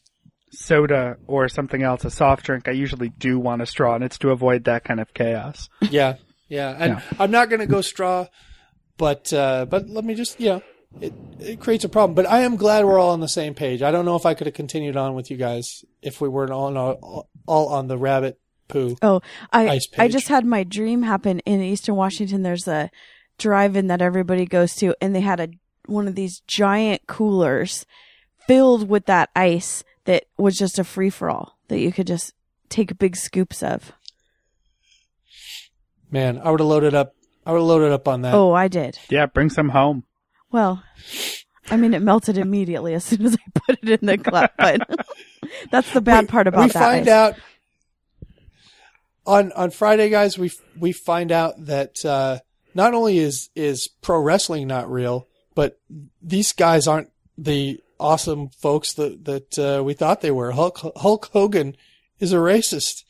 soda 0.53 1.17
or 1.27 1.49
something 1.49 1.83
else, 1.83 2.05
a 2.05 2.11
soft 2.11 2.45
drink, 2.45 2.69
I 2.69 2.71
usually 2.71 3.09
do 3.09 3.41
want 3.41 3.61
a 3.61 3.67
straw, 3.67 3.97
and 3.97 4.05
it's 4.05 4.19
to 4.19 4.31
avoid 4.31 4.65
that 4.65 4.85
kind 4.85 5.01
of 5.01 5.13
chaos. 5.13 5.69
yeah, 5.81 6.15
yeah, 6.49 6.77
and 6.79 6.93
Yeah. 6.93 7.03
I'm 7.19 7.33
not 7.33 7.49
going 7.49 7.61
to 7.61 7.67
go 7.67 7.81
straw, 7.81 8.27
but 8.97 9.33
uh, 9.33 9.67
but 9.69 9.89
let 9.89 10.05
me 10.05 10.15
just 10.15 10.41
you 10.41 10.49
know. 10.49 10.63
It, 11.01 11.15
it 11.41 11.59
creates 11.61 11.85
a 11.85 11.89
problem, 11.89 12.15
but 12.15 12.27
I 12.27 12.43
am 12.43 12.57
glad 12.57 12.85
we're 12.85 12.99
all 12.99 13.13
on 13.13 13.21
the 13.21 13.27
same 13.27 13.55
page. 13.55 13.81
I 13.83 13.91
don't 13.91 14.05
know 14.05 14.15
if 14.15 14.27
I 14.27 14.35
could 14.35 14.47
have 14.47 14.53
continued 14.53 14.95
on 14.95 15.15
with 15.15 15.31
you 15.31 15.39
guys 15.39 15.87
if 16.03 16.21
we 16.21 16.29
weren't 16.29 16.51
all 16.53 16.77
all, 16.77 17.31
all 17.47 17.69
on 17.71 17.89
the 17.89 17.97
rabbit 17.97 18.39
poo. 18.73 18.97
Oh, 19.03 19.21
I 19.53 19.69
Ice 19.69 19.87
I 19.99 20.09
just 20.09 20.29
had 20.29 20.45
my 20.45 20.65
dream 20.65 21.03
happen 21.03 21.39
in 21.41 21.61
Eastern 21.63 21.95
Washington. 21.97 22.43
There's 22.43 22.67
a 22.69 22.91
drive-in 23.39 23.87
that 23.89 24.03
everybody 24.03 24.45
goes 24.47 24.75
to, 24.77 24.95
and 25.01 25.15
they 25.15 25.21
had 25.21 25.41
a 25.41 25.49
one 25.87 26.07
of 26.09 26.15
these 26.15 26.41
giant 26.47 27.07
coolers 27.07 27.85
filled 28.47 28.89
with 28.89 29.07
that 29.07 29.31
ice 29.37 29.83
that 30.05 30.25
was 30.39 30.57
just 30.57 30.79
a 30.79 30.85
free 30.85 31.11
for 31.11 31.29
all 31.31 31.59
that 31.69 31.79
you 31.81 31.93
could 31.93 32.07
just 32.07 32.33
take 32.69 32.99
big 32.99 33.17
scoops 33.17 33.63
of. 33.63 33.93
Man, 36.11 36.39
I 36.43 36.51
would 36.51 36.61
have 36.61 36.69
loaded 36.69 36.95
up. 36.95 37.15
I 37.47 37.53
would 37.53 37.59
have 37.59 37.67
loaded 37.67 37.93
up 37.93 38.07
on 38.07 38.23
that. 38.23 38.35
Oh, 38.35 38.53
I 38.53 38.69
did. 38.69 38.99
Yeah, 39.11 39.27
bring 39.27 39.51
some 39.51 39.71
home. 39.71 40.05
Well, 40.51 40.83
I 41.71 41.77
mean, 41.77 41.95
it 41.95 42.03
melted 42.03 42.37
immediately 42.39 42.95
as 42.95 43.05
soon 43.05 43.25
as 43.25 43.35
I 43.35 43.61
put 43.67 43.79
it 43.83 44.01
in 44.03 44.07
the 44.07 44.19
cup, 44.19 44.53
but 44.59 44.81
that's 45.71 45.93
the 45.93 46.01
bad 46.01 46.25
We- 46.25 46.29
part 46.29 46.47
about 46.47 46.63
we 46.65 46.69
that. 46.69 46.73
find 46.79 47.09
ice. 47.09 47.13
out 47.13 47.35
on 49.27 49.53
on 49.53 49.71
Friday, 49.71 50.09
guys. 50.09 50.39
We 50.39 50.51
we 50.79 50.93
find 50.93 51.33
out 51.33 51.67
that 51.67 52.05
uh, 52.05 52.39
not 52.75 52.95
only 52.95 53.19
is 53.19 53.51
is 53.55 53.89
pro 54.01 54.19
wrestling 54.21 54.69
not 54.69 54.91
real, 54.91 55.29
but 55.55 55.81
these 56.21 56.53
guys 56.53 56.87
aren't 56.87 57.11
the 57.39 57.81
awesome 57.99 58.49
folks 58.49 58.93
that 58.95 59.25
that 59.25 59.59
uh, 59.59 59.83
we 59.83 59.95
thought 59.95 60.21
they 60.21 60.31
were. 60.31 60.53
Hulk 60.53 60.81
Hulk 60.97 61.31
Hogan 61.33 61.77
is 62.19 62.33
a 62.33 62.37
racist. 62.37 63.05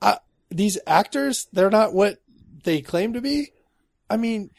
Uh, 0.00 0.16
these 0.50 0.78
actors, 0.86 1.46
they're 1.52 1.70
not 1.70 1.94
what 1.94 2.18
they 2.64 2.80
claim 2.80 3.12
to 3.12 3.20
be. 3.20 3.52
I 4.08 4.16
mean, 4.16 4.50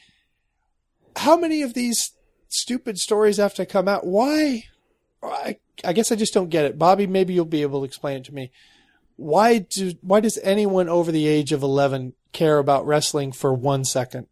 how 1.16 1.38
many 1.38 1.62
of 1.62 1.74
these 1.74 2.12
stupid 2.48 3.00
stories 3.00 3.38
have 3.38 3.54
to 3.56 3.66
come 3.66 3.88
out? 3.88 4.06
Why? 4.06 4.66
I, 5.24 5.58
I 5.84 5.94
guess 5.94 6.12
I 6.12 6.16
just 6.16 6.34
don't 6.34 6.50
get 6.50 6.66
it. 6.66 6.80
Bobby, 6.80 7.06
maybe 7.06 7.34
you'll 7.34 7.46
be 7.46 7.62
able 7.62 7.82
to 7.82 7.86
explain 7.86 8.18
it 8.18 8.26
to 8.26 8.34
me. 8.34 8.52
Why 9.16 9.60
do 9.60 9.94
why 10.02 10.20
does 10.20 10.38
anyone 10.44 10.90
over 10.90 11.12
the 11.12 11.28
age 11.28 11.52
of 11.52 11.64
11 11.64 12.14
care 12.34 12.58
about 12.58 12.86
wrestling 12.86 13.32
for 13.32 13.54
1 13.54 13.84
second? 13.86 14.28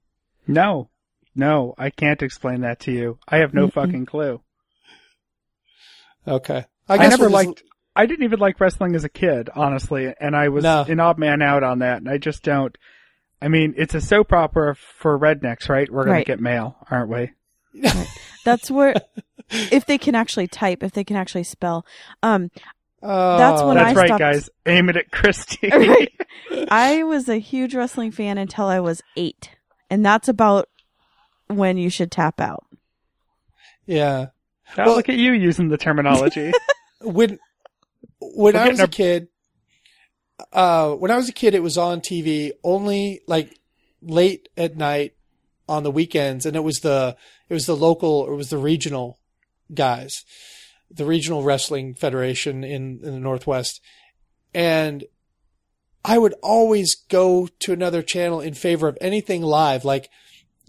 No, 0.48 0.90
no, 1.36 1.76
I 1.78 1.90
can't 1.90 2.22
explain 2.22 2.62
that 2.62 2.80
to 2.82 2.92
you. 2.92 3.20
I 3.28 3.38
have 3.38 3.54
no 3.54 3.68
fucking 3.70 4.06
clue. 4.08 4.42
Okay. 6.28 6.66
I, 6.88 6.98
guess 6.98 7.12
never 7.12 7.30
we'll 7.30 7.40
just- 7.40 7.48
liked. 7.48 7.64
I 7.96 8.06
didn't 8.06 8.24
even 8.24 8.40
like 8.40 8.60
wrestling 8.60 8.96
as 8.96 9.04
a 9.04 9.10
kid, 9.10 9.50
honestly, 9.56 10.14
and 10.22 10.36
I 10.36 10.50
was 10.50 10.64
No. 10.64 10.86
an 10.88 11.00
odd 11.00 11.18
man 11.18 11.42
out 11.42 11.64
on 11.64 11.80
that. 11.80 11.98
And 11.98 12.08
I 12.10 12.18
just 12.18 12.44
don't. 12.44 12.78
I 13.42 13.48
mean, 13.48 13.74
it's 13.78 13.94
a 13.96 14.00
soap 14.02 14.32
opera 14.32 14.76
for 14.76 15.18
rednecks, 15.20 15.68
right? 15.70 15.90
We're 15.92 16.04
gonna 16.04 16.18
Right. 16.18 16.26
get 16.26 16.40
mail, 16.40 16.78
aren't 16.90 17.10
we? 17.10 17.32
That's 18.46 18.72
where, 18.72 18.94
if 19.50 19.86
they 19.86 19.98
can 19.98 20.16
actually 20.16 20.48
type, 20.48 20.82
if 20.84 20.92
they 20.94 21.04
can 21.04 21.16
actually 21.18 21.44
spell. 21.44 21.86
Um, 22.24 22.52
Oh, 23.02 23.38
That's 23.38 23.62
when 23.64 23.78
I 23.78 23.93
stopped. 23.93 23.95
That's 23.95 23.97
I 23.97 24.02
right, 24.02 24.08
stopped- 24.08 24.20
guys. 24.20 24.50
Aim 24.66 24.89
it 24.89 24.97
at 24.97 25.12
Christy. 25.12 25.70
Right. 25.74 26.12
I 26.72 27.04
was 27.04 27.30
a 27.30 27.38
huge 27.38 27.74
wrestling 27.76 28.12
fan 28.12 28.38
until 28.38 28.66
I 28.66 28.80
was 28.80 29.02
eight, 29.16 29.52
and 29.89 30.06
that's 30.06 30.28
about 30.28 30.68
when 31.47 31.78
you 31.78 31.89
should 31.89 32.12
tap 32.12 32.41
out. 32.41 32.66
Yeah. 33.86 34.28
Now 34.78 34.86
Well- 34.88 34.95
look 34.95 35.10
at 35.10 35.16
you 35.16 35.32
using 35.34 35.70
the 35.70 35.78
terminology. 35.78 36.52
When 37.02 37.39
when 38.20 38.54
We're 38.56 38.60
I 38.60 38.68
was 38.70 38.78
getting 38.80 38.84
a 38.84 38.88
kid, 38.89 39.28
uh, 40.52 40.91
when 40.95 41.12
I 41.12 41.16
was 41.16 41.30
a 41.30 41.34
kid, 41.34 41.56
it 41.56 41.64
was 41.64 41.78
on 41.78 42.02
TV 42.02 42.52
only 42.62 43.22
like 43.26 43.58
late 44.02 44.50
at 44.58 44.76
night 44.76 45.14
on 45.70 45.84
the 45.84 45.91
weekends, 45.91 46.45
and 46.45 46.58
it 46.58 46.64
was 46.64 46.82
the 46.82 47.16
it 47.47 47.54
was 47.54 47.66
the 47.68 47.76
local 47.78 48.10
or 48.10 48.34
it 48.34 48.36
was 48.36 48.50
the 48.50 48.58
regional 48.58 49.18
guys, 49.74 50.26
the 50.92 51.06
regional 51.06 51.44
wrestling 51.44 51.94
federation 51.94 52.64
in 52.64 53.00
in 53.04 53.14
the 53.14 53.20
Northwest, 53.20 53.82
and 54.54 55.04
I 56.04 56.18
would 56.18 56.34
always 56.42 56.96
go 56.96 57.48
to 57.60 57.74
another 57.74 58.02
channel 58.02 58.40
in 58.40 58.54
favor 58.54 58.88
of 58.88 58.98
anything 59.02 59.42
live, 59.42 59.86
like. 59.86 60.10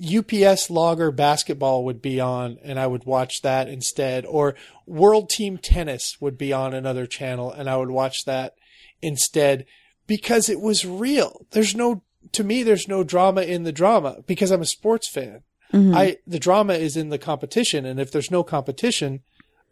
UPS 0.02 0.70
Logger 0.70 1.10
basketball 1.10 1.84
would 1.84 2.00
be 2.00 2.20
on 2.20 2.56
and 2.62 2.80
I 2.80 2.86
would 2.86 3.04
watch 3.04 3.42
that 3.42 3.68
instead 3.68 4.24
or 4.24 4.54
World 4.86 5.28
Team 5.28 5.58
Tennis 5.58 6.16
would 6.22 6.38
be 6.38 6.54
on 6.54 6.72
another 6.72 7.06
channel 7.06 7.52
and 7.52 7.68
I 7.68 7.76
would 7.76 7.90
watch 7.90 8.24
that 8.24 8.54
instead 9.02 9.66
because 10.06 10.48
it 10.48 10.58
was 10.58 10.86
real. 10.86 11.44
There's 11.50 11.74
no 11.74 12.02
to 12.32 12.42
me 12.42 12.62
there's 12.62 12.88
no 12.88 13.04
drama 13.04 13.42
in 13.42 13.64
the 13.64 13.72
drama 13.72 14.22
because 14.26 14.50
I'm 14.50 14.62
a 14.62 14.66
sports 14.66 15.06
fan. 15.06 15.42
Mhm. 15.70 15.94
I 15.94 16.16
the 16.26 16.38
drama 16.38 16.72
is 16.72 16.96
in 16.96 17.10
the 17.10 17.18
competition 17.18 17.84
and 17.84 18.00
if 18.00 18.10
there's 18.10 18.30
no 18.30 18.42
competition, 18.42 19.20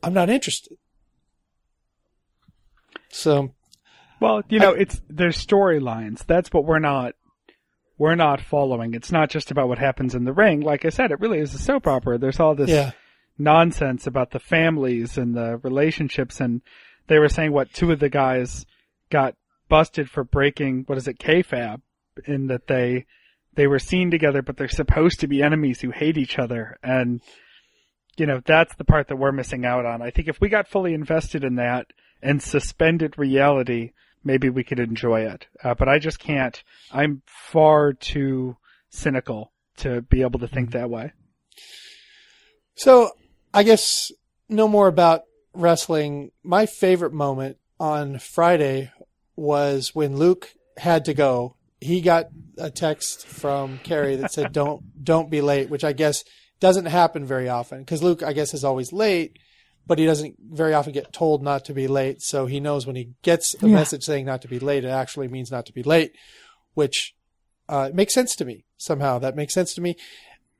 I'm 0.03 0.14
not 0.14 0.30
interested. 0.30 0.76
So, 3.11 3.55
Well, 4.20 4.42
you 4.49 4.59
know, 4.59 4.72
it's 4.72 5.01
there's 5.09 5.44
storylines. 5.44 6.24
That's 6.26 6.53
what 6.53 6.64
we're 6.64 6.78
not 6.78 7.14
we're 7.96 8.14
not 8.14 8.40
following. 8.40 8.94
It's 8.94 9.11
not 9.11 9.28
just 9.28 9.51
about 9.51 9.68
what 9.68 9.78
happens 9.78 10.14
in 10.14 10.24
the 10.24 10.32
ring. 10.32 10.61
Like 10.61 10.84
I 10.84 10.90
said, 10.90 11.11
it 11.11 11.20
really 11.20 11.40
is 11.40 11.53
a 11.55 11.59
soap 11.59 11.86
opera. 11.86 12.16
There's 12.16 12.38
all 12.38 12.55
this 12.55 12.70
yeah. 12.70 12.92
nonsense 13.38 14.07
about 14.07 14.30
the 14.30 14.38
families 14.38 15.18
and 15.18 15.34
the 15.34 15.59
relationships 15.59 16.40
and 16.40 16.62
they 17.09 17.18
were 17.18 17.28
saying 17.28 17.53
what 17.53 17.72
two 17.72 17.90
of 17.90 17.99
the 17.99 18.09
guys 18.09 18.64
got 19.11 19.34
busted 19.68 20.09
for 20.09 20.24
breaking 20.24 20.84
what 20.86 20.99
is 20.99 21.09
it 21.09 21.18
kayfabe 21.18 21.80
in 22.26 22.46
that 22.46 22.66
they 22.66 23.05
they 23.55 23.66
were 23.66 23.78
seen 23.78 24.11
together 24.11 24.42
but 24.42 24.57
they're 24.57 24.68
supposed 24.68 25.20
to 25.20 25.26
be 25.26 25.42
enemies 25.42 25.80
who 25.80 25.90
hate 25.90 26.16
each 26.16 26.38
other 26.38 26.78
and 26.82 27.20
you 28.18 28.26
know 28.26 28.40
that's 28.44 28.74
the 28.76 28.84
part 28.84 29.08
that 29.08 29.16
we're 29.16 29.32
missing 29.32 29.64
out 29.64 29.86
on. 29.86 30.02
I 30.02 30.10
think 30.10 30.28
if 30.28 30.40
we 30.40 30.48
got 30.48 30.68
fully 30.68 30.94
invested 30.94 31.44
in 31.44 31.56
that 31.56 31.92
and 32.22 32.42
suspended 32.42 33.18
reality 33.18 33.92
maybe 34.24 34.48
we 34.50 34.64
could 34.64 34.78
enjoy 34.78 35.22
it. 35.22 35.46
Uh, 35.62 35.74
but 35.74 35.88
i 35.88 35.98
just 35.98 36.18
can't. 36.18 36.62
I'm 36.92 37.22
far 37.26 37.92
too 37.92 38.56
cynical 38.90 39.52
to 39.78 40.02
be 40.02 40.22
able 40.22 40.40
to 40.40 40.48
think 40.48 40.72
that 40.72 40.90
way. 40.90 41.12
So 42.74 43.10
I 43.52 43.62
guess 43.62 44.12
no 44.48 44.68
more 44.68 44.88
about 44.88 45.22
wrestling. 45.54 46.30
My 46.42 46.66
favorite 46.66 47.12
moment 47.12 47.58
on 47.80 48.18
Friday 48.18 48.92
was 49.36 49.94
when 49.94 50.16
Luke 50.16 50.52
had 50.76 51.04
to 51.06 51.14
go. 51.14 51.56
He 51.80 52.00
got 52.00 52.26
a 52.56 52.70
text 52.70 53.26
from 53.26 53.78
Carrie 53.78 54.16
that 54.16 54.32
said, 54.32 54.52
"Don't 54.52 55.04
don't 55.04 55.30
be 55.30 55.40
late," 55.40 55.70
which 55.70 55.84
I 55.84 55.92
guess 55.92 56.24
doesn't 56.61 56.86
happen 56.86 57.24
very 57.24 57.48
often 57.48 57.80
because 57.80 58.02
Luke, 58.02 58.22
I 58.22 58.32
guess, 58.32 58.54
is 58.54 58.64
always 58.64 58.92
late, 58.92 59.38
but 59.86 59.98
he 59.98 60.06
doesn't 60.06 60.36
very 60.50 60.74
often 60.74 60.92
get 60.92 61.12
told 61.12 61.42
not 61.42 61.64
to 61.66 61.74
be 61.74 61.86
late. 61.88 62.22
So 62.22 62.46
he 62.46 62.61
knows 62.61 62.86
when 62.86 62.96
he 62.96 63.11
gets 63.22 63.54
a 63.62 63.68
Yeah. 63.68 63.74
message 63.74 64.04
saying 64.04 64.26
not 64.26 64.42
to 64.42 64.48
be 64.48 64.59
late, 64.59 64.84
it 64.84 64.88
actually 64.88 65.28
means 65.28 65.50
not 65.50 65.66
to 65.66 65.72
be 65.72 65.82
late, 65.82 66.12
which 66.74 67.14
uh, 67.68 67.90
makes 67.92 68.14
sense 68.14 68.34
to 68.36 68.44
me 68.44 68.64
somehow. 68.76 69.18
That 69.18 69.36
makes 69.36 69.54
sense 69.54 69.74
to 69.74 69.80
me 69.80 69.96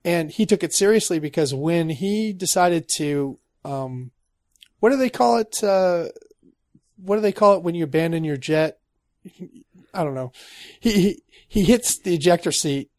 and 0.05 0.31
he 0.31 0.47
took 0.47 0.63
it 0.63 0.73
seriously 0.73 1.19
because 1.19 1.53
when 1.53 1.89
he 1.89 2.33
decided 2.33 2.89
to 2.89 3.39
um 3.65 4.11
what 4.81 4.91
do 4.91 4.97
they 4.97 5.11
call 5.11 5.39
it 5.39 5.63
uh 5.65 6.05
what 6.97 7.17
do 7.17 7.21
they 7.21 7.33
call 7.33 7.57
it 7.57 7.63
when 7.63 7.75
you 7.75 7.85
abandon 7.85 8.25
your 8.25 8.37
jet 8.37 8.79
i 9.93 10.05
don't 10.05 10.15
know 10.15 10.31
he 10.79 10.93
he, 10.93 11.23
he 11.49 11.65
hits 11.65 11.99
the 11.99 12.15
ejector 12.15 12.53
seat 12.53 12.91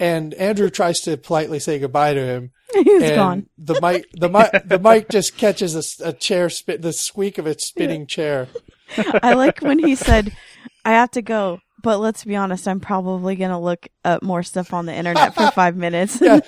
and 0.00 0.34
andrew 0.34 0.70
tries 0.70 1.00
to 1.00 1.16
politely 1.16 1.58
say 1.58 1.78
goodbye 1.78 2.14
to 2.14 2.24
him 2.24 2.50
He's 2.74 3.02
and 3.02 3.14
gone. 3.14 3.46
the 3.56 3.80
mic 3.80 4.06
the 4.12 4.28
mic 4.28 4.50
the 4.68 4.78
mic 4.78 5.08
just 5.08 5.36
catches 5.36 5.98
a 6.00 6.12
chair 6.12 6.50
spit 6.50 6.82
the 6.82 6.92
squeak 6.92 7.38
of 7.38 7.46
a 7.46 7.58
spinning 7.58 8.06
chair 8.06 8.48
I 9.22 9.34
like 9.34 9.60
when 9.60 9.78
he 9.78 9.94
said, 9.96 10.34
I 10.82 10.92
have 10.92 11.10
to 11.10 11.20
go, 11.20 11.60
but 11.82 11.98
let's 11.98 12.24
be 12.24 12.36
honest, 12.36 12.66
I'm 12.66 12.80
probably 12.80 13.36
going 13.36 13.50
to 13.50 13.58
look 13.58 13.86
up 14.02 14.22
more 14.22 14.42
stuff 14.42 14.72
on 14.72 14.86
the 14.86 14.94
internet 14.94 15.34
for 15.34 15.50
five 15.54 15.76
minutes. 15.76 16.18
yeah 16.22 16.40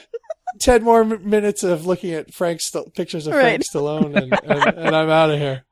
10 0.61 0.83
more 0.83 1.05
minutes 1.05 1.63
of 1.63 1.85
looking 1.87 2.13
at 2.15 2.33
Frank's 2.33 2.71
pictures 2.95 3.27
of 3.27 3.35
Frank 3.35 3.45
Right. 3.45 3.61
Stallone 3.61 4.17
and, 4.17 4.33
and, 4.43 4.79
and 4.79 4.97
I'm 4.97 5.11
out 5.11 5.31
of 5.31 5.39
here. 5.39 5.65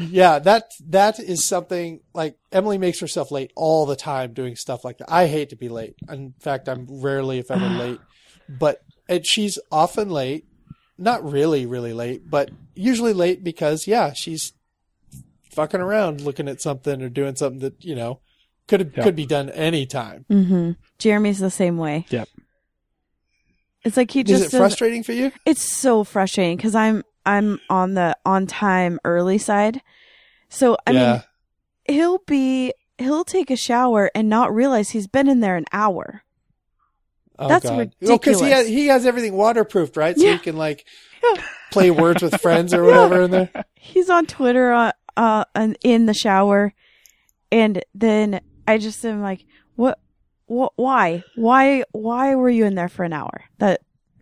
Yeah, 0.00 0.38
that 0.40 0.64
that 0.88 1.18
is 1.20 1.44
something 1.44 2.00
like 2.14 2.36
Emily 2.50 2.78
makes 2.78 3.00
herself 3.00 3.30
late 3.30 3.52
all 3.54 3.86
the 3.86 3.96
time 3.96 4.32
doing 4.32 4.56
stuff 4.56 4.84
like 4.84 4.98
that. 4.98 5.12
I 5.12 5.26
hate 5.26 5.50
to 5.50 5.56
be 5.56 5.68
late. 5.68 5.94
In 6.08 6.34
fact, 6.40 6.68
I'm 6.68 6.86
rarely 6.88 7.38
if 7.38 7.50
ever 7.50 7.68
late. 7.78 8.00
But 8.48 8.78
and 9.08 9.26
she's 9.26 9.58
often 9.70 10.08
late, 10.10 10.44
not 10.98 11.22
really 11.30 11.66
really 11.66 11.92
late, 11.92 12.22
but 12.30 12.50
usually 12.74 13.12
late 13.12 13.44
because 13.44 13.86
yeah, 13.86 14.12
she's 14.12 14.52
fucking 15.50 15.80
around 15.80 16.20
looking 16.20 16.48
at 16.48 16.60
something 16.60 17.02
or 17.02 17.08
doing 17.08 17.34
something 17.36 17.60
that, 17.60 17.84
you 17.84 17.94
know, 17.94 18.20
could 18.68 18.92
Yeah. 18.96 19.02
could 19.02 19.16
be 19.16 19.26
done 19.26 19.50
anytime. 19.50 20.24
hmm 20.28 20.72
Jeremy's 20.98 21.38
the 21.40 21.50
same 21.50 21.76
way. 21.76 22.06
Yep. 22.10 22.28
It's 23.84 23.96
like 23.96 24.10
he 24.10 24.22
just 24.22 24.34
Is 24.34 24.40
just 24.42 24.54
it 24.54 24.58
frustrating 24.58 25.02
for 25.02 25.12
you? 25.12 25.32
It's 25.46 25.64
so 25.64 26.04
frustrating 26.04 26.56
because 26.56 26.74
I'm 26.74 27.02
I'm 27.26 27.60
on 27.68 27.94
the 27.94 28.16
on 28.24 28.46
time 28.46 28.98
early 29.04 29.38
side. 29.38 29.82
So 30.48 30.76
I 30.86 30.92
yeah. 30.92 31.12
mean, 31.12 31.96
he'll 31.96 32.18
be 32.26 32.72
he'll 32.98 33.24
take 33.24 33.50
a 33.50 33.56
shower 33.56 34.10
and 34.14 34.28
not 34.28 34.54
realize 34.54 34.90
he's 34.90 35.06
been 35.06 35.28
in 35.28 35.40
there 35.40 35.56
an 35.56 35.66
hour. 35.72 36.22
Oh, 37.38 37.48
That's 37.48 37.64
God. 37.64 37.94
Well, 38.02 38.18
because 38.18 38.40
he 38.40 38.50
has, 38.50 38.68
he 38.68 38.86
has 38.88 39.06
everything 39.06 39.32
waterproofed, 39.32 39.96
right? 39.96 40.16
So 40.16 40.24
Yeah. 40.24 40.32
he 40.34 40.38
can 40.38 40.56
like 40.56 40.84
play 41.70 41.90
words 41.90 42.22
with 42.22 42.38
friends 42.40 42.74
or 42.74 42.84
whatever 42.84 43.22
in 43.22 43.30
there. 43.30 43.50
He's 43.74 44.10
on 44.10 44.26
Twitter 44.26 44.72
uh, 44.72 44.92
uh 45.16 45.44
and 45.54 45.78
in 45.82 46.04
the 46.04 46.12
shower, 46.12 46.74
and 47.50 47.82
then 47.94 48.40
I 48.68 48.78
just 48.78 49.04
am 49.04 49.22
like, 49.22 49.46
what, 49.74 49.98
what, 50.46 50.72
why, 50.76 51.24
why, 51.34 51.84
why 51.92 52.34
were 52.34 52.50
you 52.50 52.66
in 52.66 52.74
there 52.74 52.88
for 52.88 53.04
an 53.04 53.12
hour? 53.12 53.44
That, 53.58 53.80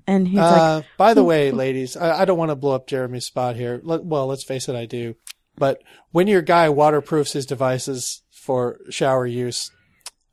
and 0.09 0.27
he's 0.27 0.39
like, 0.39 0.61
Uh, 0.61 0.83
by 0.97 1.15
the 1.15 1.23
way, 1.23 1.51
ladies, 1.53 1.97
I, 1.97 2.23
I 2.23 2.25
don't 2.25 2.39
want 2.39 2.51
to 2.51 2.57
blow 2.57 2.75
up 2.75 2.87
Jeremy's 2.89 3.27
spot 3.27 3.55
here. 3.57 3.81
Let, 3.85 4.05
well, 4.05 4.27
let's 4.27 4.43
face 4.43 4.69
it, 4.69 4.75
I 4.75 4.87
do. 4.87 5.15
But 5.57 5.83
when 6.11 6.27
your 6.27 6.43
guy 6.43 6.69
waterproofs 6.71 7.35
his 7.35 7.45
devices 7.47 8.23
for 8.31 8.79
shower 8.91 9.27
use, 9.27 9.71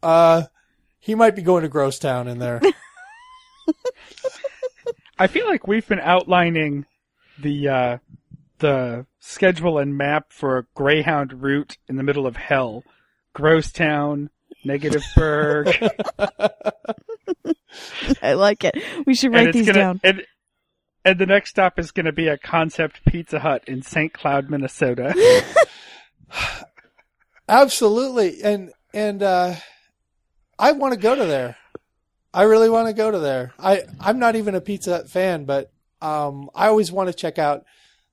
uh, 0.01 0.43
he 0.99 1.13
might 1.13 1.35
be 1.35 1.41
going 1.41 1.63
to 1.63 1.69
Gross 1.69 1.99
Town 1.99 2.27
in 2.27 2.39
there. 2.39 2.61
I 5.19 5.27
feel 5.27 5.45
like 5.45 5.67
we've 5.67 5.87
been 5.87 5.99
outlining 5.99 6.85
the 7.39 7.67
uh, 7.67 7.97
the 8.59 9.05
schedule 9.19 9.77
and 9.77 9.97
map 9.97 10.31
for 10.31 10.57
a 10.57 10.65
Greyhound 10.75 11.41
route 11.41 11.77
in 11.87 11.95
the 11.97 12.03
middle 12.03 12.27
of 12.27 12.37
hell. 12.37 12.83
Gross 13.33 13.71
Town, 13.71 14.29
Negative 14.63 15.01
Negativeburg, 15.01 15.89
I 18.21 18.33
like 18.33 18.63
it. 18.63 18.75
We 19.05 19.15
should 19.15 19.33
write 19.33 19.53
these 19.53 19.67
gonna 19.67 19.79
down. 19.79 20.01
and, 20.03 20.23
and 21.03 21.19
the 21.19 21.25
next 21.25 21.51
stop 21.51 21.77
is 21.79 21.91
going 21.91 22.05
to 22.07 22.11
be 22.11 22.27
a 22.27 22.37
concept 22.37 23.05
Pizza 23.05 23.39
Hut 23.39 23.63
in 23.67 23.81
St. 23.81 24.11
Cloud, 24.11 24.49
Minnesota. 24.49 25.13
Absolutely. 27.49 28.41
And, 28.43 28.71
and, 28.93 29.21
uh, 29.21 29.55
I 30.57 30.71
want 30.71 30.93
to 30.93 30.99
go 30.99 31.15
to 31.15 31.25
there. 31.25 31.57
I 32.33 32.43
really 32.43 32.69
want 32.69 32.87
to 32.87 32.93
go 32.93 33.11
to 33.11 33.19
there. 33.19 33.53
I, 33.59 33.83
I'm 33.99 34.19
not 34.19 34.35
even 34.35 34.55
a 34.55 34.61
Pizza 34.61 34.91
Hut 34.91 35.09
fan, 35.09 35.45
but, 35.45 35.71
um, 36.01 36.49
I 36.55 36.67
always 36.67 36.91
want 36.91 37.07
to 37.07 37.13
check 37.13 37.37
out 37.37 37.65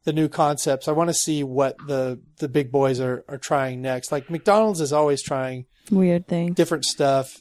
the 0.04 0.12
new 0.12 0.28
concepts. 0.28 0.88
I 0.88 0.92
want 0.92 1.08
to 1.08 1.14
see 1.14 1.44
what 1.44 1.76
the, 1.86 2.20
the 2.38 2.48
big 2.48 2.70
boys 2.70 3.00
are, 3.00 3.24
are 3.28 3.38
trying 3.38 3.80
next. 3.80 4.12
Like 4.12 4.28
McDonald's 4.28 4.80
is 4.80 4.92
always 4.92 5.22
trying 5.22 5.66
Weird 5.90 6.28
things, 6.28 6.56
different 6.56 6.84
stuff, 6.84 7.40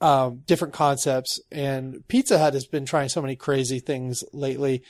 um, 0.00 0.42
different 0.46 0.74
concepts, 0.74 1.40
and 1.50 2.06
Pizza 2.08 2.38
Hut 2.38 2.54
has 2.54 2.66
been 2.66 2.86
trying 2.86 3.08
so 3.08 3.20
many 3.20 3.36
crazy 3.36 3.80
things 3.80 4.22
lately. 4.32 4.82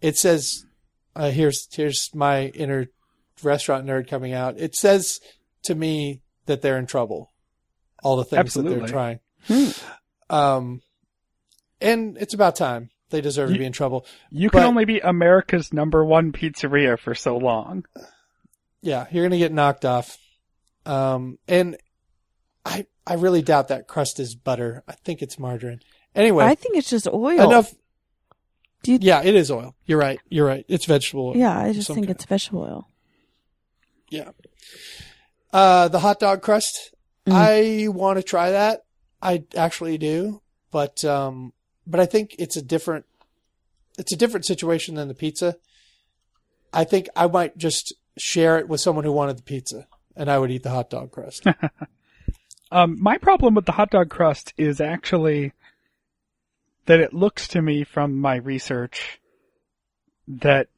It 0.00 0.16
says, 0.16 0.64
uh, 1.14 1.30
here's, 1.30 1.68
here's 1.72 2.10
my 2.14 2.46
inner 2.48 2.88
restaurant 3.42 3.86
nerd 3.86 4.08
coming 4.08 4.32
out. 4.32 4.58
It 4.58 4.74
says 4.74 5.20
to 5.64 5.74
me 5.74 6.22
that 6.46 6.62
they're 6.62 6.78
in 6.78 6.86
trouble. 6.86 7.32
All 8.02 8.16
the 8.16 8.24
things 8.24 8.54
that 8.54 8.62
they're 8.62 8.86
trying. 8.86 9.20
Hmm. 9.46 9.70
Um, 10.28 10.82
and 11.80 12.16
it's 12.18 12.34
about 12.34 12.56
time. 12.56 12.90
They 13.10 13.20
deserve 13.20 13.52
to 13.52 13.58
be 13.58 13.64
in 13.64 13.72
trouble. 13.72 14.04
You 14.30 14.50
can 14.50 14.64
only 14.64 14.84
be 14.84 14.98
America's 14.98 15.72
number 15.72 16.04
one 16.04 16.32
pizzeria 16.32 16.98
for 16.98 17.14
so 17.14 17.36
long. 17.36 17.84
Yeah, 18.82 19.06
you're 19.12 19.24
gonna 19.24 19.38
get 19.38 19.52
knocked 19.52 19.84
off. 19.84 20.18
Um, 20.84 21.38
and 21.46 21.76
I 22.66 22.86
I 23.06 23.14
really 23.14 23.40
doubt 23.40 23.68
that 23.68 23.86
crust 23.86 24.18
is 24.20 24.34
butter. 24.34 24.82
I 24.88 24.92
think 24.92 25.22
it's 25.22 25.38
margarine. 25.38 25.80
Anyway, 26.14 26.44
I 26.44 26.54
think 26.56 26.76
it's 26.76 26.90
just 26.90 27.06
oil. 27.06 27.40
enough. 27.40 27.72
Do 28.82 28.92
you- 28.92 28.98
Yeah, 29.00 29.22
it 29.22 29.34
is 29.34 29.50
oil. 29.50 29.74
You're 29.84 29.98
right. 29.98 30.18
You're 30.28 30.46
right. 30.46 30.64
It's 30.68 30.84
vegetable. 30.84 31.28
oil. 31.28 31.36
Yeah, 31.36 31.58
I 31.58 31.72
just 31.72 31.86
think 31.88 32.06
kind. 32.06 32.10
it's 32.10 32.24
vegetable 32.24 32.62
oil. 32.62 32.88
Yeah. 34.10 34.30
Uh, 35.52 35.88
the 35.88 36.00
hot 36.00 36.18
dog 36.20 36.42
crust. 36.42 36.92
I 37.28 37.86
want 37.90 38.18
to 38.18 38.22
try 38.22 38.50
that. 38.52 38.84
I 39.20 39.44
actually 39.56 39.98
do, 39.98 40.42
but 40.70 41.04
um, 41.04 41.52
but 41.86 41.98
I 41.98 42.06
think 42.06 42.36
it's 42.38 42.56
a 42.56 42.62
different, 42.62 43.04
it's 43.98 44.12
a 44.12 44.16
different 44.16 44.44
situation 44.44 44.94
than 44.94 45.08
the 45.08 45.14
pizza. 45.14 45.56
I 46.72 46.84
think 46.84 47.08
I 47.16 47.26
might 47.26 47.56
just 47.58 47.94
share 48.16 48.58
it 48.58 48.68
with 48.68 48.80
someone 48.80 49.04
who 49.04 49.10
wanted 49.12 49.38
the 49.38 49.42
pizza, 49.42 49.88
and 50.14 50.30
I 50.30 50.38
would 50.38 50.50
eat 50.52 50.62
the 50.62 50.70
hot 50.70 50.90
dog 50.90 51.10
crust. 51.10 51.44
Um, 52.70 52.96
my 53.00 53.18
problem 53.18 53.54
with 53.54 53.64
the 53.66 53.72
hot 53.72 53.90
dog 53.90 54.10
crust 54.10 54.52
is 54.56 54.80
actually 54.80 55.52
that 56.86 57.00
it 57.00 57.12
looks 57.12 57.48
to 57.48 57.62
me 57.62 57.84
from 57.84 58.16
my 58.20 58.36
research 58.36 59.20
that 60.28 60.68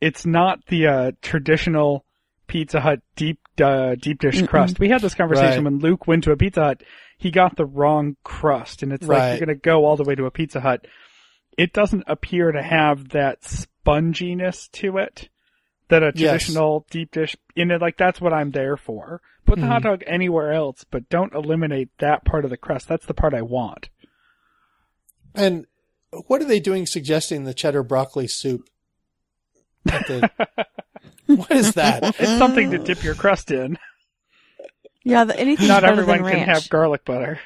it's 0.00 0.26
not 0.26 0.64
the 0.66 0.86
uh, 0.86 1.12
traditional 1.22 2.04
Pizza 2.46 2.80
Hut 2.80 3.00
deep 3.14 3.38
uh, 3.60 3.94
deep 3.96 4.20
dish 4.20 4.42
crust. 4.46 4.78
We 4.78 4.88
had 4.88 5.02
this 5.02 5.14
conversation 5.14 5.64
Right. 5.64 5.72
when 5.72 5.78
Luke 5.80 6.06
went 6.06 6.24
to 6.24 6.32
a 6.32 6.36
Pizza 6.36 6.62
Hut. 6.62 6.82
He 7.18 7.30
got 7.30 7.56
the 7.56 7.66
wrong 7.66 8.16
crust, 8.22 8.82
and 8.82 8.92
it's 8.92 9.06
like 9.06 9.38
you're 9.38 9.46
going 9.46 9.56
to 9.58 9.62
go 9.62 9.84
all 9.84 9.96
the 9.96 10.04
way 10.04 10.14
to 10.14 10.26
a 10.26 10.30
Pizza 10.30 10.60
Hut. 10.60 10.86
It 11.56 11.72
doesn't 11.72 12.04
appear 12.06 12.52
to 12.52 12.62
have 12.62 13.08
that 13.10 13.42
sponginess 13.42 14.70
to 14.72 14.98
it 14.98 15.28
that 15.88 16.02
a 16.02 16.12
Yes. 16.14 16.42
traditional 16.42 16.86
deep 16.90 17.10
dish 17.12 17.36
You 17.54 17.64
know, 17.64 17.76
Like 17.76 17.96
that's 17.96 18.20
what 18.20 18.32
I'm 18.32 18.50
there 18.52 18.76
for. 18.76 19.20
Put 19.46 19.58
the 19.60 19.66
hot 19.66 19.80
Mm-hmm. 19.82 19.88
dog 19.90 20.04
anywhere 20.06 20.52
else, 20.52 20.84
but 20.90 21.08
don't 21.08 21.32
eliminate 21.34 21.88
that 21.98 22.24
part 22.24 22.44
of 22.44 22.50
the 22.50 22.56
crust. 22.58 22.86
That's 22.88 23.06
the 23.06 23.14
part 23.14 23.32
I 23.34 23.42
want. 23.42 23.88
and 25.34 25.66
what 26.26 26.40
are 26.40 26.46
they 26.46 26.60
doing 26.60 26.86
suggesting 26.86 27.44
the 27.44 27.52
cheddar 27.54 27.82
broccoli 27.82 28.26
soup? 28.28 28.68
The- 29.84 30.30
what 31.26 31.50
is 31.50 31.74
that? 31.74 32.02
It's 32.18 32.38
something 32.38 32.70
to 32.70 32.78
dip 32.78 33.02
your 33.04 33.14
crust 33.14 33.50
in. 33.50 33.78
Yeah, 35.04 35.24
the, 35.24 35.38
anything's 35.38 35.68
Not 35.68 35.84
everyone 35.84 36.22
than 36.22 36.30
can 36.32 36.46
ranch. 36.46 36.62
have 36.62 36.68
garlic 36.70 37.04
butter. 37.04 37.40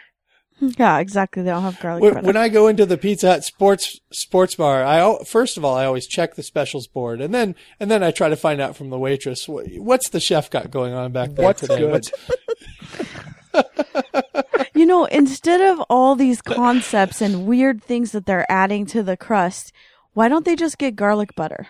Yeah, 0.61 0.99
exactly. 1.01 1.43
They 1.43 1.51
don't 1.51 1.63
have 1.65 1.81
garlic 1.81 2.03
When, 2.15 2.25
when 2.25 2.37
I 2.37 2.49
go 2.49 2.69
into 2.69 2.87
the 2.87 2.97
Pizza 2.97 3.29
Hut 3.33 3.45
sports 3.45 3.99
sports 4.13 4.55
bar, 4.55 4.85
I 4.85 5.19
first 5.25 5.57
of 5.57 5.65
all 5.65 5.75
I 5.75 5.85
always 5.87 6.07
check 6.07 6.35
the 6.37 6.43
specials 6.45 6.87
board, 6.87 7.21
and 7.21 7.35
then 7.35 7.57
and 7.81 7.91
then 7.91 8.03
I 8.05 8.13
try 8.13 8.29
to 8.29 8.37
find 8.37 8.61
out 8.61 8.77
from 8.77 8.91
the 8.91 8.99
waitress 8.99 9.49
what, 9.49 9.67
what's 9.77 10.09
the 10.11 10.21
chef 10.21 10.51
got 10.51 10.71
going 10.71 10.93
on 10.95 11.11
back 11.11 11.31
there 11.35 11.47
What's 11.47 11.63
today. 11.63 11.79
good? 11.79 12.05
You 14.75 14.87
know, 14.87 15.05
instead 15.05 15.61
of 15.61 15.81
all 15.91 16.17
these 16.17 16.41
concepts 16.41 17.21
and 17.21 17.47
weird 17.47 17.85
things 17.85 18.13
that 18.13 18.25
they're 18.25 18.51
adding 18.51 18.87
to 18.87 19.03
the 19.03 19.19
crust, 19.19 19.71
why 20.15 20.29
don't 20.29 20.47
they 20.47 20.57
just 20.57 20.79
get 20.79 20.97
garlic 20.97 21.35
butter? 21.37 21.69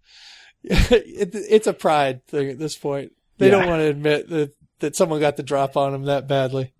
it, 0.62 1.30
it's 1.34 1.66
a 1.66 1.72
pride 1.72 2.24
thing 2.26 2.48
at 2.50 2.58
this 2.58 2.76
point. 2.78 3.12
They 3.38 3.46
Yeah. 3.50 3.58
don't 3.58 3.68
want 3.68 3.80
to 3.80 3.86
admit 3.88 4.28
that 4.28 4.54
that 4.78 4.96
someone 4.96 5.20
got 5.20 5.36
the 5.36 5.42
drop 5.42 5.76
on 5.76 5.92
them 5.92 6.04
that 6.04 6.26
badly. 6.28 6.72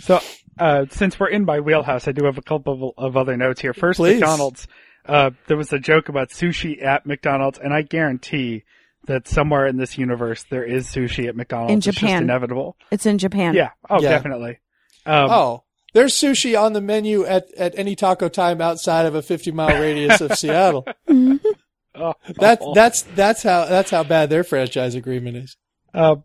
So, 0.00 0.20
uh, 0.58 0.86
since 0.90 1.18
we're 1.20 1.28
in 1.28 1.44
my 1.44 1.60
wheelhouse, 1.60 2.08
I 2.08 2.12
do 2.12 2.24
have 2.24 2.38
a 2.38 2.42
couple 2.42 2.92
of, 2.96 3.04
of 3.06 3.16
other 3.16 3.36
notes 3.36 3.60
here. 3.60 3.72
First, 3.74 3.98
Please. 3.98 4.20
McDonald's. 4.20 4.66
Uh, 5.06 5.30
there 5.48 5.56
was 5.56 5.72
a 5.72 5.78
joke 5.78 6.08
about 6.08 6.28
sushi 6.30 6.82
at 6.82 7.06
McDonald's, 7.06 7.58
and 7.58 7.72
I 7.74 7.82
guarantee 7.82 8.62
that 9.06 9.26
somewhere 9.26 9.66
in 9.66 9.76
this 9.76 9.98
universe 9.98 10.44
there 10.50 10.62
is 10.64 10.86
sushi 10.86 11.28
at 11.28 11.34
McDonald's. 11.36 11.72
In 11.72 11.78
It's 11.78 11.84
just 11.86 11.98
Japan. 11.98 12.22
inevitable. 12.22 12.76
It's 12.92 13.04
in 13.06 13.18
Japan. 13.18 13.54
Yeah. 13.54 13.70
Oh, 13.90 14.00
Yeah. 14.00 14.10
definitely. 14.10 14.58
Um, 15.04 15.28
oh, 15.30 15.64
there's 15.92 16.14
sushi 16.14 16.60
on 16.60 16.72
the 16.72 16.80
menu 16.80 17.24
at 17.24 17.52
at 17.56 17.76
any 17.76 17.96
taco 17.96 18.28
time 18.28 18.60
outside 18.60 19.04
of 19.06 19.16
a 19.16 19.22
50 19.22 19.50
mile 19.50 19.80
radius 19.80 20.20
of 20.20 20.34
Seattle. 20.38 20.86
oh, 21.08 22.14
That's 22.36 22.64
that's 22.74 23.02
that's 23.02 23.42
how 23.42 23.64
that's 23.64 23.90
how 23.90 24.04
bad 24.04 24.30
their 24.30 24.44
franchise 24.44 24.94
agreement 24.94 25.36
is. 25.38 25.56
Uh, 25.92 26.16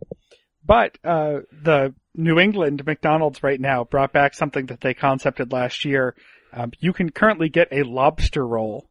but 0.64 0.99
uh, 1.03 1.39
the 1.64 1.95
New 2.18 2.39
England 2.39 2.84
McDonald's 2.85 3.44
right 3.44 3.60
now 3.60 3.84
brought 3.84 4.11
back 4.11 4.34
something 4.34 4.65
that 4.65 4.81
they 4.81 4.94
concepted 4.94 5.52
last 5.52 5.85
year. 5.85 6.15
Um, 6.52 6.72
you 6.80 6.91
can 6.91 7.11
currently 7.11 7.49
get 7.49 7.68
a 7.72 7.84
lobster 7.84 8.45
roll 8.45 8.89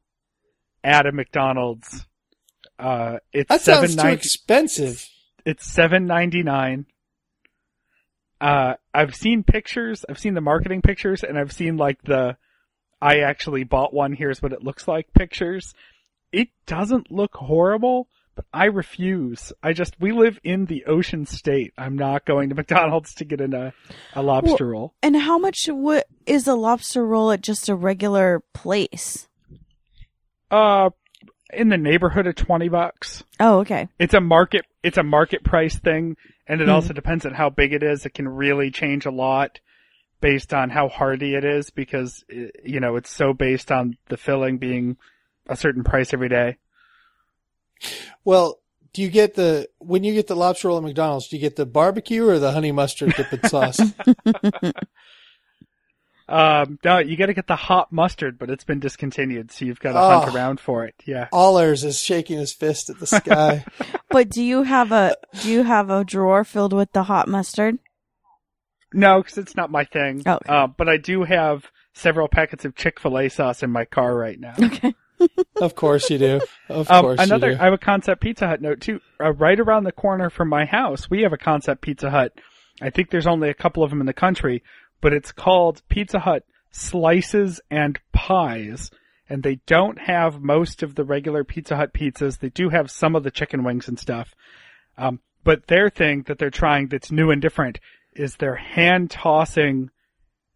at 0.84 1.06
a 1.06 1.12
McDonald's. 1.12 2.06
Uh, 2.78 3.18
it's 3.32 3.48
That 3.48 3.62
sounds 3.62 3.96
too 3.96 4.08
expensive. 4.08 5.06
It's 5.44 5.66
seven 5.66 6.06
ninety 6.06 6.42
nine. 6.42 6.86
Uh, 8.40 8.74
I've 8.94 9.14
seen 9.14 9.42
pictures. 9.42 10.04
I've 10.08 10.18
seen 10.18 10.34
the 10.34 10.40
marketing 10.40 10.82
pictures, 10.82 11.24
and 11.24 11.38
I've 11.38 11.52
seen 11.52 11.76
like 11.76 12.02
the 12.02 12.36
I 13.00 13.20
actually 13.20 13.64
bought 13.64 13.92
one. 13.92 14.12
Here's 14.12 14.42
what 14.42 14.52
it 14.52 14.62
looks 14.62 14.86
like. 14.86 15.12
Pictures. 15.12 15.74
It 16.32 16.48
doesn't 16.66 17.10
look 17.10 17.34
horrible, 17.34 18.08
but 18.36 18.44
I 18.52 18.66
refuse. 18.66 19.52
I 19.62 19.72
just 19.72 19.98
we 19.98 20.12
live 20.12 20.38
in 20.44 20.66
the 20.66 20.84
ocean 20.84 21.26
state. 21.26 21.72
I'm 21.76 21.96
not 21.96 22.24
going 22.24 22.50
to 22.50 22.54
McDonald's 22.54 23.14
to 23.14 23.24
get 23.24 23.40
in 23.40 23.54
a 23.54 23.72
a 24.14 24.22
lobster 24.22 24.68
roll. 24.68 24.94
And 25.02 25.16
how 25.16 25.38
much 25.38 25.68
is 26.26 26.46
a 26.46 26.54
lobster 26.54 27.04
roll 27.04 27.32
at 27.32 27.40
just 27.40 27.68
a 27.68 27.74
regular 27.74 28.42
place? 28.52 29.26
Uh, 30.50 30.90
in 31.52 31.70
the 31.70 31.78
neighborhood 31.78 32.26
of 32.26 32.36
twenty 32.36 32.68
bucks. 32.68 33.24
Oh, 33.40 33.60
okay. 33.60 33.88
It's 33.98 34.14
a 34.14 34.20
market. 34.20 34.66
It's 34.82 34.98
a 34.98 35.02
market 35.02 35.42
price 35.42 35.76
thing, 35.78 36.16
and 36.46 36.60
it 36.60 36.68
also 36.68 36.92
depends 36.92 37.26
on 37.26 37.34
how 37.34 37.50
big 37.50 37.72
it 37.72 37.82
is. 37.82 38.06
It 38.06 38.14
can 38.14 38.28
really 38.28 38.70
change 38.70 39.06
a 39.06 39.10
lot 39.10 39.58
based 40.20 40.54
on 40.54 40.70
how 40.70 40.88
hearty 40.88 41.34
it 41.34 41.44
is, 41.44 41.70
because 41.70 42.24
you 42.28 42.80
know 42.80 42.96
it's 42.96 43.10
so 43.10 43.32
based 43.32 43.72
on 43.72 43.96
the 44.08 44.16
filling 44.16 44.58
being 44.58 44.98
a 45.48 45.56
certain 45.56 45.84
price 45.84 46.12
every 46.12 46.28
day. 46.28 46.58
Well, 48.24 48.60
do 48.92 49.02
you 49.02 49.08
get 49.10 49.34
the 49.34 49.68
when 49.78 50.04
you 50.04 50.14
get 50.14 50.26
the 50.26 50.36
lobster 50.36 50.68
roll 50.68 50.78
at 50.78 50.82
McDonald's? 50.82 51.28
Do 51.28 51.36
you 51.36 51.40
get 51.40 51.56
the 51.56 51.66
barbecue 51.66 52.26
or 52.26 52.38
the 52.38 52.52
honey 52.52 52.72
mustard 52.72 53.14
dipping 53.16 53.42
sauce? 53.48 53.78
Um, 56.28 56.80
no, 56.84 56.98
you 56.98 57.16
got 57.16 57.26
to 57.26 57.34
get 57.34 57.46
the 57.46 57.54
hot 57.54 57.92
mustard, 57.92 58.36
but 58.36 58.50
it's 58.50 58.64
been 58.64 58.80
discontinued, 58.80 59.52
so 59.52 59.64
you've 59.64 59.78
got 59.78 59.92
to 59.92 60.00
hunt 60.00 60.32
Oh. 60.32 60.34
around 60.34 60.58
for 60.58 60.84
it. 60.84 60.96
Yeah. 61.06 61.28
Allers 61.32 61.84
is 61.84 62.00
shaking 62.00 62.38
his 62.38 62.52
fist 62.52 62.90
at 62.90 62.98
the 62.98 63.06
sky. 63.06 63.64
But 64.08 64.30
do 64.30 64.42
you 64.42 64.62
have 64.62 64.92
a 64.92 65.16
do 65.42 65.50
you 65.50 65.62
have 65.64 65.90
a 65.90 66.02
drawer 66.04 66.42
filled 66.44 66.72
with 66.72 66.92
the 66.92 67.02
hot 67.02 67.28
mustard? 67.28 67.78
No, 68.94 69.20
because 69.20 69.36
it's 69.36 69.56
not 69.56 69.70
my 69.70 69.84
thing. 69.84 70.22
Oh, 70.24 70.34
Okay. 70.36 70.48
Uh, 70.52 70.68
but 70.68 70.88
I 70.88 70.96
do 70.96 71.24
have 71.24 71.70
several 71.92 72.28
packets 72.28 72.64
of 72.64 72.74
Chick 72.76 72.98
Fil 72.98 73.18
A 73.18 73.28
sauce 73.28 73.62
in 73.62 73.70
my 73.70 73.84
car 73.84 74.16
right 74.16 74.38
now. 74.40 74.54
Okay. 74.62 74.94
Of 75.60 75.74
course 75.74 76.10
you 76.10 76.18
do. 76.18 76.40
Of 76.68 76.90
Um, 76.90 77.02
course 77.02 77.20
another, 77.20 77.50
you 77.50 77.56
do. 77.56 77.60
I 77.60 77.64
have 77.64 77.72
a 77.74 77.78
concept 77.78 78.20
Pizza 78.20 78.46
Hut 78.46 78.60
note 78.60 78.80
too. 78.80 79.00
Uh, 79.20 79.32
right 79.32 79.58
around 79.58 79.84
the 79.84 79.92
corner 79.92 80.30
from 80.30 80.48
my 80.48 80.64
house, 80.64 81.08
we 81.10 81.22
have 81.22 81.32
a 81.32 81.38
concept 81.38 81.80
Pizza 81.82 82.10
Hut. 82.10 82.32
I 82.80 82.90
think 82.90 83.10
there's 83.10 83.26
only 83.26 83.48
a 83.48 83.54
couple 83.54 83.82
of 83.82 83.90
them 83.90 84.00
in 84.00 84.06
the 84.06 84.12
country, 84.12 84.62
but 85.00 85.12
it's 85.12 85.32
called 85.32 85.82
Pizza 85.88 86.18
Hut 86.18 86.44
Slices 86.70 87.60
and 87.70 87.98
Pies. 88.12 88.90
And 89.28 89.42
they 89.42 89.56
don't 89.66 89.98
have 89.98 90.40
most 90.40 90.82
of 90.82 90.94
the 90.94 91.04
regular 91.04 91.42
Pizza 91.42 91.74
Hut 91.76 91.92
pizzas. 91.92 92.38
They 92.38 92.50
do 92.50 92.68
have 92.68 92.90
some 92.90 93.16
of 93.16 93.24
the 93.24 93.30
chicken 93.30 93.64
wings 93.64 93.88
and 93.88 93.98
stuff. 93.98 94.34
Um, 94.96 95.20
but 95.42 95.66
their 95.66 95.90
thing 95.90 96.22
that 96.26 96.38
they're 96.38 96.50
trying 96.50 96.88
that's 96.88 97.10
new 97.10 97.30
and 97.30 97.42
different 97.42 97.80
is 98.14 98.36
they're 98.36 98.54
hand 98.56 99.10
tossing 99.10 99.90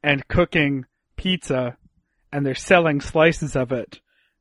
and 0.02 0.26
cooking 0.28 0.86
pizza 1.16 1.76
and 2.32 2.46
they're 2.46 2.54
selling 2.54 3.00
slices 3.00 3.56
of 3.56 3.72
it, 3.72 4.00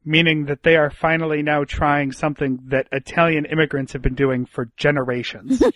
meaning 0.10 0.45
that 0.45 0.64
they 0.64 0.76
are 0.76 0.90
finally 0.90 1.44
now 1.44 1.64
trying 1.64 2.11
something 2.11 2.60
that 2.65 2.88
Italian 2.91 3.45
immigrants 3.45 3.94
have 3.94 4.02
been 4.02 4.15
doing 4.15 4.45
for 4.45 4.72
generations. 4.76 5.61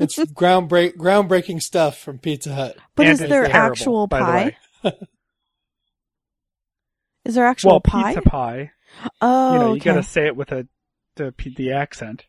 It's 0.00 0.18
groundbreak 0.18 0.96
groundbreaking 0.96 1.62
stuff 1.62 1.96
from 1.96 2.18
Pizza 2.18 2.52
Hut. 2.54 2.76
But 2.96 3.06
And 3.06 3.12
is 3.12 3.20
there 3.20 3.46
terrible, 3.46 3.72
actual 3.72 4.06
by 4.08 4.18
the 4.18 4.24
pie? 4.82 4.96
Is 7.24 7.34
there 7.36 7.46
actual 7.46 7.70
Well, 7.70 7.80
pie? 7.80 8.14
pizza 8.14 8.28
pie. 8.28 8.70
oh, 9.20 9.52
you 9.52 9.58
know, 9.60 9.66
you 9.68 9.76
okay. 9.76 9.84
gotta 9.90 10.02
say 10.02 10.26
it 10.26 10.36
with 10.36 10.52
a 10.52 10.66
the 11.14 11.32
the 11.56 11.72
accent. 11.72 12.26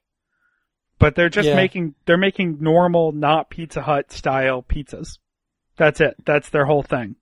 But 0.99 1.15
they're 1.15 1.29
just 1.29 1.49
Yeah. 1.49 1.55
making 1.55 1.95
they're 2.05 2.17
making 2.17 2.57
normal, 2.61 3.11
not 3.11 3.49
Pizza 3.49 3.81
Hut 3.81 4.11
style 4.11 4.63
pizzas. 4.63 5.17
That's 5.77 5.99
it. 6.01 6.15
That's 6.25 6.49
their 6.49 6.65
whole 6.65 6.83
thing. 6.83 7.15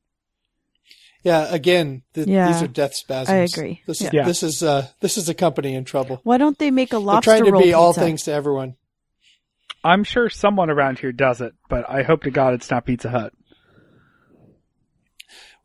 Yeah, 1.26 1.48
again, 1.52 2.04
th- 2.14 2.28
Yeah. 2.28 2.52
these 2.52 2.62
are 2.62 2.68
death 2.68 2.94
spasms. 2.94 3.30
I 3.32 3.38
agree. 3.38 3.82
This 3.88 4.00
is 4.00 4.14
Yeah. 4.14 4.26
this 4.26 4.44
is 4.44 4.62
uh 4.62 4.88
this 5.02 5.18
is 5.18 5.28
a 5.28 5.34
company 5.34 5.74
in 5.74 5.84
trouble. 5.84 6.22
Why 6.24 6.38
don't 6.38 6.58
they 6.60 6.70
make 6.70 6.90
a 6.90 6.98
They're 6.98 7.00
lobster 7.00 7.32
trying 7.32 7.46
to 7.46 7.52
roll 7.52 7.64
be 7.64 7.74
all 7.74 7.94
things 7.94 8.24
to 8.24 8.32
everyone. 8.32 8.76
I'm 9.84 10.04
sure 10.04 10.30
someone 10.30 10.70
around 10.70 11.00
here 11.00 11.12
does 11.12 11.42
it, 11.42 11.54
but 11.68 11.90
I 11.90 12.04
hope 12.04 12.24
to 12.24 12.32
God 12.32 12.54
it's 12.54 12.70
not 12.70 12.86
Pizza 12.86 13.10
Hut. 13.10 13.34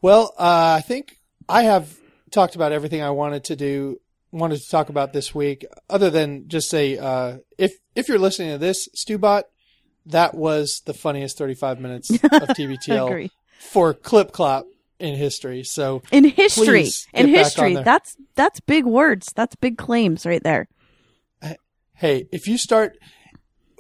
Well, 0.03 0.33
uh, 0.39 0.77
I 0.79 0.81
think 0.81 1.19
I 1.49 1.63
have 1.65 1.95
talked 2.31 2.55
about 2.55 2.73
everything 2.73 3.03
I 3.03 3.11
wanted 3.11 3.45
to 3.45 3.57
do, 3.57 4.01
wanted 4.33 4.61
to 4.61 4.69
talk 4.71 4.89
about 4.89 5.13
this 5.13 5.35
week, 5.35 5.67
other 5.91 6.09
than 6.11 6.49
just 6.49 6.71
say, 6.71 6.97
uh, 6.97 7.39
if, 7.59 7.75
if 7.95 8.09
you're 8.09 8.19
listening 8.19 8.53
to 8.53 8.59
this, 8.59 8.89
Stubot, 8.97 9.43
that 10.07 10.35
was 10.35 10.81
the 10.87 10.95
funniest 10.95 11.37
35 11.37 11.81
minutes 11.81 12.11
of 12.11 12.19
TBTL 12.31 13.09
Agree. 13.09 13.31
for 13.59 13.93
Clip 13.93 14.33
Clop 14.33 14.67
in 15.01 15.17
history. 15.17 15.65
So 15.65 16.03
In 16.13 16.25
history, 16.25 16.89
in 17.15 17.27
get 17.27 17.35
back 17.55 17.59
on 17.59 17.71
history, 17.71 17.75
that's 17.83 18.17
that's 18.35 18.61
big 18.61 18.85
words. 18.85 19.33
That's 19.35 19.57
big 19.57 19.79
claims 19.79 20.25
right 20.27 20.43
there. 20.43 20.69
hey, 21.95 22.29
if 22.33 22.47
you 22.49 22.57
start, 22.59 22.97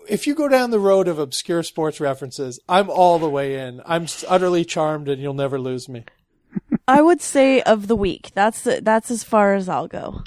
if 0.08 0.26
you 0.26 0.34
go 0.34 0.48
down 0.48 0.70
the 0.70 0.80
road 0.80 1.08
of 1.08 1.18
obscure 1.18 1.62
sports 1.62 2.00
references, 2.00 2.58
I'm 2.68 2.90
all 2.90 3.18
the 3.18 3.28
way 3.30 3.56
in. 3.60 3.80
I'm 3.86 4.06
utterly 4.28 4.64
charmed, 4.64 5.08
and 5.08 5.20
you'll 5.22 5.34
never 5.34 5.58
lose 5.58 5.88
me. 5.88 6.04
I 6.88 7.00
would 7.02 7.20
say 7.20 7.62
of 7.62 7.86
the 7.86 7.96
week. 7.96 8.30
That's 8.34 8.62
that's 8.82 9.10
as 9.10 9.22
far 9.22 9.54
as 9.54 9.68
I'll 9.68 9.88
go. 9.88 10.22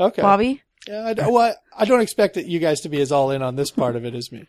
Okay, 0.00 0.22
Bobby? 0.22 0.62
Yeah, 0.88 1.04
I, 1.06 1.14
don't- 1.14 1.32
well, 1.32 1.54
I 1.76 1.84
don't 1.84 2.00
expect 2.00 2.34
that 2.34 2.46
you 2.46 2.58
guys 2.58 2.80
to 2.80 2.88
be 2.88 3.00
as 3.00 3.12
all 3.12 3.30
in 3.30 3.42
on 3.42 3.54
this 3.56 3.70
part 3.70 3.94
of 3.94 4.04
it 4.04 4.14
as 4.14 4.32
me. 4.32 4.48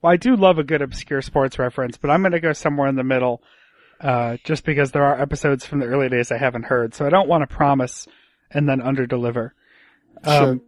Well, 0.00 0.12
I 0.12 0.16
do 0.16 0.34
love 0.34 0.58
a 0.58 0.64
good 0.64 0.80
obscure 0.82 1.20
sports 1.22 1.58
reference, 1.58 1.96
but 1.98 2.10
I'm 2.10 2.22
going 2.22 2.32
to 2.32 2.40
go 2.40 2.52
somewhere 2.52 2.88
in 2.88 2.96
the 2.96 3.04
middle, 3.04 3.42
uh, 4.02 4.36
just 4.44 4.64
because 4.64 4.92
there 4.92 5.04
are 5.04 5.20
episodes 5.20 5.64
from 5.64 5.80
the 5.80 5.86
early 5.86 6.08
days 6.08 6.30
I 6.32 6.38
haven't 6.38 6.64
heard. 6.64 6.94
So 6.94 7.06
I 7.06 7.10
don't 7.10 7.28
want 7.28 7.48
to 7.48 7.54
promise 7.54 8.06
and 8.50 8.68
then 8.68 8.80
underdeliver. 8.80 9.52
Sure. 10.24 10.50
Um, 10.52 10.62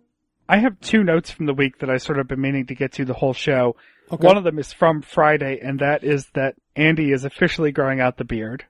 I 0.49 0.59
have 0.59 0.81
two 0.81 1.03
notes 1.03 1.31
from 1.31 1.47
the 1.47 1.55
week 1.55 1.79
that 1.79 1.91
I 1.91 1.97
sort 1.97 2.19
of 2.19 2.29
been 2.29 2.41
meaning 2.41 2.67
to 2.67 2.75
get 2.75 2.93
to 2.93 3.05
the 3.05 3.15
whole 3.15 3.33
show. 3.33 3.77
Okay. 4.13 4.27
One 4.27 4.37
of 4.37 4.45
them 4.45 4.59
is 4.59 4.73
from 4.73 5.01
Friday, 5.01 5.59
and 5.63 5.81
that 5.81 6.05
is 6.05 6.27
that 6.35 6.55
Andy 6.77 7.13
is 7.13 7.25
officially 7.25 7.73
growing 7.73 8.01
out 8.01 8.19
the 8.19 8.25
beard. 8.25 8.65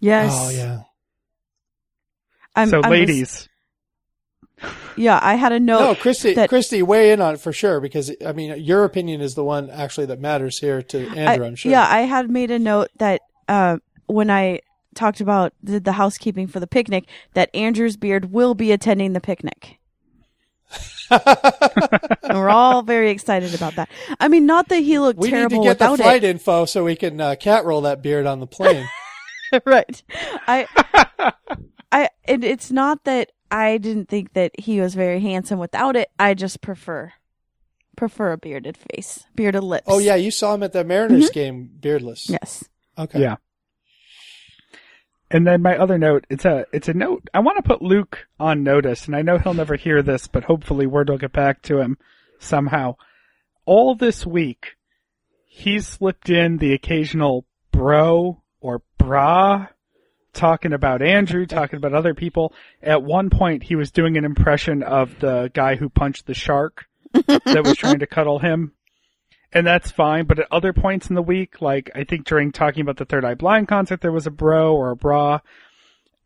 Yes. 0.00 0.32
Oh 0.32 0.50
yeah. 0.50 0.82
I'm, 2.54 2.68
so, 2.68 2.80
I'm 2.82 2.90
ladies, 2.90 3.48
yeah, 4.96 5.18
I 5.22 5.34
had 5.36 5.52
a 5.52 5.60
note. 5.60 5.80
No, 5.80 5.94
Christy, 5.94 6.34
that- 6.34 6.48
Christy, 6.48 6.82
weigh 6.82 7.12
in 7.12 7.20
on 7.20 7.34
it 7.34 7.40
for 7.40 7.52
sure 7.52 7.80
because 7.80 8.10
I 8.24 8.32
mean, 8.32 8.62
your 8.62 8.84
opinion 8.84 9.20
is 9.20 9.34
the 9.34 9.44
one 9.44 9.70
actually 9.70 10.06
that 10.06 10.20
matters 10.20 10.58
here 10.58 10.82
to 10.82 10.98
Andrew. 11.08 11.44
I- 11.44 11.48
I'm 11.48 11.54
sure. 11.54 11.70
Yeah, 11.70 11.86
I 11.88 12.00
had 12.00 12.30
made 12.30 12.50
a 12.50 12.58
note 12.58 12.88
that 12.98 13.20
uh, 13.48 13.78
when 14.08 14.30
I 14.30 14.60
talked 14.94 15.20
about 15.20 15.52
the, 15.62 15.78
the 15.80 15.92
housekeeping 15.92 16.46
for 16.48 16.60
the 16.60 16.66
picnic, 16.66 17.08
that 17.34 17.54
Andrew's 17.54 17.96
beard 17.96 18.32
will 18.32 18.54
be 18.54 18.72
attending 18.72 19.12
the 19.12 19.20
picnic. 19.20 19.78
we're 22.30 22.50
all 22.50 22.82
very 22.82 23.10
excited 23.10 23.54
about 23.54 23.76
that. 23.76 23.88
I 24.20 24.28
mean, 24.28 24.44
not 24.44 24.68
that 24.68 24.80
he 24.80 24.98
looked 24.98 25.18
we 25.18 25.28
need 25.28 25.36
terrible 25.36 25.62
to 25.62 25.68
get 25.68 25.78
the 25.78 25.90
without 25.90 26.04
flight 26.04 26.24
it. 26.24 26.30
info 26.30 26.66
so 26.66 26.84
we 26.84 26.96
can 26.96 27.20
uh, 27.20 27.36
cat 27.36 27.64
roll 27.64 27.82
that 27.82 28.02
beard 28.02 28.26
on 28.26 28.40
the 28.40 28.46
plane. 28.46 28.86
right. 29.64 30.02
I, 30.46 30.66
I, 31.90 32.10
and 32.24 32.44
it's 32.44 32.70
not 32.70 33.04
that 33.04 33.32
I 33.50 33.78
didn't 33.78 34.08
think 34.08 34.34
that 34.34 34.58
he 34.58 34.80
was 34.80 34.94
very 34.94 35.20
handsome 35.20 35.58
without 35.58 35.96
it. 35.96 36.10
I 36.18 36.34
just 36.34 36.60
prefer, 36.60 37.12
prefer 37.96 38.32
a 38.32 38.38
bearded 38.38 38.76
face, 38.76 39.24
bearded 39.34 39.64
lips. 39.64 39.86
oh 39.86 39.98
yeah, 39.98 40.16
you 40.16 40.30
saw 40.30 40.54
him 40.54 40.62
at 40.62 40.72
the 40.72 40.84
Mariners 40.84 41.30
game, 41.30 41.70
beardless. 41.80 42.28
Yes. 42.28 42.64
Okay. 42.98 43.20
yeah. 43.20 43.36
And 45.30 45.46
then 45.46 45.60
my 45.60 45.76
other 45.76 45.98
note, 45.98 46.26
it's 46.30 46.44
a 46.44 46.64
it's 46.72 46.88
a 46.88 46.94
note. 46.94 47.28
I 47.34 47.40
want 47.40 47.56
to 47.56 47.68
put 47.68 47.82
Luke 47.82 48.26
on 48.40 48.62
notice, 48.62 49.06
and 49.06 49.14
I 49.14 49.22
know 49.22 49.38
he'll 49.38 49.54
never 49.54 49.76
hear 49.76 50.02
this, 50.02 50.26
but 50.26 50.44
hopefully 50.44 50.86
word 50.86 51.10
will 51.10 51.18
get 51.18 51.32
back 51.32 51.62
to 51.62 51.80
him 51.80 51.98
somehow. 52.38 52.96
All 53.66 53.94
this 53.94 54.24
week, 54.24 54.76
he's 55.44 55.86
slipped 55.86 56.30
in 56.30 56.56
the 56.56 56.72
occasional 56.72 57.44
bro 57.72 58.42
or 58.60 58.82
bra, 58.96 59.66
talking 60.32 60.72
about 60.72 61.02
Andrew, 61.02 61.44
talking 61.44 61.76
about 61.76 61.92
other 61.92 62.14
people. 62.14 62.54
At 62.82 63.02
one 63.02 63.28
point, 63.28 63.64
he 63.64 63.76
was 63.76 63.90
doing 63.90 64.16
an 64.16 64.24
impression 64.24 64.82
of 64.82 65.18
the 65.20 65.50
guy 65.52 65.76
who 65.76 65.90
punched 65.90 66.26
the 66.26 66.34
shark 66.34 66.86
that 67.12 67.62
was 67.64 67.76
trying 67.76 67.98
to 67.98 68.06
cuddle 68.06 68.38
him. 68.38 68.72
And 69.52 69.66
that's 69.66 69.90
fine, 69.90 70.26
but 70.26 70.38
at 70.38 70.46
other 70.50 70.74
points 70.74 71.08
in 71.08 71.14
the 71.14 71.22
week, 71.22 71.62
like 71.62 71.90
I 71.94 72.04
think 72.04 72.26
during 72.26 72.52
talking 72.52 72.82
about 72.82 72.98
the 72.98 73.06
Third 73.06 73.24
Eye 73.24 73.34
Blind 73.34 73.66
concert, 73.66 74.02
there 74.02 74.12
was 74.12 74.26
a 74.26 74.30
bro 74.30 74.74
or 74.74 74.90
a 74.90 74.96
bra, 74.96 75.40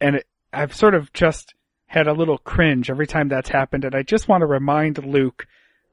and 0.00 0.16
it, 0.16 0.26
I've 0.52 0.74
sort 0.74 0.94
of 0.94 1.12
just 1.12 1.54
had 1.86 2.08
a 2.08 2.12
little 2.12 2.38
cringe 2.38 2.90
every 2.90 3.06
time 3.06 3.28
that's 3.28 3.48
happened, 3.48 3.84
and 3.84 3.94
I 3.94 4.02
just 4.02 4.26
want 4.26 4.40
to 4.40 4.46
remind 4.46 5.04
Luke 5.04 5.46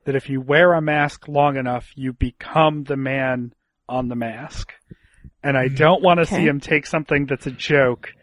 that 0.06 0.15
if 0.15 0.27
you 0.27 0.41
wear 0.41 0.73
a 0.73 0.81
mask 0.81 1.27
long 1.27 1.56
enough, 1.56 1.91
you 1.95 2.14
become 2.14 2.85
the 2.85 2.97
man 2.97 3.53
on 3.88 4.07
the 4.07 4.15
mask. 4.15 4.73
And 5.43 5.56
I 5.56 5.65
mm-hmm. 5.68 5.76
don't 5.76 6.01
want 6.01 6.18
to 6.18 6.23
Okay. 6.23 6.38
see 6.38 6.47
him 6.47 6.60
take 6.60 6.88
something 6.88 7.27
that's 7.27 7.45
a 7.47 7.51
joke 7.51 8.14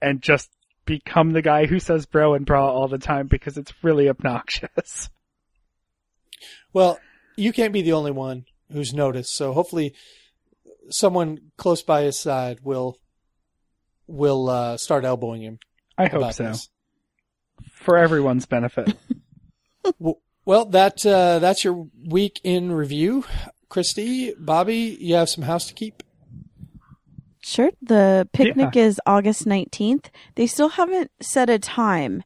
and 0.00 0.22
just 0.22 0.50
become 0.86 1.32
the 1.32 1.42
guy 1.42 1.66
who 1.66 1.78
says 1.78 2.06
bro 2.06 2.34
and 2.34 2.46
bra 2.46 2.68
all 2.68 2.88
the 2.88 2.98
time 2.98 3.26
because 3.26 3.58
it's 3.58 3.72
really 3.82 4.08
obnoxious. 4.08 5.10
Well, 6.74 6.98
you 7.36 7.52
can't 7.52 7.72
be 7.72 7.82
the 7.82 7.92
only 7.92 8.10
one 8.10 8.46
who's 8.72 8.92
noticed. 8.94 9.34
So 9.36 9.52
hopefully, 9.52 9.94
someone 10.90 11.38
close 11.56 11.82
by 11.82 12.02
his 12.02 12.18
side 12.18 12.60
will 12.62 12.98
will 14.06 14.48
uh, 14.48 14.76
start 14.76 15.04
elbowing 15.04 15.42
him. 15.42 15.58
I 15.96 16.06
hope 16.08 16.32
so. 16.32 16.44
this. 16.44 16.68
For 17.72 17.96
everyone's 17.96 18.46
benefit. 18.46 18.96
W- 20.00 20.16
Well, 20.44 20.64
that 20.66 21.04
uh, 21.06 21.38
that's 21.38 21.64
your 21.64 21.86
week 22.06 22.40
in 22.44 22.72
review, 22.72 23.24
Christy, 23.68 24.34
Bobby. 24.38 24.96
You 25.00 25.14
have 25.16 25.28
some 25.28 25.44
house 25.44 25.66
to 25.68 25.74
keep. 25.74 26.02
Sure. 27.42 27.70
The 27.82 28.26
picnic 28.32 28.74
is 28.74 28.98
August 29.04 29.44
19th. 29.44 30.06
They 30.34 30.46
still 30.46 30.70
haven't 30.70 31.10
set 31.20 31.50
a 31.50 31.58
time. 31.58 32.22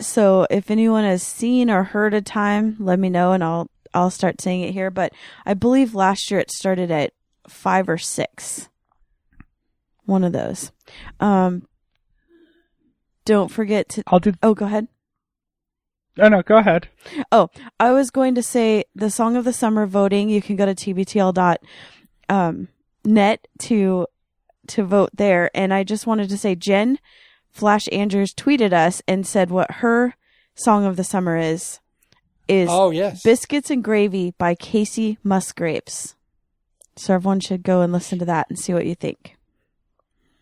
So 0.00 0.46
if 0.50 0.70
anyone 0.72 1.04
has 1.04 1.22
seen 1.22 1.70
or 1.70 1.84
heard 1.84 2.12
a 2.12 2.20
time, 2.20 2.76
let 2.80 2.98
me 2.98 3.10
know 3.10 3.30
and 3.32 3.44
I'll 3.44 3.70
I'll 3.94 4.10
start 4.10 4.40
saying 4.40 4.62
it 4.62 4.72
here, 4.72 4.90
but 4.90 5.12
I 5.44 5.54
believe 5.54 5.94
last 5.94 6.30
year 6.30 6.40
it 6.40 6.50
started 6.50 6.90
at 6.90 7.12
5 7.48 7.88
or 7.88 7.98
6. 7.98 8.68
One 10.04 10.24
of 10.24 10.32
those. 10.32 10.72
Um 11.18 11.66
don't 13.24 13.50
forget 13.50 13.88
to 13.90 14.02
I'll 14.08 14.18
do. 14.18 14.32
Oh, 14.42 14.54
go 14.54 14.66
ahead. 14.66 14.88
Oh 16.18 16.28
no, 16.28 16.42
go 16.42 16.56
ahead. 16.56 16.88
Oh, 17.30 17.48
I 17.78 17.92
was 17.92 18.10
going 18.10 18.34
to 18.34 18.42
say 18.42 18.84
the 18.94 19.10
song 19.10 19.36
of 19.36 19.44
the 19.44 19.52
summer 19.52 19.86
voting. 19.86 20.28
You 20.28 20.42
can 20.42 20.56
go 20.56 20.66
to 20.66 20.74
tbtl 20.74 21.32
dot 21.32 21.60
um, 22.28 22.68
net 23.04 23.46
to 23.60 24.06
to 24.68 24.84
vote 24.84 25.10
there. 25.14 25.50
And 25.54 25.72
I 25.72 25.84
just 25.84 26.06
wanted 26.06 26.28
to 26.30 26.38
say, 26.38 26.54
Jen 26.54 26.98
Flash 27.50 27.88
Andrews 27.92 28.34
tweeted 28.34 28.72
us 28.72 29.02
and 29.08 29.26
said 29.26 29.50
what 29.50 29.70
her 29.76 30.14
song 30.54 30.84
of 30.84 30.96
the 30.96 31.04
summer 31.04 31.36
is 31.36 31.80
is 32.50 32.68
Oh 32.70 32.90
yes, 32.90 33.22
"Biscuits 33.22 33.70
and 33.70 33.82
Gravy" 33.84 34.34
by 34.38 34.54
Kacey 34.54 35.16
Musgraves. 35.22 36.14
So 36.96 37.14
everyone 37.14 37.40
should 37.40 37.62
go 37.62 37.80
and 37.80 37.92
listen 37.92 38.18
to 38.18 38.24
that 38.26 38.46
and 38.50 38.58
see 38.58 38.74
what 38.74 38.84
you 38.86 38.94
think. 38.94 39.36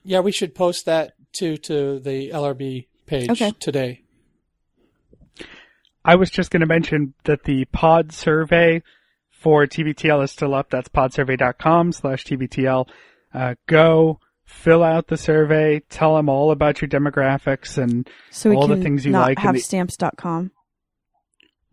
yeah. 0.02 0.20
We 0.20 0.32
should 0.32 0.54
post 0.54 0.86
that 0.86 1.12
to 1.34 1.56
to 1.58 2.00
the 2.00 2.30
LRB 2.30 2.86
page 3.06 3.30
Okay. 3.30 3.52
today. 3.60 4.02
I 6.04 6.14
was 6.16 6.30
just 6.30 6.50
going 6.50 6.60
to 6.60 6.66
mention 6.66 7.14
that 7.24 7.44
the 7.44 7.66
pod 7.66 8.12
survey 8.12 8.82
for 9.30 9.66
TBTL 9.66 10.22
is 10.24 10.30
still 10.32 10.54
up. 10.54 10.70
That's 10.70 10.88
podsurvey.com 10.88 11.92
slash 11.92 12.24
TBTL. 12.24 12.88
Uh, 13.34 13.54
go 13.66 14.18
fill 14.44 14.82
out 14.82 15.08
the 15.08 15.18
survey, 15.18 15.80
tell 15.90 16.16
them 16.16 16.28
all 16.30 16.50
about 16.50 16.80
your 16.80 16.88
demographics 16.88 17.76
and 17.76 18.08
So 18.30 18.48
we 18.50 18.56
All 18.56 18.66
the 18.66 18.76
things 18.78 19.04
you 19.04 19.12
not 19.12 19.28
like 19.28 19.38
and 19.38 19.44
have 19.46 19.54
the- 19.54 19.60
stamps.com. 19.60 20.50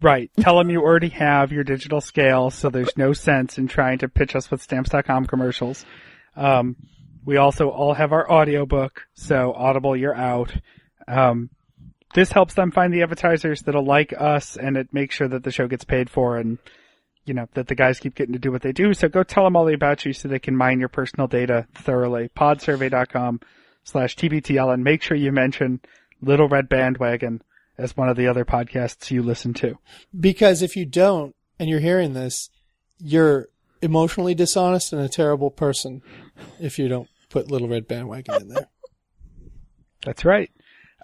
right. 0.01 0.29
Tell 0.39 0.57
them 0.57 0.69
you 0.69 0.81
already 0.81 1.09
have 1.09 1.51
your 1.51 1.63
digital 1.63 2.01
scale. 2.01 2.49
So 2.49 2.69
there's 2.69 2.97
no 2.97 3.13
sense 3.13 3.57
in 3.57 3.67
trying 3.67 3.99
to 3.99 4.09
pitch 4.09 4.35
us 4.35 4.49
with 4.51 4.61
stamps.com 4.61 5.25
commercials. 5.25 5.85
Um, 6.35 6.75
we 7.25 7.37
also 7.37 7.69
all 7.69 7.93
have 7.93 8.11
our 8.11 8.29
audiobook. 8.31 9.01
So 9.15 9.53
Audible, 9.53 9.95
you're 9.95 10.15
out. 10.15 10.53
Um, 11.07 11.49
this 12.15 12.31
helps 12.31 12.53
them 12.53 12.71
find 12.71 12.93
the 12.93 13.03
advertisers 13.03 13.61
that'll 13.61 13.85
like 13.85 14.13
us 14.17 14.55
and 14.55 14.77
it 14.77 14.93
makes 14.93 15.15
sure 15.15 15.27
that 15.27 15.43
the 15.43 15.51
show 15.51 15.67
gets 15.67 15.83
paid 15.83 16.09
for 16.09 16.37
and 16.37 16.57
you 17.25 17.33
know 17.33 17.47
that 17.53 17.67
the 17.67 17.75
guys 17.75 17.99
keep 17.99 18.15
getting 18.15 18.33
to 18.33 18.39
do 18.39 18.51
what 18.51 18.61
they 18.61 18.71
do 18.71 18.93
so 18.93 19.09
go 19.09 19.21
tell 19.21 19.43
them 19.43 19.55
all 19.55 19.71
about 19.71 20.05
you 20.05 20.13
so 20.13 20.27
they 20.27 20.39
can 20.39 20.55
mine 20.55 20.79
your 20.79 20.89
personal 20.89 21.27
data 21.27 21.67
thoroughly 21.75 22.29
podsurvey.com 22.29 23.39
slash 23.83 24.15
tbtl 24.15 24.73
and 24.73 24.83
make 24.83 25.01
sure 25.03 25.17
you 25.17 25.31
mention 25.31 25.81
little 26.21 26.47
red 26.47 26.69
bandwagon 26.69 27.41
as 27.77 27.95
one 27.97 28.09
of 28.09 28.17
the 28.17 28.27
other 28.27 28.45
podcasts 28.45 29.11
you 29.11 29.21
listen 29.23 29.53
to 29.55 29.77
Because 30.17 30.61
if 30.61 30.75
you 30.75 30.85
don't, 30.85 31.35
and 31.59 31.69
you're 31.69 31.79
hearing 31.79 32.13
this, 32.13 32.49
you're 32.99 33.47
emotionally 33.81 34.33
dishonest 34.35 34.93
and 34.93 35.01
a 35.01 35.09
terrible 35.09 35.51
person. 35.51 36.01
If 36.59 36.79
you 36.79 36.87
don't 36.87 37.09
put 37.29 37.51
Little 37.51 37.67
Red 37.67 37.87
Bandwagon 37.87 38.41
in 38.41 38.47
there. 38.49 38.67
that's 40.03 40.23
right 40.25 40.49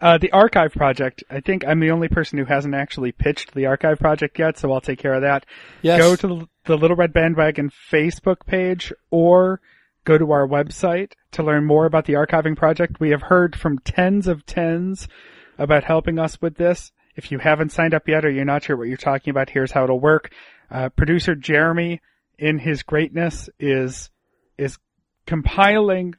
uh, 0.02 0.18
the 0.18 0.32
archive 0.32 0.72
project 0.72 1.24
i 1.30 1.40
think 1.40 1.66
i'm 1.68 1.80
the 1.80 1.92
only 1.92 2.08
person 2.08 2.38
who 2.38 2.46
hasn't 2.46 2.74
actually 2.76 3.12
pitched 3.12 3.54
the 3.54 3.66
archive 3.66 4.00
project 4.00 4.38
yet 4.40 4.58
so 4.58 4.72
i'll 4.72 4.82
take 4.82 5.00
care 5.00 5.14
of 5.14 5.22
that 5.22 5.46
Yes. 5.82 6.00
go 6.00 6.16
to 6.16 6.28
the- 6.28 6.48
the 6.66 6.78
Little 6.78 6.96
Red 6.96 7.12
Bandwagon 7.12 7.72
Facebook 7.92 8.46
page 8.46 8.94
or 9.10 9.60
go 10.06 10.20
to 10.20 10.32
our 10.32 10.48
website 10.48 11.14
to 11.32 11.42
learn 11.42 11.66
more 11.66 11.88
about 11.88 12.06
the 12.06 12.14
archiving 12.14 12.56
project. 12.56 13.00
We 13.00 13.10
have 13.10 13.24
heard 13.24 13.56
from 13.56 13.80
tens 13.80 14.28
of 14.28 14.46
tens 14.46 15.08
about 15.58 15.84
helping 15.84 16.20
us 16.20 16.42
with 16.42 16.56
this. 16.56 16.92
If 17.16 17.32
you 17.32 17.40
haven't 17.40 17.72
signed 17.72 17.94
up 17.94 18.08
yet 18.08 18.26
or 18.26 18.32
you're 18.32 18.46
not 18.46 18.64
sure 18.64 18.78
what 18.78 18.88
you're 18.88 18.98
talking 18.98 19.32
about, 19.32 19.50
here's 19.50 19.72
how 19.72 19.84
it'll 19.84 20.00
work. 20.00 20.32
Uh, 20.70 20.90
producer 20.90 21.36
Jeremy, 21.36 22.02
in 22.38 22.60
his 22.60 22.84
greatness, 22.84 23.50
is 23.60 24.10
is 24.58 24.78
compiling 25.26 26.16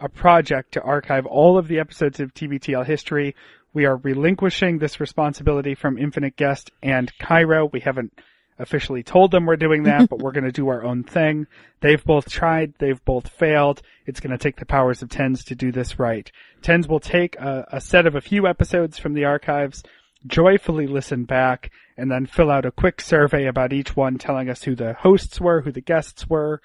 a 0.00 0.08
project 0.08 0.72
to 0.72 0.82
archive 0.82 1.26
all 1.26 1.56
of 1.56 1.68
the 1.68 1.78
episodes 1.78 2.20
of 2.20 2.34
TBTL 2.34 2.84
history 2.84 3.34
We 3.72 3.86
are 3.86 3.96
relinquishing 3.96 4.78
this 4.78 5.00
responsibility 5.00 5.74
from 5.74 5.98
Infinite 5.98 6.36
Guest 6.36 6.70
and 6.82 7.12
KIRO. 7.18 7.72
We 7.72 7.80
haven't 7.80 8.12
officially 8.58 9.02
told 9.02 9.30
them 9.30 9.46
we're 9.46 9.56
doing 9.56 9.84
that, 9.84 10.08
but 10.10 10.20
we're 10.20 10.32
going 10.32 10.44
to 10.44 10.52
do 10.52 10.68
our 10.68 10.84
own 10.84 11.02
thing. 11.02 11.46
They've 11.80 12.02
both 12.04 12.28
tried. 12.30 12.74
They've 12.78 13.04
both 13.04 13.28
failed. 13.28 13.82
It's 14.06 14.20
going 14.20 14.36
to 14.36 14.42
take 14.42 14.56
the 14.56 14.66
powers 14.66 15.02
of 15.02 15.10
tens 15.10 15.44
to 15.44 15.54
do 15.54 15.72
this 15.72 15.98
right. 15.98 16.30
Tens 16.62 16.88
will 16.88 17.00
take 17.00 17.36
a, 17.36 17.66
a 17.72 17.80
set 17.80 18.06
of 18.06 18.14
a 18.14 18.20
few 18.20 18.46
episodes 18.46 18.98
from 18.98 19.14
the 19.14 19.24
archives, 19.24 19.82
joyfully 20.26 20.86
listen 20.86 21.24
back, 21.24 21.70
and 21.96 22.10
then 22.10 22.26
fill 22.26 22.50
out 22.50 22.66
a 22.66 22.72
quick 22.72 23.00
survey 23.00 23.46
about 23.46 23.72
each 23.72 23.96
one 23.96 24.18
telling 24.18 24.48
us 24.48 24.62
who 24.62 24.74
the 24.74 24.94
hosts 24.94 25.40
were, 25.40 25.60
who 25.60 25.72
the 25.72 25.80
guests 25.80 26.28
were, 26.28 26.60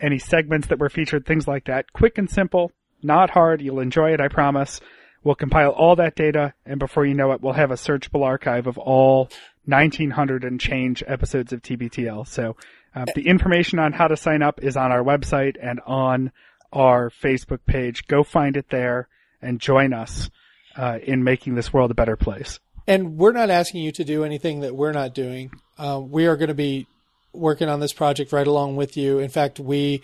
any 0.00 0.18
segments 0.18 0.68
that 0.68 0.78
were 0.78 0.90
featured, 0.90 1.24
things 1.24 1.46
like 1.46 1.64
that. 1.66 1.92
Quick 1.92 2.18
and 2.18 2.30
simple, 2.30 2.72
not 3.02 3.30
hard. 3.30 3.62
You'll 3.62 3.80
enjoy 3.80 4.12
it, 4.12 4.20
I 4.20 4.28
promise. 4.28 4.80
We'll 5.22 5.34
compile 5.34 5.70
all 5.70 5.96
that 5.96 6.14
data, 6.14 6.54
and 6.64 6.78
before 6.78 7.04
you 7.04 7.14
know 7.14 7.32
it, 7.32 7.40
we'll 7.40 7.54
have 7.54 7.72
a 7.72 7.74
searchable 7.74 8.24
archive 8.24 8.68
of 8.68 8.78
all 8.78 9.28
1900 9.66 10.44
and 10.44 10.60
change 10.60 11.02
episodes 11.06 11.52
of 11.52 11.62
TBTL. 11.62 12.26
So 12.26 12.56
uh, 12.94 13.04
the 13.14 13.26
information 13.26 13.78
on 13.78 13.92
how 13.92 14.08
to 14.08 14.16
sign 14.16 14.42
up 14.42 14.62
is 14.62 14.76
on 14.76 14.92
our 14.92 15.02
website 15.02 15.56
and 15.60 15.80
on 15.86 16.32
our 16.72 17.10
Facebook 17.10 17.60
page. 17.66 18.06
Go 18.06 18.22
find 18.22 18.56
it 18.56 18.66
there 18.70 19.08
and 19.42 19.60
join 19.60 19.92
us 19.92 20.30
uh, 20.76 20.98
in 21.02 21.24
making 21.24 21.54
this 21.54 21.72
world 21.72 21.90
a 21.90 21.94
better 21.94 22.16
place. 22.16 22.58
And 22.86 23.16
we're 23.16 23.32
not 23.32 23.50
asking 23.50 23.82
you 23.82 23.92
to 23.92 24.04
do 24.04 24.24
anything 24.24 24.60
that 24.60 24.76
we're 24.76 24.92
not 24.92 25.14
doing. 25.14 25.50
Uh, 25.78 26.00
we 26.02 26.26
are 26.26 26.36
going 26.36 26.48
to 26.48 26.54
be 26.54 26.86
working 27.32 27.68
on 27.68 27.80
this 27.80 27.92
project 27.92 28.32
right 28.32 28.46
along 28.46 28.76
with 28.76 28.96
you. 28.96 29.18
In 29.18 29.28
fact, 29.28 29.58
we 29.58 30.02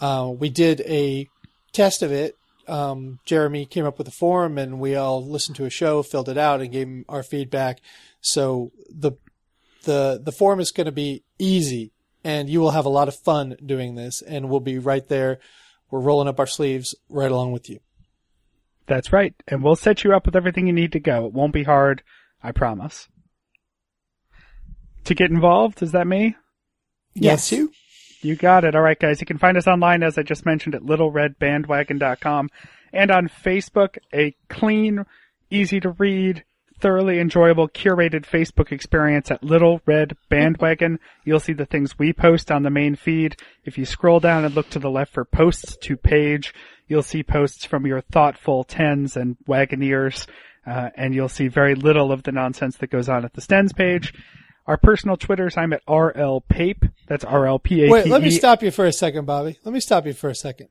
uh, 0.00 0.32
we 0.36 0.48
did 0.48 0.80
a 0.82 1.28
test 1.72 2.02
of 2.02 2.12
it. 2.12 2.36
Um, 2.68 3.18
Jeremy 3.24 3.66
came 3.66 3.86
up 3.86 3.98
with 3.98 4.08
a 4.08 4.12
form, 4.12 4.58
and 4.58 4.78
we 4.78 4.94
all 4.94 5.24
listened 5.24 5.56
to 5.56 5.64
a 5.64 5.70
show, 5.70 6.02
filled 6.02 6.28
it 6.28 6.38
out, 6.38 6.60
and 6.60 6.70
gave 6.70 6.86
him 6.86 7.04
our 7.08 7.22
feedback. 7.22 7.80
So 8.22 8.72
the 8.88 9.12
the 9.84 10.20
the 10.24 10.32
form 10.32 10.60
is 10.60 10.70
going 10.70 10.86
to 10.86 10.92
be 10.92 11.24
easy, 11.38 11.92
and 12.24 12.48
you 12.48 12.60
will 12.60 12.70
have 12.70 12.86
a 12.86 12.90
lot 12.90 13.08
of 13.08 13.14
fun 13.14 13.56
doing 13.64 13.94
this. 13.94 14.22
And 14.22 14.48
we'll 14.48 14.60
be 14.60 14.78
right 14.78 15.06
there. 15.08 15.38
We're 15.90 16.00
rolling 16.00 16.28
up 16.28 16.40
our 16.40 16.46
sleeves 16.46 16.94
right 17.10 17.30
along 17.30 17.52
with 17.52 17.68
you. 17.68 17.80
That's 18.86 19.12
right. 19.12 19.34
And 19.46 19.62
we'll 19.62 19.76
set 19.76 20.04
you 20.04 20.14
up 20.14 20.24
with 20.24 20.36
everything 20.36 20.66
you 20.66 20.72
need 20.72 20.92
to 20.92 21.00
go. 21.00 21.26
It 21.26 21.32
won't 21.32 21.52
be 21.52 21.64
hard. 21.64 22.02
I 22.42 22.52
promise. 22.52 23.08
To 25.04 25.14
get 25.14 25.30
involved, 25.30 25.82
is 25.82 25.92
that 25.92 26.06
me? 26.06 26.36
Yes, 27.14 27.52
you. 27.52 27.72
You 28.20 28.36
got 28.36 28.64
it. 28.64 28.74
All 28.74 28.82
right, 28.82 28.98
guys. 28.98 29.20
You 29.20 29.26
can 29.26 29.38
find 29.38 29.56
us 29.56 29.66
online, 29.66 30.02
as 30.02 30.16
I 30.16 30.22
just 30.22 30.46
mentioned, 30.46 30.74
at 30.74 30.82
littleredbandwagon.com 30.82 32.48
and 32.92 33.10
on 33.10 33.28
Facebook, 33.28 33.98
a 34.12 34.34
clean, 34.48 35.04
easy 35.50 35.80
to 35.80 35.90
read, 35.90 36.44
thoroughly 36.82 37.20
enjoyable, 37.20 37.68
curated 37.68 38.26
Facebook 38.26 38.72
experience 38.72 39.30
at 39.30 39.42
Little 39.42 39.80
Red 39.86 40.16
Bandwagon. 40.28 40.98
You'll 41.24 41.40
see 41.40 41.52
the 41.52 41.64
things 41.64 41.98
we 41.98 42.12
post 42.12 42.50
on 42.50 42.64
the 42.64 42.70
main 42.70 42.96
feed. 42.96 43.36
If 43.64 43.78
you 43.78 43.86
scroll 43.86 44.18
down 44.18 44.44
and 44.44 44.54
look 44.54 44.68
to 44.70 44.80
the 44.80 44.90
left 44.90 45.14
for 45.14 45.24
posts 45.24 45.76
to 45.76 45.96
page, 45.96 46.52
you'll 46.88 47.04
see 47.04 47.22
posts 47.22 47.64
from 47.64 47.86
your 47.86 48.00
thoughtful 48.00 48.64
tens 48.64 49.16
and 49.16 49.36
wagoneers, 49.48 50.26
uh, 50.66 50.90
and 50.96 51.14
you'll 51.14 51.28
see 51.28 51.46
very 51.46 51.76
little 51.76 52.10
of 52.10 52.24
the 52.24 52.32
nonsense 52.32 52.76
that 52.78 52.90
goes 52.90 53.08
on 53.08 53.24
at 53.24 53.32
the 53.34 53.40
Stens 53.40 53.74
page. 53.74 54.12
Our 54.66 54.76
personal 54.76 55.16
Twitters, 55.16 55.56
I'm 55.56 55.72
at 55.72 55.82
RL 55.88 56.40
Pape. 56.48 56.84
That's 57.06 57.24
R 57.24 57.46
L 57.46 57.58
P 57.58 57.82
A 57.82 57.84
P 57.84 57.88
E. 57.88 57.90
Wait, 57.90 58.06
let 58.06 58.22
me 58.22 58.30
stop 58.30 58.62
you 58.62 58.70
for 58.72 58.84
a 58.84 58.92
second, 58.92 59.24
Bobby. 59.24 59.58
Let 59.64 59.72
me 59.72 59.80
stop 59.80 60.04
you 60.04 60.12
for 60.12 60.30
a 60.30 60.34
second. 60.34 60.68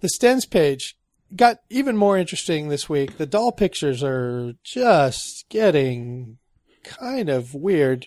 The 0.00 0.08
Stens 0.08 0.48
page 0.48 0.96
got 1.34 1.58
even 1.70 1.96
more 1.96 2.16
interesting 2.18 2.68
this 2.68 2.88
week. 2.88 3.18
The 3.18 3.26
doll 3.26 3.52
pictures 3.52 4.02
are 4.02 4.54
just 4.62 5.46
getting 5.48 6.38
kind 6.84 7.28
of 7.28 7.54
weird. 7.54 8.06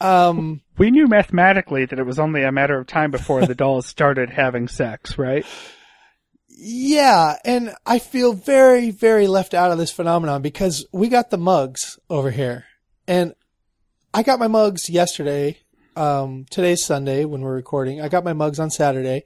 Um, 0.00 0.62
We 0.76 0.90
knew 0.90 1.06
mathematically 1.06 1.84
that 1.86 1.98
it 1.98 2.06
was 2.06 2.18
only 2.18 2.42
a 2.42 2.52
matter 2.52 2.78
of 2.78 2.86
time 2.86 3.10
before 3.10 3.46
the 3.46 3.54
dolls 3.54 3.86
started 3.86 4.30
having 4.30 4.68
sex, 4.68 5.18
right? 5.18 5.44
yeah, 6.60 7.36
and 7.44 7.72
I 7.86 8.00
feel 8.00 8.32
very, 8.32 8.90
very 8.90 9.28
left 9.28 9.54
out 9.54 9.70
of 9.70 9.78
this 9.78 9.92
phenomenon 9.92 10.42
because 10.42 10.84
we 10.92 11.08
got 11.08 11.30
the 11.30 11.38
mugs 11.38 12.00
over 12.10 12.32
here, 12.32 12.64
and 13.06 13.34
I 14.12 14.24
got 14.24 14.40
my 14.40 14.48
mugs 14.48 14.90
yesterday. 14.90 15.58
Um, 15.94 16.46
today's 16.50 16.84
Sunday 16.84 17.24
when 17.24 17.42
we're 17.42 17.54
recording. 17.54 18.00
I 18.00 18.08
got 18.08 18.24
my 18.24 18.32
mugs 18.32 18.58
on 18.58 18.70
Saturday, 18.70 19.24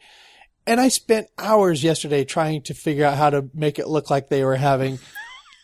and 0.66 0.80
I 0.80 0.88
spent 0.88 1.28
hours 1.38 1.82
yesterday 1.82 2.24
trying 2.24 2.62
to 2.62 2.74
figure 2.74 3.04
out 3.04 3.16
how 3.16 3.30
to 3.30 3.48
make 3.54 3.78
it 3.78 3.88
look 3.88 4.10
like 4.10 4.28
they 4.28 4.44
were 4.44 4.56
having 4.56 4.98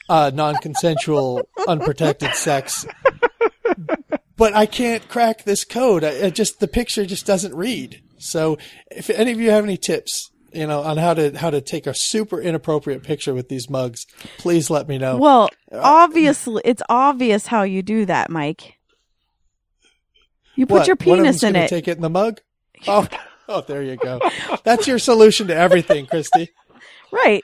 uh, 0.09 0.31
non-consensual, 0.35 1.49
unprotected 1.67 2.35
sex. 2.35 2.87
But 4.37 4.55
I 4.55 4.67
can't 4.67 5.09
crack 5.09 5.45
this 5.45 5.65
code. 5.65 6.05
I, 6.05 6.09
it 6.11 6.35
just 6.35 6.61
the 6.61 6.69
picture 6.69 7.05
just 7.05 7.27
doesn't 7.27 7.55
read. 7.55 8.03
So, 8.19 8.59
if 8.91 9.11
any 9.11 9.33
of 9.33 9.41
you 9.41 9.51
have 9.51 9.65
any 9.65 9.77
tips, 9.77 10.31
you 10.53 10.67
know, 10.67 10.83
on 10.83 10.97
how 10.97 11.15
to 11.15 11.37
how 11.37 11.51
to 11.51 11.61
take 11.61 11.87
a 11.87 11.95
super 11.95 12.41
inappropriate 12.41 13.03
picture 13.03 13.35
with 13.35 13.49
these 13.49 13.69
mugs, 13.69 14.07
please 14.39 14.71
let 14.71 14.89
me 14.89 14.97
know. 14.97 15.17
Well, 15.17 15.51
obviously, 15.73 16.63
it's 16.65 16.83
obvious 16.89 17.47
how 17.47 17.63
you 17.63 17.83
do 17.83 18.07
that, 18.07 18.31
Mike. 18.31 18.75
You 20.55 20.67
put 20.67 20.79
What, 20.79 20.87
your 20.87 20.97
penis 20.97 21.43
in 21.43 21.55
it. 21.55 21.69
Take 21.69 21.87
it 21.87 21.97
in 21.97 22.03
the 22.03 22.11
mug. 22.11 22.41
Oh, 22.87 23.07
oh, 23.51 23.61
there 23.63 23.83
you 23.83 23.97
go. 23.97 24.21
That's 24.65 24.87
your 24.87 24.99
solution 24.99 25.47
to 25.49 25.55
everything, 25.57 26.07
Christy. 26.07 26.51
right. 27.13 27.43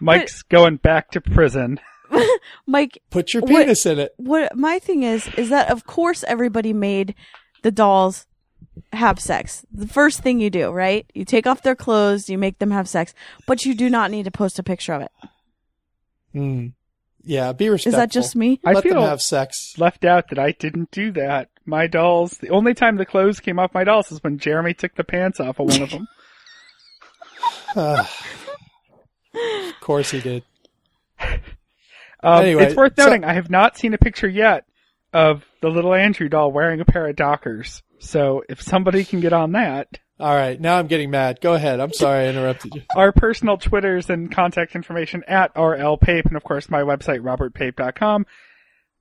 Mike's 0.00 0.42
going 0.42 0.76
back 0.76 1.10
to 1.12 1.20
prison. 1.20 1.80
Mike, 2.66 3.02
Put 3.10 3.32
your 3.34 3.40
What- 3.42 3.48
penis 3.50 3.86
in 3.86 3.98
it. 3.98 4.12
what 4.18 4.56
my 4.56 4.78
thing 4.78 5.02
is 5.02 5.26
is 5.36 5.48
that 5.48 5.70
of 5.70 5.86
course 5.86 6.22
everybody 6.28 6.72
made 6.72 7.14
the 7.62 7.70
dolls 7.70 8.26
have 8.92 9.18
sex. 9.18 9.64
The 9.72 9.88
first 9.88 10.20
thing 10.20 10.38
you 10.38 10.50
do, 10.50 10.70
right? 10.70 11.10
You 11.14 11.24
take 11.24 11.46
off 11.46 11.62
their 11.62 11.74
clothes, 11.74 12.28
you 12.28 12.36
make 12.38 12.58
them 12.58 12.70
have 12.70 12.88
sex, 12.88 13.14
but 13.46 13.64
you 13.64 13.74
do 13.74 13.88
not 13.90 14.10
need 14.10 14.24
to 14.26 14.30
post 14.30 14.58
a 14.58 14.62
picture 14.62 14.92
of 14.92 15.02
it. 15.02 15.10
Hmm. 16.32 16.66
Yeah, 17.24 17.52
be 17.52 17.68
respectful. 17.70 17.98
Is 17.98 18.02
that 18.04 18.12
just 18.12 18.36
me? 18.36 18.60
I 18.64 18.72
Let 18.74 18.82
feel 18.84 18.94
them 19.00 19.02
have 19.08 19.22
sex. 19.22 19.74
left 19.78 20.04
out 20.04 20.28
that 20.28 20.38
I 20.38 20.52
didn't 20.52 20.90
do 20.92 21.10
that. 21.12 21.48
My 21.66 21.86
dolls, 21.88 22.32
the 22.38 22.50
only 22.50 22.74
time 22.74 22.96
the 22.96 23.04
clothes 23.06 23.40
came 23.40 23.58
off 23.58 23.74
my 23.74 23.84
dolls 23.84 24.12
is 24.12 24.22
when 24.22 24.38
Jeremy 24.38 24.72
took 24.74 24.94
the 24.94 25.04
pants 25.04 25.40
off 25.40 25.58
of 25.58 25.66
one 25.68 25.82
of 25.82 25.90
them. 25.90 26.06
of 27.76 28.10
course 29.80 30.10
he 30.10 30.20
did. 30.20 30.42
Um, 31.20 32.42
Anyway, 32.42 32.64
it's 32.64 32.74
worth 32.76 32.94
so- 32.96 33.04
noting 33.06 33.24
I 33.24 33.34
have 33.34 33.50
not 33.50 33.76
seen 33.76 33.94
a 33.94 33.98
picture 33.98 34.28
yet 34.28 34.64
of 35.12 35.44
the 35.62 35.68
little 35.68 35.94
Andrew 35.94 36.28
doll 36.28 36.50
wearing 36.52 36.80
a 36.80 36.84
pair 36.84 37.06
of 37.08 37.16
Dockers. 37.16 37.82
So 37.98 38.42
if 38.48 38.60
somebody 38.62 39.04
can 39.04 39.20
get 39.20 39.32
on 39.32 39.52
that, 39.52 39.88
All 40.20 40.34
right, 40.34 40.60
now 40.60 40.78
I'm 40.78 40.86
getting 40.86 41.10
mad. 41.10 41.40
Go 41.40 41.54
ahead. 41.54 41.80
I'm 41.80 41.92
sorry 41.92 42.26
I 42.26 42.28
interrupted 42.28 42.74
you. 42.74 42.82
our 42.94 43.12
personal 43.12 43.56
Twitters 43.56 44.10
and 44.10 44.30
contact 44.30 44.74
information 44.74 45.22
at 45.26 45.54
RLPape, 45.54 46.26
and 46.26 46.36
of 46.36 46.44
course 46.44 46.68
my 46.70 46.80
website, 46.82 47.20
robertpape.com. 47.20 48.26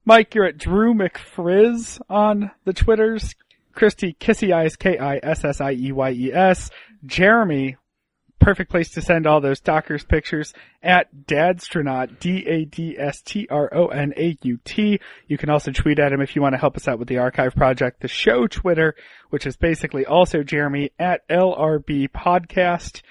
Mike, 0.07 0.35
you're 0.35 0.45
at 0.45 0.59
Drew 0.59 0.93
McFrizz 0.93 1.99
on 2.07 2.51
the 2.63 2.73
Twitters. 2.73 3.33
Christy, 3.73 4.15
Kissy 4.19 4.53
Eyes, 4.53 4.75
K-I-S-S-I-E-Y-E-S. 4.75 6.69
Jeremy, 7.03 7.77
perfect 8.39 8.69
place 8.69 8.91
to 8.91 9.01
send 9.01 9.25
all 9.25 9.41
those 9.41 9.59
Dockers 9.59 10.05
pictures 10.05 10.53
at 10.83 11.07
Dadstronaut, 11.25 12.19
D-A-D-S-T-R-O-N-A-U-T. 12.19 12.99
You 15.27 15.37
can 15.39 15.49
also 15.49 15.71
tweet 15.71 15.97
at 15.97 16.13
him 16.13 16.21
if 16.21 16.35
you 16.35 16.41
want 16.43 16.53
to 16.53 16.59
help 16.59 16.77
us 16.77 16.87
out 16.87 16.99
with 16.99 17.07
the 17.07 17.17
archive 17.17 17.55
project. 17.55 18.01
The 18.01 18.07
show 18.07 18.45
Twitter, 18.45 18.93
which 19.31 19.47
is 19.47 19.57
basically 19.57 20.05
also 20.05 20.43
Jeremy 20.43 20.91
at 20.99 21.27
LRB 21.29 22.09
Podcast. 22.09 23.01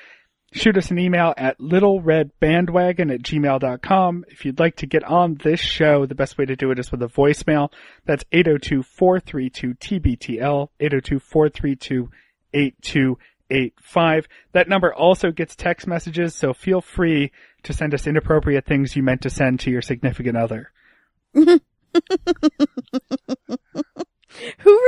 Shoot 0.55 0.78
us 0.78 0.90
an 0.93 1.01
email 1.01 1.35
at 1.36 1.59
littleredbandwagon 1.59 3.12
at 3.12 3.22
gmail.com. 3.22 4.24
If 4.28 4.44
you'd 4.44 4.60
like 4.60 4.76
to 4.76 4.86
get 4.86 5.02
on 5.02 5.35
this 5.43 5.59
show, 5.59 6.06
the 6.06 6.14
best 6.14 6.39
way 6.39 6.44
to 6.44 6.55
do 6.55 6.70
it 6.70 6.78
is 6.78 6.93
with 6.93 7.02
a 7.02 7.09
voicemail. 7.09 7.72
That's 8.05 8.22
802-432-TBTL, 8.32 10.68
802-432-8285. 12.55 14.26
That 14.52 14.68
number 14.68 14.94
also 14.94 15.32
gets 15.32 15.56
text 15.56 15.89
messages, 15.89 16.36
so 16.36 16.55
feel 16.55 16.81
free 16.81 17.32
to 17.64 17.72
send 17.72 17.93
us 17.93 18.06
inappropriate 18.06 18.64
things 18.64 18.94
you 18.94 19.02
meant 19.02 19.22
to 19.22 19.31
send 19.31 19.59
to 19.60 19.72
your 19.72 19.82
significant 19.82 20.36
other. 20.36 20.70
Who 21.35 21.60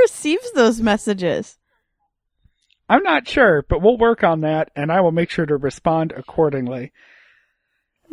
receives 0.01 0.49
those 0.53 0.81
messages? 0.81 1.57
I'm 2.89 3.03
not 3.03 3.27
sure, 3.27 3.65
but 3.67 3.81
we'll 3.81 3.97
work 3.97 4.23
on 4.23 4.41
that 4.41 4.69
and 4.75 4.91
I 4.91 5.01
will 5.01 5.11
make 5.11 5.29
sure 5.29 5.45
to 5.45 5.57
respond 5.57 6.13
accordingly. 6.15 6.91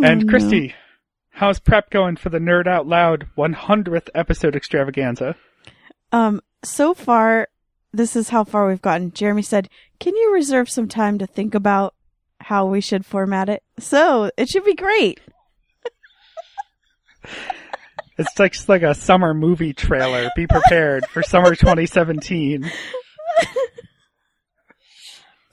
And 0.03 0.25
no. 0.25 0.31
Christy, 0.31 0.75
how's 1.31 1.61
prep 1.61 1.91
going 1.91 2.17
for 2.17 2.31
the 2.31 2.39
Nerd 2.39 2.67
Out 2.67 2.87
Loud 2.87 3.29
100th 3.39 4.09
episode 4.15 4.57
extravaganza? 4.57 5.37
Um, 6.11 6.41
so 6.63 6.95
far, 6.95 7.49
this 7.93 8.17
is 8.17 8.31
how 8.31 8.45
far 8.45 8.67
we've 8.67 8.83
gotten. 8.83 9.13
Jeremy 9.13 9.43
said, 9.43 9.69
"Can 10.01 10.17
you 10.17 10.33
reserve 10.33 10.69
some 10.69 10.89
time 10.89 11.19
to 11.19 11.27
think 11.27 11.55
about 11.55 11.95
how 12.41 12.67
we 12.67 12.81
should 12.81 13.07
format 13.07 13.49
it?" 13.49 13.63
So 13.79 14.31
it 14.37 14.49
should 14.49 14.65
be 14.65 14.75
great. 14.75 15.21
It's 18.17 18.39
like 18.39 18.53
just 18.53 18.69
like 18.69 18.83
a 18.83 18.95
summer 18.95 19.35
movie 19.35 19.73
trailer. 19.73 20.31
Be 20.37 20.47
prepared 20.47 21.05
for 21.07 21.23
summer 21.23 21.55
2017. 21.57 22.71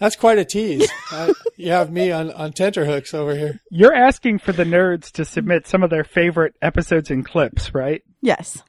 That's 0.02 0.16
quite 0.16 0.40
a 0.40 0.46
tease. 0.46 0.90
uh, 1.12 1.32
you 1.58 1.72
have 1.72 1.92
me 1.92 2.12
on, 2.12 2.32
on 2.32 2.54
tenterhooks 2.54 3.14
over 3.14 3.36
here. 3.36 3.60
You're 3.70 3.94
asking 3.94 4.40
for 4.40 4.52
the 4.52 4.64
nerds 4.64 5.12
to 5.12 5.24
submit 5.24 5.68
some 5.68 5.84
of 5.84 5.92
their 5.92 6.04
favorite 6.04 6.56
episodes 6.60 7.12
and 7.12 7.24
clips, 7.24 7.72
right? 7.76 8.02
Yes. 8.20 8.64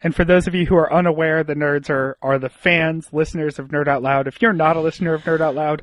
And 0.00 0.14
for 0.14 0.24
those 0.24 0.46
of 0.46 0.54
you 0.54 0.64
who 0.64 0.76
are 0.76 0.92
unaware, 0.92 1.42
the 1.42 1.56
nerds 1.56 1.90
are, 1.90 2.16
are 2.22 2.38
the 2.38 2.48
fans, 2.48 3.08
listeners 3.12 3.58
of 3.58 3.70
Nerd 3.70 3.88
Out 3.88 4.00
Loud. 4.00 4.28
If 4.28 4.40
you're 4.40 4.52
not 4.52 4.76
a 4.76 4.80
listener 4.80 5.12
of 5.12 5.24
Nerd 5.24 5.40
Out 5.40 5.56
Loud, 5.56 5.82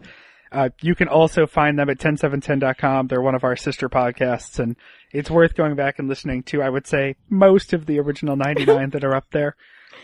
uh, 0.53 0.69
you 0.81 0.95
can 0.95 1.09
also 1.09 1.45
find 1.45 1.77
them 1.77 1.89
at 1.89 1.99
10710.com. 1.99 3.07
They're 3.07 3.21
one 3.21 3.35
of 3.35 3.43
our 3.43 3.57
sister 3.57 3.89
podcasts, 3.89 4.57
and 4.57 4.77
it's 5.11 5.29
worth 5.29 5.55
going 5.55 5.75
back 5.75 5.99
and 5.99 6.07
listening 6.07 6.43
to, 6.43 6.61
I 6.61 6.69
would 6.69 6.87
say, 6.87 7.17
most 7.29 7.73
of 7.73 7.87
the 7.87 7.99
original 7.99 8.37
99 8.37 8.91
that 8.91 9.03
are 9.03 9.15
up 9.15 9.31
there. 9.31 9.57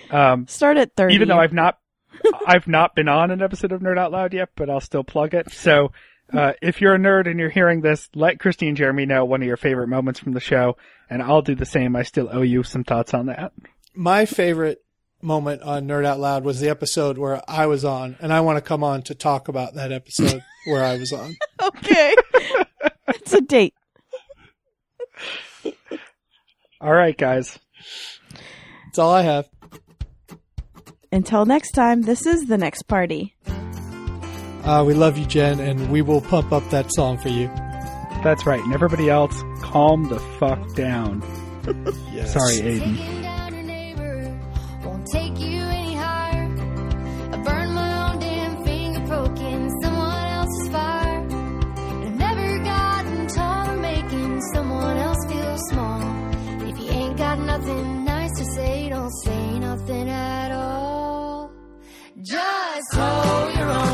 Um, 0.09 0.45
Start 0.47 0.75
at 0.75 0.93
30. 0.97 1.15
even 1.15 1.29
though 1.29 1.39
I've 1.39 1.53
not, 1.53 1.77
I've 2.45 2.67
not 2.67 2.95
been 2.95 3.07
on 3.07 3.31
an 3.31 3.41
episode 3.41 3.71
of 3.71 3.81
Nerd 3.81 3.97
Out 3.97 4.11
Loud 4.11 4.33
yet, 4.33 4.49
but 4.55 4.69
I'll 4.69 4.81
still 4.81 5.03
plug 5.03 5.33
it. 5.33 5.51
So, 5.51 5.91
uh, 6.33 6.53
if 6.61 6.81
you're 6.81 6.95
a 6.95 6.99
nerd 6.99 7.29
and 7.29 7.39
you're 7.39 7.49
hearing 7.49 7.81
this, 7.81 8.09
let 8.15 8.39
Christy 8.39 8.67
and 8.67 8.77
Jeremy 8.77 9.05
know 9.05 9.25
one 9.25 9.41
of 9.41 9.47
your 9.47 9.57
favorite 9.57 9.87
moments 9.87 10.19
from 10.19 10.33
the 10.33 10.39
show, 10.39 10.77
and 11.09 11.21
I'll 11.21 11.41
do 11.41 11.55
the 11.55 11.65
same. 11.65 11.95
I 11.95 12.03
still 12.03 12.29
owe 12.31 12.41
you 12.41 12.63
some 12.63 12.83
thoughts 12.83 13.13
on 13.13 13.25
that. 13.25 13.51
My 13.93 14.25
favorite 14.25 14.83
moment 15.21 15.61
on 15.61 15.87
Nerd 15.87 16.05
Out 16.05 16.19
Loud 16.19 16.43
was 16.43 16.59
the 16.59 16.69
episode 16.69 17.17
where 17.17 17.41
I 17.47 17.65
was 17.65 17.83
on, 17.83 18.17
and 18.19 18.31
I 18.31 18.41
want 18.41 18.57
to 18.57 18.61
come 18.61 18.83
on 18.83 19.01
to 19.03 19.15
talk 19.15 19.47
about 19.47 19.75
that 19.75 19.91
episode 19.91 20.41
where 20.65 20.83
I 20.83 20.97
was 20.97 21.11
on. 21.11 21.35
Okay. 21.61 22.15
it's 23.09 23.33
a 23.33 23.41
date. 23.41 23.73
All 26.79 26.93
right, 26.93 27.17
guys. 27.17 27.59
That's 28.85 28.99
all 28.99 29.13
I 29.13 29.21
have. 29.21 29.47
Until 31.11 31.45
next 31.45 31.71
time, 31.71 32.03
this 32.03 32.25
is 32.25 32.45
the 32.47 32.57
next 32.57 32.83
party. 32.83 33.35
Uh, 34.63 34.83
we 34.85 34.93
love 34.93 35.17
you, 35.17 35.25
Jen, 35.25 35.59
and 35.59 35.91
we 35.91 36.01
will 36.01 36.21
pump 36.21 36.51
up 36.53 36.69
that 36.69 36.91
song 36.93 37.17
for 37.17 37.29
you. 37.29 37.47
That's 38.23 38.45
right. 38.45 38.61
And 38.63 38.73
everybody 38.73 39.09
else, 39.09 39.33
calm 39.61 40.07
the 40.09 40.19
fuck 40.39 40.73
down. 40.75 41.21
Yes. 42.11 42.33
Sorry, 42.33 42.55
Aiden. 42.55 42.97
Taking 42.97 43.21
down 43.21 43.53
your 43.53 43.63
neighbor 43.63 44.39
won't 44.83 45.05
take 45.13 45.39
you 45.39 45.61
any 45.61 45.93
higher. 45.93 46.43
I 47.31 47.37
burned 47.37 47.75
my 47.75 48.11
own 48.13 48.19
damn 48.19 48.63
finger 48.65 48.99
poking 49.07 49.69
someone 49.83 50.27
else's 50.27 50.69
fire. 50.69 51.19
And 51.19 52.03
I've 52.05 52.15
never 52.17 52.63
gotten 52.63 53.27
tired 53.27 53.75
of 53.75 53.79
making 53.79 54.41
someone 54.53 54.97
else 54.97 55.25
feel 55.29 55.57
small. 55.69 56.01
If 56.67 56.79
you 56.79 56.89
ain't 56.89 57.17
got 57.17 57.39
nothing 57.39 58.05
to 58.35 58.45
say, 58.45 58.89
don't 58.89 59.11
say 59.23 59.59
nothing 59.59 60.09
at 60.09 60.51
all. 60.51 61.51
Just 62.21 62.93
hold 62.93 63.55
your 63.55 63.69
own 63.69 63.90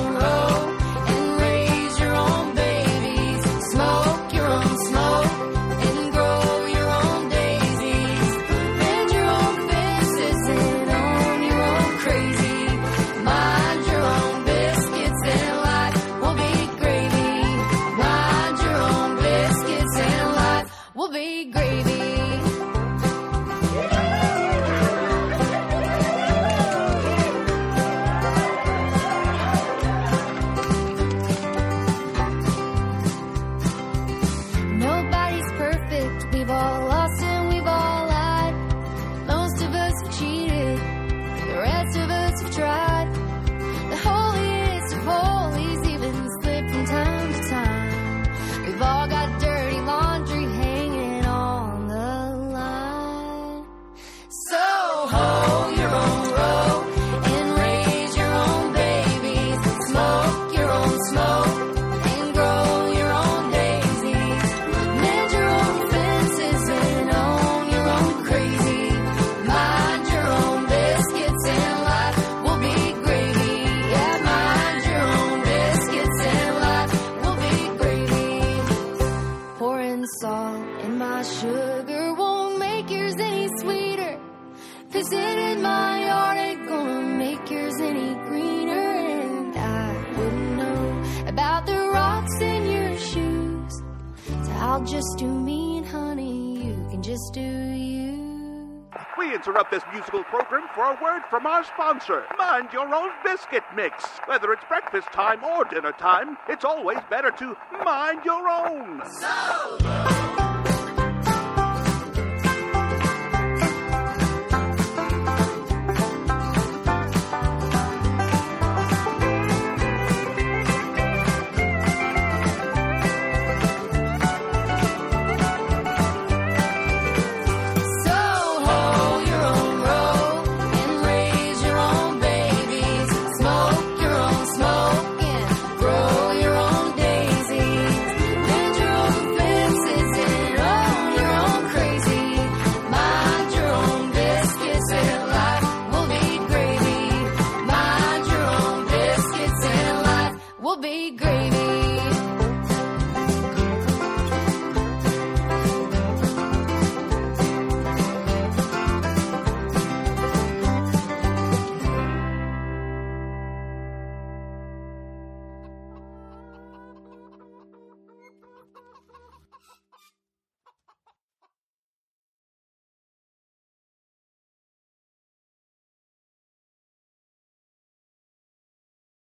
for 100.78 100.92
a 100.92 101.04
word 101.04 101.24
from 101.28 101.48
our 101.48 101.64
sponsor, 101.64 102.24
Mind 102.38 102.70
Your 102.72 102.94
Own 102.94 103.10
Biscuit 103.24 103.64
Mix. 103.76 104.06
Whether 104.28 104.54
it's 104.54 104.64
breakfast 104.66 105.08
time 105.12 105.44
or 105.44 105.66
dinner 105.66 105.92
time, 105.92 106.38
it's 106.48 106.64
always 106.64 107.00
better 107.10 107.32
to 107.32 107.58
mind 107.84 108.24
your 108.24 108.48
own. 108.48 109.02
So 109.10 110.37